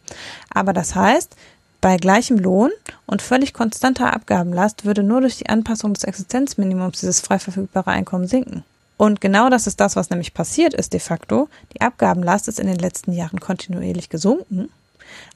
Aber 0.48 0.72
das 0.72 0.94
heißt, 0.94 1.34
bei 1.80 1.96
gleichem 1.96 2.38
Lohn 2.38 2.70
und 3.06 3.20
völlig 3.20 3.52
konstanter 3.52 4.12
Abgabenlast 4.12 4.84
würde 4.84 5.02
nur 5.02 5.20
durch 5.20 5.38
die 5.38 5.48
Anpassung 5.48 5.92
des 5.92 6.04
Existenzminimums 6.04 7.00
dieses 7.00 7.20
frei 7.20 7.38
verfügbare 7.38 7.90
Einkommen 7.90 8.26
sinken. 8.26 8.64
Und 8.96 9.20
genau 9.20 9.50
das 9.50 9.66
ist 9.66 9.80
das, 9.80 9.96
was 9.96 10.10
nämlich 10.10 10.32
passiert 10.32 10.72
ist 10.74 10.92
de 10.92 11.00
facto. 11.00 11.48
Die 11.74 11.80
Abgabenlast 11.80 12.48
ist 12.48 12.58
in 12.58 12.66
den 12.66 12.78
letzten 12.78 13.12
Jahren 13.12 13.40
kontinuierlich 13.40 14.08
gesunken. 14.08 14.70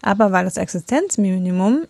Aber 0.02 0.32
weil 0.32 0.44
das 0.44 0.56
Existenzminimum 0.56 1.86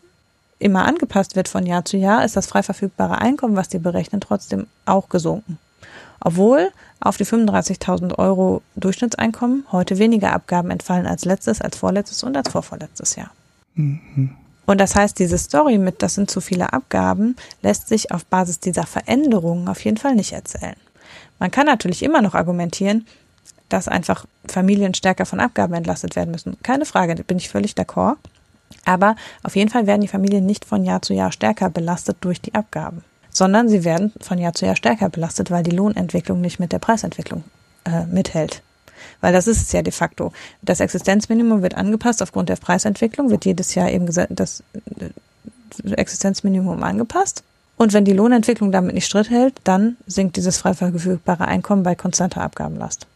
immer 0.59 0.85
angepasst 0.85 1.37
wird 1.37 1.49
von 1.49 1.66
Jahr 1.66 1.85
zu 1.85 1.97
Jahr, 1.97 2.25
ist 2.25 2.37
das 2.37 2.47
frei 2.47 2.62
verfügbare 2.62 3.18
Einkommen, 3.18 3.57
was 3.57 3.68
die 3.68 3.79
berechnen, 3.79 4.21
trotzdem 4.21 4.66
auch 4.85 5.09
gesunken. 5.09 5.59
Obwohl 6.21 6.71
auf 7.01 7.16
die 7.16 7.25
35.000 7.25 8.18
Euro 8.18 8.62
Durchschnittseinkommen 8.77 9.64
heute 9.73 9.99
weniger 9.99 10.33
Abgaben 10.33 10.71
entfallen 10.71 11.07
als 11.07 11.25
letztes, 11.25 11.62
als 11.62 11.79
vorletztes 11.79 12.23
und 12.23 12.37
als 12.37 12.51
vorvorletztes 12.51 13.16
Jahr. 13.16 13.31
Mhm. 13.75 14.37
Und 14.66 14.79
das 14.79 14.95
heißt, 14.95 15.18
diese 15.18 15.39
Story 15.39 15.79
mit, 15.79 16.03
das 16.03 16.14
sind 16.14 16.31
zu 16.31 16.41
viele 16.41 16.73
Abgaben, 16.73 17.37
lässt 17.62 17.89
sich 17.89 18.12
auf 18.12 18.27
Basis 18.27 18.61
dieser 18.61 18.85
Veränderungen 18.85 19.66
auf 19.66 19.83
jeden 19.85 19.97
Fall 19.97 20.14
nicht 20.14 20.33
erzählen. 20.33 20.77
Man 21.41 21.51
kann 21.51 21.66
natürlich 21.66 22.05
immer 22.05 22.22
noch 22.22 22.34
argumentieren, 22.34 23.07
dass 23.68 23.88
einfach 23.88 24.26
Familien 24.47 24.95
stärker 24.95 25.26
von 25.26 25.41
Abgaben 25.41 25.74
entlastet 25.74 26.14
werden 26.14 26.30
müssen. 26.30 26.57
Keine 26.62 26.84
Frage, 26.84 27.14
da 27.16 27.22
bin 27.22 27.38
ich 27.38 27.49
völlig 27.49 27.72
d'accord. 27.72 28.16
Aber 28.84 29.16
auf 29.43 29.57
jeden 29.57 29.70
Fall 29.70 29.86
werden 29.86 30.03
die 30.03 30.09
Familien 30.09 30.47
nicht 30.47 30.64
von 30.64 30.84
Jahr 30.84 31.03
zu 31.03 31.14
Jahr 31.14 31.32
stärker 31.32 31.70
belastet 31.70 32.18
durch 32.20 32.41
die 32.41 32.55
Abgaben, 32.55 33.03
sondern 33.30 33.68
sie 33.68 33.84
werden 33.84 34.12
von 34.20 34.38
Jahr 34.38 34.53
zu 34.53 34.66
Jahr 34.66 34.76
stärker 34.76 35.09
belastet, 35.09 35.51
weil 35.51 35.62
die 35.62 35.70
Lohnentwicklung 35.70 36.41
nicht 36.41 36.61
mit 36.61 36.72
der 36.72 36.78
Preisentwicklung 36.78 37.43
äh, 37.84 38.05
mithält. 38.07 38.62
Weil 39.20 39.32
das 39.32 39.47
ist 39.47 39.62
es 39.62 39.72
ja 39.72 39.82
de 39.82 39.93
facto. 39.93 40.32
Das 40.62 40.80
Existenzminimum 40.80 41.62
wird 41.62 41.74
angepasst 41.74 42.22
aufgrund 42.22 42.49
der 42.49 42.57
Preisentwicklung, 42.57 43.30
wird 43.30 43.45
jedes 43.45 43.74
Jahr 43.74 43.91
eben 43.91 44.07
das 44.07 44.62
äh, 44.72 45.93
Existenzminimum 45.93 46.82
angepasst. 46.82 47.43
Und 47.81 47.95
wenn 47.95 48.05
die 48.05 48.12
Lohnentwicklung 48.12 48.72
damit 48.72 48.93
nicht 48.93 49.09
Schritt 49.09 49.31
hält, 49.31 49.55
dann 49.64 49.97
sinkt 50.07 50.37
dieses 50.37 50.59
frei 50.59 50.74
verfügbare 50.74 51.49
Einkommen 51.49 51.83
bei 51.83 51.95
konstanter 51.95 52.43
Abgabenlast. 52.43 53.07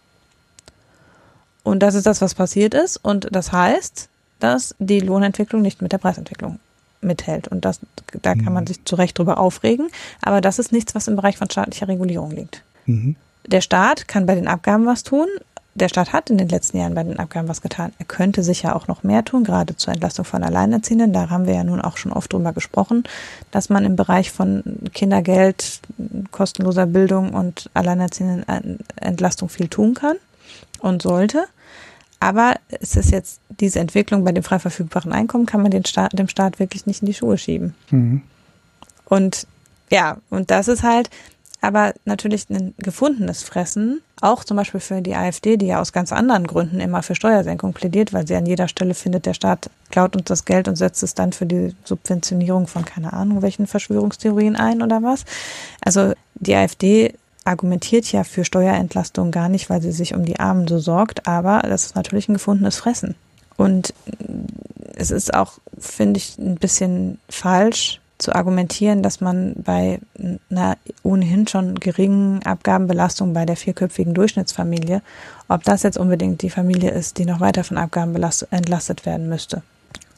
Und 1.62 1.80
das 1.80 1.94
ist 1.94 2.06
das, 2.06 2.22
was 2.22 2.34
passiert 2.34 2.72
ist. 2.72 2.96
Und 2.96 3.28
das 3.30 3.52
heißt, 3.52 4.08
dass 4.40 4.74
die 4.78 5.00
Lohnentwicklung 5.00 5.60
nicht 5.60 5.82
mit 5.82 5.92
der 5.92 5.98
Preisentwicklung 5.98 6.60
mithält. 7.02 7.46
Und 7.46 7.66
das, 7.66 7.78
da 8.22 8.34
kann 8.34 8.54
man 8.54 8.64
mhm. 8.64 8.68
sich 8.68 8.82
zu 8.86 8.96
Recht 8.96 9.18
drüber 9.18 9.36
aufregen. 9.36 9.88
Aber 10.22 10.40
das 10.40 10.58
ist 10.58 10.72
nichts, 10.72 10.94
was 10.94 11.08
im 11.08 11.16
Bereich 11.16 11.36
von 11.36 11.50
staatlicher 11.50 11.88
Regulierung 11.88 12.30
liegt. 12.30 12.62
Mhm. 12.86 13.16
Der 13.44 13.60
Staat 13.60 14.08
kann 14.08 14.24
bei 14.24 14.34
den 14.34 14.48
Abgaben 14.48 14.86
was 14.86 15.02
tun, 15.02 15.26
der 15.74 15.88
Staat 15.88 16.12
hat 16.12 16.30
in 16.30 16.38
den 16.38 16.48
letzten 16.48 16.78
Jahren 16.78 16.94
bei 16.94 17.02
den 17.02 17.18
Abgaben 17.18 17.48
was 17.48 17.60
getan. 17.60 17.92
Er 17.98 18.04
könnte 18.04 18.42
sicher 18.42 18.76
auch 18.76 18.86
noch 18.86 19.02
mehr 19.02 19.24
tun, 19.24 19.44
gerade 19.44 19.76
zur 19.76 19.92
Entlastung 19.92 20.24
von 20.24 20.44
Alleinerziehenden. 20.44 21.12
Da 21.12 21.30
haben 21.30 21.46
wir 21.46 21.54
ja 21.54 21.64
nun 21.64 21.80
auch 21.80 21.96
schon 21.96 22.12
oft 22.12 22.32
drüber 22.32 22.52
gesprochen, 22.52 23.04
dass 23.50 23.70
man 23.70 23.84
im 23.84 23.96
Bereich 23.96 24.30
von 24.30 24.62
Kindergeld, 24.92 25.80
kostenloser 26.30 26.86
Bildung 26.86 27.34
und 27.34 27.70
Alleinerziehenden 27.74 28.78
Entlastung 28.96 29.48
viel 29.48 29.68
tun 29.68 29.94
kann 29.94 30.16
und 30.80 31.02
sollte. 31.02 31.46
Aber 32.20 32.54
es 32.68 32.96
ist 32.96 33.10
jetzt 33.10 33.40
diese 33.60 33.80
Entwicklung 33.80 34.24
bei 34.24 34.32
dem 34.32 34.44
frei 34.44 34.58
verfügbaren 34.58 35.12
Einkommen, 35.12 35.46
kann 35.46 35.60
man 35.60 35.70
den 35.70 35.84
Staat, 35.84 36.18
dem 36.18 36.28
Staat 36.28 36.58
wirklich 36.58 36.86
nicht 36.86 37.02
in 37.02 37.06
die 37.06 37.14
Schuhe 37.14 37.36
schieben. 37.36 37.74
Mhm. 37.90 38.22
Und 39.06 39.46
ja, 39.90 40.16
und 40.30 40.50
das 40.50 40.68
ist 40.68 40.82
halt, 40.82 41.10
aber 41.64 41.94
natürlich 42.04 42.48
ein 42.50 42.74
gefundenes 42.78 43.42
Fressen, 43.42 44.00
auch 44.20 44.44
zum 44.44 44.56
Beispiel 44.56 44.80
für 44.80 45.02
die 45.02 45.14
AfD, 45.14 45.56
die 45.56 45.66
ja 45.66 45.80
aus 45.80 45.92
ganz 45.92 46.12
anderen 46.12 46.46
Gründen 46.46 46.80
immer 46.80 47.02
für 47.02 47.14
Steuersenkung 47.14 47.72
plädiert, 47.72 48.12
weil 48.12 48.26
sie 48.26 48.36
an 48.36 48.46
jeder 48.46 48.68
Stelle 48.68 48.94
findet, 48.94 49.26
der 49.26 49.34
Staat 49.34 49.70
klaut 49.90 50.16
uns 50.16 50.26
das 50.26 50.44
Geld 50.44 50.68
und 50.68 50.76
setzt 50.76 51.02
es 51.02 51.14
dann 51.14 51.32
für 51.32 51.46
die 51.46 51.74
Subventionierung 51.84 52.66
von 52.66 52.84
keine 52.84 53.12
Ahnung 53.12 53.42
welchen 53.42 53.66
Verschwörungstheorien 53.66 54.56
ein 54.56 54.82
oder 54.82 55.02
was. 55.02 55.24
Also 55.80 56.12
die 56.34 56.54
AfD 56.54 57.14
argumentiert 57.44 58.10
ja 58.10 58.24
für 58.24 58.44
Steuerentlastung 58.44 59.30
gar 59.30 59.48
nicht, 59.48 59.68
weil 59.68 59.82
sie 59.82 59.92
sich 59.92 60.14
um 60.14 60.24
die 60.24 60.40
Armen 60.40 60.66
so 60.66 60.78
sorgt, 60.78 61.26
aber 61.26 61.60
das 61.60 61.86
ist 61.86 61.96
natürlich 61.96 62.28
ein 62.28 62.34
gefundenes 62.34 62.76
Fressen. 62.76 63.14
Und 63.56 63.94
es 64.96 65.10
ist 65.10 65.34
auch, 65.34 65.58
finde 65.78 66.18
ich, 66.18 66.38
ein 66.38 66.56
bisschen 66.56 67.18
falsch, 67.28 68.00
zu 68.24 68.34
argumentieren, 68.34 69.02
dass 69.02 69.20
man 69.20 69.54
bei 69.56 70.00
einer 70.50 70.76
ohnehin 71.02 71.46
schon 71.46 71.74
geringen 71.76 72.42
Abgabenbelastung 72.42 73.34
bei 73.34 73.44
der 73.44 73.56
vierköpfigen 73.56 74.14
Durchschnittsfamilie, 74.14 75.02
ob 75.48 75.62
das 75.62 75.82
jetzt 75.82 75.98
unbedingt 75.98 76.40
die 76.40 76.50
Familie 76.50 76.90
ist, 76.90 77.18
die 77.18 77.26
noch 77.26 77.40
weiter 77.40 77.64
von 77.64 77.76
Abgaben 77.76 78.16
entlastet 78.50 79.04
werden 79.04 79.28
müsste. 79.28 79.62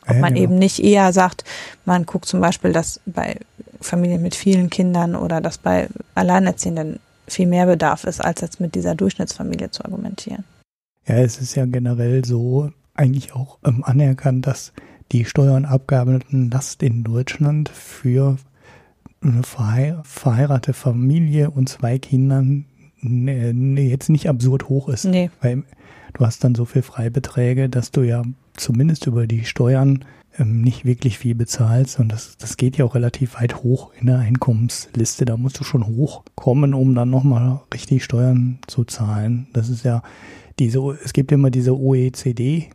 Ob 0.09 0.19
man 0.19 0.37
eben 0.37 0.57
nicht 0.57 0.79
eher 0.79 1.13
sagt, 1.13 1.43
man 1.85 2.07
guckt 2.07 2.27
zum 2.27 2.41
Beispiel, 2.41 2.73
dass 2.73 3.01
bei 3.07 3.41
Familien 3.81 4.23
mit 4.23 4.37
vielen 4.37 4.71
Kindern 4.71 5.17
oder 5.17 5.41
dass 5.41 5.59
bei 5.59 5.89
Alleinerziehenden 6.15 7.01
viel 7.27 7.49
mehr 7.49 7.67
Bedarf 7.67 8.05
ist, 8.05 8.25
als 8.25 8.41
jetzt 8.41 8.61
mit 8.61 8.77
dieser 8.77 8.95
Durchschnittsfamilie 8.95 9.73
zu 9.73 9.85
argumentieren. 9.85 10.45
Ja, 11.09 11.17
es 11.17 11.39
ist 11.39 11.57
ja 11.57 11.67
generell 11.67 12.25
so 12.25 12.71
eigentlich 12.95 13.35
auch 13.35 13.59
ähm, 13.65 13.83
anerkannt, 13.85 14.47
dass 14.47 14.73
die 15.13 15.25
Steuer- 15.25 15.57
und 15.57 15.65
Abgabenlast 15.65 16.83
in 16.83 17.05
Deutschland 17.05 17.69
für 17.69 18.37
eine 19.21 19.43
verheiratete 19.43 20.73
Familie 20.73 21.51
und 21.51 21.69
zwei 21.69 21.99
Kindern 21.99 22.67
nee, 23.01 23.89
jetzt 23.89 24.09
nicht 24.09 24.29
absurd 24.29 24.69
hoch 24.69 24.89
ist. 24.89 25.05
Nee. 25.05 25.31
Weil 25.41 25.65
du 26.15 26.25
hast 26.25 26.45
dann 26.45 26.55
so 26.55 26.65
viel 26.65 26.83
Freibeträge, 26.83 27.69
dass 27.69 27.91
du 27.91 28.03
ja 28.03 28.23
zumindest 28.55 29.07
über 29.07 29.27
die 29.27 29.45
Steuern 29.45 30.05
ähm, 30.39 30.63
nicht 30.63 30.85
wirklich 30.85 31.19
viel 31.19 31.35
bezahlst. 31.35 31.99
Und 31.99 32.11
das, 32.11 32.37
das 32.39 32.57
geht 32.57 32.77
ja 32.77 32.85
auch 32.85 32.95
relativ 32.95 33.35
weit 33.41 33.63
hoch 33.63 33.93
in 34.01 34.07
der 34.07 34.19
Einkommensliste. 34.19 35.25
Da 35.25 35.37
musst 35.37 35.61
du 35.61 35.65
schon 35.65 35.87
hochkommen, 35.87 36.75
um 36.75 36.95
dann 36.95 37.11
nochmal 37.11 37.61
richtig 37.73 38.05
Steuern 38.05 38.59
zu 38.67 38.85
zahlen. 38.85 39.49
Das 39.53 39.69
ist 39.69 39.85
ja 39.85 40.03
diese, 40.59 40.81
es 41.05 41.13
gibt 41.13 41.33
immer 41.33 41.51
diese 41.51 41.77
OECD. 41.77 42.71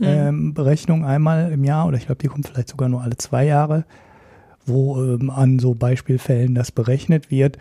Ähm, 0.00 0.54
Berechnung 0.54 1.04
einmal 1.04 1.52
im 1.52 1.64
Jahr 1.64 1.86
oder 1.86 1.96
ich 1.96 2.06
glaube, 2.06 2.20
die 2.22 2.28
kommt 2.28 2.46
vielleicht 2.46 2.68
sogar 2.68 2.88
nur 2.88 3.02
alle 3.02 3.16
zwei 3.16 3.44
Jahre, 3.44 3.84
wo 4.66 5.02
ähm, 5.02 5.30
an 5.30 5.58
so 5.58 5.74
Beispielfällen 5.74 6.54
das 6.54 6.72
berechnet 6.72 7.30
wird. 7.30 7.58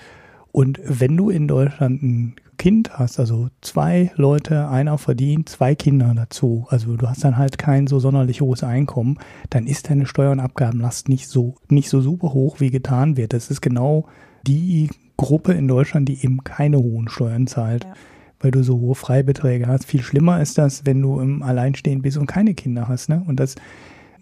Und 0.51 0.79
wenn 0.83 1.15
du 1.15 1.29
in 1.29 1.47
Deutschland 1.47 2.01
ein 2.01 2.35
Kind 2.57 2.97
hast, 2.97 3.19
also 3.19 3.49
zwei 3.61 4.11
Leute, 4.15 4.67
einer 4.69 4.97
verdient, 4.97 5.49
zwei 5.49 5.75
Kinder 5.75 6.11
dazu, 6.15 6.65
also 6.69 6.95
du 6.95 7.07
hast 7.07 7.23
dann 7.23 7.37
halt 7.37 7.57
kein 7.57 7.85
so 7.85 7.99
sonderlich 7.99 8.41
hohes 8.41 8.63
Einkommen, 8.63 9.19
dann 9.51 9.67
ist 9.67 9.89
deine 9.89 10.07
Steuer- 10.07 10.31
und 10.31 10.39
Abgabenlast 10.39 11.09
nicht 11.09 11.27
so, 11.29 11.55
nicht 11.69 11.89
so 11.89 12.01
super 12.01 12.33
hoch, 12.33 12.59
wie 12.59 12.71
getan 12.71 13.17
wird. 13.17 13.33
Das 13.33 13.51
ist 13.51 13.61
genau 13.61 14.07
die 14.47 14.89
Gruppe 15.17 15.53
in 15.53 15.67
Deutschland, 15.67 16.09
die 16.09 16.23
eben 16.23 16.43
keine 16.43 16.77
hohen 16.77 17.09
Steuern 17.09 17.47
zahlt. 17.47 17.83
Ja. 17.83 17.93
Weil 18.39 18.51
du 18.51 18.63
so 18.63 18.79
hohe 18.79 18.95
Freibeträge 18.95 19.67
hast. 19.67 19.85
Viel 19.85 20.01
schlimmer 20.01 20.41
ist 20.41 20.57
das, 20.57 20.85
wenn 20.85 21.01
du 21.01 21.19
im 21.19 21.41
Alleinstehen 21.41 22.01
bist 22.01 22.17
und 22.17 22.27
keine 22.27 22.53
Kinder 22.53 22.87
hast. 22.87 23.09
Ne? 23.09 23.23
Und 23.25 23.39
das, 23.39 23.55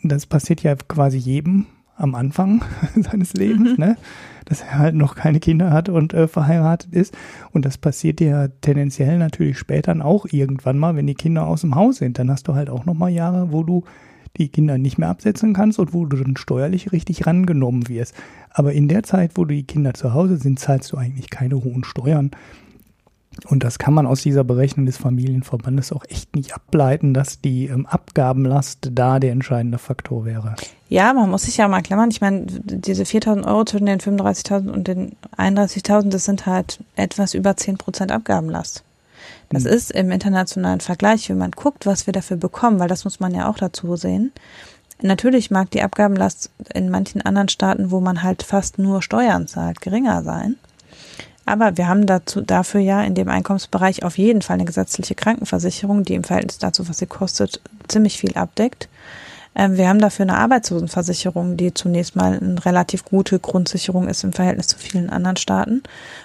das 0.03 0.26
passiert 0.26 0.63
ja 0.63 0.76
quasi 0.76 1.18
jedem 1.18 1.66
am 1.97 2.16
Anfang 2.16 2.63
seines 2.95 3.34
Lebens. 3.34 3.78
Mhm. 3.78 3.86
Ne? 3.86 3.97
dass 4.45 4.61
er 4.61 4.78
halt 4.78 4.95
noch 4.95 5.16
keine 5.16 5.39
Kinder 5.39 5.72
hat 5.72 5.89
und 5.89 6.13
äh, 6.13 6.28
verheiratet 6.28 6.93
ist. 6.93 7.18
Und 7.51 7.66
das 7.66 7.78
passiert 7.78 8.20
dir 8.20 8.51
tendenziell 8.61 9.18
natürlich 9.18 9.57
später 9.57 9.93
auch 10.05 10.26
irgendwann 10.32 10.78
mal, 10.78 10.95
wenn 10.95 11.07
die 11.07 11.16
Kinder 11.16 11.47
aus 11.47 11.61
dem 11.61 11.76
Haus 11.76 11.97
sind. 11.97 12.20
Dann 12.20 12.32
hast 12.32 12.47
du 12.47 12.55
halt 12.55 12.70
auch 12.70 12.86
noch 12.86 12.93
mal 12.93 13.09
Jahre, 13.09 13.51
wo 13.51 13.63
du 13.63 13.84
die 14.38 14.49
Kinder 14.49 14.78
nicht 14.78 14.97
mehr 14.97 15.09
absetzen 15.09 15.53
kannst 15.53 15.80
und 15.80 15.93
wo 15.93 16.05
du 16.05 16.18
dann 16.18 16.38
steuerlich 16.38 16.91
richtig 16.91 17.26
rangenommen 17.26 17.88
wirst. 17.88 18.13
Aber 18.51 18.74
in 18.74 18.88
der 18.88 19.03
Zeit, 19.03 19.32
wo 19.36 19.45
die 19.45 19.63
Kinder 19.63 19.93
zu 19.93 20.13
Hause 20.13 20.38
sind, 20.38 20.59
zahlst 20.59 20.91
du 20.91 20.97
eigentlich 20.97 21.30
keine 21.30 21.63
hohen 21.63 21.84
Steuern. 21.84 22.32
Und 23.44 23.64
das 23.64 23.80
kann 23.80 23.94
man 23.94 24.08
aus 24.08 24.22
dieser 24.22 24.44
Berechnung 24.44 24.86
des 24.86 24.98
Familienverbandes 24.98 25.92
auch 25.92 26.06
echt 26.08 26.36
nicht 26.36 26.56
ableiten, 26.56 27.14
dass 27.14 27.42
die 27.42 27.68
ähm, 27.68 27.86
Abgabenlast 27.86 28.90
da 28.94 29.20
der 29.20 29.32
entscheidende 29.32 29.78
Faktor 29.78 30.26
wäre. 30.26 30.56
Ja, 30.88 31.14
man 31.14 31.30
muss 31.30 31.44
sich 31.44 31.58
ja 31.58 31.68
mal 31.68 31.82
klammern. 31.82 32.12
Ich 32.12 32.22
meine, 32.22 32.46
diese 32.46 33.04
4.000 33.04 33.46
Euro 33.46 33.66
zwischen 33.66 33.88
den 33.88 34.00
35.000 34.00 34.70
und 34.70 34.88
den 34.88 35.16
31.000, 35.38 36.10
das 36.10 36.26
sind 36.26 36.46
halt 36.46 36.80
etwas 36.96 37.34
über 37.34 37.58
10 37.58 37.78
Prozent 37.78 38.12
Abgabenlast. 38.12 38.84
Das 39.50 39.64
mhm. 39.64 39.70
ist 39.70 39.92
im 39.92 40.12
internationalen 40.12 40.82
Vergleich, 40.82 41.30
wenn 41.30 41.38
man 41.38 41.52
guckt, 41.52 41.86
was 41.86 42.08
wir 42.08 42.14
dafür 42.14 42.38
bekommen, 42.38 42.80
weil 42.80 42.88
das 42.90 43.04
muss 43.04 43.20
man 43.20 43.34
ja 43.34 43.50
auch 43.50 43.58
dazu 43.58 43.96
sehen. 43.96 44.32
Natürlich 45.02 45.52
mag 45.52 45.72
die 45.72 45.82
Abgabenlast 45.82 46.52
in 46.74 46.90
manchen 46.90 47.22
anderen 47.22 47.50
Staaten, 47.50 47.92
wo 47.92 48.00
man 48.00 48.24
halt 48.24 48.44
fast 48.44 48.80
nur 48.80 49.02
Steuern 49.02 49.48
zahlt, 49.48 49.82
geringer 49.82 50.24
sein. 50.24 50.56
Aber 51.46 51.78
wir 51.78 51.88
haben 51.88 52.06
dazu, 52.06 52.41
dafür 52.41 52.82
ja 52.82 53.04
in 53.04 53.16
dem 53.16 53.30
Einkommensbereich 53.30 54.04
auf 54.04 54.18
jeden 54.18 54.41
Fall 54.41 54.56
eine 54.56 54.66
gesetzliche 54.66 55.16
Krankenversicherung, 55.16 56.04
die 56.04 56.16
im 56.16 56.24
Verhältnis 56.24 56.58
dazu, 56.58 56.89
was 56.89 56.98
sie 56.98 57.06
kostet, 57.06 57.62
ziemlich 57.88 58.18
viel 58.18 58.36
abdeckt. 58.36 58.89
Ähm, 59.56 59.78
wir 59.78 59.88
haben 59.88 60.00
dafür 60.00 60.24
eine 60.24 60.38
Arbeitslosenversicherung, 60.38 61.56
die 61.56 61.74
zunächst 61.74 62.16
mal 62.16 62.38
eine 62.38 62.66
relativ 62.66 63.06
gute 63.06 63.39
Grundsicherung 63.39 64.08
ist 64.08 64.24
im 64.24 64.34
Verhältnis 64.34 64.68
zu 64.68 64.78
vielen 64.78 65.10
anderen 65.10 65.38
Staaten. 65.38 65.84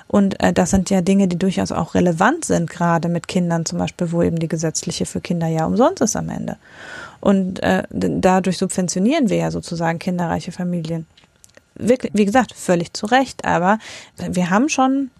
Und 0.08 0.40
äh, 0.40 0.52
das 0.52 0.70
sind 0.70 0.90
ja 0.90 1.00
Dinge, 1.00 1.28
die 1.28 1.38
durchaus 1.38 1.70
auch 1.70 1.94
relevant 1.94 2.44
sind, 2.44 2.68
gerade 2.68 3.08
mit 3.08 3.28
Kindern 3.28 3.64
zum 3.66 3.78
Beispiel, 3.78 4.10
wo 4.10 4.22
eben 4.22 4.38
die 4.38 4.48
gesetzliche 4.48 5.06
für 5.06 5.20
Kinder 5.20 5.46
ja 5.46 5.64
umsonst 5.66 6.02
ist 6.02 6.16
am 6.16 6.28
Ende. 6.28 6.56
Und 7.20 7.62
äh, 7.62 7.84
dadurch 7.90 8.58
subventionieren 8.58 9.28
wir 9.28 9.36
ja 9.36 9.50
sozusagen 9.50 9.98
kinderreiche 9.98 10.52
Familien 10.52 11.06
wirklich, 11.80 12.12
wie 12.14 12.24
gesagt, 12.24 12.54
völlig 12.54 12.92
zu 12.94 13.06
Recht, 13.06 13.44
aber 13.44 13.78
wir 14.16 14.50
haben 14.50 14.68
schon 14.68 15.10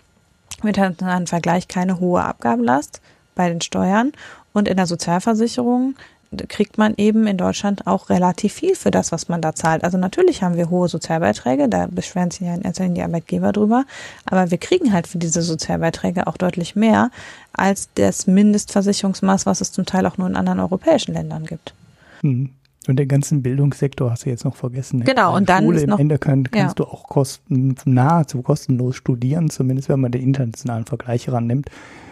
mit 0.63 0.79
einem 0.79 1.27
Vergleich 1.27 1.69
keine 1.69 2.01
hohe 2.01 2.23
Abgabenlast 2.23 3.01
bei 3.35 3.49
den 3.49 3.61
Steuern 3.61 4.13
und 4.53 4.69
in 4.69 4.77
der 4.77 4.87
Sozialversicherung 4.87 5.95
kriegt 6.49 6.79
man 6.79 6.95
eben 6.97 7.27
in 7.27 7.37
Deutschland 7.37 7.89
auch 7.89 8.09
relativ 8.09 8.53
viel 8.53 8.77
für 8.77 8.93
das, 8.93 9.11
was 9.11 9.29
man 9.29 9.43
da 9.43 9.53
zahlt. 9.53 9.83
Also 9.83 9.99
natürlich 9.99 10.43
haben 10.43 10.57
wir 10.57 10.71
hohe 10.71 10.89
Sozialbeiträge, 10.89 11.69
da 11.69 11.89
beschweren 11.91 12.31
sich 12.31 12.43
ja 12.43 12.55
in 12.55 12.63
erster 12.63 12.85
Linie 12.85 12.97
die 12.97 13.03
Arbeitgeber 13.03 13.51
drüber, 13.51 13.85
aber 14.27 14.51
wir 14.51 14.59
kriegen 14.59 14.93
halt 14.93 15.09
für 15.09 15.19
diese 15.19 15.43
Sozialbeiträge 15.43 16.29
auch 16.29 16.37
deutlich 16.37 16.77
mehr 16.77 17.11
als 17.53 17.89
das 17.97 18.29
Mindestversicherungsmaß, 18.29 19.47
was 19.47 19.61
es 19.61 19.73
zum 19.73 19.87
Teil 19.87 20.07
auch 20.07 20.19
nur 20.19 20.29
in 20.29 20.37
anderen 20.37 20.61
europäischen 20.61 21.15
Ländern 21.15 21.47
gibt. 21.47 21.75
Hm. 22.21 22.51
Und 22.91 22.97
den 22.97 23.07
ganzen 23.07 23.41
Bildungssektor 23.41 24.11
hast 24.11 24.27
du 24.27 24.31
jetzt 24.31 24.45
noch 24.45 24.57
vergessen. 24.57 24.99
Ne? 24.99 25.05
Genau, 25.05 25.37
und 25.37 25.49
dann 25.49 25.63
Schule 25.63 25.83
im 25.83 25.93
Ende 25.93 26.19
kann, 26.19 26.43
kannst 26.43 26.79
ja. 26.81 26.85
du 26.85 26.91
auch 26.91 27.05
kosten, 27.05 27.77
nahezu 27.85 28.43
kostenlos 28.43 28.97
studieren, 28.97 29.49
zumindest 29.49 29.89
wenn 29.89 30.01
man 30.01 30.11
den 30.11 30.23
internationalen 30.23 30.87
Vergleich 30.87 31.31
rannimmt. 31.31 31.71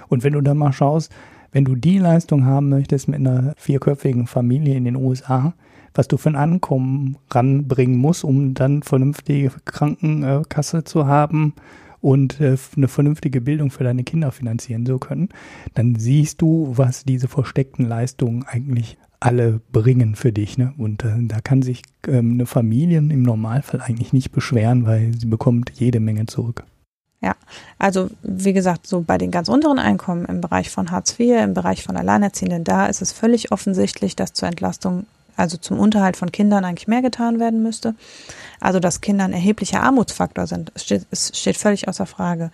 Und 0.08 0.22
wenn 0.22 0.34
du 0.34 0.40
dann 0.40 0.56
mal 0.56 0.72
schaust, 0.72 1.10
wenn 1.50 1.64
du 1.64 1.74
die 1.74 1.98
Leistung 1.98 2.44
haben 2.44 2.68
möchtest 2.68 3.08
mit 3.08 3.18
einer 3.18 3.54
vierköpfigen 3.56 4.28
Familie 4.28 4.76
in 4.76 4.84
den 4.84 4.94
USA, 4.94 5.52
was 5.94 6.06
du 6.06 6.16
für 6.16 6.28
ein 6.28 6.36
Ankommen 6.36 7.16
ranbringen 7.28 7.96
musst, 7.96 8.22
um 8.22 8.54
dann 8.54 8.84
vernünftige 8.84 9.50
Krankenkasse 9.64 10.84
zu 10.84 11.08
haben 11.08 11.54
und 12.00 12.40
äh, 12.40 12.56
eine 12.76 12.86
vernünftige 12.86 13.40
Bildung 13.40 13.72
für 13.72 13.82
deine 13.82 14.04
Kinder 14.04 14.30
finanzieren 14.30 14.86
zu 14.86 14.98
können, 14.98 15.30
dann 15.74 15.96
siehst 15.96 16.40
du, 16.40 16.72
was 16.76 17.04
diese 17.04 17.26
versteckten 17.26 17.84
Leistungen 17.84 18.44
eigentlich 18.44 18.96
alle 19.20 19.60
bringen 19.72 20.14
für 20.14 20.32
dich. 20.32 20.58
Ne? 20.58 20.72
Und 20.78 21.04
äh, 21.04 21.14
da 21.20 21.40
kann 21.40 21.62
sich 21.62 21.82
ähm, 22.06 22.32
eine 22.34 22.46
Familie 22.46 22.98
im 22.98 23.22
Normalfall 23.22 23.80
eigentlich 23.80 24.12
nicht 24.12 24.32
beschweren, 24.32 24.86
weil 24.86 25.12
sie 25.18 25.26
bekommt 25.26 25.72
jede 25.74 26.00
Menge 26.00 26.26
zurück. 26.26 26.64
Ja, 27.20 27.34
also 27.78 28.10
wie 28.22 28.52
gesagt, 28.52 28.86
so 28.86 29.00
bei 29.00 29.18
den 29.18 29.32
ganz 29.32 29.48
unteren 29.48 29.80
Einkommen 29.80 30.24
im 30.26 30.40
Bereich 30.40 30.70
von 30.70 30.92
Hartz 30.92 31.18
IV, 31.18 31.42
im 31.42 31.54
Bereich 31.54 31.82
von 31.82 31.96
Alleinerziehenden, 31.96 32.62
da 32.62 32.86
ist 32.86 33.02
es 33.02 33.10
völlig 33.12 33.50
offensichtlich, 33.50 34.14
dass 34.14 34.34
zur 34.34 34.48
Entlastung, 34.48 35.04
also 35.36 35.56
zum 35.56 35.80
Unterhalt 35.80 36.16
von 36.16 36.30
Kindern 36.30 36.64
eigentlich 36.64 36.86
mehr 36.86 37.02
getan 37.02 37.40
werden 37.40 37.60
müsste. 37.60 37.96
Also 38.60 38.78
dass 38.78 39.00
Kinder 39.00 39.24
ein 39.24 39.32
erheblicher 39.32 39.82
Armutsfaktor 39.82 40.46
sind, 40.46 40.70
steht, 40.76 41.06
es 41.10 41.36
steht 41.36 41.56
völlig 41.56 41.88
außer 41.88 42.06
Frage. 42.06 42.52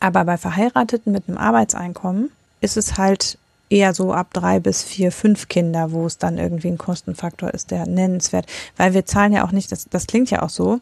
Aber 0.00 0.24
bei 0.24 0.36
Verheirateten 0.36 1.12
mit 1.12 1.28
einem 1.28 1.38
Arbeitseinkommen 1.38 2.30
ist 2.60 2.76
es 2.76 2.98
halt 2.98 3.38
eher 3.68 3.94
so 3.94 4.12
ab 4.12 4.28
drei 4.32 4.60
bis 4.60 4.82
vier, 4.82 5.12
fünf 5.12 5.48
Kinder, 5.48 5.92
wo 5.92 6.06
es 6.06 6.18
dann 6.18 6.38
irgendwie 6.38 6.68
ein 6.68 6.78
Kostenfaktor 6.78 7.52
ist, 7.52 7.70
der 7.70 7.86
nennenswert. 7.86 8.46
Weil 8.76 8.94
wir 8.94 9.06
zahlen 9.06 9.32
ja 9.32 9.44
auch 9.44 9.52
nicht, 9.52 9.72
das, 9.72 9.88
das 9.88 10.06
klingt 10.06 10.30
ja 10.30 10.42
auch 10.42 10.50
so, 10.50 10.80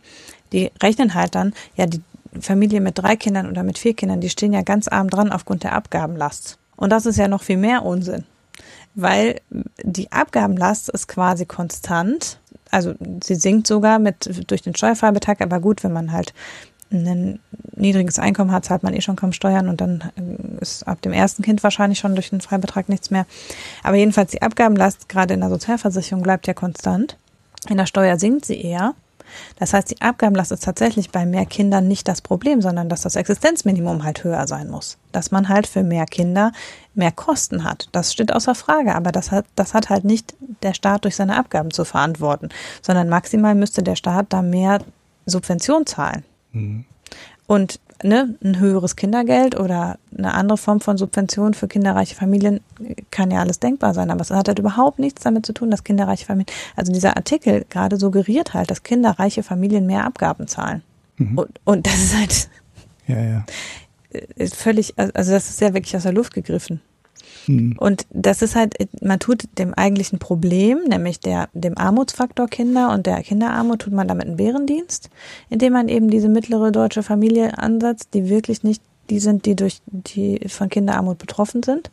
die 0.53 0.70
rechnen 0.82 1.14
halt 1.14 1.35
dann, 1.35 1.55
ja, 1.76 1.87
die 1.87 2.03
Familie 2.41 2.80
mit 2.80 2.99
drei 2.99 3.16
Kindern 3.16 3.49
oder 3.49 3.62
mit 3.62 3.78
vier 3.78 3.95
Kindern, 3.95 4.20
die 4.20 4.30
stehen 4.30 4.53
ja 4.53 4.62
ganz 4.62 4.89
arm 4.89 5.09
dran 5.09 5.32
aufgrund 5.32 5.62
der 5.62 5.72
Abgabenlast. 5.72 6.59
Und 6.76 6.91
das 6.91 7.07
ist 7.07 7.16
ja 7.16 7.28
noch 7.28 7.43
viel 7.43 7.57
mehr 7.57 7.85
Unsinn. 7.85 8.24
Weil 8.95 9.41
die 9.82 10.12
Abgabenlast 10.12 10.89
ist 10.89 11.09
quasi 11.09 11.47
konstant. 11.47 12.39
Also 12.70 12.95
sie 13.22 13.35
sinkt 13.35 13.66
sogar 13.66 13.99
mit 13.99 14.51
durch 14.51 14.62
den 14.62 14.74
Steuerfreibetrag, 14.74 15.41
aber 15.41 15.61
gut, 15.61 15.85
wenn 15.85 15.93
man 15.93 16.12
halt 16.12 16.32
ein 16.91 17.41
niedriges 17.76 18.18
Einkommen 18.18 18.53
hat, 18.53 18.64
zahlt 18.64 18.82
man 18.82 18.95
eh 18.95 19.01
schon 19.01 19.16
kaum 19.16 19.32
Steuern 19.32 19.68
und 19.68 19.80
dann 19.80 20.12
äh, 20.16 20.62
ist 20.62 20.87
ab 20.87 21.03
dem 21.03 21.12
ersten 21.12 21.43
Kind 21.43 21.62
wahrscheinlich 21.62 21.99
schon 21.99 22.14
durch 22.14 22.30
den 22.30 22.41
Freibetrag 22.41 22.89
nichts 22.89 23.11
mehr. 23.11 23.26
Aber 23.82 23.97
jedenfalls 23.97 24.30
die 24.30 24.43
Abgabenlast 24.43 25.09
gerade 25.09 25.35
in 25.35 25.41
der 25.41 25.51
Sozialversicherung 25.51 26.22
bleibt 26.22 26.47
ja 26.47 26.55
konstant. 26.55 27.16
In 27.68 27.76
der 27.76 27.87
Steuer 27.87 28.18
sinkt 28.18 28.45
sie 28.45 28.61
eher. 28.61 28.95
Das 29.59 29.72
heißt, 29.72 29.91
die 29.91 30.01
Abgabenlast 30.01 30.53
ist 30.53 30.64
tatsächlich 30.64 31.11
bei 31.11 31.26
mehr 31.26 31.47
Kindern 31.47 31.89
nicht 31.89 32.07
das 32.09 32.22
Problem, 32.22 32.61
sondern 32.61 32.89
dass 32.89 33.03
das 33.03 33.16
Existenzminimum 33.16 34.05
halt 34.05 34.22
höher 34.22 34.47
sein 34.47 34.68
muss. 34.68 34.99
Dass 35.12 35.30
man 35.30 35.49
halt 35.49 35.66
für 35.66 35.82
mehr 35.82 36.07
Kinder 36.07 36.53
mehr 36.95 37.11
Kosten 37.11 37.64
hat. 37.64 37.88
Das 37.92 38.13
steht 38.13 38.33
außer 38.33 38.54
Frage, 38.54 38.95
aber 38.95 39.13
das 39.13 39.30
hat, 39.30 39.46
das 39.57 39.75
hat 39.75 39.91
halt 39.91 40.04
nicht 40.04 40.34
der 40.63 40.75
Staat 40.75 41.04
durch 41.04 41.17
seine 41.17 41.37
Abgaben 41.37 41.71
zu 41.71 41.84
verantworten, 41.84 42.50
sondern 42.83 43.09
maximal 43.09 43.54
müsste 43.54 43.83
der 43.83 43.96
Staat 43.96 44.26
da 44.29 44.42
mehr 44.42 44.80
Subvention 45.26 45.87
zahlen. 45.87 46.25
Mhm. 46.55 46.85
Und 47.47 47.79
ne, 48.03 48.35
ein 48.43 48.59
höheres 48.59 48.97
Kindergeld 48.97 49.59
oder 49.59 49.99
eine 50.17 50.35
andere 50.35 50.57
Form 50.57 50.81
von 50.81 50.97
Subvention 50.97 51.53
für 51.53 51.68
kinderreiche 51.68 52.14
Familien 52.14 52.61
kann 53.11 53.31
ja 53.31 53.41
alles 53.41 53.61
denkbar 53.61 53.93
sein, 53.93 54.11
aber 54.11 54.22
es 54.22 54.31
hat 54.31 54.49
halt 54.49 54.59
überhaupt 54.59 54.99
nichts 54.99 55.22
damit 55.22 55.45
zu 55.45 55.53
tun, 55.53 55.71
dass 55.71 55.85
kinderreiche 55.85 56.25
Familien, 56.25 56.55
also 56.76 56.93
dieser 56.93 57.17
Artikel 57.17 57.67
gerade 57.68 57.97
suggeriert 57.99 58.55
halt, 58.55 58.71
dass 58.71 58.83
kinderreiche 58.83 59.43
Familien 59.43 59.87
mehr 59.87 60.05
Abgaben 60.05 60.49
zahlen. 60.49 60.83
Mhm. 61.18 61.39
Und, 61.39 61.61
und 61.64 61.87
das 61.87 61.97
ist 61.97 62.17
halt 62.17 62.49
ja, 63.07 63.21
ja. 63.21 63.45
völlig, 64.55 64.95
also 64.97 65.33
das 65.33 65.51
ist 65.51 65.61
ja 65.61 65.75
wirklich 65.75 65.97
aus 65.97 66.05
der 66.05 66.13
Luft 66.13 66.33
gegriffen. 66.33 66.81
Mhm. 67.46 67.76
Und 67.79 68.07
das 68.11 68.42
ist 68.42 68.54
halt, 68.54 68.75
man 69.00 69.18
tut 69.18 69.45
dem 69.58 69.75
eigentlichen 69.75 70.18
Problem, 70.18 70.79
nämlich 70.88 71.21
der, 71.21 71.49
dem 71.53 71.76
Armutsfaktor 71.76 72.49
Kinder 72.49 72.92
und 72.92 73.07
der 73.07 73.22
Kinderarmut, 73.22 73.80
tut 73.80 73.92
man 73.92 74.08
damit 74.08 74.26
einen 74.26 74.37
Bärendienst, 74.37 75.11
indem 75.50 75.75
man 75.75 75.88
eben 75.88 76.11
diese 76.11 76.29
mittlere 76.29 76.72
deutsche 76.72 77.03
Familie 77.03 77.58
ansetzt, 77.58 78.08
die 78.14 78.29
wirklich 78.29 78.62
nicht 78.62 78.83
die 79.11 79.18
sind, 79.18 79.45
die 79.46 79.54
durch 79.54 79.80
die 79.87 80.41
von 80.49 80.68
Kinderarmut 80.68 81.18
betroffen 81.18 81.62
sind. 81.62 81.91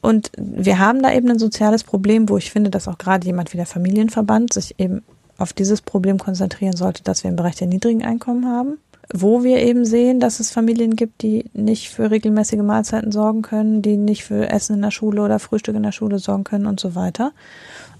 Und 0.00 0.30
wir 0.36 0.78
haben 0.78 1.02
da 1.02 1.12
eben 1.12 1.30
ein 1.30 1.38
soziales 1.38 1.84
Problem, 1.84 2.28
wo 2.28 2.36
ich 2.36 2.50
finde, 2.50 2.70
dass 2.70 2.88
auch 2.88 2.98
gerade 2.98 3.26
jemand 3.26 3.52
wie 3.52 3.56
der 3.56 3.66
Familienverband 3.66 4.52
sich 4.52 4.74
eben 4.78 5.02
auf 5.38 5.52
dieses 5.52 5.80
Problem 5.80 6.18
konzentrieren 6.18 6.76
sollte, 6.76 7.02
dass 7.02 7.24
wir 7.24 7.30
im 7.30 7.36
Bereich 7.36 7.56
der 7.56 7.66
niedrigen 7.66 8.04
Einkommen 8.04 8.46
haben 8.46 8.78
wo 9.12 9.44
wir 9.44 9.58
eben 9.58 9.84
sehen, 9.84 10.20
dass 10.20 10.40
es 10.40 10.50
Familien 10.50 10.96
gibt, 10.96 11.22
die 11.22 11.44
nicht 11.52 11.90
für 11.90 12.10
regelmäßige 12.10 12.60
Mahlzeiten 12.60 13.12
sorgen 13.12 13.42
können, 13.42 13.82
die 13.82 13.96
nicht 13.96 14.24
für 14.24 14.48
Essen 14.48 14.76
in 14.76 14.82
der 14.82 14.90
Schule 14.90 15.22
oder 15.22 15.38
Frühstück 15.38 15.74
in 15.76 15.82
der 15.82 15.92
Schule 15.92 16.18
sorgen 16.18 16.44
können 16.44 16.66
und 16.66 16.80
so 16.80 16.94
weiter. 16.94 17.32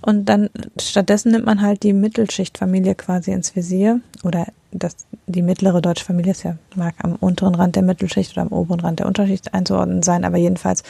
Und 0.01 0.27
dann 0.27 0.51
stattdessen 0.81 1.33
nimmt 1.33 1.47
man 1.47 1.63
halt 1.63 1.83
die 1.83 1.93
Mittelschichtfamilie 1.93 2.95
quasi 2.95 3.33
ins 3.33 3.57
Visier 3.57 4.01
oder 4.23 4.47
das, 4.71 4.97
die 5.27 5.43
mittlere 5.43 5.81
deutsche 5.81 6.05
Familie 6.05 6.33
ist 6.33 6.43
ja, 6.43 6.57
mag 6.75 6.95
am 6.99 7.17
unteren 7.17 7.55
Rand 7.55 7.77
der 7.77 7.83
Mittelschicht 7.83 8.33
oder 8.33 8.43
am 8.43 8.49
oberen 8.49 8.81
Rand 8.81 8.99
der 8.99 9.07
Unterschicht 9.07 9.55
einzuordnen 9.55 10.03
sein, 10.03 10.25
aber 10.25 10.37
jedenfalls 10.37 10.83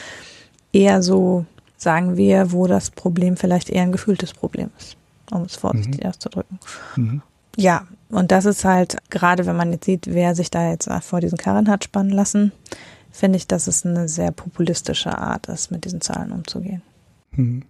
eher 0.73 1.03
so, 1.03 1.45
sagen 1.77 2.17
wir, 2.17 2.51
wo 2.53 2.67
das 2.67 2.91
Problem 2.91 3.37
vielleicht 3.37 3.71
eher 3.71 3.83
ein 3.83 3.93
gefühltes 3.93 4.33
Problem 4.33 4.71
ist, 4.79 4.97
um 5.31 5.43
es 5.43 5.57
vorsichtig 5.57 6.03
mhm. 6.03 6.09
auszudrücken. 6.09 6.59
Mhm. 6.97 7.23
Ja, 7.57 7.87
und 8.09 8.31
das 8.31 8.45
ist 8.45 8.65
halt, 8.65 8.97
gerade 9.11 9.47
wenn 9.47 9.57
man 9.57 9.73
jetzt 9.73 9.85
sieht, 9.85 10.07
wer 10.09 10.35
sich 10.35 10.51
da 10.51 10.71
jetzt 10.71 10.89
vor 11.03 11.21
diesen 11.21 11.39
Karren 11.39 11.69
hat 11.69 11.85
spannen 11.85 12.11
lassen, 12.11 12.53
finde 13.11 13.37
ich, 13.37 13.47
dass 13.47 13.67
es 13.67 13.87
eine 13.87 14.09
sehr 14.09 14.33
populistische 14.33 15.17
Art 15.17 15.49
ist, 15.49 15.71
mit 15.71 15.85
diesen 15.85 16.01
Zahlen 16.01 16.33
umzugehen. 16.33 16.83
Mhm. 17.33 17.63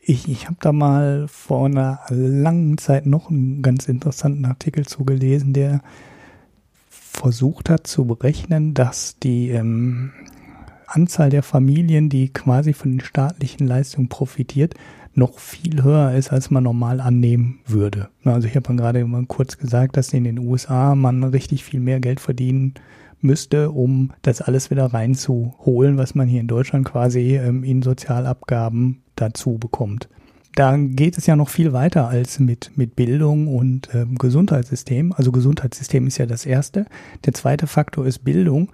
Ich, 0.00 0.26
ich 0.28 0.46
habe 0.46 0.56
da 0.60 0.72
mal 0.72 1.26
vor 1.28 1.66
einer 1.66 2.00
langen 2.08 2.78
Zeit 2.78 3.04
noch 3.04 3.30
einen 3.30 3.60
ganz 3.60 3.88
interessanten 3.88 4.46
Artikel 4.46 4.86
zugelesen, 4.86 5.52
der 5.52 5.82
versucht 6.88 7.68
hat 7.68 7.86
zu 7.86 8.06
berechnen, 8.06 8.72
dass 8.74 9.18
die 9.18 9.50
ähm, 9.50 10.12
Anzahl 10.86 11.28
der 11.30 11.42
Familien, 11.42 12.08
die 12.08 12.32
quasi 12.32 12.72
von 12.72 12.92
den 12.92 13.00
staatlichen 13.00 13.66
Leistungen 13.66 14.08
profitiert, 14.08 14.74
noch 15.18 15.38
viel 15.38 15.82
höher 15.82 16.12
ist, 16.12 16.32
als 16.32 16.50
man 16.50 16.64
normal 16.64 17.00
annehmen 17.00 17.58
würde. 17.66 18.08
Also 18.24 18.48
ich 18.48 18.56
habe 18.56 18.74
gerade 18.74 19.04
mal 19.04 19.26
kurz 19.26 19.58
gesagt, 19.58 19.96
dass 19.96 20.12
in 20.12 20.24
den 20.24 20.38
USA 20.38 20.94
man 20.94 21.24
richtig 21.24 21.64
viel 21.64 21.80
mehr 21.80 22.00
Geld 22.00 22.20
verdienen 22.20 22.74
müsste, 23.20 23.70
um 23.70 24.12
das 24.22 24.40
alles 24.40 24.70
wieder 24.70 24.86
reinzuholen, 24.86 25.98
was 25.98 26.14
man 26.14 26.28
hier 26.28 26.40
in 26.40 26.46
Deutschland 26.46 26.86
quasi 26.86 27.36
ähm, 27.36 27.64
in 27.64 27.82
Sozialabgaben 27.82 29.02
dazu 29.16 29.58
bekommt. 29.58 30.08
Da 30.54 30.76
geht 30.76 31.18
es 31.18 31.26
ja 31.26 31.36
noch 31.36 31.48
viel 31.48 31.72
weiter 31.72 32.08
als 32.08 32.40
mit, 32.40 32.72
mit 32.76 32.96
Bildung 32.96 33.48
und 33.48 33.90
ähm, 33.94 34.16
Gesundheitssystem. 34.16 35.12
Also 35.12 35.30
Gesundheitssystem 35.30 36.06
ist 36.06 36.18
ja 36.18 36.26
das 36.26 36.46
erste. 36.46 36.86
Der 37.24 37.34
zweite 37.34 37.66
Faktor 37.66 38.06
ist 38.06 38.24
Bildung 38.24 38.70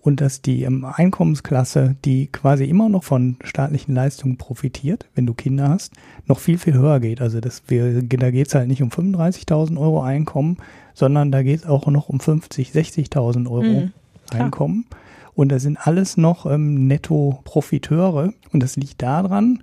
und 0.00 0.20
dass 0.20 0.42
die 0.42 0.62
ähm, 0.62 0.84
Einkommensklasse, 0.84 1.96
die 2.04 2.28
quasi 2.28 2.64
immer 2.64 2.88
noch 2.88 3.04
von 3.04 3.36
staatlichen 3.42 3.94
Leistungen 3.94 4.36
profitiert, 4.36 5.06
wenn 5.14 5.26
du 5.26 5.34
Kinder 5.34 5.68
hast, 5.68 5.92
noch 6.26 6.38
viel, 6.38 6.58
viel 6.58 6.74
höher 6.74 7.00
geht. 7.00 7.20
Also 7.20 7.40
das 7.40 7.62
wir, 7.66 8.02
da 8.02 8.30
geht 8.30 8.46
es 8.46 8.54
halt 8.54 8.68
nicht 8.68 8.82
um 8.82 8.90
35.000 8.90 9.78
Euro 9.78 10.02
Einkommen, 10.02 10.58
sondern 10.94 11.32
da 11.32 11.42
geht 11.42 11.60
es 11.60 11.66
auch 11.66 11.86
noch 11.86 12.08
um 12.08 12.20
50, 12.20 12.70
60.000 12.70 13.50
Euro 13.50 13.62
mhm, 13.62 13.92
Einkommen. 14.32 14.86
Und 15.34 15.50
das 15.50 15.62
sind 15.62 15.78
alles 15.86 16.16
noch 16.16 16.46
ähm, 16.46 16.86
Netto-Profiteure. 16.86 18.32
Und 18.52 18.62
das 18.62 18.76
liegt 18.76 19.02
daran, 19.02 19.62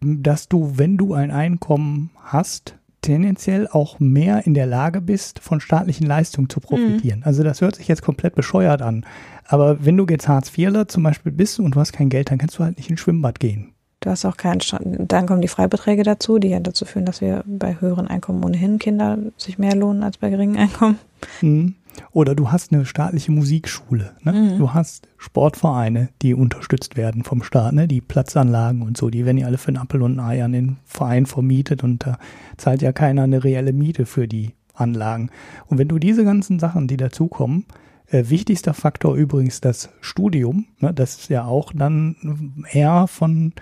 dass 0.00 0.48
du, 0.48 0.74
wenn 0.76 0.96
du 0.96 1.14
ein 1.14 1.30
Einkommen 1.30 2.10
hast, 2.22 2.77
tendenziell 3.02 3.68
auch 3.68 4.00
mehr 4.00 4.46
in 4.46 4.54
der 4.54 4.66
Lage 4.66 5.00
bist, 5.00 5.38
von 5.40 5.60
staatlichen 5.60 6.06
Leistungen 6.06 6.48
zu 6.48 6.60
profitieren. 6.60 7.20
Mhm. 7.20 7.24
Also 7.24 7.42
das 7.42 7.60
hört 7.60 7.76
sich 7.76 7.88
jetzt 7.88 8.02
komplett 8.02 8.34
bescheuert 8.34 8.82
an. 8.82 9.04
Aber 9.44 9.84
wenn 9.84 9.96
du 9.96 10.06
jetzt 10.08 10.28
Hartz-IVler 10.28 10.88
zum 10.88 11.02
Beispiel 11.02 11.32
bist 11.32 11.58
und 11.58 11.74
du 11.74 11.80
hast 11.80 11.92
kein 11.92 12.10
Geld, 12.10 12.30
dann 12.30 12.38
kannst 12.38 12.58
du 12.58 12.64
halt 12.64 12.76
nicht 12.76 12.90
ins 12.90 13.00
Schwimmbad 13.00 13.40
gehen. 13.40 13.72
Du 14.00 14.10
hast 14.10 14.24
auch 14.24 14.36
keinen 14.36 14.60
Stand. 14.60 15.10
Dann 15.10 15.26
kommen 15.26 15.40
die 15.40 15.48
Freibeträge 15.48 16.04
dazu, 16.04 16.38
die 16.38 16.48
ja 16.48 16.60
dazu 16.60 16.84
führen, 16.84 17.04
dass 17.04 17.20
wir 17.20 17.42
bei 17.46 17.80
höheren 17.80 18.06
Einkommen 18.06 18.44
ohnehin 18.44 18.78
Kinder 18.78 19.18
sich 19.36 19.58
mehr 19.58 19.74
lohnen 19.74 20.04
als 20.04 20.18
bei 20.18 20.30
geringen 20.30 20.56
Einkommen. 20.56 20.98
Mhm. 21.40 21.74
Oder 22.12 22.34
du 22.34 22.50
hast 22.50 22.72
eine 22.72 22.86
staatliche 22.86 23.32
Musikschule. 23.32 24.16
Ne? 24.22 24.32
Mhm. 24.32 24.58
Du 24.58 24.74
hast 24.74 25.08
Sportvereine, 25.16 26.10
die 26.22 26.34
unterstützt 26.34 26.96
werden 26.96 27.24
vom 27.24 27.42
Staat, 27.42 27.72
ne? 27.72 27.88
die 27.88 28.00
Platzanlagen 28.00 28.82
und 28.82 28.96
so, 28.96 29.10
die 29.10 29.24
werden 29.24 29.38
ja 29.38 29.46
alle 29.46 29.58
für 29.58 29.68
einen 29.68 29.78
Appel 29.78 30.02
und 30.02 30.18
ein 30.18 30.24
Ei 30.24 30.44
an 30.44 30.52
den 30.52 30.78
Verein 30.84 31.26
vermietet 31.26 31.84
und 31.84 32.06
da 32.06 32.18
zahlt 32.56 32.82
ja 32.82 32.92
keiner 32.92 33.22
eine 33.22 33.44
reelle 33.44 33.72
Miete 33.72 34.06
für 34.06 34.28
die 34.28 34.52
Anlagen. 34.74 35.30
Und 35.66 35.78
wenn 35.78 35.88
du 35.88 35.98
diese 35.98 36.24
ganzen 36.24 36.58
Sachen, 36.58 36.88
die 36.88 36.96
dazukommen, 36.96 37.66
äh, 38.06 38.24
wichtigster 38.28 38.74
Faktor 38.74 39.14
übrigens 39.14 39.60
das 39.60 39.90
Studium, 40.00 40.66
ne? 40.78 40.94
das 40.94 41.18
ist 41.18 41.30
ja 41.30 41.44
auch 41.44 41.72
dann 41.74 42.64
eher 42.70 43.06
von 43.06 43.52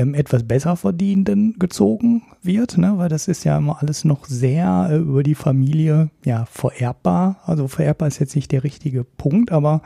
ähm, 0.00 0.14
etwas 0.14 0.44
besser 0.44 0.76
verdienenden 0.76 1.58
gezogen 1.58 2.22
wird, 2.42 2.78
ne? 2.78 2.94
weil 2.96 3.08
das 3.08 3.28
ist 3.28 3.44
ja 3.44 3.58
immer 3.58 3.80
alles 3.80 4.04
noch 4.04 4.24
sehr 4.24 4.88
äh, 4.90 4.96
über 4.96 5.22
die 5.22 5.34
Familie 5.34 6.10
ja 6.24 6.46
vererbbar. 6.46 7.40
Also 7.44 7.68
vererbbar 7.68 8.08
ist 8.08 8.18
jetzt 8.18 8.34
nicht 8.34 8.50
der 8.52 8.64
richtige 8.64 9.04
Punkt, 9.04 9.52
aber 9.52 9.82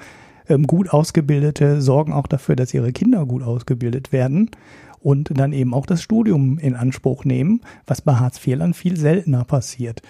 ähm, 0.49 0.66
gut 0.66 0.91
ausgebildete 0.91 1.81
sorgen 1.82 2.12
auch 2.12 2.27
dafür, 2.27 2.55
dass 2.55 2.74
ihre 2.74 2.93
Kinder 2.93 3.27
gut 3.27 3.43
ausgebildet 3.43 4.12
werden 4.12 4.51
und 5.01 5.36
dann 5.36 5.53
eben 5.53 5.74
auch 5.74 5.86
das 5.86 6.03
Studium 6.03 6.59
in 6.59 6.77
Anspruch 6.77 7.24
nehmen, 7.24 7.61
was 7.86 8.01
bei 8.01 8.15
Hartz 8.15 8.45
IV 8.47 8.74
viel 8.74 8.97
seltener 8.97 9.45
passiert. 9.45 10.01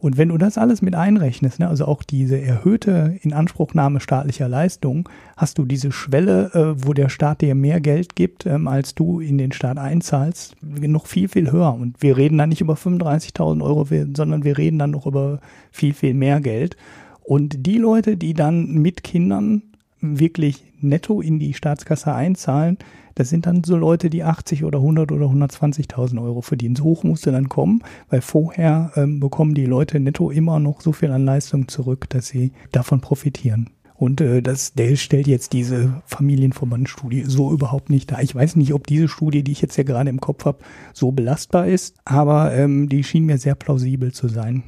Und 0.00 0.16
wenn 0.16 0.30
du 0.30 0.38
das 0.38 0.56
alles 0.56 0.80
mit 0.80 0.94
einrechnest, 0.94 1.60
ne, 1.60 1.68
also 1.68 1.84
auch 1.84 2.02
diese 2.02 2.40
erhöhte 2.40 3.18
Inanspruchnahme 3.20 4.00
staatlicher 4.00 4.48
Leistungen, 4.48 5.04
hast 5.36 5.58
du 5.58 5.66
diese 5.66 5.92
Schwelle, 5.92 6.50
äh, 6.54 6.86
wo 6.86 6.94
der 6.94 7.10
Staat 7.10 7.42
dir 7.42 7.54
mehr 7.54 7.80
Geld 7.80 8.16
gibt, 8.16 8.46
ähm, 8.46 8.66
als 8.66 8.94
du 8.94 9.20
in 9.20 9.36
den 9.36 9.52
Staat 9.52 9.76
einzahlst, 9.76 10.56
noch 10.62 11.06
viel, 11.06 11.28
viel 11.28 11.52
höher. 11.52 11.74
Und 11.74 12.02
wir 12.02 12.16
reden 12.16 12.38
dann 12.38 12.48
nicht 12.48 12.62
über 12.62 12.76
35.000 12.76 13.62
Euro, 13.62 13.84
sondern 13.84 14.42
wir 14.42 14.56
reden 14.56 14.78
dann 14.78 14.90
noch 14.90 15.06
über 15.06 15.40
viel, 15.70 15.92
viel 15.92 16.14
mehr 16.14 16.40
Geld. 16.40 16.78
Und 17.22 17.66
die 17.66 17.76
Leute, 17.76 18.16
die 18.16 18.32
dann 18.32 18.72
mit 18.72 19.04
Kindern 19.04 19.62
wirklich 20.00 20.64
netto 20.80 21.20
in 21.20 21.38
die 21.38 21.52
Staatskasse 21.52 22.14
einzahlen, 22.14 22.78
das 23.14 23.28
sind 23.28 23.46
dann 23.46 23.64
so 23.64 23.76
Leute, 23.76 24.10
die 24.10 24.22
80 24.22 24.64
oder 24.64 24.78
100 24.78 25.12
oder 25.12 25.26
120.000 25.26 26.22
Euro 26.22 26.40
verdienen. 26.40 26.76
So 26.76 26.84
hoch 26.84 27.04
musste 27.04 27.32
dann 27.32 27.48
kommen, 27.48 27.82
weil 28.08 28.20
vorher 28.20 28.92
ähm, 28.96 29.20
bekommen 29.20 29.54
die 29.54 29.66
Leute 29.66 30.00
netto 30.00 30.30
immer 30.30 30.58
noch 30.58 30.80
so 30.80 30.92
viel 30.92 31.10
an 31.10 31.24
Leistung 31.24 31.68
zurück, 31.68 32.08
dass 32.10 32.28
sie 32.28 32.52
davon 32.72 33.00
profitieren. 33.00 33.70
Und 34.00 34.22
äh, 34.22 34.40
das 34.40 34.72
Dell 34.72 34.96
stellt 34.96 35.26
jetzt 35.26 35.52
diese 35.52 36.02
Familienverbandstudie 36.06 37.24
so 37.26 37.52
überhaupt 37.52 37.90
nicht 37.90 38.10
dar. 38.10 38.22
Ich 38.22 38.34
weiß 38.34 38.56
nicht, 38.56 38.72
ob 38.72 38.86
diese 38.86 39.08
Studie, 39.08 39.42
die 39.44 39.52
ich 39.52 39.60
jetzt 39.60 39.76
ja 39.76 39.84
gerade 39.84 40.08
im 40.08 40.20
Kopf 40.20 40.46
habe, 40.46 40.58
so 40.94 41.12
belastbar 41.12 41.66
ist, 41.66 41.96
aber 42.06 42.54
ähm, 42.54 42.88
die 42.88 43.04
schien 43.04 43.26
mir 43.26 43.36
sehr 43.36 43.54
plausibel 43.54 44.12
zu 44.12 44.28
sein. 44.28 44.62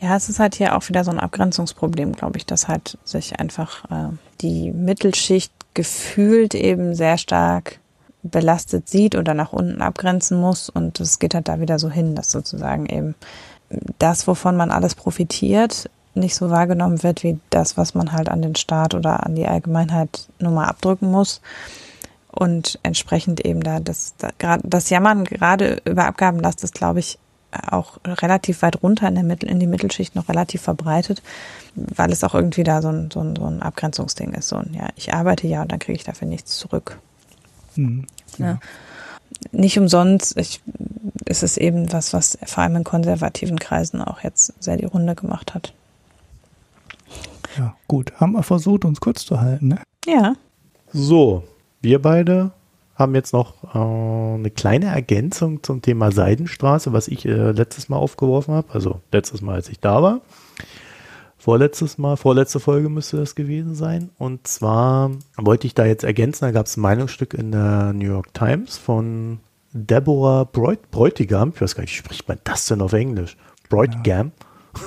Ja, 0.00 0.16
es 0.16 0.30
ist 0.30 0.40
halt 0.40 0.54
hier 0.54 0.74
auch 0.74 0.88
wieder 0.88 1.04
so 1.04 1.10
ein 1.10 1.20
Abgrenzungsproblem, 1.20 2.12
glaube 2.12 2.38
ich, 2.38 2.46
dass 2.46 2.66
halt 2.66 2.98
sich 3.04 3.38
einfach 3.38 3.84
äh, 3.90 4.12
die 4.40 4.72
Mittelschicht 4.72 5.52
gefühlt 5.74 6.54
eben 6.54 6.94
sehr 6.94 7.18
stark 7.18 7.78
belastet 8.22 8.88
sieht 8.88 9.16
oder 9.16 9.34
nach 9.34 9.52
unten 9.52 9.82
abgrenzen 9.82 10.40
muss. 10.40 10.68
Und 10.68 11.00
es 11.00 11.18
geht 11.18 11.34
halt 11.34 11.48
da 11.48 11.60
wieder 11.60 11.78
so 11.78 11.90
hin, 11.90 12.14
dass 12.14 12.30
sozusagen 12.30 12.86
eben 12.86 13.14
das, 13.98 14.26
wovon 14.26 14.56
man 14.56 14.70
alles 14.70 14.94
profitiert, 14.94 15.90
nicht 16.14 16.34
so 16.34 16.50
wahrgenommen 16.50 17.02
wird 17.02 17.22
wie 17.22 17.38
das, 17.50 17.76
was 17.76 17.94
man 17.94 18.12
halt 18.12 18.28
an 18.28 18.42
den 18.42 18.54
Staat 18.54 18.94
oder 18.94 19.24
an 19.24 19.34
die 19.34 19.46
Allgemeinheit 19.46 20.28
nur 20.38 20.52
mal 20.52 20.66
abdrücken 20.66 21.10
muss. 21.10 21.40
Und 22.30 22.78
entsprechend 22.82 23.44
eben 23.44 23.62
da 23.62 23.80
das, 23.80 24.14
das 24.62 24.90
Jammern 24.90 25.24
gerade 25.24 25.82
über 25.84 26.06
Abgabenlast 26.06 26.64
ist, 26.64 26.74
glaube 26.74 27.00
ich, 27.00 27.18
auch 27.70 27.98
relativ 28.04 28.62
weit 28.62 28.82
runter 28.82 29.08
in, 29.08 29.14
der 29.14 29.24
Mittel, 29.24 29.48
in 29.48 29.60
die 29.60 29.66
Mittelschicht 29.66 30.14
noch 30.14 30.28
relativ 30.28 30.62
verbreitet, 30.62 31.22
weil 31.74 32.10
es 32.10 32.24
auch 32.24 32.34
irgendwie 32.34 32.64
da 32.64 32.82
so 32.82 32.88
ein, 32.88 33.10
so 33.10 33.20
ein, 33.20 33.36
so 33.36 33.44
ein 33.44 33.62
Abgrenzungsding 33.62 34.32
ist. 34.32 34.48
So 34.48 34.56
ein, 34.56 34.74
ja, 34.74 34.88
ich 34.96 35.14
arbeite 35.14 35.46
ja 35.46 35.62
und 35.62 35.72
dann 35.72 35.78
kriege 35.78 35.96
ich 35.96 36.04
dafür 36.04 36.28
nichts 36.28 36.58
zurück. 36.58 36.98
Mhm, 37.76 38.06
ja. 38.38 38.46
ja. 38.46 38.58
Nicht 39.50 39.78
umsonst 39.78 40.36
ich, 40.36 40.60
ist 41.24 41.42
es 41.42 41.56
eben 41.56 41.92
was, 41.92 42.12
was 42.12 42.38
vor 42.44 42.62
allem 42.62 42.76
in 42.76 42.84
konservativen 42.84 43.58
Kreisen 43.58 44.02
auch 44.02 44.22
jetzt 44.22 44.52
sehr 44.62 44.76
die 44.76 44.84
Runde 44.84 45.14
gemacht 45.14 45.54
hat. 45.54 45.74
Ja, 47.58 47.74
gut. 47.88 48.12
Haben 48.16 48.32
wir 48.32 48.42
versucht, 48.42 48.84
uns 48.84 49.00
kurz 49.00 49.24
zu 49.26 49.40
halten, 49.40 49.68
ne? 49.68 49.78
Ja. 50.06 50.34
So, 50.92 51.44
wir 51.80 52.00
beide 52.00 52.52
haben 52.94 53.14
jetzt 53.14 53.32
noch 53.32 53.74
äh, 53.74 53.78
eine 53.78 54.50
kleine 54.50 54.86
Ergänzung 54.86 55.62
zum 55.62 55.82
Thema 55.82 56.12
Seidenstraße, 56.12 56.92
was 56.92 57.08
ich 57.08 57.24
äh, 57.26 57.52
letztes 57.52 57.88
Mal 57.88 57.96
aufgeworfen 57.96 58.54
habe. 58.54 58.72
Also 58.72 59.00
letztes 59.12 59.40
Mal, 59.40 59.54
als 59.54 59.68
ich 59.68 59.80
da 59.80 60.02
war. 60.02 60.20
Vorletztes 61.38 61.98
Mal, 61.98 62.16
vorletzte 62.16 62.60
Folge 62.60 62.88
müsste 62.88 63.16
das 63.16 63.34
gewesen 63.34 63.74
sein. 63.74 64.10
Und 64.18 64.46
zwar 64.46 65.10
wollte 65.36 65.66
ich 65.66 65.74
da 65.74 65.84
jetzt 65.84 66.04
ergänzen, 66.04 66.44
da 66.44 66.50
gab 66.52 66.66
es 66.66 66.76
ein 66.76 66.82
Meinungsstück 66.82 67.34
in 67.34 67.50
der 67.50 67.92
New 67.92 68.06
York 68.06 68.32
Times 68.32 68.78
von 68.78 69.40
Deborah 69.72 70.44
Bräutigam. 70.44 71.52
Ich 71.54 71.60
weiß 71.60 71.74
gar 71.74 71.82
nicht, 71.82 71.94
wie 71.94 71.98
spricht 71.98 72.28
man 72.28 72.38
das 72.44 72.66
denn 72.66 72.80
auf 72.80 72.92
Englisch? 72.92 73.36
Bräutigam. 73.68 74.30
Ja. 74.76 74.82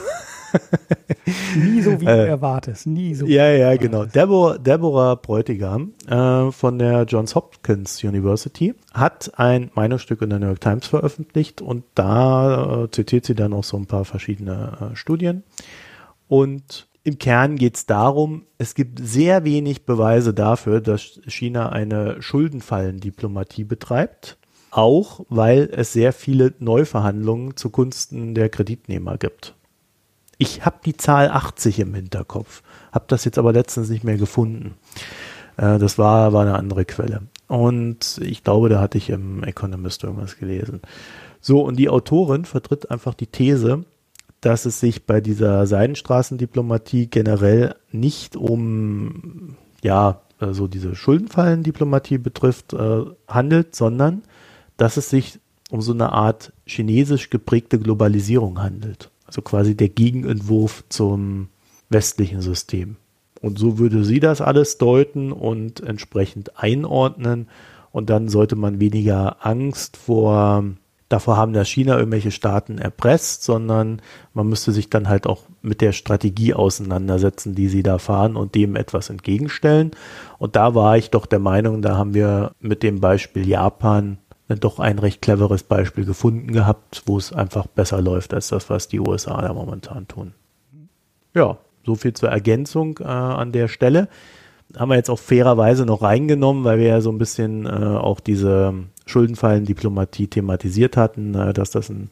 nie 1.56 1.82
so 1.82 1.99
wie 2.02 2.06
äh, 2.06 2.15
du 2.15 2.27
erwartest. 2.27 2.88
Nie 2.88 3.15
so. 3.15 3.26
Ja, 3.26 3.49
ja, 3.49 3.76
genau. 3.76 4.06
Deborah, 4.06 4.57
Deborah 4.57 5.15
Bräutigam 5.15 5.94
äh, 6.07 6.52
von 6.52 6.80
der 6.80 7.03
Johns 7.03 7.36
Hopkins 7.36 8.03
University 8.03 8.73
hat 8.94 9.32
ein 9.38 9.72
Meinungsstück 9.76 10.22
in 10.22 10.30
der 10.30 10.40
New 10.40 10.48
York 10.48 10.61
Times 10.61 10.88
veröffentlicht 10.88 11.61
und 11.61 11.84
da 11.95 12.84
äh, 12.84 12.91
zitiert 12.91 13.26
sie 13.26 13.36
dann 13.36 13.53
auch 13.53 13.64
so 13.64 13.77
ein 13.77 13.86
paar 13.86 14.06
verschiedene 14.06 14.91
äh, 14.94 14.95
Studien. 14.95 15.44
Und 16.27 16.88
Im 17.03 17.19
Kern 17.19 17.56
geht 17.56 17.76
es 17.76 17.86
darum, 17.86 18.45
es 18.57 18.73
gibt 18.73 18.99
sehr 18.99 19.44
wenig 19.44 19.86
Beweise 19.86 20.34
dafür, 20.34 20.82
dass 20.82 21.22
China 21.27 21.69
eine 21.69 22.19
Schuldenfallendiplomatie 22.19 23.64
betreibt. 23.64 24.38
Auch 24.72 25.22
weil 25.30 25.69
es 25.72 25.94
sehr 25.94 26.11
viele 26.11 26.53
Neuverhandlungen 26.60 27.56
zugunsten 27.56 28.34
der 28.34 28.49
Kreditnehmer 28.49 29.18
gibt. 29.18 29.56
Ich 30.37 30.65
habe 30.65 30.77
die 30.85 30.97
Zahl 30.97 31.29
80 31.29 31.79
im 31.79 31.93
Hinterkopf, 31.93 32.61
habe 32.91 33.05
das 33.07 33.25
jetzt 33.25 33.37
aber 33.37 33.53
letztens 33.53 33.89
nicht 33.89 34.03
mehr 34.03 34.17
gefunden. 34.17 34.75
Äh, 35.57 35.79
das 35.79 35.97
war, 35.97 36.33
war 36.33 36.41
eine 36.41 36.55
andere 36.55 36.85
Quelle. 36.85 37.23
Und 37.47 38.19
ich 38.23 38.43
glaube, 38.43 38.69
da 38.69 38.79
hatte 38.79 38.97
ich 38.97 39.09
im 39.09 39.43
Economist 39.43 40.03
irgendwas 40.03 40.37
gelesen. 40.37 40.81
So, 41.41 41.61
und 41.61 41.77
die 41.77 41.89
Autorin 41.89 42.45
vertritt 42.45 42.89
einfach 42.89 43.13
die 43.13 43.27
These, 43.27 43.85
dass 44.41 44.65
es 44.65 44.79
sich 44.79 45.05
bei 45.05 45.21
dieser 45.21 45.67
Seidenstraßendiplomatie 45.67 47.07
generell 47.07 47.75
nicht 47.91 48.35
um, 48.35 49.55
ja, 49.83 50.21
so 50.39 50.45
also 50.45 50.67
diese 50.67 50.95
Schuldenfallendiplomatie 50.95 52.17
betrifft, 52.17 52.73
äh, 52.73 53.05
handelt, 53.27 53.75
sondern 53.75 54.23
dass 54.77 54.97
es 54.97 55.09
sich 55.09 55.39
um 55.71 55.81
so 55.81 55.93
eine 55.93 56.11
Art 56.11 56.51
chinesisch 56.65 57.29
geprägte 57.29 57.79
Globalisierung 57.79 58.61
handelt. 58.61 59.09
Also 59.35 59.41
quasi 59.41 59.75
der 59.75 59.89
Gegenentwurf 59.89 60.85
zum 60.87 61.49
westlichen 61.89 62.39
System. 62.39 62.95
Und 63.41 63.59
so 63.59 63.77
würde 63.77 64.05
sie 64.05 64.21
das 64.21 64.39
alles 64.39 64.77
deuten 64.77 65.33
und 65.33 65.81
entsprechend 65.81 66.57
einordnen. 66.57 67.49
Und 67.91 68.09
dann 68.09 68.29
sollte 68.29 68.55
man 68.55 68.79
weniger 68.79 69.45
Angst 69.45 69.97
vor 69.97 70.63
davor 71.09 71.35
haben, 71.35 71.51
dass 71.51 71.67
China 71.67 71.97
irgendwelche 71.97 72.31
Staaten 72.31 72.77
erpresst, 72.77 73.43
sondern 73.43 74.01
man 74.33 74.47
müsste 74.47 74.71
sich 74.71 74.89
dann 74.89 75.09
halt 75.09 75.27
auch 75.27 75.43
mit 75.61 75.81
der 75.81 75.91
Strategie 75.91 76.53
auseinandersetzen, 76.53 77.55
die 77.55 77.67
sie 77.67 77.83
da 77.83 77.97
fahren 77.97 78.37
und 78.37 78.55
dem 78.55 78.77
etwas 78.77 79.09
entgegenstellen. 79.09 79.91
Und 80.37 80.55
da 80.55 80.75
war 80.75 80.97
ich 80.97 81.09
doch 81.09 81.25
der 81.25 81.39
Meinung, 81.39 81.81
da 81.81 81.97
haben 81.97 82.13
wir 82.13 82.53
mit 82.61 82.83
dem 82.83 83.01
Beispiel 83.01 83.45
Japan 83.45 84.17
doch 84.47 84.80
ein 84.80 84.99
recht 84.99 85.22
cleveres 85.22 85.63
Beispiel 85.63 86.05
gefunden 86.05 86.51
gehabt, 86.51 87.03
wo 87.05 87.17
es 87.17 87.34
einfach 87.34 87.67
besser 87.67 88.01
läuft 88.01 88.34
als 88.34 88.49
das, 88.49 88.69
was 88.69 88.88
die 88.88 88.99
USA 88.99 89.41
da 89.41 89.53
momentan 89.53 90.07
tun. 90.07 90.34
Ja, 91.34 91.57
so 91.85 91.95
viel 91.95 92.13
zur 92.13 92.30
Ergänzung 92.30 92.99
äh, 92.99 93.05
an 93.05 93.51
der 93.51 93.67
Stelle. 93.67 94.07
Haben 94.76 94.89
wir 94.89 94.95
jetzt 94.95 95.09
auch 95.09 95.19
fairerweise 95.19 95.85
noch 95.85 96.01
reingenommen, 96.01 96.63
weil 96.63 96.80
wir 96.80 96.88
ja 96.88 97.01
so 97.01 97.11
ein 97.11 97.17
bisschen 97.17 97.65
äh, 97.65 97.69
auch 97.69 98.19
diese 98.19 98.73
Schuldenfallen-Diplomatie 99.05 100.27
thematisiert 100.27 100.97
hatten, 100.97 101.35
äh, 101.35 101.53
dass 101.53 101.72
das 101.72 101.89
ein, 101.89 102.09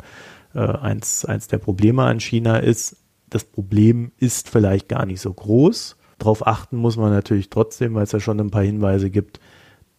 äh, 0.53 0.59
eins, 0.59 1.25
eins 1.25 1.47
der 1.47 1.57
Probleme 1.57 2.03
an 2.03 2.19
China 2.19 2.57
ist. 2.57 2.97
Das 3.29 3.43
Problem 3.43 4.11
ist 4.17 4.49
vielleicht 4.49 4.89
gar 4.89 5.05
nicht 5.05 5.21
so 5.21 5.33
groß. 5.33 5.97
Darauf 6.19 6.45
achten 6.45 6.77
muss 6.77 6.97
man 6.97 7.11
natürlich 7.11 7.49
trotzdem, 7.49 7.95
weil 7.95 8.03
es 8.03 8.11
ja 8.11 8.19
schon 8.19 8.39
ein 8.39 8.51
paar 8.51 8.63
Hinweise 8.63 9.09
gibt, 9.09 9.39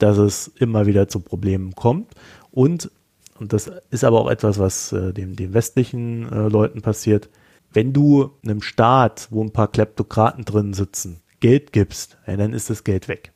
dass 0.04 0.18
es 0.18 0.48
immer 0.48 0.86
wieder 0.86 1.08
zu 1.08 1.20
Problemen 1.20 1.74
kommt. 1.74 2.12
Und, 2.50 2.90
und 3.38 3.52
das 3.52 3.70
ist 3.90 4.04
aber 4.04 4.20
auch 4.20 4.30
etwas, 4.30 4.58
was 4.58 4.92
äh, 4.92 5.12
dem, 5.12 5.34
den 5.34 5.54
westlichen 5.54 6.30
äh, 6.30 6.48
Leuten 6.48 6.82
passiert, 6.82 7.30
wenn 7.72 7.92
du 7.92 8.30
einem 8.44 8.62
Staat, 8.62 9.28
wo 9.30 9.42
ein 9.42 9.52
paar 9.52 9.68
Kleptokraten 9.68 10.44
drin 10.44 10.74
sitzen, 10.74 11.20
Geld 11.40 11.72
gibst, 11.72 12.18
ja, 12.26 12.36
dann 12.36 12.52
ist 12.52 12.70
das 12.70 12.84
Geld 12.84 13.08
weg. 13.08 13.32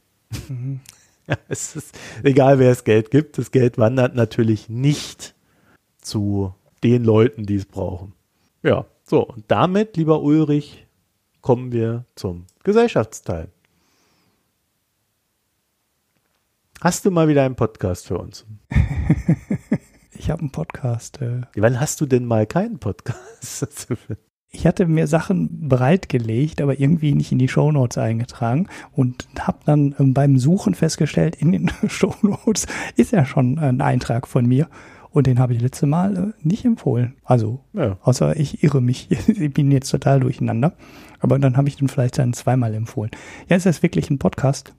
Mhm. 0.48 0.80
Ja, 1.30 1.36
es 1.50 1.76
ist 1.76 1.94
egal, 2.22 2.58
wer 2.58 2.72
es 2.72 2.84
Geld 2.84 3.10
gibt, 3.10 3.36
das 3.36 3.50
Geld 3.50 3.76
wandert 3.76 4.14
natürlich 4.14 4.70
nicht 4.70 5.34
zu 6.00 6.54
den 6.82 7.04
Leuten, 7.04 7.44
die 7.44 7.56
es 7.56 7.66
brauchen. 7.66 8.14
Ja, 8.62 8.86
so, 9.04 9.26
und 9.26 9.44
damit, 9.48 9.98
lieber 9.98 10.22
Ulrich, 10.22 10.86
kommen 11.42 11.70
wir 11.70 12.06
zum 12.14 12.46
Gesellschaftsteil. 12.64 13.48
Hast 16.80 17.04
du 17.04 17.10
mal 17.10 17.26
wieder 17.26 17.44
einen 17.44 17.56
Podcast 17.56 18.06
für 18.06 18.18
uns? 18.18 18.46
ich 20.12 20.30
habe 20.30 20.42
einen 20.42 20.52
Podcast. 20.52 21.20
Äh. 21.20 21.40
Wann 21.56 21.80
hast 21.80 22.00
du 22.00 22.06
denn 22.06 22.24
mal 22.24 22.46
keinen 22.46 22.78
Podcast? 22.78 23.88
ich 24.50 24.64
hatte 24.64 24.86
mir 24.86 25.08
Sachen 25.08 25.68
bereitgelegt, 25.68 26.60
aber 26.60 26.78
irgendwie 26.78 27.14
nicht 27.14 27.32
in 27.32 27.40
die 27.40 27.48
Shownotes 27.48 27.98
eingetragen 27.98 28.68
und 28.92 29.26
habe 29.40 29.58
dann 29.66 29.96
ähm, 29.98 30.14
beim 30.14 30.38
Suchen 30.38 30.74
festgestellt, 30.74 31.34
in 31.34 31.50
den 31.50 31.68
Shownotes 31.88 32.68
ist 32.94 33.10
ja 33.10 33.24
schon 33.24 33.58
ein 33.58 33.80
Eintrag 33.80 34.28
von 34.28 34.46
mir. 34.46 34.68
Und 35.10 35.26
den 35.26 35.40
habe 35.40 35.54
ich 35.54 35.60
letzte 35.60 35.86
Mal 35.86 36.16
äh, 36.16 36.46
nicht 36.46 36.64
empfohlen. 36.64 37.16
Also, 37.24 37.64
ja. 37.72 37.96
außer 38.02 38.36
ich 38.36 38.62
irre 38.62 38.80
mich. 38.80 39.10
ich 39.10 39.52
bin 39.52 39.72
jetzt 39.72 39.90
total 39.90 40.20
durcheinander. 40.20 40.74
Aber 41.18 41.40
dann 41.40 41.56
habe 41.56 41.66
ich 41.66 41.74
den 41.74 41.88
vielleicht 41.88 42.18
dann 42.18 42.34
zweimal 42.34 42.72
empfohlen. 42.72 43.10
Ja, 43.48 43.56
ist 43.56 43.82
wirklich 43.82 44.10
ein 44.10 44.20
Podcast. 44.20 44.74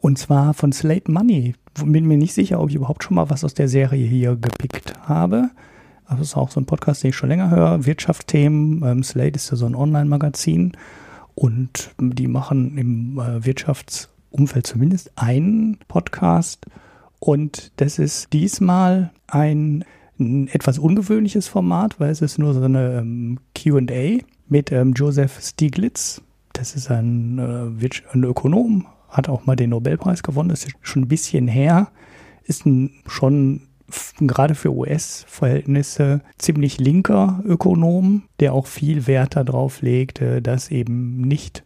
Und 0.00 0.18
zwar 0.18 0.54
von 0.54 0.72
Slate 0.72 1.10
Money. 1.10 1.54
Bin 1.84 2.06
mir 2.06 2.16
nicht 2.16 2.34
sicher, 2.34 2.60
ob 2.60 2.70
ich 2.70 2.76
überhaupt 2.76 3.04
schon 3.04 3.16
mal 3.16 3.30
was 3.30 3.44
aus 3.44 3.54
der 3.54 3.68
Serie 3.68 4.06
hier 4.06 4.36
gepickt 4.36 4.94
habe. 5.08 5.50
Das 6.08 6.20
ist 6.20 6.36
auch 6.36 6.50
so 6.50 6.60
ein 6.60 6.66
Podcast, 6.66 7.02
den 7.02 7.10
ich 7.10 7.16
schon 7.16 7.28
länger 7.28 7.50
höre. 7.50 7.84
Wirtschaftsthemen. 7.84 8.82
Ähm, 8.84 9.02
Slate 9.02 9.36
ist 9.36 9.50
ja 9.50 9.56
so 9.56 9.66
ein 9.66 9.74
Online-Magazin. 9.74 10.72
Und 11.34 11.90
die 11.98 12.26
machen 12.26 12.78
im 12.78 13.18
äh, 13.18 13.44
Wirtschaftsumfeld 13.44 14.66
zumindest 14.66 15.12
einen 15.16 15.78
Podcast. 15.86 16.66
Und 17.20 17.72
das 17.76 17.98
ist 17.98 18.32
diesmal 18.32 19.10
ein, 19.26 19.84
ein 20.18 20.48
etwas 20.48 20.78
ungewöhnliches 20.78 21.48
Format, 21.48 22.00
weil 22.00 22.10
es 22.10 22.22
ist 22.22 22.38
nur 22.38 22.54
so 22.54 22.62
eine 22.62 22.98
ähm, 22.98 23.38
QA 23.54 24.18
mit 24.48 24.72
ähm, 24.72 24.94
Joseph 24.94 25.40
Stieglitz. 25.40 26.22
Das 26.52 26.74
ist 26.74 26.90
ein, 26.90 27.38
äh, 27.38 27.88
ein 28.12 28.24
Ökonom, 28.24 28.86
hat 29.08 29.28
auch 29.28 29.46
mal 29.46 29.56
den 29.56 29.70
Nobelpreis 29.70 30.22
gewonnen, 30.22 30.50
ist 30.50 30.68
schon 30.82 31.02
ein 31.02 31.08
bisschen 31.08 31.48
her. 31.48 31.88
Ist 32.44 32.66
ein 32.66 32.92
schon 33.06 33.62
gerade 34.20 34.54
für 34.54 34.74
US-Verhältnisse 34.74 36.20
ziemlich 36.36 36.78
linker 36.78 37.42
Ökonom, 37.44 38.24
der 38.40 38.52
auch 38.52 38.66
viel 38.66 39.06
Wert 39.06 39.36
darauf 39.36 39.80
legt, 39.80 40.22
dass 40.42 40.70
eben 40.70 41.22
nicht 41.22 41.64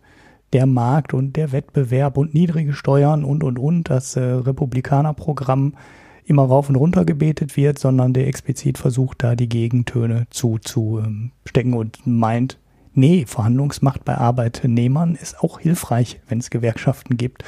der 0.52 0.66
Markt 0.66 1.14
und 1.14 1.36
der 1.36 1.52
Wettbewerb 1.52 2.16
und 2.16 2.34
niedrige 2.34 2.74
Steuern 2.74 3.24
und, 3.24 3.42
und, 3.42 3.58
und, 3.58 3.88
das 3.90 4.16
äh, 4.16 4.22
Republikanerprogramm 4.22 5.74
immer 6.24 6.44
rauf 6.44 6.68
und 6.68 6.76
runter 6.76 7.04
gebetet 7.04 7.56
wird, 7.56 7.78
sondern 7.78 8.12
der 8.12 8.28
explizit 8.28 8.78
versucht, 8.78 9.22
da 9.22 9.34
die 9.34 9.48
Gegentöne 9.48 10.26
zu, 10.30 10.58
zu 10.58 11.00
ähm, 11.04 11.32
stecken 11.46 11.74
und 11.74 12.06
meint, 12.06 12.58
nee, 12.94 13.24
Verhandlungsmacht 13.26 14.04
bei 14.04 14.16
Arbeitnehmern 14.16 15.14
ist 15.14 15.40
auch 15.40 15.60
hilfreich, 15.60 16.20
wenn 16.28 16.38
es 16.38 16.50
Gewerkschaften 16.50 17.16
gibt. 17.16 17.44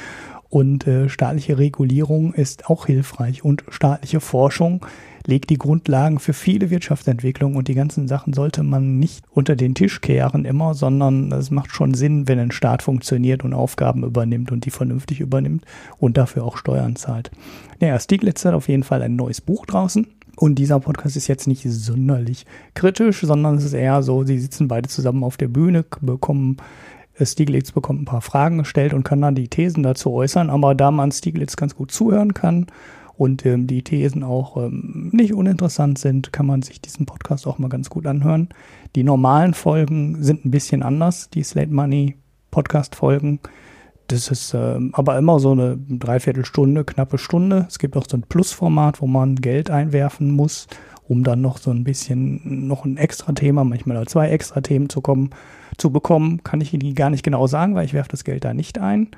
Und 0.49 0.87
äh, 0.87 1.09
staatliche 1.09 1.57
Regulierung 1.57 2.33
ist 2.33 2.69
auch 2.69 2.85
hilfreich 2.85 3.43
und 3.43 3.63
staatliche 3.69 4.19
Forschung 4.21 4.85
legt 5.27 5.49
die 5.49 5.57
Grundlagen 5.57 6.19
für 6.19 6.33
viele 6.33 6.69
Wirtschaftsentwicklungen 6.69 7.57
und 7.57 7.67
die 7.67 7.73
ganzen 7.73 8.07
Sachen 8.07 8.33
sollte 8.33 8.63
man 8.63 8.99
nicht 8.99 9.25
unter 9.31 9.55
den 9.55 9.75
Tisch 9.75 10.01
kehren 10.01 10.45
immer, 10.45 10.73
sondern 10.73 11.31
es 11.31 11.51
macht 11.51 11.71
schon 11.71 11.93
Sinn, 11.93 12.27
wenn 12.27 12.39
ein 12.39 12.51
Staat 12.51 12.83
funktioniert 12.83 13.43
und 13.43 13.53
Aufgaben 13.53 14.03
übernimmt 14.03 14.51
und 14.51 14.65
die 14.65 14.71
vernünftig 14.71 15.19
übernimmt 15.19 15.65
und 15.97 16.17
dafür 16.17 16.43
auch 16.43 16.57
Steuern 16.57 16.95
zahlt. 16.95 17.31
Naja, 17.79 17.99
Stieglitz 17.99 18.45
hat 18.45 18.53
auf 18.53 18.69
jeden 18.69 18.83
Fall 18.83 19.01
ein 19.01 19.15
neues 19.15 19.41
Buch 19.41 19.65
draußen. 19.65 20.07
Und 20.37 20.55
dieser 20.55 20.79
Podcast 20.79 21.15
ist 21.15 21.27
jetzt 21.27 21.47
nicht 21.47 21.63
sonderlich 21.63 22.45
kritisch, 22.73 23.21
sondern 23.21 23.55
es 23.55 23.63
ist 23.63 23.73
eher 23.73 24.03
so, 24.03 24.23
sie 24.23 24.39
sitzen 24.39 24.67
beide 24.67 24.89
zusammen 24.89 25.23
auf 25.23 25.37
der 25.37 25.47
Bühne, 25.47 25.85
bekommen 26.01 26.57
Stieglitz 27.21 27.71
bekommt 27.71 28.01
ein 28.01 28.05
paar 28.05 28.21
Fragen 28.21 28.57
gestellt 28.57 28.93
und 28.93 29.03
kann 29.03 29.21
dann 29.21 29.35
die 29.35 29.47
Thesen 29.47 29.83
dazu 29.83 30.11
äußern. 30.11 30.49
Aber 30.49 30.75
da 30.75 30.91
man 30.91 31.11
Stieglitz 31.11 31.55
ganz 31.55 31.75
gut 31.75 31.91
zuhören 31.91 32.33
kann 32.33 32.67
und 33.17 33.45
ähm, 33.45 33.67
die 33.67 33.83
Thesen 33.83 34.23
auch 34.23 34.57
ähm, 34.57 35.09
nicht 35.13 35.33
uninteressant 35.33 35.97
sind, 35.97 36.33
kann 36.33 36.45
man 36.45 36.61
sich 36.61 36.81
diesen 36.81 37.05
Podcast 37.05 37.47
auch 37.47 37.57
mal 37.57 37.69
ganz 37.69 37.89
gut 37.89 38.05
anhören. 38.05 38.49
Die 38.95 39.03
normalen 39.03 39.53
Folgen 39.53 40.21
sind 40.21 40.45
ein 40.45 40.51
bisschen 40.51 40.83
anders, 40.83 41.29
die 41.29 41.43
Slate 41.43 41.71
Money 41.71 42.15
Podcast-Folgen. 42.51 43.39
Das 44.07 44.29
ist 44.29 44.53
ähm, 44.53 44.91
aber 44.93 45.17
immer 45.17 45.39
so 45.39 45.51
eine 45.51 45.77
Dreiviertelstunde, 45.77 46.83
knappe 46.83 47.17
Stunde. 47.17 47.65
Es 47.67 47.79
gibt 47.79 47.97
auch 47.97 48.05
so 48.07 48.17
ein 48.17 48.23
Plusformat, 48.23 49.01
wo 49.01 49.07
man 49.07 49.35
Geld 49.35 49.71
einwerfen 49.71 50.31
muss, 50.31 50.67
um 51.07 51.23
dann 51.23 51.41
noch 51.41 51.57
so 51.57 51.71
ein 51.71 51.83
bisschen 51.83 52.67
noch 52.67 52.85
ein 52.85 52.97
extra 52.97 53.33
Thema, 53.33 53.63
manchmal 53.63 54.05
zwei 54.07 54.29
extra 54.29 54.61
Themen 54.61 54.89
zu 54.89 55.01
kommen 55.01 55.31
zu 55.77 55.89
bekommen, 55.89 56.43
kann 56.43 56.61
ich 56.61 56.73
Ihnen 56.73 56.95
gar 56.95 57.09
nicht 57.09 57.23
genau 57.23 57.47
sagen, 57.47 57.75
weil 57.75 57.85
ich 57.85 57.93
werfe 57.93 58.09
das 58.09 58.23
Geld 58.23 58.45
da 58.45 58.53
nicht 58.53 58.79
ein. 58.79 59.09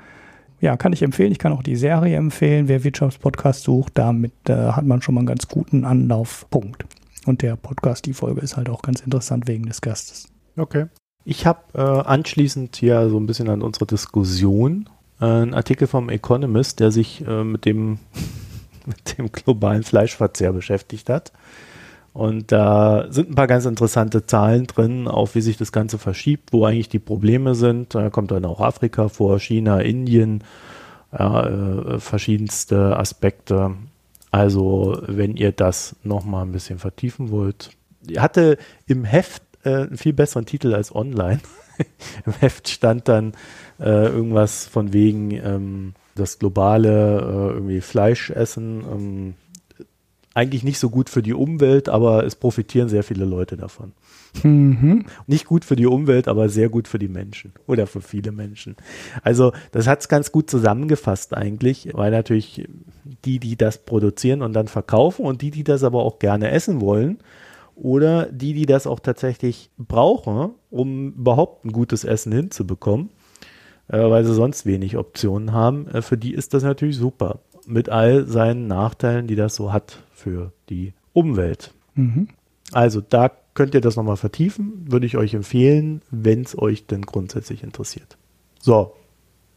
Ja, 0.60 0.76
kann 0.76 0.92
ich 0.92 1.02
empfehlen. 1.02 1.30
Ich 1.30 1.38
kann 1.38 1.52
auch 1.52 1.62
die 1.62 1.76
Serie 1.76 2.16
empfehlen. 2.16 2.66
Wer 2.66 2.82
Wirtschaftspodcast 2.82 3.62
sucht, 3.62 3.92
damit 3.96 4.32
äh, 4.48 4.72
hat 4.72 4.84
man 4.84 5.02
schon 5.02 5.14
mal 5.14 5.20
einen 5.20 5.28
ganz 5.28 5.46
guten 5.46 5.84
Anlaufpunkt. 5.84 6.84
Und 7.26 7.42
der 7.42 7.54
Podcast, 7.56 8.06
die 8.06 8.12
Folge 8.12 8.40
ist 8.40 8.56
halt 8.56 8.68
auch 8.68 8.82
ganz 8.82 9.00
interessant 9.00 9.46
wegen 9.46 9.66
des 9.66 9.80
Gastes. 9.80 10.28
Okay. 10.56 10.86
Ich 11.30 11.44
habe 11.44 11.60
äh, 11.74 11.80
anschließend 11.82 12.74
hier 12.76 13.10
so 13.10 13.20
ein 13.20 13.26
bisschen 13.26 13.50
an 13.50 13.60
unsere 13.60 13.84
Diskussion 13.84 14.88
äh, 15.20 15.26
einen 15.26 15.52
Artikel 15.52 15.86
vom 15.86 16.08
Economist, 16.08 16.80
der 16.80 16.90
sich 16.90 17.22
äh, 17.28 17.44
mit 17.44 17.66
dem 17.66 17.98
mit 18.86 19.18
dem 19.18 19.30
globalen 19.30 19.82
Fleischverzehr 19.82 20.54
beschäftigt 20.54 21.10
hat 21.10 21.32
Und 22.14 22.50
da 22.50 23.08
sind 23.10 23.28
ein 23.28 23.34
paar 23.34 23.46
ganz 23.46 23.66
interessante 23.66 24.24
Zahlen 24.24 24.66
drin, 24.66 25.06
auch 25.06 25.34
wie 25.34 25.42
sich 25.42 25.58
das 25.58 25.70
Ganze 25.70 25.98
verschiebt, 25.98 26.54
wo 26.54 26.64
eigentlich 26.64 26.88
die 26.88 26.98
Probleme 26.98 27.54
sind. 27.54 27.94
Da 27.94 28.08
kommt 28.08 28.30
dann 28.30 28.46
auch 28.46 28.62
Afrika 28.62 29.08
vor, 29.08 29.38
China, 29.38 29.80
Indien, 29.80 30.42
ja, 31.12 31.46
äh, 31.46 32.00
verschiedenste 32.00 32.98
Aspekte. 32.98 33.72
Also, 34.30 35.02
wenn 35.06 35.36
ihr 35.36 35.52
das 35.52 35.94
nochmal 36.04 36.46
ein 36.46 36.52
bisschen 36.52 36.78
vertiefen 36.78 37.30
wollt. 37.30 37.72
Ich 38.06 38.18
hatte 38.18 38.56
im 38.86 39.04
Heft 39.04 39.42
äh, 39.68 39.82
einen 39.82 39.96
viel 39.96 40.12
besseren 40.12 40.46
Titel 40.46 40.74
als 40.74 40.94
online. 40.94 41.40
Im 42.26 42.32
Heft 42.34 42.68
stand 42.68 43.08
dann 43.08 43.32
äh, 43.78 44.06
irgendwas 44.06 44.66
von 44.66 44.92
wegen 44.92 45.30
ähm, 45.32 45.94
das 46.14 46.38
globale 46.38 47.18
äh, 47.20 47.54
irgendwie 47.54 47.80
Fleischessen. 47.80 48.80
Ähm, 48.80 49.34
eigentlich 50.34 50.62
nicht 50.62 50.78
so 50.78 50.88
gut 50.88 51.10
für 51.10 51.22
die 51.22 51.34
Umwelt, 51.34 51.88
aber 51.88 52.24
es 52.24 52.36
profitieren 52.36 52.88
sehr 52.88 53.02
viele 53.02 53.24
Leute 53.24 53.56
davon. 53.56 53.92
Mhm. 54.44 55.06
Nicht 55.26 55.46
gut 55.46 55.64
für 55.64 55.74
die 55.74 55.86
Umwelt, 55.86 56.28
aber 56.28 56.48
sehr 56.48 56.68
gut 56.68 56.86
für 56.86 57.00
die 57.00 57.08
Menschen 57.08 57.52
oder 57.66 57.88
für 57.88 58.00
viele 58.00 58.30
Menschen. 58.30 58.76
Also 59.22 59.52
das 59.72 59.88
hat 59.88 60.00
es 60.00 60.08
ganz 60.08 60.30
gut 60.30 60.48
zusammengefasst 60.48 61.34
eigentlich, 61.34 61.90
weil 61.94 62.12
natürlich 62.12 62.68
die, 63.24 63.40
die 63.40 63.56
das 63.56 63.78
produzieren 63.78 64.42
und 64.42 64.52
dann 64.52 64.68
verkaufen 64.68 65.24
und 65.24 65.42
die, 65.42 65.50
die 65.50 65.64
das 65.64 65.82
aber 65.82 66.04
auch 66.04 66.20
gerne 66.20 66.50
essen 66.52 66.80
wollen 66.80 67.18
oder 67.80 68.26
die, 68.26 68.54
die 68.54 68.66
das 68.66 68.86
auch 68.86 69.00
tatsächlich 69.00 69.70
brauchen, 69.78 70.50
um 70.70 71.12
überhaupt 71.12 71.64
ein 71.64 71.72
gutes 71.72 72.04
Essen 72.04 72.32
hinzubekommen, 72.32 73.10
äh, 73.88 73.98
weil 73.98 74.24
sie 74.24 74.34
sonst 74.34 74.66
wenig 74.66 74.96
Optionen 74.96 75.52
haben, 75.52 75.86
äh, 75.88 76.02
für 76.02 76.18
die 76.18 76.34
ist 76.34 76.54
das 76.54 76.62
natürlich 76.62 76.96
super. 76.96 77.40
Mit 77.66 77.88
all 77.88 78.26
seinen 78.26 78.66
Nachteilen, 78.66 79.26
die 79.26 79.36
das 79.36 79.54
so 79.54 79.72
hat 79.72 80.02
für 80.12 80.52
die 80.68 80.94
Umwelt. 81.12 81.72
Mhm. 81.94 82.28
Also 82.72 83.00
da 83.00 83.30
könnt 83.54 83.74
ihr 83.74 83.80
das 83.80 83.96
nochmal 83.96 84.16
vertiefen, 84.16 84.84
würde 84.90 85.06
ich 85.06 85.16
euch 85.16 85.34
empfehlen, 85.34 86.02
wenn 86.10 86.42
es 86.42 86.56
euch 86.58 86.86
denn 86.86 87.02
grundsätzlich 87.02 87.62
interessiert. 87.62 88.16
So, 88.60 88.94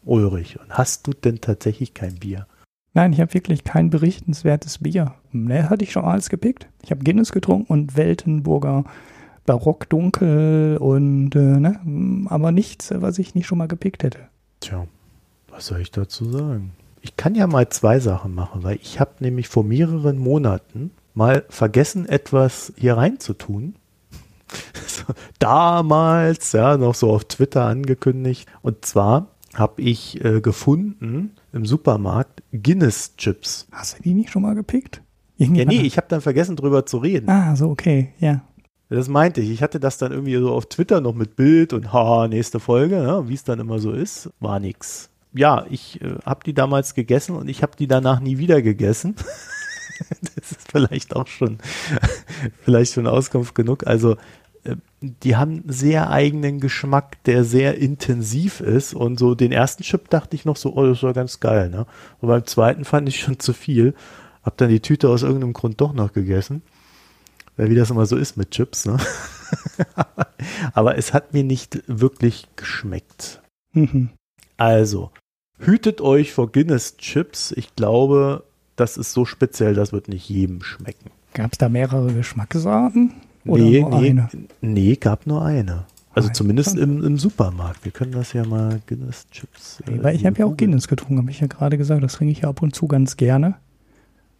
Ulrich, 0.04 0.58
hast 0.68 1.06
du 1.06 1.12
denn 1.12 1.40
tatsächlich 1.40 1.94
kein 1.94 2.16
Bier? 2.16 2.46
Nein, 2.94 3.12
ich 3.12 3.20
habe 3.20 3.32
wirklich 3.32 3.64
kein 3.64 3.90
berichtenswertes 3.90 4.78
Bier. 4.78 5.14
Ne, 5.32 5.70
hatte 5.70 5.84
ich 5.84 5.92
schon 5.92 6.04
alles 6.04 6.28
gepickt. 6.28 6.68
Ich 6.82 6.90
habe 6.90 7.04
Guinness 7.04 7.32
getrunken 7.32 7.72
und 7.72 7.96
Weltenburger 7.96 8.84
Barockdunkel 9.46 10.76
und 10.78 11.34
äh, 11.34 11.38
ne, 11.38 12.26
aber 12.28 12.52
nichts, 12.52 12.92
was 12.94 13.18
ich 13.18 13.34
nicht 13.34 13.46
schon 13.46 13.58
mal 13.58 13.66
gepickt 13.66 14.02
hätte. 14.02 14.20
Tja, 14.60 14.86
was 15.48 15.66
soll 15.66 15.80
ich 15.80 15.90
dazu 15.90 16.30
sagen? 16.30 16.72
Ich 17.00 17.16
kann 17.16 17.34
ja 17.34 17.46
mal 17.48 17.68
zwei 17.68 17.98
Sachen 17.98 18.34
machen, 18.34 18.62
weil 18.62 18.78
ich 18.80 19.00
habe 19.00 19.12
nämlich 19.20 19.48
vor 19.48 19.64
mehreren 19.64 20.18
Monaten 20.18 20.92
mal 21.14 21.44
vergessen, 21.48 22.08
etwas 22.08 22.72
hier 22.76 22.96
reinzutun. 22.96 23.74
Damals, 25.40 26.52
ja, 26.52 26.76
noch 26.76 26.94
so 26.94 27.10
auf 27.10 27.24
Twitter 27.24 27.64
angekündigt. 27.64 28.48
Und 28.62 28.84
zwar 28.84 29.28
habe 29.54 29.82
ich 29.82 30.24
äh, 30.24 30.40
gefunden 30.40 31.32
im 31.52 31.66
Supermarkt 31.66 32.42
Guinness-Chips. 32.52 33.68
Hast 33.72 33.98
du 33.98 34.02
die 34.02 34.14
nicht 34.14 34.30
schon 34.30 34.42
mal 34.42 34.54
gepickt? 34.54 35.02
Ja, 35.36 35.48
nee, 35.48 35.80
ich 35.80 35.96
habe 35.96 36.06
dann 36.08 36.20
vergessen, 36.20 36.56
drüber 36.56 36.86
zu 36.86 36.98
reden. 36.98 37.28
Ah, 37.28 37.56
so, 37.56 37.68
okay, 37.68 38.10
ja. 38.18 38.42
Das 38.88 39.08
meinte 39.08 39.40
ich. 39.40 39.50
Ich 39.50 39.62
hatte 39.62 39.80
das 39.80 39.98
dann 39.98 40.12
irgendwie 40.12 40.36
so 40.36 40.52
auf 40.52 40.66
Twitter 40.66 41.00
noch 41.00 41.14
mit 41.14 41.34
Bild 41.34 41.72
und 41.72 41.92
haha, 41.92 42.28
nächste 42.28 42.60
Folge, 42.60 42.96
ja, 42.96 43.28
wie 43.28 43.34
es 43.34 43.42
dann 43.42 43.58
immer 43.58 43.78
so 43.78 43.92
ist. 43.92 44.30
War 44.38 44.60
nix 44.60 45.10
ja, 45.34 45.66
ich 45.70 46.00
äh, 46.02 46.16
habe 46.24 46.44
die 46.44 46.54
damals 46.54 46.94
gegessen 46.94 47.36
und 47.36 47.48
ich 47.48 47.62
habe 47.62 47.76
die 47.76 47.86
danach 47.86 48.20
nie 48.20 48.38
wieder 48.38 48.62
gegessen. 48.62 49.16
das 50.20 50.52
ist 50.52 50.70
vielleicht 50.70 51.16
auch 51.16 51.26
schon, 51.26 51.58
vielleicht 52.62 52.92
schon 52.92 53.06
Auskunft 53.06 53.54
genug. 53.54 53.86
Also, 53.86 54.16
die 55.00 55.36
haben 55.36 55.62
einen 55.62 55.72
sehr 55.72 56.10
eigenen 56.10 56.60
Geschmack, 56.60 57.22
der 57.24 57.44
sehr 57.44 57.78
intensiv 57.78 58.60
ist. 58.60 58.94
Und 58.94 59.18
so 59.18 59.34
den 59.34 59.52
ersten 59.52 59.82
Chip 59.82 60.08
dachte 60.10 60.36
ich 60.36 60.44
noch 60.44 60.56
so, 60.56 60.74
oh, 60.74 60.86
das 60.86 61.02
war 61.02 61.12
ganz 61.12 61.40
geil. 61.40 61.70
Ne? 61.70 61.86
Und 62.20 62.28
beim 62.28 62.46
zweiten 62.46 62.84
fand 62.84 63.08
ich 63.08 63.20
schon 63.20 63.38
zu 63.38 63.52
viel. 63.52 63.94
Hab 64.42 64.56
dann 64.56 64.70
die 64.70 64.80
Tüte 64.80 65.08
aus 65.08 65.22
irgendeinem 65.22 65.52
Grund 65.52 65.80
doch 65.80 65.92
noch 65.92 66.12
gegessen. 66.12 66.62
Weil 67.56 67.70
wie 67.70 67.74
das 67.74 67.90
immer 67.90 68.06
so 68.06 68.16
ist 68.16 68.36
mit 68.36 68.50
Chips. 68.50 68.86
Ne? 68.86 68.96
Aber 70.74 70.96
es 70.96 71.12
hat 71.12 71.32
mir 71.34 71.44
nicht 71.44 71.82
wirklich 71.86 72.48
geschmeckt. 72.56 73.42
Mhm. 73.72 74.10
Also, 74.56 75.10
Hütet 75.64 76.00
euch 76.00 76.32
vor 76.32 76.50
Guinness-Chips. 76.50 77.52
Ich 77.52 77.76
glaube, 77.76 78.42
das 78.74 78.96
ist 78.96 79.12
so 79.12 79.24
speziell, 79.24 79.74
das 79.74 79.92
wird 79.92 80.08
nicht 80.08 80.28
jedem 80.28 80.62
schmecken. 80.62 81.10
Gab 81.34 81.52
es 81.52 81.58
da 81.58 81.68
mehrere 81.68 82.12
Geschmacksarten? 82.12 83.12
Oder 83.44 83.62
nee, 83.62 83.82
nee, 83.82 84.10
eine? 84.10 84.28
nee, 84.60 84.96
gab 84.96 85.26
nur 85.26 85.44
eine. 85.44 85.84
Also 86.14 86.28
Nein, 86.28 86.34
zumindest 86.34 86.76
im, 86.76 87.02
im, 87.02 87.16
Supermarkt. 87.16 87.84
Wir 87.84 87.92
können 87.92 88.12
das 88.12 88.34
ja 88.34 88.44
mal 88.44 88.80
Guinness-Chips. 88.86 89.82
Äh, 89.86 90.02
weil 90.02 90.14
ich 90.14 90.26
habe 90.26 90.38
ja 90.38 90.46
auch 90.46 90.56
Guinness 90.56 90.86
getrunken, 90.86 91.18
habe 91.18 91.30
ich 91.30 91.40
ja 91.40 91.46
gerade 91.46 91.78
gesagt. 91.78 92.02
Das 92.02 92.14
trinke 92.14 92.32
ich 92.32 92.40
ja 92.40 92.50
ab 92.50 92.60
und 92.60 92.74
zu 92.74 92.86
ganz 92.86 93.16
gerne. 93.16 93.56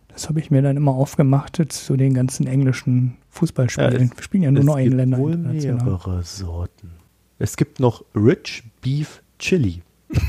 Das 0.08 0.28
habe 0.28 0.38
ich 0.40 0.50
mir 0.50 0.60
dann 0.60 0.76
immer 0.76 0.92
aufgemacht 0.92 1.60
zu 1.72 1.96
den 1.96 2.12
ganzen 2.12 2.46
englischen 2.46 3.16
Fußballspielen. 3.30 4.08
Ja, 4.10 4.16
Wir 4.16 4.22
spielen 4.22 4.42
ja 4.42 4.50
nur 4.50 4.64
noch 4.64 4.76
in 4.76 4.92
Ländern. 4.92 5.20
Wohl 5.20 5.36
mehrere 5.38 6.22
Sorten. 6.22 6.90
Es 7.38 7.56
gibt 7.56 7.80
noch 7.80 8.04
Rich 8.14 8.64
Beef 8.82 9.22
Chili. 9.38 9.82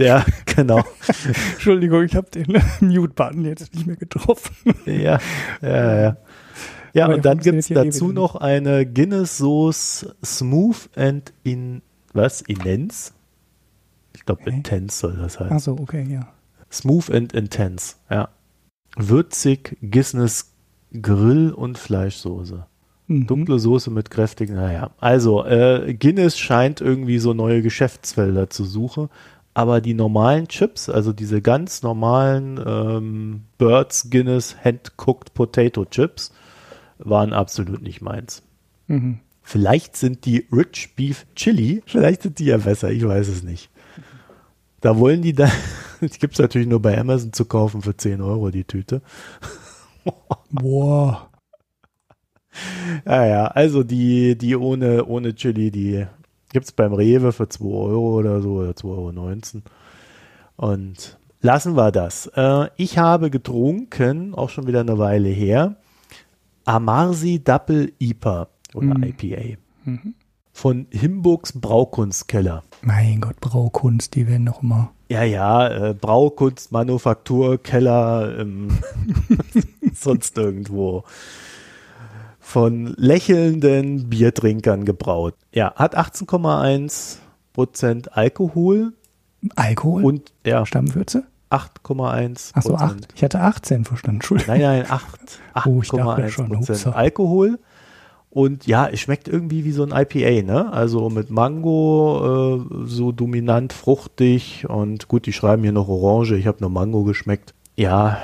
Ja, 0.00 0.24
genau. 0.46 0.82
Entschuldigung, 1.52 2.02
ich 2.04 2.16
habe 2.16 2.30
den 2.30 2.46
Mute-Button 2.80 3.44
jetzt 3.44 3.74
nicht 3.74 3.86
mehr 3.86 3.96
getroffen. 3.96 4.54
Ja, 4.86 5.18
ja, 5.60 6.02
ja. 6.02 6.16
Ja, 6.92 7.06
Aber 7.06 7.14
und 7.14 7.24
dann 7.24 7.38
gibt 7.38 7.58
es 7.58 7.68
dazu 7.68 8.12
noch 8.12 8.36
eine 8.36 8.86
Guinness 8.86 9.38
Sauce 9.38 10.06
Smooth 10.24 10.90
and 10.96 11.32
in, 11.42 11.82
was, 12.12 12.40
Intense? 12.42 13.12
Ich 14.14 14.24
glaube, 14.24 14.42
okay. 14.42 14.50
Intense 14.50 14.98
soll 14.98 15.16
das 15.16 15.38
heißen. 15.38 15.56
Ach 15.56 15.60
so, 15.60 15.72
okay, 15.72 16.06
ja. 16.08 16.28
Smooth 16.70 17.10
and 17.10 17.32
Intense, 17.32 17.96
ja. 18.10 18.28
Würzig, 18.96 19.76
Guinness 19.82 20.52
Grill 21.00 21.52
und 21.52 21.78
Fleischsoße. 21.78 22.66
Mhm. 23.06 23.26
Dunkle 23.26 23.58
Soße 23.58 23.90
mit 23.90 24.10
kräftigen, 24.10 24.56
naja. 24.56 24.90
Also, 24.98 25.44
äh, 25.44 25.94
Guinness 25.94 26.38
scheint 26.38 26.80
irgendwie 26.80 27.18
so 27.18 27.34
neue 27.34 27.62
Geschäftsfelder 27.62 28.50
zu 28.50 28.64
suchen 28.64 29.08
aber 29.54 29.80
die 29.80 29.94
normalen 29.94 30.48
Chips, 30.48 30.88
also 30.88 31.12
diese 31.12 31.42
ganz 31.42 31.82
normalen 31.82 32.60
ähm, 32.64 33.42
Birds 33.58 34.08
Guinness 34.10 34.56
Hand-Cooked 34.64 35.34
Potato 35.34 35.84
Chips, 35.84 36.32
waren 37.04 37.32
absolut 37.32 37.82
nicht 37.82 38.00
meins. 38.00 38.42
Mhm. 38.86 39.20
Vielleicht 39.42 39.96
sind 39.96 40.24
die 40.26 40.46
Rich 40.52 40.94
Beef 40.96 41.26
Chili, 41.34 41.82
vielleicht 41.86 42.22
sind 42.22 42.38
die 42.38 42.46
ja 42.46 42.58
besser, 42.58 42.90
ich 42.90 43.04
weiß 43.04 43.28
es 43.28 43.42
nicht. 43.42 43.70
Da 44.80 44.98
wollen 44.98 45.22
die 45.22 45.32
dann, 45.32 45.50
die 46.00 46.18
gibt 46.18 46.34
es 46.34 46.38
natürlich 46.38 46.68
nur 46.68 46.80
bei 46.80 46.98
Amazon 46.98 47.32
zu 47.32 47.44
kaufen 47.44 47.82
für 47.82 47.96
10 47.96 48.20
Euro 48.20 48.50
die 48.50 48.64
Tüte. 48.64 49.02
Boah. 50.50 51.28
Ja, 53.06 53.26
ja, 53.26 53.46
also 53.46 53.82
die, 53.82 54.36
die 54.36 54.56
ohne, 54.56 55.04
ohne 55.04 55.34
Chili, 55.34 55.70
die 55.70 56.06
Gibt 56.52 56.66
es 56.66 56.72
beim 56.72 56.92
Rewe 56.92 57.32
für 57.32 57.48
2 57.48 57.64
Euro 57.64 58.18
oder 58.18 58.40
so 58.42 58.54
oder 58.54 58.70
2,19 58.70 58.82
Euro. 58.88 59.62
Und 60.56 61.18
lassen 61.40 61.76
wir 61.76 61.92
das. 61.92 62.26
Äh, 62.34 62.68
ich 62.76 62.98
habe 62.98 63.30
getrunken, 63.30 64.34
auch 64.34 64.50
schon 64.50 64.66
wieder 64.66 64.80
eine 64.80 64.98
Weile 64.98 65.28
her, 65.28 65.76
Amarsi 66.64 67.42
Double 67.42 67.92
IPA 67.98 68.48
oder 68.74 68.98
mhm. 68.98 69.04
IPA. 69.04 69.58
Mhm. 69.84 70.14
Von 70.52 70.86
Himburgs 70.90 71.58
Braukunstkeller. 71.58 72.62
Mein 72.82 73.20
Gott, 73.20 73.40
Braukunst, 73.40 74.14
die 74.14 74.26
werden 74.26 74.44
noch 74.44 74.62
immer. 74.62 74.92
Ja, 75.08 75.22
ja, 75.22 75.68
äh, 75.68 75.94
Braukunst, 75.94 76.70
Manufaktur, 76.72 77.62
Keller, 77.62 78.38
ähm, 78.38 78.78
sonst 79.94 80.36
irgendwo 80.38 81.04
von 82.38 82.94
lächelnden 82.96 84.08
Biertrinkern 84.10 84.84
gebraut. 84.84 85.34
Ja, 85.52 85.72
hat 85.76 85.96
18,1 85.96 87.18
Prozent 87.52 88.16
Alkohol. 88.16 88.92
Alkohol? 89.56 90.04
Und 90.04 90.32
ja. 90.44 90.66
Stammwürze? 90.66 91.24
8,1 91.50 92.54
Achso, 92.54 92.74
8. 92.74 93.08
Ich 93.14 93.24
hatte 93.24 93.40
18 93.40 93.84
verstanden. 93.84 94.16
Entschuldigung. 94.18 94.54
Nein, 94.54 94.62
nein, 94.62 94.86
8. 94.88 95.40
8,1 95.54 96.40
oh, 96.50 96.54
Prozent 96.54 96.94
Alkohol. 96.94 97.58
Und 98.30 98.66
ja, 98.68 98.86
es 98.86 99.00
schmeckt 99.00 99.26
irgendwie 99.26 99.64
wie 99.64 99.72
so 99.72 99.82
ein 99.82 99.90
IPA, 99.90 100.44
ne? 100.46 100.72
Also 100.72 101.10
mit 101.10 101.30
Mango, 101.30 102.60
äh, 102.60 102.86
so 102.86 103.10
dominant 103.10 103.72
fruchtig 103.72 104.68
und 104.68 105.08
gut, 105.08 105.26
die 105.26 105.32
schreiben 105.32 105.64
hier 105.64 105.72
noch 105.72 105.88
Orange. 105.88 106.36
Ich 106.36 106.46
habe 106.46 106.58
nur 106.60 106.70
Mango 106.70 107.02
geschmeckt. 107.02 107.54
Ja, 107.76 108.18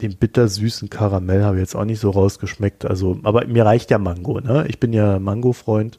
den 0.00 0.16
bittersüßen 0.16 0.88
Karamell 0.88 1.42
habe 1.42 1.56
ich 1.56 1.62
jetzt 1.62 1.74
auch 1.74 1.84
nicht 1.84 1.98
so 1.98 2.10
rausgeschmeckt. 2.10 2.84
Also, 2.84 3.18
aber 3.24 3.44
mir 3.46 3.66
reicht 3.66 3.90
ja 3.90 3.98
Mango, 3.98 4.40
ne? 4.40 4.66
Ich 4.68 4.78
bin 4.78 4.92
ja 4.92 5.18
Mango-Freund. 5.18 5.98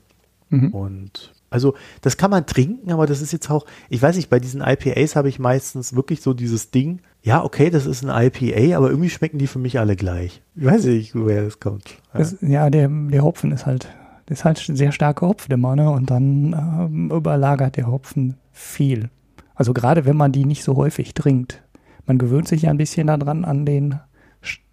Mhm. 0.49 0.69
Und 0.69 1.33
also, 1.51 1.75
das 1.99 2.15
kann 2.15 2.31
man 2.31 2.45
trinken, 2.45 2.91
aber 2.91 3.05
das 3.05 3.21
ist 3.21 3.33
jetzt 3.33 3.51
auch, 3.51 3.65
ich 3.89 4.01
weiß 4.01 4.15
nicht, 4.15 4.29
bei 4.29 4.39
diesen 4.39 4.61
IPAs 4.61 5.17
habe 5.17 5.27
ich 5.27 5.37
meistens 5.37 5.93
wirklich 5.93 6.21
so 6.21 6.33
dieses 6.33 6.71
Ding, 6.71 7.01
ja, 7.21 7.43
okay, 7.43 7.69
das 7.69 7.85
ist 7.85 8.03
ein 8.03 8.09
IPA, 8.09 8.77
aber 8.77 8.89
irgendwie 8.89 9.09
schmecken 9.09 9.37
die 9.37 9.47
für 9.47 9.59
mich 9.59 9.77
alle 9.77 9.97
gleich. 9.97 10.41
Ich 10.55 10.65
weiß 10.65 10.85
nicht, 10.85 11.13
woher 11.13 11.43
das 11.43 11.59
kommt. 11.59 11.89
Ja, 12.13 12.19
das, 12.19 12.37
ja 12.39 12.69
der, 12.69 12.87
der 12.87 13.23
Hopfen 13.23 13.51
ist 13.51 13.65
halt, 13.65 13.89
ist 14.29 14.45
halt 14.45 14.59
sehr 14.59 14.93
starker 14.93 15.27
Hopfdämmer, 15.27 15.75
ne? 15.75 15.91
Und 15.91 16.09
dann 16.09 16.53
ähm, 16.53 17.11
überlagert 17.11 17.75
der 17.75 17.87
Hopfen 17.87 18.37
viel. 18.53 19.09
Also 19.53 19.73
gerade 19.73 20.05
wenn 20.05 20.15
man 20.15 20.31
die 20.31 20.45
nicht 20.45 20.63
so 20.63 20.77
häufig 20.77 21.13
trinkt. 21.13 21.61
Man 22.05 22.17
gewöhnt 22.17 22.47
sich 22.47 22.63
ja 22.63 22.69
ein 22.69 22.77
bisschen 22.77 23.07
daran 23.07 23.43
an 23.43 23.65
den, 23.65 23.99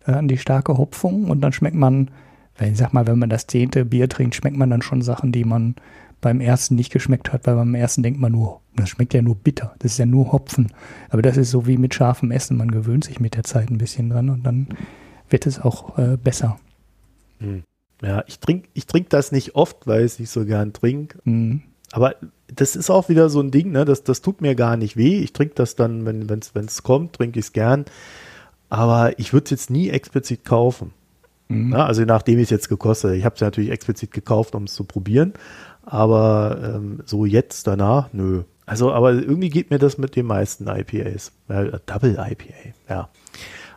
äh, 0.06 0.12
an 0.12 0.28
die 0.28 0.38
starke 0.38 0.78
Hopfung 0.78 1.28
und 1.28 1.40
dann 1.40 1.52
schmeckt 1.52 1.76
man, 1.76 2.10
wenn 2.56 2.72
ich 2.72 2.78
sag 2.78 2.92
mal, 2.92 3.06
wenn 3.06 3.18
man 3.18 3.30
das 3.30 3.48
zehnte 3.48 3.84
Bier 3.84 4.09
trinkt, 4.09 4.36
schmeckt 4.36 4.56
man 4.56 4.70
dann 4.70 4.82
schon 4.82 5.02
Sachen, 5.02 5.32
die 5.32 5.44
man 5.44 5.74
beim 6.20 6.40
ersten 6.40 6.74
nicht 6.74 6.93
geschmeckt 6.93 7.32
hat, 7.32 7.47
weil 7.47 7.55
beim 7.55 7.74
ersten 7.74 8.03
denkt 8.03 8.20
man 8.20 8.32
nur, 8.32 8.61
das 8.77 8.89
schmeckt 8.89 9.15
ja 9.15 9.23
nur 9.23 9.36
bitter, 9.36 9.74
das 9.78 9.93
ist 9.93 9.99
ja 9.99 10.07
nur 10.07 10.32
Hopfen. 10.32 10.73
Aber 11.11 11.23
das 11.23 11.36
ist 11.36 11.51
so 11.51 11.66
wie 11.66 11.77
mit 11.77 11.95
scharfem 11.95 12.31
Essen, 12.31 12.57
man 12.57 12.70
gewöhnt 12.70 13.05
sich 13.05 13.20
mit 13.20 13.36
der 13.36 13.45
Zeit 13.45 13.70
ein 13.70 13.78
bisschen 13.78 14.11
dran 14.11 14.31
und 14.31 14.45
dann 14.45 14.69
wird 15.31 15.47
es 15.47 15.61
auch 15.61 15.99
äh, 15.99 16.16
besser. 16.16 16.59
Hm. 17.39 17.62
Ja, 18.03 18.24
ich 18.27 18.39
trinke 18.39 18.69
ich 18.74 18.86
trink 18.86 19.11
das 19.11 19.32
nicht 19.32 19.55
oft, 19.55 19.86
weil 19.86 20.01
ich 20.01 20.12
es 20.12 20.19
nicht 20.19 20.31
so 20.31 20.45
gern 20.45 20.73
trinke. 20.73 21.19
Mhm. 21.24 21.62
Aber 21.90 22.15
das 22.55 22.77
ist 22.77 22.90
auch 22.90 23.09
wieder 23.09 23.28
so 23.31 23.40
ein 23.40 23.51
Ding, 23.51 23.73
ne? 23.73 23.85
das, 23.85 24.05
das 24.05 24.20
tut 24.20 24.40
mir 24.40 24.55
gar 24.55 24.77
nicht 24.77 24.97
weh. 24.97 25.19
Ich 25.19 25.32
trinke 25.32 25.55
das 25.55 25.74
dann, 25.74 26.05
wenn 26.07 26.66
es 26.66 26.82
kommt, 26.82 27.15
trinke 27.15 27.39
ich 27.39 27.47
es 27.47 27.53
gern. 27.53 27.86
Aber 28.69 29.19
ich 29.19 29.32
würde 29.32 29.45
es 29.45 29.51
jetzt 29.51 29.70
nie 29.70 29.89
explizit 29.89 30.45
kaufen. 30.45 30.93
Mhm. 31.49 31.70
Na, 31.70 31.86
also 31.86 32.05
nachdem 32.05 32.39
ich 32.39 32.45
es 32.45 32.51
jetzt 32.51 32.69
gekostet 32.69 33.11
habe. 33.11 33.19
Ich 33.19 33.24
habe 33.24 33.35
es 33.35 33.40
natürlich 33.40 33.70
explizit 33.70 34.12
gekauft, 34.12 34.55
um 34.55 34.65
es 34.65 34.74
zu 34.74 34.85
probieren. 34.85 35.32
Aber 35.90 36.74
ähm, 36.77 37.01
so 37.06 37.24
jetzt 37.24 37.66
danach, 37.66 38.12
nö. 38.12 38.43
Also, 38.66 38.93
aber 38.93 39.12
irgendwie 39.12 39.48
geht 39.48 39.70
mir 39.70 39.78
das 39.78 39.97
mit 39.97 40.16
den 40.16 40.27
meisten 40.27 40.69
IPAs. 40.69 41.32
Ja, 41.48 41.65
Double 41.86 42.12
IPA, 42.12 42.74
ja. 42.89 43.09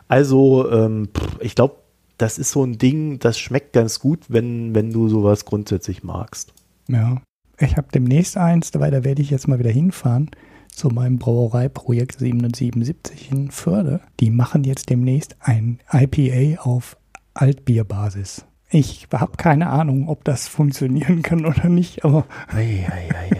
Also, 0.08 0.70
ähm, 0.70 1.08
ich 1.40 1.54
glaube, 1.54 1.76
das 2.18 2.38
ist 2.38 2.50
so 2.50 2.62
ein 2.62 2.76
Ding, 2.76 3.18
das 3.18 3.38
schmeckt 3.38 3.72
ganz 3.72 3.98
gut, 3.98 4.26
wenn, 4.28 4.74
wenn 4.74 4.92
du 4.92 5.08
sowas 5.08 5.46
grundsätzlich 5.46 6.02
magst. 6.02 6.52
Ja. 6.88 7.22
Ich 7.58 7.76
habe 7.76 7.88
demnächst 7.94 8.36
eins, 8.36 8.70
weil 8.74 8.90
da 8.90 9.04
werde 9.04 9.22
ich 9.22 9.30
jetzt 9.30 9.48
mal 9.48 9.58
wieder 9.58 9.70
hinfahren 9.70 10.30
zu 10.68 10.88
meinem 10.88 11.18
Brauereiprojekt 11.18 12.18
777 12.18 13.30
in 13.30 13.50
Förde. 13.50 14.00
Die 14.20 14.30
machen 14.30 14.64
jetzt 14.64 14.90
demnächst 14.90 15.36
ein 15.40 15.78
IPA 15.90 16.62
auf 16.62 16.96
Altbierbasis. 17.34 18.44
Ich 18.74 19.06
habe 19.12 19.36
keine 19.36 19.68
Ahnung, 19.68 20.08
ob 20.08 20.24
das 20.24 20.48
funktionieren 20.48 21.20
kann 21.20 21.44
oder 21.44 21.68
nicht, 21.68 22.06
aber. 22.06 22.24
Ei, 22.48 22.86
ei, 22.90 23.08
ei, 23.14 23.36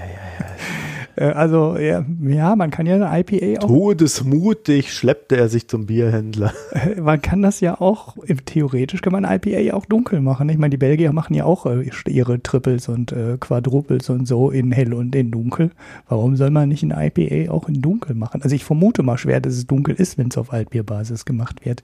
äh, 1.17 1.25
also 1.33 1.79
ja, 1.79 2.05
ja, 2.23 2.55
man 2.55 2.71
kann 2.71 2.85
ja 2.85 2.97
eine 2.97 3.19
IPA 3.21 3.63
auch. 3.63 3.69
Todesmutig 3.69 4.93
schleppte 4.93 5.39
er 5.39 5.49
sich 5.49 5.69
zum 5.69 5.87
Bierhändler. 5.87 6.53
Man 7.01 7.23
kann 7.23 7.41
das 7.41 7.61
ja 7.61 7.81
auch, 7.81 8.19
theoretisch 8.45 9.01
kann 9.01 9.13
man 9.15 9.25
IPA 9.25 9.75
auch 9.75 9.87
dunkel 9.87 10.21
machen. 10.21 10.51
Ich 10.51 10.59
meine, 10.59 10.71
die 10.71 10.77
Belgier 10.77 11.15
machen 11.15 11.33
ja 11.33 11.45
auch 11.45 11.65
äh, 11.65 11.89
ihre 12.07 12.43
Triples 12.43 12.91
und 12.91 13.13
äh, 13.13 13.39
Quadruples 13.41 14.11
und 14.11 14.29
so 14.29 14.51
in 14.51 14.71
hell 14.71 14.93
und 14.93 15.15
in 15.15 15.31
dunkel. 15.31 15.71
Warum 16.11 16.37
soll 16.37 16.51
man 16.51 16.69
nicht 16.69 16.83
ein 16.83 16.91
IPA 16.91 17.51
auch 17.51 17.71
in 17.71 17.81
dunkel 17.81 18.15
machen? 18.15 18.43
Also 18.43 18.55
ich 18.55 18.65
vermute 18.65 19.03
mal 19.03 19.17
schwer, 19.17 19.41
dass 19.41 19.55
es 19.55 19.67
dunkel 19.67 19.95
ist, 19.95 20.19
wenn 20.19 20.29
es 20.29 20.37
auf 20.37 20.53
Altbierbasis 20.53 21.25
gemacht 21.25 21.65
wird. 21.65 21.83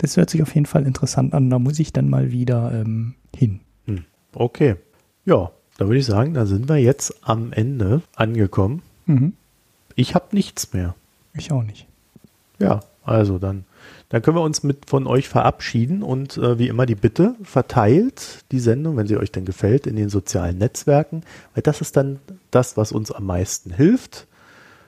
Das 0.00 0.16
hört 0.16 0.30
sich 0.30 0.42
auf 0.42 0.54
jeden 0.54 0.66
Fall 0.66 0.86
interessant 0.86 1.34
an. 1.34 1.50
Da 1.50 1.58
muss 1.58 1.78
ich 1.78 1.92
dann 1.92 2.08
mal 2.08 2.32
wieder 2.32 2.72
ähm, 2.72 3.14
hin. 3.36 3.60
Hm. 3.84 4.04
Okay. 4.34 4.76
Ja, 5.26 5.50
da 5.76 5.86
würde 5.86 5.98
ich 5.98 6.06
sagen, 6.06 6.32
da 6.32 6.46
sind 6.46 6.70
wir 6.70 6.78
jetzt 6.78 7.14
am 7.22 7.52
Ende 7.52 8.00
angekommen. 8.16 8.80
Mhm. 9.04 9.34
Ich 9.94 10.14
habe 10.14 10.26
nichts 10.32 10.72
mehr. 10.72 10.94
Ich 11.34 11.52
auch 11.52 11.62
nicht. 11.62 11.86
Ja, 12.58 12.80
also 13.04 13.38
dann, 13.38 13.64
dann 14.08 14.22
können 14.22 14.38
wir 14.38 14.42
uns 14.42 14.62
mit 14.62 14.88
von 14.88 15.06
euch 15.06 15.28
verabschieden 15.28 16.02
und 16.02 16.38
äh, 16.38 16.58
wie 16.58 16.68
immer 16.68 16.86
die 16.86 16.94
Bitte, 16.94 17.34
verteilt 17.42 18.44
die 18.52 18.58
Sendung, 18.58 18.96
wenn 18.96 19.06
sie 19.06 19.18
euch 19.18 19.32
denn 19.32 19.44
gefällt, 19.44 19.86
in 19.86 19.96
den 19.96 20.08
sozialen 20.08 20.56
Netzwerken, 20.56 21.22
weil 21.54 21.62
das 21.62 21.82
ist 21.82 21.96
dann 21.96 22.20
das, 22.50 22.78
was 22.78 22.90
uns 22.90 23.12
am 23.12 23.26
meisten 23.26 23.70
hilft. 23.70 24.26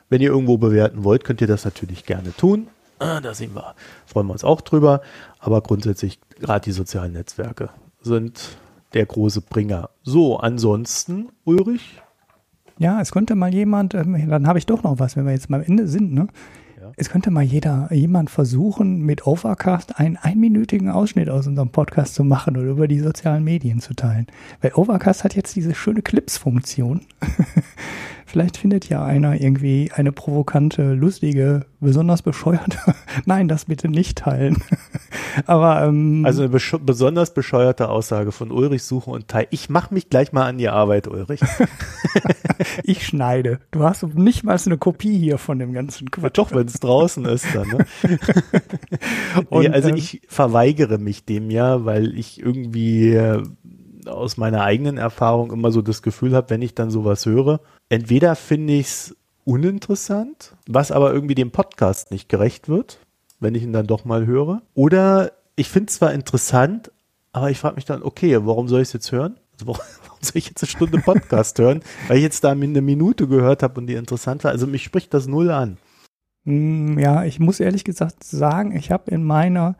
Wenn 0.08 0.22
ihr 0.22 0.30
irgendwo 0.30 0.56
bewerten 0.56 1.04
wollt, 1.04 1.24
könnt 1.24 1.42
ihr 1.42 1.46
das 1.46 1.66
natürlich 1.66 2.06
gerne 2.06 2.34
tun. 2.34 2.68
Ah, 3.02 3.20
da 3.20 3.34
sehen 3.34 3.54
wir, 3.54 3.74
freuen 4.06 4.28
wir 4.28 4.32
uns 4.32 4.44
auch 4.44 4.60
drüber. 4.60 5.00
Aber 5.40 5.60
grundsätzlich, 5.60 6.20
gerade 6.38 6.64
die 6.64 6.72
sozialen 6.72 7.12
Netzwerke 7.12 7.70
sind 8.00 8.56
der 8.94 9.06
große 9.06 9.40
Bringer. 9.40 9.90
So, 10.02 10.36
ansonsten, 10.38 11.30
Ulrich? 11.44 12.00
Ja, 12.78 13.00
es 13.00 13.10
könnte 13.10 13.34
mal 13.34 13.52
jemand, 13.52 13.94
ähm, 13.94 14.28
dann 14.28 14.46
habe 14.46 14.58
ich 14.58 14.66
doch 14.66 14.82
noch 14.82 14.98
was, 14.98 15.16
wenn 15.16 15.26
wir 15.26 15.32
jetzt 15.32 15.50
mal 15.50 15.58
am 15.58 15.66
Ende 15.66 15.88
sind, 15.88 16.12
ne? 16.12 16.28
Ja. 16.80 16.92
Es 16.96 17.10
könnte 17.10 17.30
mal 17.30 17.42
jeder, 17.42 17.92
jemand 17.92 18.28
versuchen, 18.28 19.02
mit 19.02 19.26
Overcast 19.26 20.00
einen 20.00 20.16
einminütigen 20.16 20.90
Ausschnitt 20.90 21.28
aus 21.28 21.46
unserem 21.46 21.70
Podcast 21.70 22.14
zu 22.14 22.24
machen 22.24 22.56
oder 22.56 22.66
über 22.66 22.88
die 22.88 22.98
sozialen 22.98 23.44
Medien 23.44 23.80
zu 23.80 23.94
teilen. 23.94 24.26
Weil 24.60 24.72
Overcast 24.74 25.22
hat 25.22 25.36
jetzt 25.36 25.54
diese 25.54 25.74
schöne 25.74 26.02
Clips-Funktion. 26.02 27.02
Vielleicht 28.32 28.56
findet 28.56 28.88
ja 28.88 29.04
einer 29.04 29.38
irgendwie 29.38 29.92
eine 29.94 30.10
provokante, 30.10 30.94
lustige, 30.94 31.66
besonders 31.80 32.22
bescheuerte. 32.22 32.78
Nein, 33.26 33.46
das 33.46 33.66
bitte 33.66 33.90
nicht 33.90 34.16
teilen. 34.16 34.56
Aber 35.46 35.82
ähm, 35.82 36.22
also 36.24 36.40
eine 36.40 36.48
besch 36.48 36.74
besonders 36.80 37.34
bescheuerte 37.34 37.90
Aussage 37.90 38.32
von 38.32 38.50
Ulrich 38.50 38.84
suche 38.84 39.10
und 39.10 39.28
teile. 39.28 39.48
Ich 39.50 39.68
mache 39.68 39.92
mich 39.92 40.08
gleich 40.08 40.32
mal 40.32 40.46
an 40.46 40.56
die 40.56 40.70
Arbeit, 40.70 41.08
Ulrich. 41.08 41.42
ich 42.84 43.06
schneide. 43.06 43.60
Du 43.70 43.84
hast 43.84 44.02
nicht 44.14 44.44
mal 44.44 44.58
eine 44.64 44.78
Kopie 44.78 45.18
hier 45.18 45.36
von 45.36 45.58
dem 45.58 45.74
ganzen 45.74 46.10
Quatsch. 46.10 46.38
Doch, 46.38 46.52
wenn 46.52 46.66
es 46.66 46.80
draußen 46.80 47.26
ist 47.26 47.44
dann. 47.54 47.68
Ne? 47.68 47.86
und, 49.50 49.74
also 49.74 49.90
ähm, 49.90 49.96
ich 49.96 50.22
verweigere 50.26 50.96
mich 50.96 51.26
dem 51.26 51.50
ja, 51.50 51.84
weil 51.84 52.16
ich 52.16 52.40
irgendwie 52.40 53.12
äh, 53.12 53.42
aus 54.06 54.36
meiner 54.36 54.62
eigenen 54.62 54.98
Erfahrung 54.98 55.52
immer 55.52 55.70
so 55.70 55.82
das 55.82 56.02
Gefühl 56.02 56.34
habe, 56.34 56.50
wenn 56.50 56.62
ich 56.62 56.74
dann 56.74 56.90
sowas 56.90 57.26
höre, 57.26 57.60
entweder 57.88 58.36
finde 58.36 58.74
ich 58.74 58.86
es 58.86 59.16
uninteressant, 59.44 60.54
was 60.66 60.92
aber 60.92 61.12
irgendwie 61.12 61.34
dem 61.34 61.50
Podcast 61.50 62.10
nicht 62.10 62.28
gerecht 62.28 62.68
wird, 62.68 62.98
wenn 63.40 63.54
ich 63.54 63.62
ihn 63.62 63.72
dann 63.72 63.86
doch 63.86 64.04
mal 64.04 64.26
höre, 64.26 64.62
oder 64.74 65.32
ich 65.56 65.68
finde 65.68 65.90
es 65.90 65.96
zwar 65.96 66.12
interessant, 66.12 66.90
aber 67.32 67.50
ich 67.50 67.58
frage 67.58 67.76
mich 67.76 67.84
dann, 67.84 68.02
okay, 68.02 68.38
warum 68.44 68.68
soll 68.68 68.82
ich 68.82 68.88
es 68.88 68.92
jetzt 68.92 69.12
hören? 69.12 69.36
Also 69.54 69.66
warum, 69.66 69.80
warum, 70.06 70.18
soll 70.20 70.38
ich 70.38 70.48
jetzt 70.48 70.62
eine 70.62 70.70
Stunde 70.70 70.98
Podcast 70.98 71.58
hören? 71.58 71.82
Weil 72.08 72.18
ich 72.18 72.22
jetzt 72.22 72.44
da 72.44 72.52
eine 72.52 72.82
Minute 72.82 73.26
gehört 73.26 73.62
habe 73.62 73.80
und 73.80 73.86
die 73.86 73.94
interessant 73.94 74.44
war. 74.44 74.50
Also 74.50 74.66
mich 74.66 74.82
spricht 74.84 75.12
das 75.14 75.26
null 75.26 75.50
an. 75.50 75.78
Mm, 76.44 76.98
ja, 76.98 77.24
ich 77.24 77.40
muss 77.40 77.60
ehrlich 77.60 77.84
gesagt 77.84 78.24
sagen, 78.24 78.76
ich 78.76 78.90
habe 78.90 79.10
in 79.10 79.24
meiner 79.24 79.76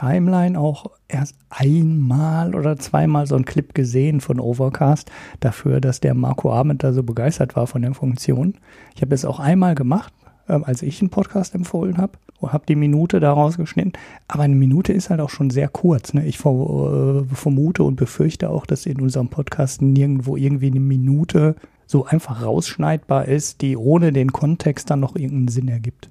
Timeline 0.00 0.58
auch 0.58 0.86
erst 1.08 1.36
einmal 1.50 2.54
oder 2.54 2.78
zweimal 2.78 3.26
so 3.26 3.34
einen 3.34 3.44
Clip 3.44 3.74
gesehen 3.74 4.20
von 4.22 4.40
Overcast 4.40 5.10
dafür, 5.40 5.80
dass 5.80 6.00
der 6.00 6.14
Marco 6.14 6.50
Abend 6.52 6.82
da 6.82 6.94
so 6.94 7.02
begeistert 7.02 7.54
war 7.54 7.66
von 7.66 7.82
der 7.82 7.92
Funktion. 7.92 8.54
Ich 8.94 9.02
habe 9.02 9.14
es 9.14 9.26
auch 9.26 9.40
einmal 9.40 9.74
gemacht, 9.74 10.12
äh, 10.48 10.58
als 10.62 10.80
ich 10.80 11.02
einen 11.02 11.10
Podcast 11.10 11.54
empfohlen 11.54 11.98
habe 11.98 12.12
und 12.38 12.54
habe 12.54 12.64
die 12.66 12.76
Minute 12.76 13.20
daraus 13.20 13.58
geschnitten. 13.58 13.92
Aber 14.26 14.44
eine 14.44 14.56
Minute 14.56 14.94
ist 14.94 15.10
halt 15.10 15.20
auch 15.20 15.28
schon 15.28 15.50
sehr 15.50 15.68
kurz. 15.68 16.14
Ne? 16.14 16.24
Ich 16.24 16.36
äh, 16.36 17.24
vermute 17.34 17.82
und 17.82 17.96
befürchte 17.96 18.48
auch, 18.48 18.64
dass 18.64 18.86
in 18.86 19.02
unserem 19.02 19.28
Podcast 19.28 19.82
nirgendwo 19.82 20.36
irgendwie 20.36 20.68
eine 20.68 20.80
Minute 20.80 21.56
so 21.86 22.06
einfach 22.06 22.42
rausschneidbar 22.42 23.26
ist, 23.26 23.60
die 23.60 23.76
ohne 23.76 24.12
den 24.12 24.32
Kontext 24.32 24.88
dann 24.88 25.00
noch 25.00 25.14
irgendeinen 25.14 25.48
Sinn 25.48 25.68
ergibt. 25.68 26.08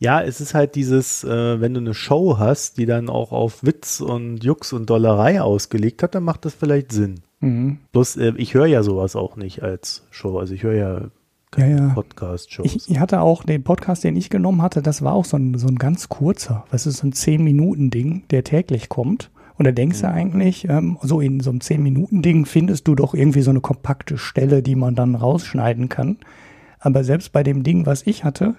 Ja, 0.00 0.22
es 0.22 0.40
ist 0.40 0.54
halt 0.54 0.76
dieses, 0.76 1.24
äh, 1.24 1.60
wenn 1.60 1.74
du 1.74 1.80
eine 1.80 1.94
Show 1.94 2.38
hast, 2.38 2.78
die 2.78 2.86
dann 2.86 3.08
auch 3.08 3.32
auf 3.32 3.64
Witz 3.64 4.00
und 4.00 4.44
Jux 4.44 4.72
und 4.72 4.88
Dollerei 4.88 5.42
ausgelegt 5.42 6.02
hat, 6.02 6.14
dann 6.14 6.22
macht 6.22 6.44
das 6.44 6.54
vielleicht 6.54 6.92
Sinn. 6.92 7.20
Mhm. 7.40 7.78
Bloß, 7.92 8.16
äh, 8.16 8.32
ich 8.36 8.54
höre 8.54 8.66
ja 8.66 8.82
sowas 8.82 9.16
auch 9.16 9.36
nicht 9.36 9.62
als 9.62 10.04
Show. 10.10 10.38
Also 10.38 10.54
ich 10.54 10.62
höre 10.62 10.74
ja 10.74 11.00
keine 11.50 11.76
ja, 11.76 11.86
ja. 11.88 11.94
Podcast-Shows. 11.94 12.66
Ich, 12.66 12.90
ich, 12.90 12.98
hatte 13.00 13.20
auch 13.20 13.42
den 13.42 13.64
Podcast, 13.64 14.04
den 14.04 14.16
ich 14.16 14.30
genommen 14.30 14.62
hatte, 14.62 14.82
das 14.82 15.02
war 15.02 15.14
auch 15.14 15.24
so 15.24 15.36
ein, 15.36 15.56
so 15.58 15.66
ein 15.66 15.76
ganz 15.76 16.08
kurzer, 16.08 16.64
was 16.70 16.86
ist 16.86 16.98
so 16.98 17.06
ein 17.06 17.12
10-Minuten-Ding, 17.12 18.24
der 18.30 18.44
täglich 18.44 18.88
kommt. 18.88 19.30
Und 19.56 19.64
da 19.64 19.72
denkst 19.72 19.98
mhm. 19.98 20.02
du 20.02 20.12
eigentlich, 20.12 20.68
ähm, 20.68 20.98
so 21.02 21.20
in 21.20 21.40
so 21.40 21.50
einem 21.50 21.58
10-Minuten-Ding 21.58 22.46
findest 22.46 22.86
du 22.86 22.94
doch 22.94 23.14
irgendwie 23.14 23.42
so 23.42 23.50
eine 23.50 23.60
kompakte 23.60 24.16
Stelle, 24.16 24.62
die 24.62 24.76
man 24.76 24.94
dann 24.94 25.16
rausschneiden 25.16 25.88
kann. 25.88 26.18
Aber 26.78 27.02
selbst 27.02 27.32
bei 27.32 27.42
dem 27.42 27.64
Ding, 27.64 27.86
was 27.86 28.06
ich 28.06 28.22
hatte, 28.22 28.54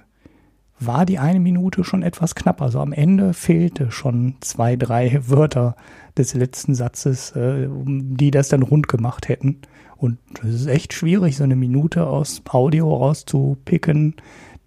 war 0.79 1.05
die 1.05 1.19
eine 1.19 1.39
Minute 1.39 1.83
schon 1.83 2.03
etwas 2.03 2.35
knapp. 2.35 2.61
Also 2.61 2.79
am 2.79 2.93
Ende 2.93 3.33
fehlte 3.33 3.91
schon 3.91 4.35
zwei, 4.39 4.75
drei 4.75 5.19
Wörter 5.27 5.75
des 6.17 6.33
letzten 6.33 6.75
Satzes, 6.75 7.31
äh, 7.31 7.67
die 7.69 8.31
das 8.31 8.49
dann 8.49 8.63
rund 8.63 8.87
gemacht 8.87 9.29
hätten. 9.29 9.61
Und 9.97 10.17
es 10.43 10.55
ist 10.55 10.67
echt 10.67 10.93
schwierig, 10.93 11.35
so 11.35 11.43
eine 11.43 11.57
Minute 11.57 12.07
aus 12.07 12.41
Audio 12.49 12.93
rauszupicken, 12.93 14.15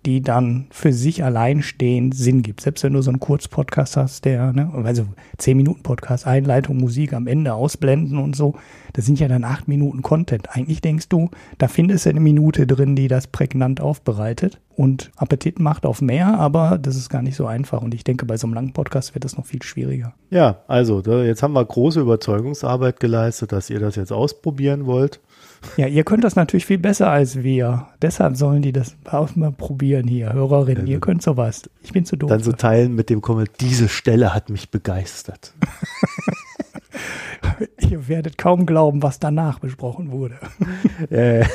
die 0.07 0.21
dann 0.21 0.67
für 0.71 0.93
sich 0.93 1.23
alleinstehend 1.23 2.15
Sinn 2.17 2.43
gibt. 2.43 2.61
Selbst 2.61 2.83
wenn 2.83 2.93
du 2.93 3.03
so 3.03 3.11
einen 3.11 3.21
Kurzpodcast 3.21 3.97
hast, 3.97 4.25
der, 4.25 4.53
ne, 4.53 4.71
also 4.85 5.07
10 5.39 5.57
Minuten 5.57 5.83
Podcast, 5.83 6.27
Einleitung, 6.27 6.79
Musik 6.79 7.13
am 7.13 7.27
Ende 7.27 7.55
ausblenden 7.55 8.19
und 8.19 8.35
so, 8.35 8.55
das 8.95 9.07
sind 9.07 9.21
ja 9.21 9.29
dann 9.29 9.45
acht 9.45 9.69
Minuten 9.69 10.03
Content. 10.03 10.49
Eigentlich 10.51 10.81
denkst 10.81 11.09
du, 11.09 11.31
da 11.59 11.69
findest 11.69 12.07
du 12.07 12.11
eine 12.11 12.21
Minute 12.21 12.67
drin, 12.67 12.97
die 12.97 13.09
das 13.09 13.27
prägnant 13.27 13.81
aufbereitet. 13.81 14.61
und 14.75 15.11
Appetit 15.17 15.61
macht 15.61 15.85
auf 15.87 16.01
mehr, 16.01 16.39
aber 16.39 16.79
das 16.79 16.97
ist 16.97 17.09
gar 17.09 17.23
nicht 17.23 17.37
so 17.37 17.47
einfach. 17.47 17.83
Und 17.83 17.95
ich 17.95 18.05
denke, 18.05 18.27
bei 18.27 18.37
so 18.37 18.47
einem 18.47 18.55
langen 18.55 18.73
Podcast 18.73 19.15
wird 19.15 19.25
das 19.25 19.37
noch 19.37 19.47
viel 19.47 19.63
schwieriger. 19.63 20.15
Ja, 20.31 20.63
also 20.67 21.01
jetzt 21.01 21.43
haben 21.43 21.53
wir 21.53 21.65
große 21.65 22.01
Überzeugungsarbeit 22.01 22.99
geleistet, 23.01 23.53
dass 23.53 23.71
ihr 23.71 23.81
das 23.81 23.97
jetzt 23.97 24.13
ausprobieren 24.13 24.87
wollt. 24.87 25.21
Ja, 25.77 25.87
ihr 25.87 26.05
könnt 26.05 26.25
das 26.25 26.37
natürlich 26.37 26.67
viel 26.67 26.79
besser 26.79 27.11
als 27.11 27.43
wir. 27.43 27.89
Deshalb 28.01 28.37
sollen 28.37 28.63
die 28.63 28.73
das 28.73 28.97
auch 29.05 29.35
mal 29.37 29.53
probieren 29.53 30.09
hier, 30.09 30.33
Hörerinnen. 30.33 30.87
ihr 30.87 31.01
könnt 31.01 31.23
sowas. 31.23 31.69
Ich 31.83 31.93
bin 31.93 32.05
zu 32.05 32.17
doof. 32.17 32.31
Dann 32.31 32.43
so 32.43 32.53
teilen 32.53 32.95
mit 32.95 33.11
dem 33.11 33.21
Kommentar, 33.21 33.55
diese 33.61 33.89
Stelle 33.89 34.35
hat 34.35 34.51
mich 34.51 34.71
begeistert. 34.71 35.55
ihr 37.91 38.09
werdet 38.09 38.39
kaum 38.39 38.67
glauben, 38.67 39.03
was 39.03 39.19
danach 39.19 39.59
besprochen 39.59 40.11
wurde. 40.11 40.37
ja, 41.11 41.47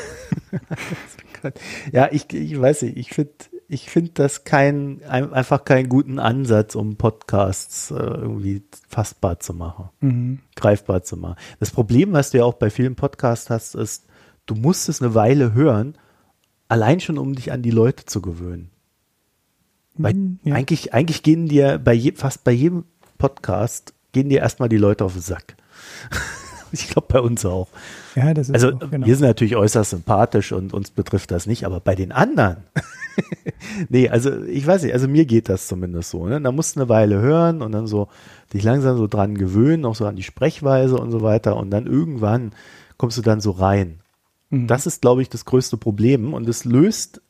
ja 1.92 2.10
ich, 2.12 2.32
ich 2.34 2.60
weiß 2.60 2.84
nicht, 2.84 2.98
ich 2.98 3.10
finde 3.10 3.32
ich 3.70 3.90
finde 3.90 4.12
das 4.14 4.46
kein, 4.46 5.04
einfach 5.04 5.66
keinen 5.66 5.90
guten 5.90 6.20
Ansatz, 6.20 6.76
um 6.76 6.96
Podcasts 6.96 7.92
äh, 7.92 7.96
irgendwie 7.96 8.64
fassbar 8.88 9.40
zu 9.40 9.54
machen, 9.54 9.90
mhm. 10.00 10.40
greifbar 10.56 11.04
zu 11.04 11.18
machen. 11.18 11.36
Das 11.60 11.72
Problem, 11.72 12.14
was 12.14 12.32
du 12.32 12.38
ja 12.38 12.46
auch 12.46 12.54
bei 12.54 12.70
vielen 12.70 12.96
Podcasts 12.96 13.50
hast, 13.50 13.76
ist, 13.76 14.06
du 14.46 14.56
musst 14.56 14.88
es 14.88 15.02
eine 15.02 15.14
Weile 15.16 15.54
hören, 15.54 15.96
allein 16.70 17.02
schon, 17.02 17.18
um 17.18 17.36
dich 17.36 17.52
an 17.52 17.62
die 17.62 17.72
Leute 17.72 18.06
zu 18.06 18.22
gewöhnen. 18.22 18.72
Weil 19.96 20.14
mhm, 20.14 20.40
ja. 20.44 20.56
eigentlich, 20.56 20.94
eigentlich 20.94 21.24
gehen 21.24 21.48
dir 21.48 21.78
bei 21.78 21.94
je, 21.94 22.14
fast 22.14 22.46
bei 22.46 22.52
jedem 22.52 22.86
Podcast 23.18 23.94
gehen 24.14 24.30
dir 24.30 24.40
erstmal 24.40 24.70
die 24.70 24.78
Leute 24.78 25.04
auf 25.04 25.14
den 25.14 25.22
Sack. 25.22 25.58
ich 26.72 26.88
glaube 26.88 27.08
bei 27.10 27.20
uns 27.20 27.46
auch. 27.46 27.68
Ja, 28.16 28.34
das 28.34 28.48
ist 28.48 28.56
also 28.56 28.74
auch, 28.74 28.90
genau. 28.92 29.06
wir 29.06 29.16
sind 29.16 29.28
natürlich 29.28 29.58
äußerst 29.58 29.90
sympathisch 29.90 30.54
und 30.54 30.74
uns 30.74 30.92
betrifft 30.92 31.32
das 31.32 31.48
nicht, 31.48 31.66
aber 31.66 31.82
bei 31.82 31.96
den 31.96 32.14
anderen. 32.14 32.64
nee, 33.90 34.10
also 34.10 34.44
ich 34.44 34.66
weiß 34.66 34.84
nicht, 34.84 34.94
also 34.94 35.08
mir 35.08 35.26
geht 35.26 35.50
das 35.50 35.68
zumindest 35.68 36.10
so. 36.10 36.28
Ne? 36.28 36.42
Da 36.42 36.52
musst 36.52 36.76
du 36.76 36.82
eine 36.82 36.90
Weile 36.90 37.20
hören 37.20 37.62
und 37.62 37.72
dann 37.72 37.88
so 37.88 38.08
dich 38.54 38.64
langsam 38.64 38.98
so 38.98 39.08
dran 39.08 39.36
gewöhnen, 39.36 39.86
auch 39.86 39.96
so 39.96 40.06
an 40.06 40.16
die 40.16 40.24
Sprechweise 40.24 40.98
und 40.98 41.12
so 41.12 41.22
weiter 41.22 41.58
und 41.58 41.72
dann 41.72 41.88
irgendwann 41.88 42.52
kommst 42.98 43.18
du 43.18 43.22
dann 43.22 43.42
so 43.42 43.52
rein. 43.52 44.00
Mhm. 44.50 44.68
Das 44.68 44.86
ist, 44.86 45.02
glaube 45.02 45.22
ich, 45.22 45.30
das 45.30 45.46
größte 45.46 45.78
Problem 45.78 46.34
und 46.34 46.48
es 46.48 46.66
löst, 46.66 47.22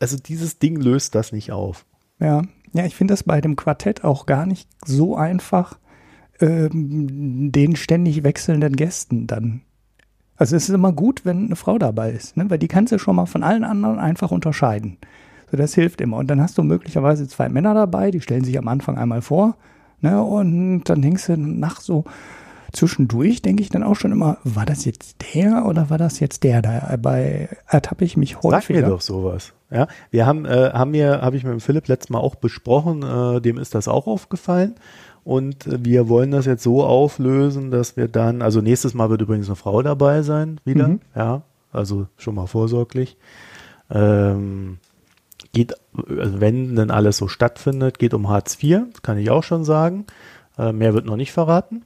also 0.00 0.16
dieses 0.16 0.58
Ding 0.58 0.76
löst 0.76 1.14
das 1.14 1.32
nicht 1.32 1.52
auf. 1.52 1.84
Ja, 2.18 2.42
ja, 2.72 2.84
ich 2.86 2.94
finde 2.94 3.12
das 3.12 3.24
bei 3.24 3.40
dem 3.40 3.56
Quartett 3.56 4.04
auch 4.04 4.26
gar 4.26 4.46
nicht 4.46 4.68
so 4.84 5.16
einfach, 5.16 5.78
ähm, 6.40 7.52
den 7.52 7.76
ständig 7.76 8.24
wechselnden 8.24 8.76
Gästen 8.76 9.26
dann 9.26 9.62
also 10.36 10.56
es 10.56 10.68
ist 10.68 10.74
immer 10.74 10.92
gut, 10.92 11.24
wenn 11.24 11.46
eine 11.46 11.56
Frau 11.56 11.78
dabei 11.78 12.10
ist, 12.10 12.36
ne? 12.36 12.48
weil 12.48 12.58
die 12.58 12.68
kannst 12.68 12.92
du 12.92 12.98
schon 12.98 13.16
mal 13.16 13.26
von 13.26 13.42
allen 13.42 13.64
anderen 13.64 13.98
einfach 13.98 14.30
unterscheiden. 14.30 14.98
So, 15.50 15.56
das 15.56 15.74
hilft 15.74 16.00
immer. 16.00 16.16
Und 16.16 16.28
dann 16.28 16.40
hast 16.40 16.56
du 16.58 16.62
möglicherweise 16.62 17.28
zwei 17.28 17.48
Männer 17.48 17.74
dabei, 17.74 18.10
die 18.10 18.20
stellen 18.20 18.44
sich 18.44 18.58
am 18.58 18.68
Anfang 18.68 18.96
einmal 18.98 19.22
vor. 19.22 19.56
Ne? 20.00 20.22
Und 20.22 20.84
dann 20.84 21.02
denkst 21.02 21.26
du 21.26 21.36
nach 21.36 21.80
so 21.80 22.04
zwischendurch, 22.72 23.42
denke 23.42 23.62
ich 23.62 23.68
dann 23.68 23.82
auch 23.82 23.94
schon 23.94 24.12
immer, 24.12 24.38
war 24.44 24.64
das 24.64 24.84
jetzt 24.84 25.16
der 25.34 25.66
oder 25.66 25.90
war 25.90 25.98
das 25.98 26.20
jetzt 26.20 26.42
der? 26.42 26.62
Dabei 26.62 27.50
ertappe 27.68 28.04
ich 28.04 28.16
mich 28.16 28.42
häufiger. 28.42 28.60
Sag 28.60 28.70
mir 28.70 28.94
doch 28.94 29.00
sowas. 29.00 29.52
Ja, 29.70 29.88
wir 30.10 30.26
haben, 30.26 30.44
äh, 30.44 30.70
haben 30.72 30.90
mir, 30.90 31.20
habe 31.22 31.36
ich 31.36 31.44
mit 31.44 31.52
dem 31.52 31.60
Philipp 31.60 31.88
letztes 31.88 32.10
Mal 32.10 32.18
auch 32.18 32.34
besprochen, 32.34 33.02
äh, 33.02 33.40
dem 33.40 33.58
ist 33.58 33.74
das 33.74 33.88
auch 33.88 34.06
aufgefallen. 34.06 34.74
Und 35.24 35.66
wir 35.68 36.08
wollen 36.08 36.32
das 36.32 36.46
jetzt 36.46 36.64
so 36.64 36.84
auflösen, 36.84 37.70
dass 37.70 37.96
wir 37.96 38.08
dann, 38.08 38.42
also 38.42 38.60
nächstes 38.60 38.94
Mal 38.94 39.08
wird 39.10 39.22
übrigens 39.22 39.46
eine 39.46 39.56
Frau 39.56 39.82
dabei 39.82 40.22
sein, 40.22 40.60
wieder, 40.64 40.88
mhm. 40.88 41.00
ja, 41.14 41.42
also 41.72 42.08
schon 42.16 42.34
mal 42.34 42.46
vorsorglich. 42.46 43.16
Ähm, 43.90 44.78
geht, 45.52 45.74
also 45.94 46.40
wenn 46.40 46.74
denn 46.74 46.90
alles 46.90 47.18
so 47.18 47.28
stattfindet, 47.28 47.98
geht 47.98 48.14
um 48.14 48.28
Hartz 48.28 48.58
IV, 48.60 48.86
kann 49.02 49.18
ich 49.18 49.30
auch 49.30 49.44
schon 49.44 49.64
sagen. 49.64 50.06
Äh, 50.58 50.72
mehr 50.72 50.94
wird 50.94 51.06
noch 51.06 51.16
nicht 51.16 51.32
verraten. 51.32 51.84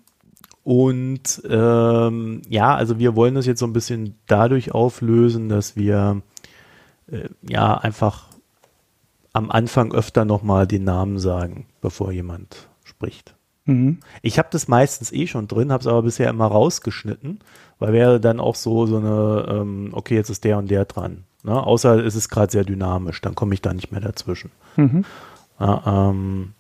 Und 0.65 1.43
ähm, 1.49 2.43
ja, 2.49 2.75
also 2.75 2.99
wir 2.99 3.15
wollen 3.15 3.35
das 3.35 3.47
jetzt 3.47 3.61
so 3.61 3.67
ein 3.67 3.73
bisschen 3.73 4.17
dadurch 4.27 4.73
auflösen, 4.73 5.49
dass 5.49 5.77
wir 5.77 6.23
äh, 7.11 7.29
ja 7.43 7.77
einfach 7.77 8.27
am 9.33 9.51
Anfang 9.51 9.93
öfter 9.93 10.25
nochmal 10.25 10.67
den 10.67 10.83
Namen 10.85 11.19
sagen, 11.19 11.67
bevor 11.81 12.11
jemand 12.11 12.69
spricht. 12.97 13.35
Mhm. 13.67 13.99
Ich 14.23 14.39
habe 14.39 14.49
das 14.51 14.69
meistens 14.69 15.13
eh 15.13 15.27
schon 15.27 15.49
drin, 15.49 15.73
habe 15.73 15.81
es 15.81 15.87
aber 15.87 16.03
bisher 16.03 16.31
immer 16.31 16.47
rausgeschnitten, 16.47 17.41
weil 17.79 17.93
wäre 17.93 18.21
dann 18.21 18.41
auch 18.41 18.55
so 18.55 18.87
so 18.87 18.97
eine, 18.97 19.47
ähm, 19.49 19.89
okay, 19.93 20.15
jetzt 20.15 20.31
ist 20.31 20.45
der 20.45 20.59
und 20.59 20.71
der 20.71 20.85
dran. 20.85 21.25
Ne? 21.43 21.53
Außer 21.53 22.05
es 22.05 22.15
ist 22.15 22.29
gerade 22.29 22.51
sehr 22.51 22.65
dynamisch, 22.65 23.21
dann 23.21 23.35
komme 23.35 23.55
ich 23.55 23.63
da 23.63 23.75
nicht 23.75 23.93
mehr 23.93 24.01
dazwischen. 24.01 24.51
Mhm. 24.77 25.05
Ja, 25.61 26.11
ähm, 26.11 26.53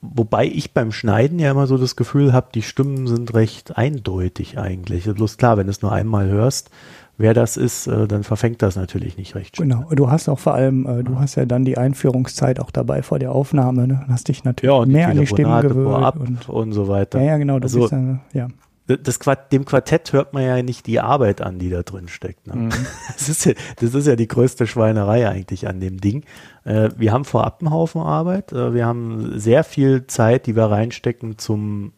wobei 0.00 0.46
ich 0.46 0.72
beim 0.72 0.92
Schneiden 0.92 1.38
ja 1.38 1.50
immer 1.50 1.66
so 1.66 1.78
das 1.78 1.96
Gefühl 1.96 2.32
habe, 2.32 2.48
die 2.54 2.62
Stimmen 2.62 3.06
sind 3.06 3.32
recht 3.32 3.78
eindeutig 3.78 4.58
eigentlich. 4.58 5.04
Bloß 5.04 5.36
klar, 5.36 5.56
wenn 5.56 5.66
du 5.66 5.70
es 5.70 5.82
nur 5.82 5.92
einmal 5.92 6.26
hörst, 6.28 6.70
wer 7.16 7.34
das 7.34 7.56
ist, 7.56 7.86
äh, 7.86 8.06
dann 8.08 8.24
verfängt 8.24 8.62
das 8.62 8.76
natürlich 8.76 9.16
nicht 9.16 9.34
recht 9.34 9.56
schnell. 9.56 9.68
Genau, 9.68 9.88
du 9.90 10.10
hast 10.10 10.28
auch 10.28 10.38
vor 10.38 10.54
allem, 10.54 10.86
äh, 10.86 11.02
du 11.02 11.18
hast 11.18 11.36
ja 11.36 11.46
dann 11.46 11.64
die 11.64 11.78
Einführungszeit 11.78 12.60
auch 12.60 12.70
dabei 12.70 13.02
vor 13.02 13.18
der 13.18 13.32
Aufnahme, 13.32 13.86
ne? 13.86 14.04
hast 14.08 14.28
dich 14.28 14.44
natürlich 14.44 14.74
ja, 14.74 14.86
mehr 14.86 15.08
an 15.08 15.18
die 15.18 15.26
Stimmen 15.26 15.60
gewöhnt 15.60 16.16
und, 16.16 16.48
und 16.48 16.72
so 16.72 16.88
weiter. 16.88 17.20
Ja, 17.20 17.26
ja 17.26 17.36
genau, 17.38 17.58
du 17.58 17.64
also, 17.64 17.80
bist 17.80 17.92
dann, 17.92 18.20
ja. 18.32 18.48
Das 18.86 19.18
Quart 19.18 19.50
dem 19.50 19.64
Quartett 19.64 20.12
hört 20.12 20.34
man 20.34 20.42
ja 20.42 20.62
nicht 20.62 20.86
die 20.86 21.00
Arbeit 21.00 21.40
an, 21.40 21.58
die 21.58 21.70
da 21.70 21.82
drin 21.82 22.08
steckt. 22.08 22.46
Ne? 22.46 22.54
Mhm. 22.54 22.68
Das, 23.14 23.30
ist 23.30 23.46
ja, 23.46 23.54
das 23.76 23.94
ist 23.94 24.06
ja 24.06 24.14
die 24.14 24.28
größte 24.28 24.66
Schweinerei 24.66 25.26
eigentlich 25.26 25.66
an 25.66 25.80
dem 25.80 26.02
Ding. 26.02 26.24
Äh, 26.64 26.90
wir 26.94 27.12
haben 27.12 27.24
vorab 27.24 27.60
einen 27.60 27.70
Haufen 27.70 28.02
Arbeit. 28.02 28.52
Äh, 28.52 28.74
wir 28.74 28.84
haben 28.84 29.38
sehr 29.38 29.64
viel 29.64 30.06
Zeit, 30.06 30.44
die 30.44 30.54
wir 30.54 30.64
reinstecken 30.64 31.38
zum, 31.38 31.92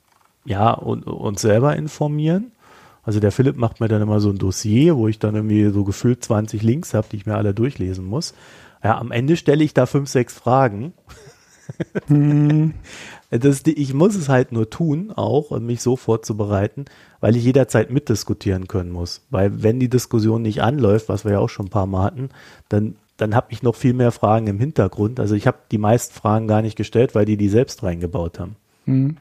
ja, 0.44 0.70
und, 0.70 1.09
uns 1.09 1.40
selber 1.40 1.74
informieren. 1.74 2.52
Also 3.06 3.20
der 3.20 3.30
Philipp 3.30 3.56
macht 3.56 3.80
mir 3.80 3.86
dann 3.86 4.02
immer 4.02 4.18
so 4.18 4.30
ein 4.30 4.38
Dossier, 4.38 4.96
wo 4.96 5.06
ich 5.06 5.20
dann 5.20 5.36
irgendwie 5.36 5.70
so 5.70 5.84
gefühlt 5.84 6.24
20 6.24 6.62
Links 6.62 6.92
habe, 6.92 7.06
die 7.10 7.16
ich 7.16 7.24
mir 7.24 7.36
alle 7.36 7.54
durchlesen 7.54 8.04
muss. 8.04 8.34
Ja, 8.82 8.98
am 8.98 9.12
Ende 9.12 9.36
stelle 9.36 9.62
ich 9.62 9.74
da 9.74 9.86
fünf, 9.86 10.10
sechs 10.10 10.34
Fragen. 10.34 10.92
Hm. 12.08 12.74
Das, 13.28 13.62
ich 13.66 13.92
muss 13.92 14.14
es 14.14 14.28
halt 14.28 14.52
nur 14.52 14.70
tun, 14.70 15.10
auch, 15.10 15.50
um 15.50 15.66
mich 15.66 15.82
so 15.82 15.96
vorzubereiten, 15.96 16.84
weil 17.18 17.34
ich 17.34 17.42
jederzeit 17.42 17.90
mitdiskutieren 17.90 18.68
können 18.68 18.92
muss. 18.92 19.26
Weil 19.30 19.64
wenn 19.64 19.80
die 19.80 19.88
Diskussion 19.88 20.42
nicht 20.42 20.62
anläuft, 20.62 21.08
was 21.08 21.24
wir 21.24 21.32
ja 21.32 21.38
auch 21.40 21.48
schon 21.48 21.66
ein 21.66 21.70
paar 21.70 21.86
Mal 21.86 22.04
hatten, 22.04 22.28
dann, 22.68 22.94
dann 23.16 23.34
habe 23.34 23.48
ich 23.50 23.64
noch 23.64 23.74
viel 23.74 23.94
mehr 23.94 24.12
Fragen 24.12 24.46
im 24.46 24.60
Hintergrund. 24.60 25.18
Also 25.18 25.34
ich 25.34 25.48
habe 25.48 25.58
die 25.72 25.78
meisten 25.78 26.14
Fragen 26.14 26.46
gar 26.46 26.62
nicht 26.62 26.76
gestellt, 26.76 27.16
weil 27.16 27.24
die 27.24 27.36
die 27.36 27.48
selbst 27.48 27.82
reingebaut 27.82 28.38
haben. 28.38 28.54
Mhm. 28.84 29.16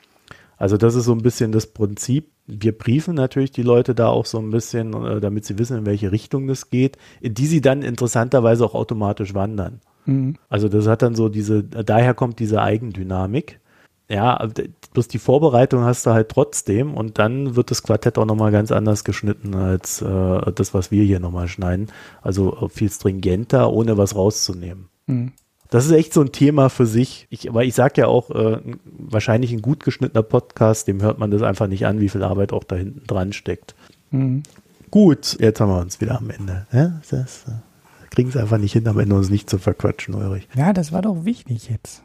Also 0.56 0.78
das 0.78 0.94
ist 0.94 1.06
so 1.06 1.12
ein 1.12 1.24
bisschen 1.24 1.52
das 1.52 1.66
Prinzip 1.66 2.30
wir 2.48 2.78
briefen 2.78 3.16
natürlich 3.16 3.52
die 3.52 3.64
Leute 3.64 3.96
da 3.96 4.08
auch 4.08 4.26
so 4.26 4.38
ein 4.40 4.52
bisschen, 4.52 4.94
äh, 4.94 5.20
damit 5.20 5.46
sie 5.46 5.58
wissen, 5.58 5.78
in 5.78 5.86
welche 5.86 6.12
Richtung 6.12 6.48
das 6.48 6.70
geht, 6.70 6.98
in 7.22 7.34
die 7.34 7.48
sie 7.48 7.62
dann 7.62 7.82
interessanterweise 7.82 8.66
auch 8.66 8.76
automatisch 8.76 9.34
wandern. 9.34 9.82
Mhm. 10.06 10.36
Also 10.50 10.70
das 10.70 10.88
hat 10.88 11.02
dann 11.02 11.16
so 11.16 11.30
diese, 11.30 11.64
daher 11.64 12.14
kommt 12.14 12.40
diese 12.40 12.62
Eigendynamik. 12.62 13.60
Ja, 14.08 14.48
bloß 14.94 15.08
die 15.08 15.18
Vorbereitung 15.18 15.84
hast 15.84 16.06
du 16.06 16.12
halt 16.12 16.30
trotzdem 16.30 16.94
und 16.94 17.18
dann 17.18 17.56
wird 17.56 17.72
das 17.72 17.82
Quartett 17.82 18.20
auch 18.20 18.26
nochmal 18.26 18.52
ganz 18.52 18.72
anders 18.72 19.04
geschnitten 19.04 19.56
als 19.56 20.04
äh, 20.04 20.52
das, 20.54 20.76
was 20.76 20.92
wir 20.92 21.04
hier 21.04 21.20
nochmal 21.20 21.48
schneiden. 21.48 21.88
Also 22.22 22.70
viel 22.72 22.92
stringenter, 22.92 23.74
ohne 23.74 23.98
was 23.98 24.16
rauszunehmen. 24.16 24.90
Mhm. 25.08 25.32
Das 25.76 25.86
ist 25.86 25.92
echt 25.92 26.14
so 26.14 26.22
ein 26.22 26.32
Thema 26.32 26.70
für 26.70 26.86
sich. 26.86 27.28
Ich, 27.30 27.50
aber 27.50 27.66
ich 27.66 27.76
sage 27.76 28.00
ja 28.00 28.08
auch, 28.08 28.30
äh, 28.30 28.62
wahrscheinlich 28.86 29.52
ein 29.52 29.62
gut 29.62 29.84
geschnittener 29.84 30.24
Podcast, 30.24 30.88
dem 30.88 31.02
hört 31.02 31.20
man 31.20 31.32
das 31.32 31.42
einfach 31.42 31.68
nicht 31.68 31.86
an, 31.86 32.00
wie 32.00 32.08
viel 32.08 32.24
Arbeit 32.24 32.54
auch 32.54 32.64
da 32.64 32.78
hinten 32.78 33.06
dran 33.06 33.34
steckt. 33.34 33.76
Mhm. 34.10 34.44
Gut, 34.90 35.36
jetzt 35.38 35.60
haben 35.60 35.68
wir 35.68 35.82
uns 35.82 36.00
wieder 36.00 36.18
am 36.18 36.30
Ende. 36.30 36.66
Ja, 36.72 37.02
das, 37.10 37.44
äh, 37.50 38.10
kriegen 38.10 38.30
es 38.30 38.38
einfach 38.38 38.58
nicht 38.58 38.72
hin, 38.72 38.88
am 38.88 39.00
Ende 39.00 39.16
uns 39.16 39.30
nicht 39.30 39.50
zu 39.50 39.58
verquatschen, 39.58 40.14
Ulrich. 40.16 40.48
Ja, 40.56 40.72
das 40.72 40.94
war 40.94 41.02
doch 41.02 41.26
wichtig 41.26 41.70
jetzt. 41.70 42.04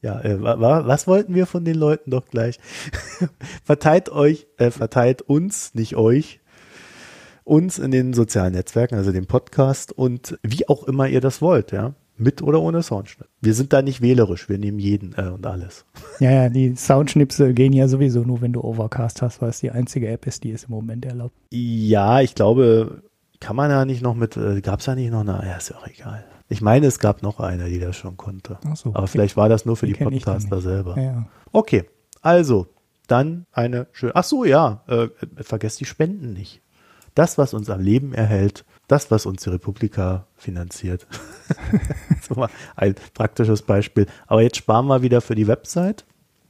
Ja, 0.00 0.18
äh, 0.22 0.42
wa, 0.42 0.86
was 0.86 1.06
wollten 1.06 1.34
wir 1.34 1.44
von 1.44 1.66
den 1.66 1.76
Leuten 1.76 2.10
doch 2.10 2.26
gleich? 2.26 2.58
verteilt 3.64 4.08
euch, 4.08 4.46
äh, 4.56 4.70
verteilt 4.70 5.20
uns, 5.20 5.74
nicht 5.74 5.94
euch, 5.94 6.40
uns 7.44 7.78
in 7.78 7.90
den 7.90 8.14
sozialen 8.14 8.54
Netzwerken, 8.54 8.94
also 8.94 9.12
den 9.12 9.26
Podcast 9.26 9.92
und 9.92 10.38
wie 10.42 10.66
auch 10.70 10.84
immer 10.84 11.06
ihr 11.06 11.20
das 11.20 11.42
wollt, 11.42 11.70
ja. 11.70 11.92
Mit 12.20 12.42
oder 12.42 12.60
ohne 12.60 12.82
Soundschnitt. 12.82 13.28
Wir 13.40 13.54
sind 13.54 13.72
da 13.72 13.80
nicht 13.80 14.02
wählerisch, 14.02 14.50
wir 14.50 14.58
nehmen 14.58 14.78
jeden 14.78 15.14
äh, 15.14 15.30
und 15.30 15.46
alles. 15.46 15.86
Ja, 16.18 16.30
ja, 16.30 16.48
die 16.50 16.76
Soundschnipsel 16.76 17.54
gehen 17.54 17.72
ja 17.72 17.88
sowieso 17.88 18.20
nur, 18.20 18.42
wenn 18.42 18.52
du 18.52 18.60
Overcast 18.60 19.22
hast, 19.22 19.40
weil 19.40 19.48
es 19.48 19.60
die 19.60 19.70
einzige 19.70 20.08
App 20.08 20.26
ist, 20.26 20.44
die 20.44 20.52
es 20.52 20.64
im 20.64 20.72
Moment 20.72 21.06
erlaubt. 21.06 21.34
Ja, 21.50 22.20
ich 22.20 22.34
glaube, 22.34 23.02
kann 23.40 23.56
man 23.56 23.70
da 23.70 23.86
nicht 23.86 24.02
noch 24.02 24.14
mit, 24.14 24.36
äh, 24.36 24.60
gab 24.60 24.80
es 24.80 24.84
da 24.84 24.94
nicht 24.94 25.10
noch 25.10 25.20
eine, 25.20 25.42
ja, 25.46 25.56
ist 25.56 25.70
ja 25.70 25.76
auch 25.76 25.86
egal. 25.86 26.22
Ich 26.50 26.60
meine, 26.60 26.86
es 26.88 26.98
gab 26.98 27.22
noch 27.22 27.40
eine, 27.40 27.70
die 27.70 27.78
das 27.78 27.96
schon 27.96 28.18
konnte. 28.18 28.58
Ach 28.66 28.76
so, 28.76 28.90
Aber 28.92 29.06
vielleicht 29.06 29.38
war 29.38 29.48
das 29.48 29.64
nur 29.64 29.78
für 29.78 29.86
die, 29.86 29.94
die 29.94 30.04
Podcaster 30.04 30.60
selber. 30.60 30.96
Ja, 30.98 31.02
ja. 31.02 31.28
Okay, 31.52 31.84
also, 32.20 32.66
dann 33.06 33.46
eine 33.50 33.86
schöne, 33.92 34.14
ach 34.14 34.24
so, 34.24 34.44
ja, 34.44 34.84
äh, 34.88 35.08
vergesst 35.42 35.80
die 35.80 35.86
Spenden 35.86 36.34
nicht. 36.34 36.60
Das, 37.14 37.38
was 37.38 37.54
uns 37.54 37.70
am 37.70 37.80
Leben 37.80 38.12
erhält, 38.12 38.66
das, 38.90 39.10
was 39.10 39.26
uns 39.26 39.42
die 39.42 39.50
Republika 39.50 40.26
finanziert. 40.36 41.06
so 42.28 42.34
mal 42.34 42.48
ein 42.76 42.94
praktisches 43.14 43.62
Beispiel. 43.62 44.06
Aber 44.26 44.42
jetzt 44.42 44.56
sparen 44.56 44.86
wir 44.86 45.02
wieder 45.02 45.20
für 45.20 45.34
die 45.34 45.46
Website. 45.46 46.04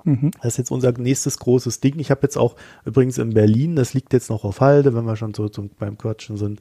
Mhm. 0.05 0.31
Das 0.41 0.55
ist 0.55 0.59
jetzt 0.59 0.71
unser 0.71 0.93
nächstes 0.93 1.39
großes 1.39 1.81
Ding. 1.81 1.99
Ich 1.99 2.11
habe 2.11 2.23
jetzt 2.23 2.39
auch 2.39 2.57
übrigens 2.85 3.19
in 3.19 3.35
Berlin, 3.35 3.77
das 3.77 3.93
liegt 3.93 4.13
jetzt 4.15 4.31
noch 4.31 4.45
auf 4.45 4.61
Halde, 4.61 4.95
wenn 4.95 5.05
wir 5.05 5.17
schon 5.17 5.35
so 5.35 5.49
zum, 5.49 5.71
beim 5.79 5.99
Quatschen 5.99 6.39
sind. 6.39 6.61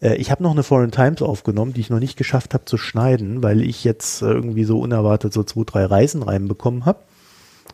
Äh, 0.00 0.16
ich 0.16 0.30
habe 0.30 0.42
noch 0.42 0.52
eine 0.52 0.62
Foreign 0.62 0.90
Times 0.90 1.20
aufgenommen, 1.20 1.74
die 1.74 1.80
ich 1.80 1.90
noch 1.90 2.00
nicht 2.00 2.16
geschafft 2.16 2.54
habe 2.54 2.64
zu 2.64 2.78
schneiden, 2.78 3.42
weil 3.42 3.60
ich 3.60 3.84
jetzt 3.84 4.22
äh, 4.22 4.26
irgendwie 4.26 4.64
so 4.64 4.80
unerwartet 4.80 5.32
so 5.32 5.42
zwei, 5.44 5.64
drei 5.64 5.84
Reisen 5.84 6.22
reinbekommen 6.22 6.86
habe 6.86 7.00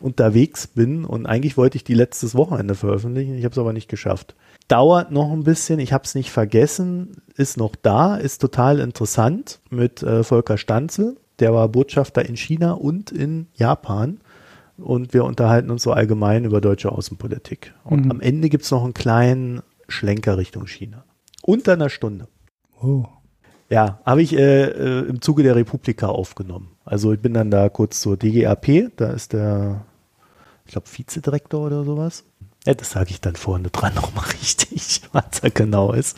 unterwegs 0.01 0.67
bin 0.67 1.05
und 1.05 1.25
eigentlich 1.25 1.57
wollte 1.57 1.77
ich 1.77 1.83
die 1.83 1.93
letztes 1.93 2.35
Wochenende 2.35 2.75
veröffentlichen, 2.75 3.35
ich 3.35 3.43
habe 3.43 3.53
es 3.53 3.57
aber 3.57 3.73
nicht 3.73 3.89
geschafft. 3.89 4.35
Dauert 4.67 5.11
noch 5.11 5.31
ein 5.31 5.43
bisschen, 5.43 5.79
ich 5.79 5.93
habe 5.93 6.03
es 6.03 6.15
nicht 6.15 6.31
vergessen, 6.31 7.21
ist 7.35 7.57
noch 7.57 7.75
da, 7.75 8.15
ist 8.15 8.39
total 8.39 8.79
interessant 8.79 9.59
mit 9.69 10.03
äh, 10.03 10.23
Volker 10.23 10.57
Stanzel, 10.57 11.17
der 11.39 11.53
war 11.53 11.69
Botschafter 11.69 12.25
in 12.25 12.35
China 12.35 12.73
und 12.73 13.11
in 13.11 13.47
Japan 13.53 14.19
und 14.77 15.13
wir 15.13 15.25
unterhalten 15.25 15.71
uns 15.71 15.83
so 15.83 15.91
allgemein 15.91 16.45
über 16.45 16.61
deutsche 16.61 16.91
Außenpolitik. 16.91 17.73
Und 17.83 18.05
mhm. 18.05 18.11
am 18.11 18.21
Ende 18.21 18.49
gibt 18.49 18.63
es 18.63 18.71
noch 18.71 18.83
einen 18.83 18.93
kleinen 18.93 19.61
Schlenker 19.87 20.37
Richtung 20.37 20.67
China. 20.67 21.05
Unter 21.41 21.73
einer 21.73 21.89
Stunde. 21.89 22.27
Oh. 22.81 23.05
Ja, 23.69 23.99
habe 24.05 24.21
ich 24.21 24.33
äh, 24.33 24.63
äh, 24.63 25.09
im 25.09 25.21
Zuge 25.21 25.43
der 25.43 25.55
Republika 25.55 26.07
aufgenommen. 26.07 26.69
Also 26.85 27.11
ich 27.11 27.19
bin 27.19 27.33
dann 27.33 27.51
da 27.51 27.67
kurz 27.69 27.99
zur 27.99 28.15
DGAP, 28.15 28.91
da 28.95 29.09
ist 29.09 29.33
der, 29.33 29.85
ich 30.65 30.71
glaube, 30.71 30.87
Vizedirektor 30.89 31.65
oder 31.65 31.83
sowas. 31.83 32.23
Ja, 32.65 32.73
das 32.73 32.91
sage 32.91 33.11
ich 33.11 33.21
dann 33.21 33.35
vorne 33.35 33.69
dran 33.69 33.93
nochmal 33.95 34.25
richtig, 34.41 35.01
was 35.11 35.41
da 35.41 35.49
genau 35.49 35.91
ist. 35.91 36.17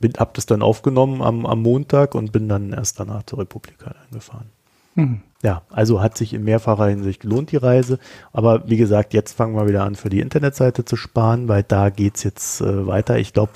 Bin, 0.00 0.14
hab 0.18 0.34
das 0.34 0.46
dann 0.46 0.62
aufgenommen 0.62 1.22
am, 1.22 1.46
am 1.46 1.62
Montag 1.62 2.14
und 2.14 2.32
bin 2.32 2.48
dann 2.48 2.72
erst 2.72 2.98
danach 2.98 3.22
zur 3.24 3.38
Republika 3.40 3.94
eingefahren. 4.06 4.50
Mhm. 4.96 5.20
Ja, 5.42 5.62
also 5.70 6.00
hat 6.00 6.16
sich 6.16 6.32
in 6.32 6.42
mehrfacher 6.42 6.86
Hinsicht 6.86 7.20
gelohnt, 7.20 7.52
die 7.52 7.56
Reise. 7.56 7.98
Aber 8.32 8.68
wie 8.68 8.76
gesagt, 8.76 9.12
jetzt 9.12 9.32
fangen 9.32 9.54
wir 9.56 9.68
wieder 9.68 9.84
an, 9.84 9.94
für 9.94 10.08
die 10.08 10.20
Internetseite 10.20 10.84
zu 10.84 10.96
sparen, 10.96 11.48
weil 11.48 11.62
da 11.62 11.90
geht's 11.90 12.22
jetzt 12.22 12.60
äh, 12.60 12.86
weiter. 12.86 13.18
Ich 13.18 13.32
glaube, 13.32 13.52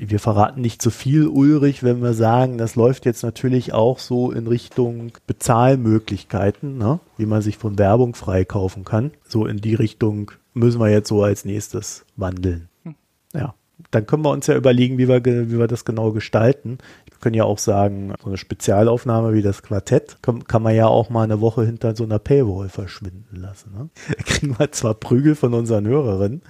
wir 0.00 0.20
verraten 0.20 0.60
nicht 0.60 0.82
zu 0.82 0.90
viel, 0.90 1.26
Ulrich, 1.26 1.82
wenn 1.82 2.02
wir 2.02 2.14
sagen, 2.14 2.58
das 2.58 2.76
läuft 2.76 3.06
jetzt 3.06 3.22
natürlich 3.22 3.72
auch 3.72 3.98
so 3.98 4.30
in 4.30 4.46
Richtung 4.46 5.12
Bezahlmöglichkeiten, 5.26 6.78
ne? 6.78 7.00
wie 7.16 7.26
man 7.26 7.42
sich 7.42 7.58
von 7.58 7.78
Werbung 7.78 8.14
freikaufen 8.14 8.84
kann. 8.84 9.12
So 9.26 9.46
in 9.46 9.58
die 9.58 9.74
Richtung 9.74 10.32
müssen 10.54 10.80
wir 10.80 10.90
jetzt 10.90 11.08
so 11.08 11.22
als 11.22 11.44
nächstes 11.44 12.04
wandeln. 12.16 12.68
Hm. 12.84 12.94
Ja, 13.34 13.54
dann 13.90 14.06
können 14.06 14.24
wir 14.24 14.30
uns 14.30 14.46
ja 14.46 14.56
überlegen, 14.56 14.98
wie 14.98 15.08
wir, 15.08 15.24
wie 15.24 15.58
wir 15.58 15.68
das 15.68 15.84
genau 15.84 16.12
gestalten. 16.12 16.78
Wir 17.06 17.18
können 17.20 17.34
ja 17.34 17.44
auch 17.44 17.58
sagen, 17.58 18.12
so 18.20 18.28
eine 18.28 18.36
Spezialaufnahme 18.36 19.32
wie 19.32 19.42
das 19.42 19.62
Quartett 19.62 20.18
kann, 20.22 20.44
kann 20.44 20.62
man 20.62 20.74
ja 20.74 20.86
auch 20.86 21.10
mal 21.10 21.22
eine 21.22 21.40
Woche 21.40 21.64
hinter 21.64 21.94
so 21.94 22.04
einer 22.04 22.18
Paywall 22.18 22.68
verschwinden 22.68 23.36
lassen. 23.36 23.72
Ne? 23.72 23.88
Da 24.16 24.22
kriegen 24.24 24.58
wir 24.58 24.72
zwar 24.72 24.94
Prügel 24.94 25.34
von 25.34 25.54
unseren 25.54 25.86
Hörerinnen, 25.86 26.42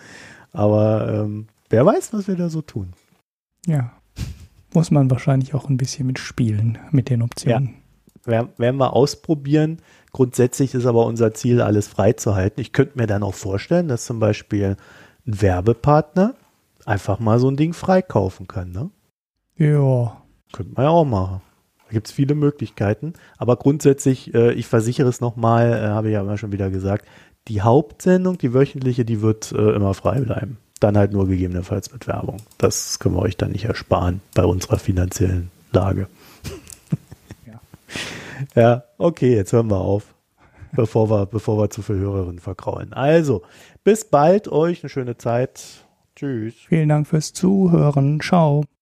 aber 0.53 1.09
ähm, 1.25 1.49
wer 1.69 1.85
weiß, 1.85 2.13
was 2.13 2.29
wir 2.29 2.37
da 2.37 2.49
so 2.49 2.63
tun. 2.63 2.93
Ja. 3.67 3.93
Muss 4.75 4.91
man 4.91 5.11
wahrscheinlich 5.11 5.55
auch 5.55 5.69
ein 5.69 5.77
bisschen 5.77 6.07
mitspielen 6.07 6.79
mit 6.91 7.09
den 7.09 7.23
Optionen. 7.23 7.75
Ja. 8.27 8.49
Werden 8.59 8.77
wir 8.77 8.93
ausprobieren. 8.93 9.79
Grundsätzlich 10.13 10.75
ist 10.75 10.85
aber 10.85 11.07
unser 11.07 11.33
Ziel, 11.33 11.63
alles 11.63 11.89
freizuhalten. 11.89 12.61
Ich 12.61 12.73
könnte 12.73 12.99
mir 12.99 13.07
dann 13.07 13.23
auch 13.23 13.35
vorstellen, 13.35 13.89
dass 13.89 14.05
zum 14.05 14.21
Beispiel 14.21 14.77
ein 15.27 15.41
Werbepartner 15.41 16.35
einfach 16.85 17.21
mal 17.21 17.39
so 17.39 17.51
ein 17.51 17.57
Ding 17.57 17.73
freikaufen 17.73 18.47
kann, 18.47 18.73
ne? 18.73 18.91
Ja. 19.57 20.23
Könnte 20.53 20.75
man 20.75 20.85
ja 20.85 20.91
auch 20.91 21.05
machen. 21.05 21.41
Da 21.87 21.93
gibt 21.93 22.09
es 22.09 22.13
viele 22.13 22.35
Möglichkeiten. 22.35 23.15
Aber 23.39 23.57
grundsätzlich, 23.57 24.35
äh, 24.35 24.53
ich 24.53 24.67
versichere 24.67 25.09
es 25.09 25.21
nochmal, 25.23 25.73
äh, 25.73 25.89
habe 25.89 26.09
ich 26.09 26.15
ja 26.15 26.21
immer 26.21 26.37
schon 26.37 26.53
wieder 26.53 26.71
gesagt, 26.71 27.07
die 27.49 27.63
Hauptsendung, 27.63 28.37
die 28.37 28.53
wöchentliche, 28.53 29.07
die 29.07 29.23
wird 29.23 29.53
äh, 29.53 29.73
immer 29.73 29.95
frei 29.95 30.21
bleiben 30.21 30.59
dann 30.81 30.97
halt 30.97 31.13
nur 31.13 31.29
gegebenenfalls 31.29 31.93
mit 31.93 32.07
Werbung. 32.07 32.39
Das 32.59 32.99
können 32.99 33.17
wir 33.17 33.23
euch 33.23 33.37
dann 33.37 33.53
nicht 33.53 33.65
ersparen 33.65 34.21
bei 34.35 34.45
unserer 34.45 34.79
finanziellen 34.79 35.51
Lage. 35.73 36.07
Ja, 37.47 37.61
ja 38.55 38.85
okay, 38.99 39.35
jetzt 39.35 39.53
hören 39.53 39.71
wir 39.71 39.81
auf, 39.81 40.15
bevor 40.73 41.11
wir, 41.11 41.27
bevor 41.27 41.59
wir 41.59 41.71
zu 41.71 41.83
viel 41.83 41.97
Hörerinnen 41.97 42.41
verkraulen. 42.41 42.93
Also, 42.93 43.43
bis 43.85 44.05
bald 44.05 44.49
euch, 44.49 44.83
eine 44.83 44.91
schöne 44.91 45.17
Zeit. 45.17 45.85
Tschüss. 46.17 46.55
Vielen 46.69 46.89
Dank 46.89 47.07
fürs 47.07 47.33
Zuhören. 47.33 48.21
Ciao. 48.21 48.65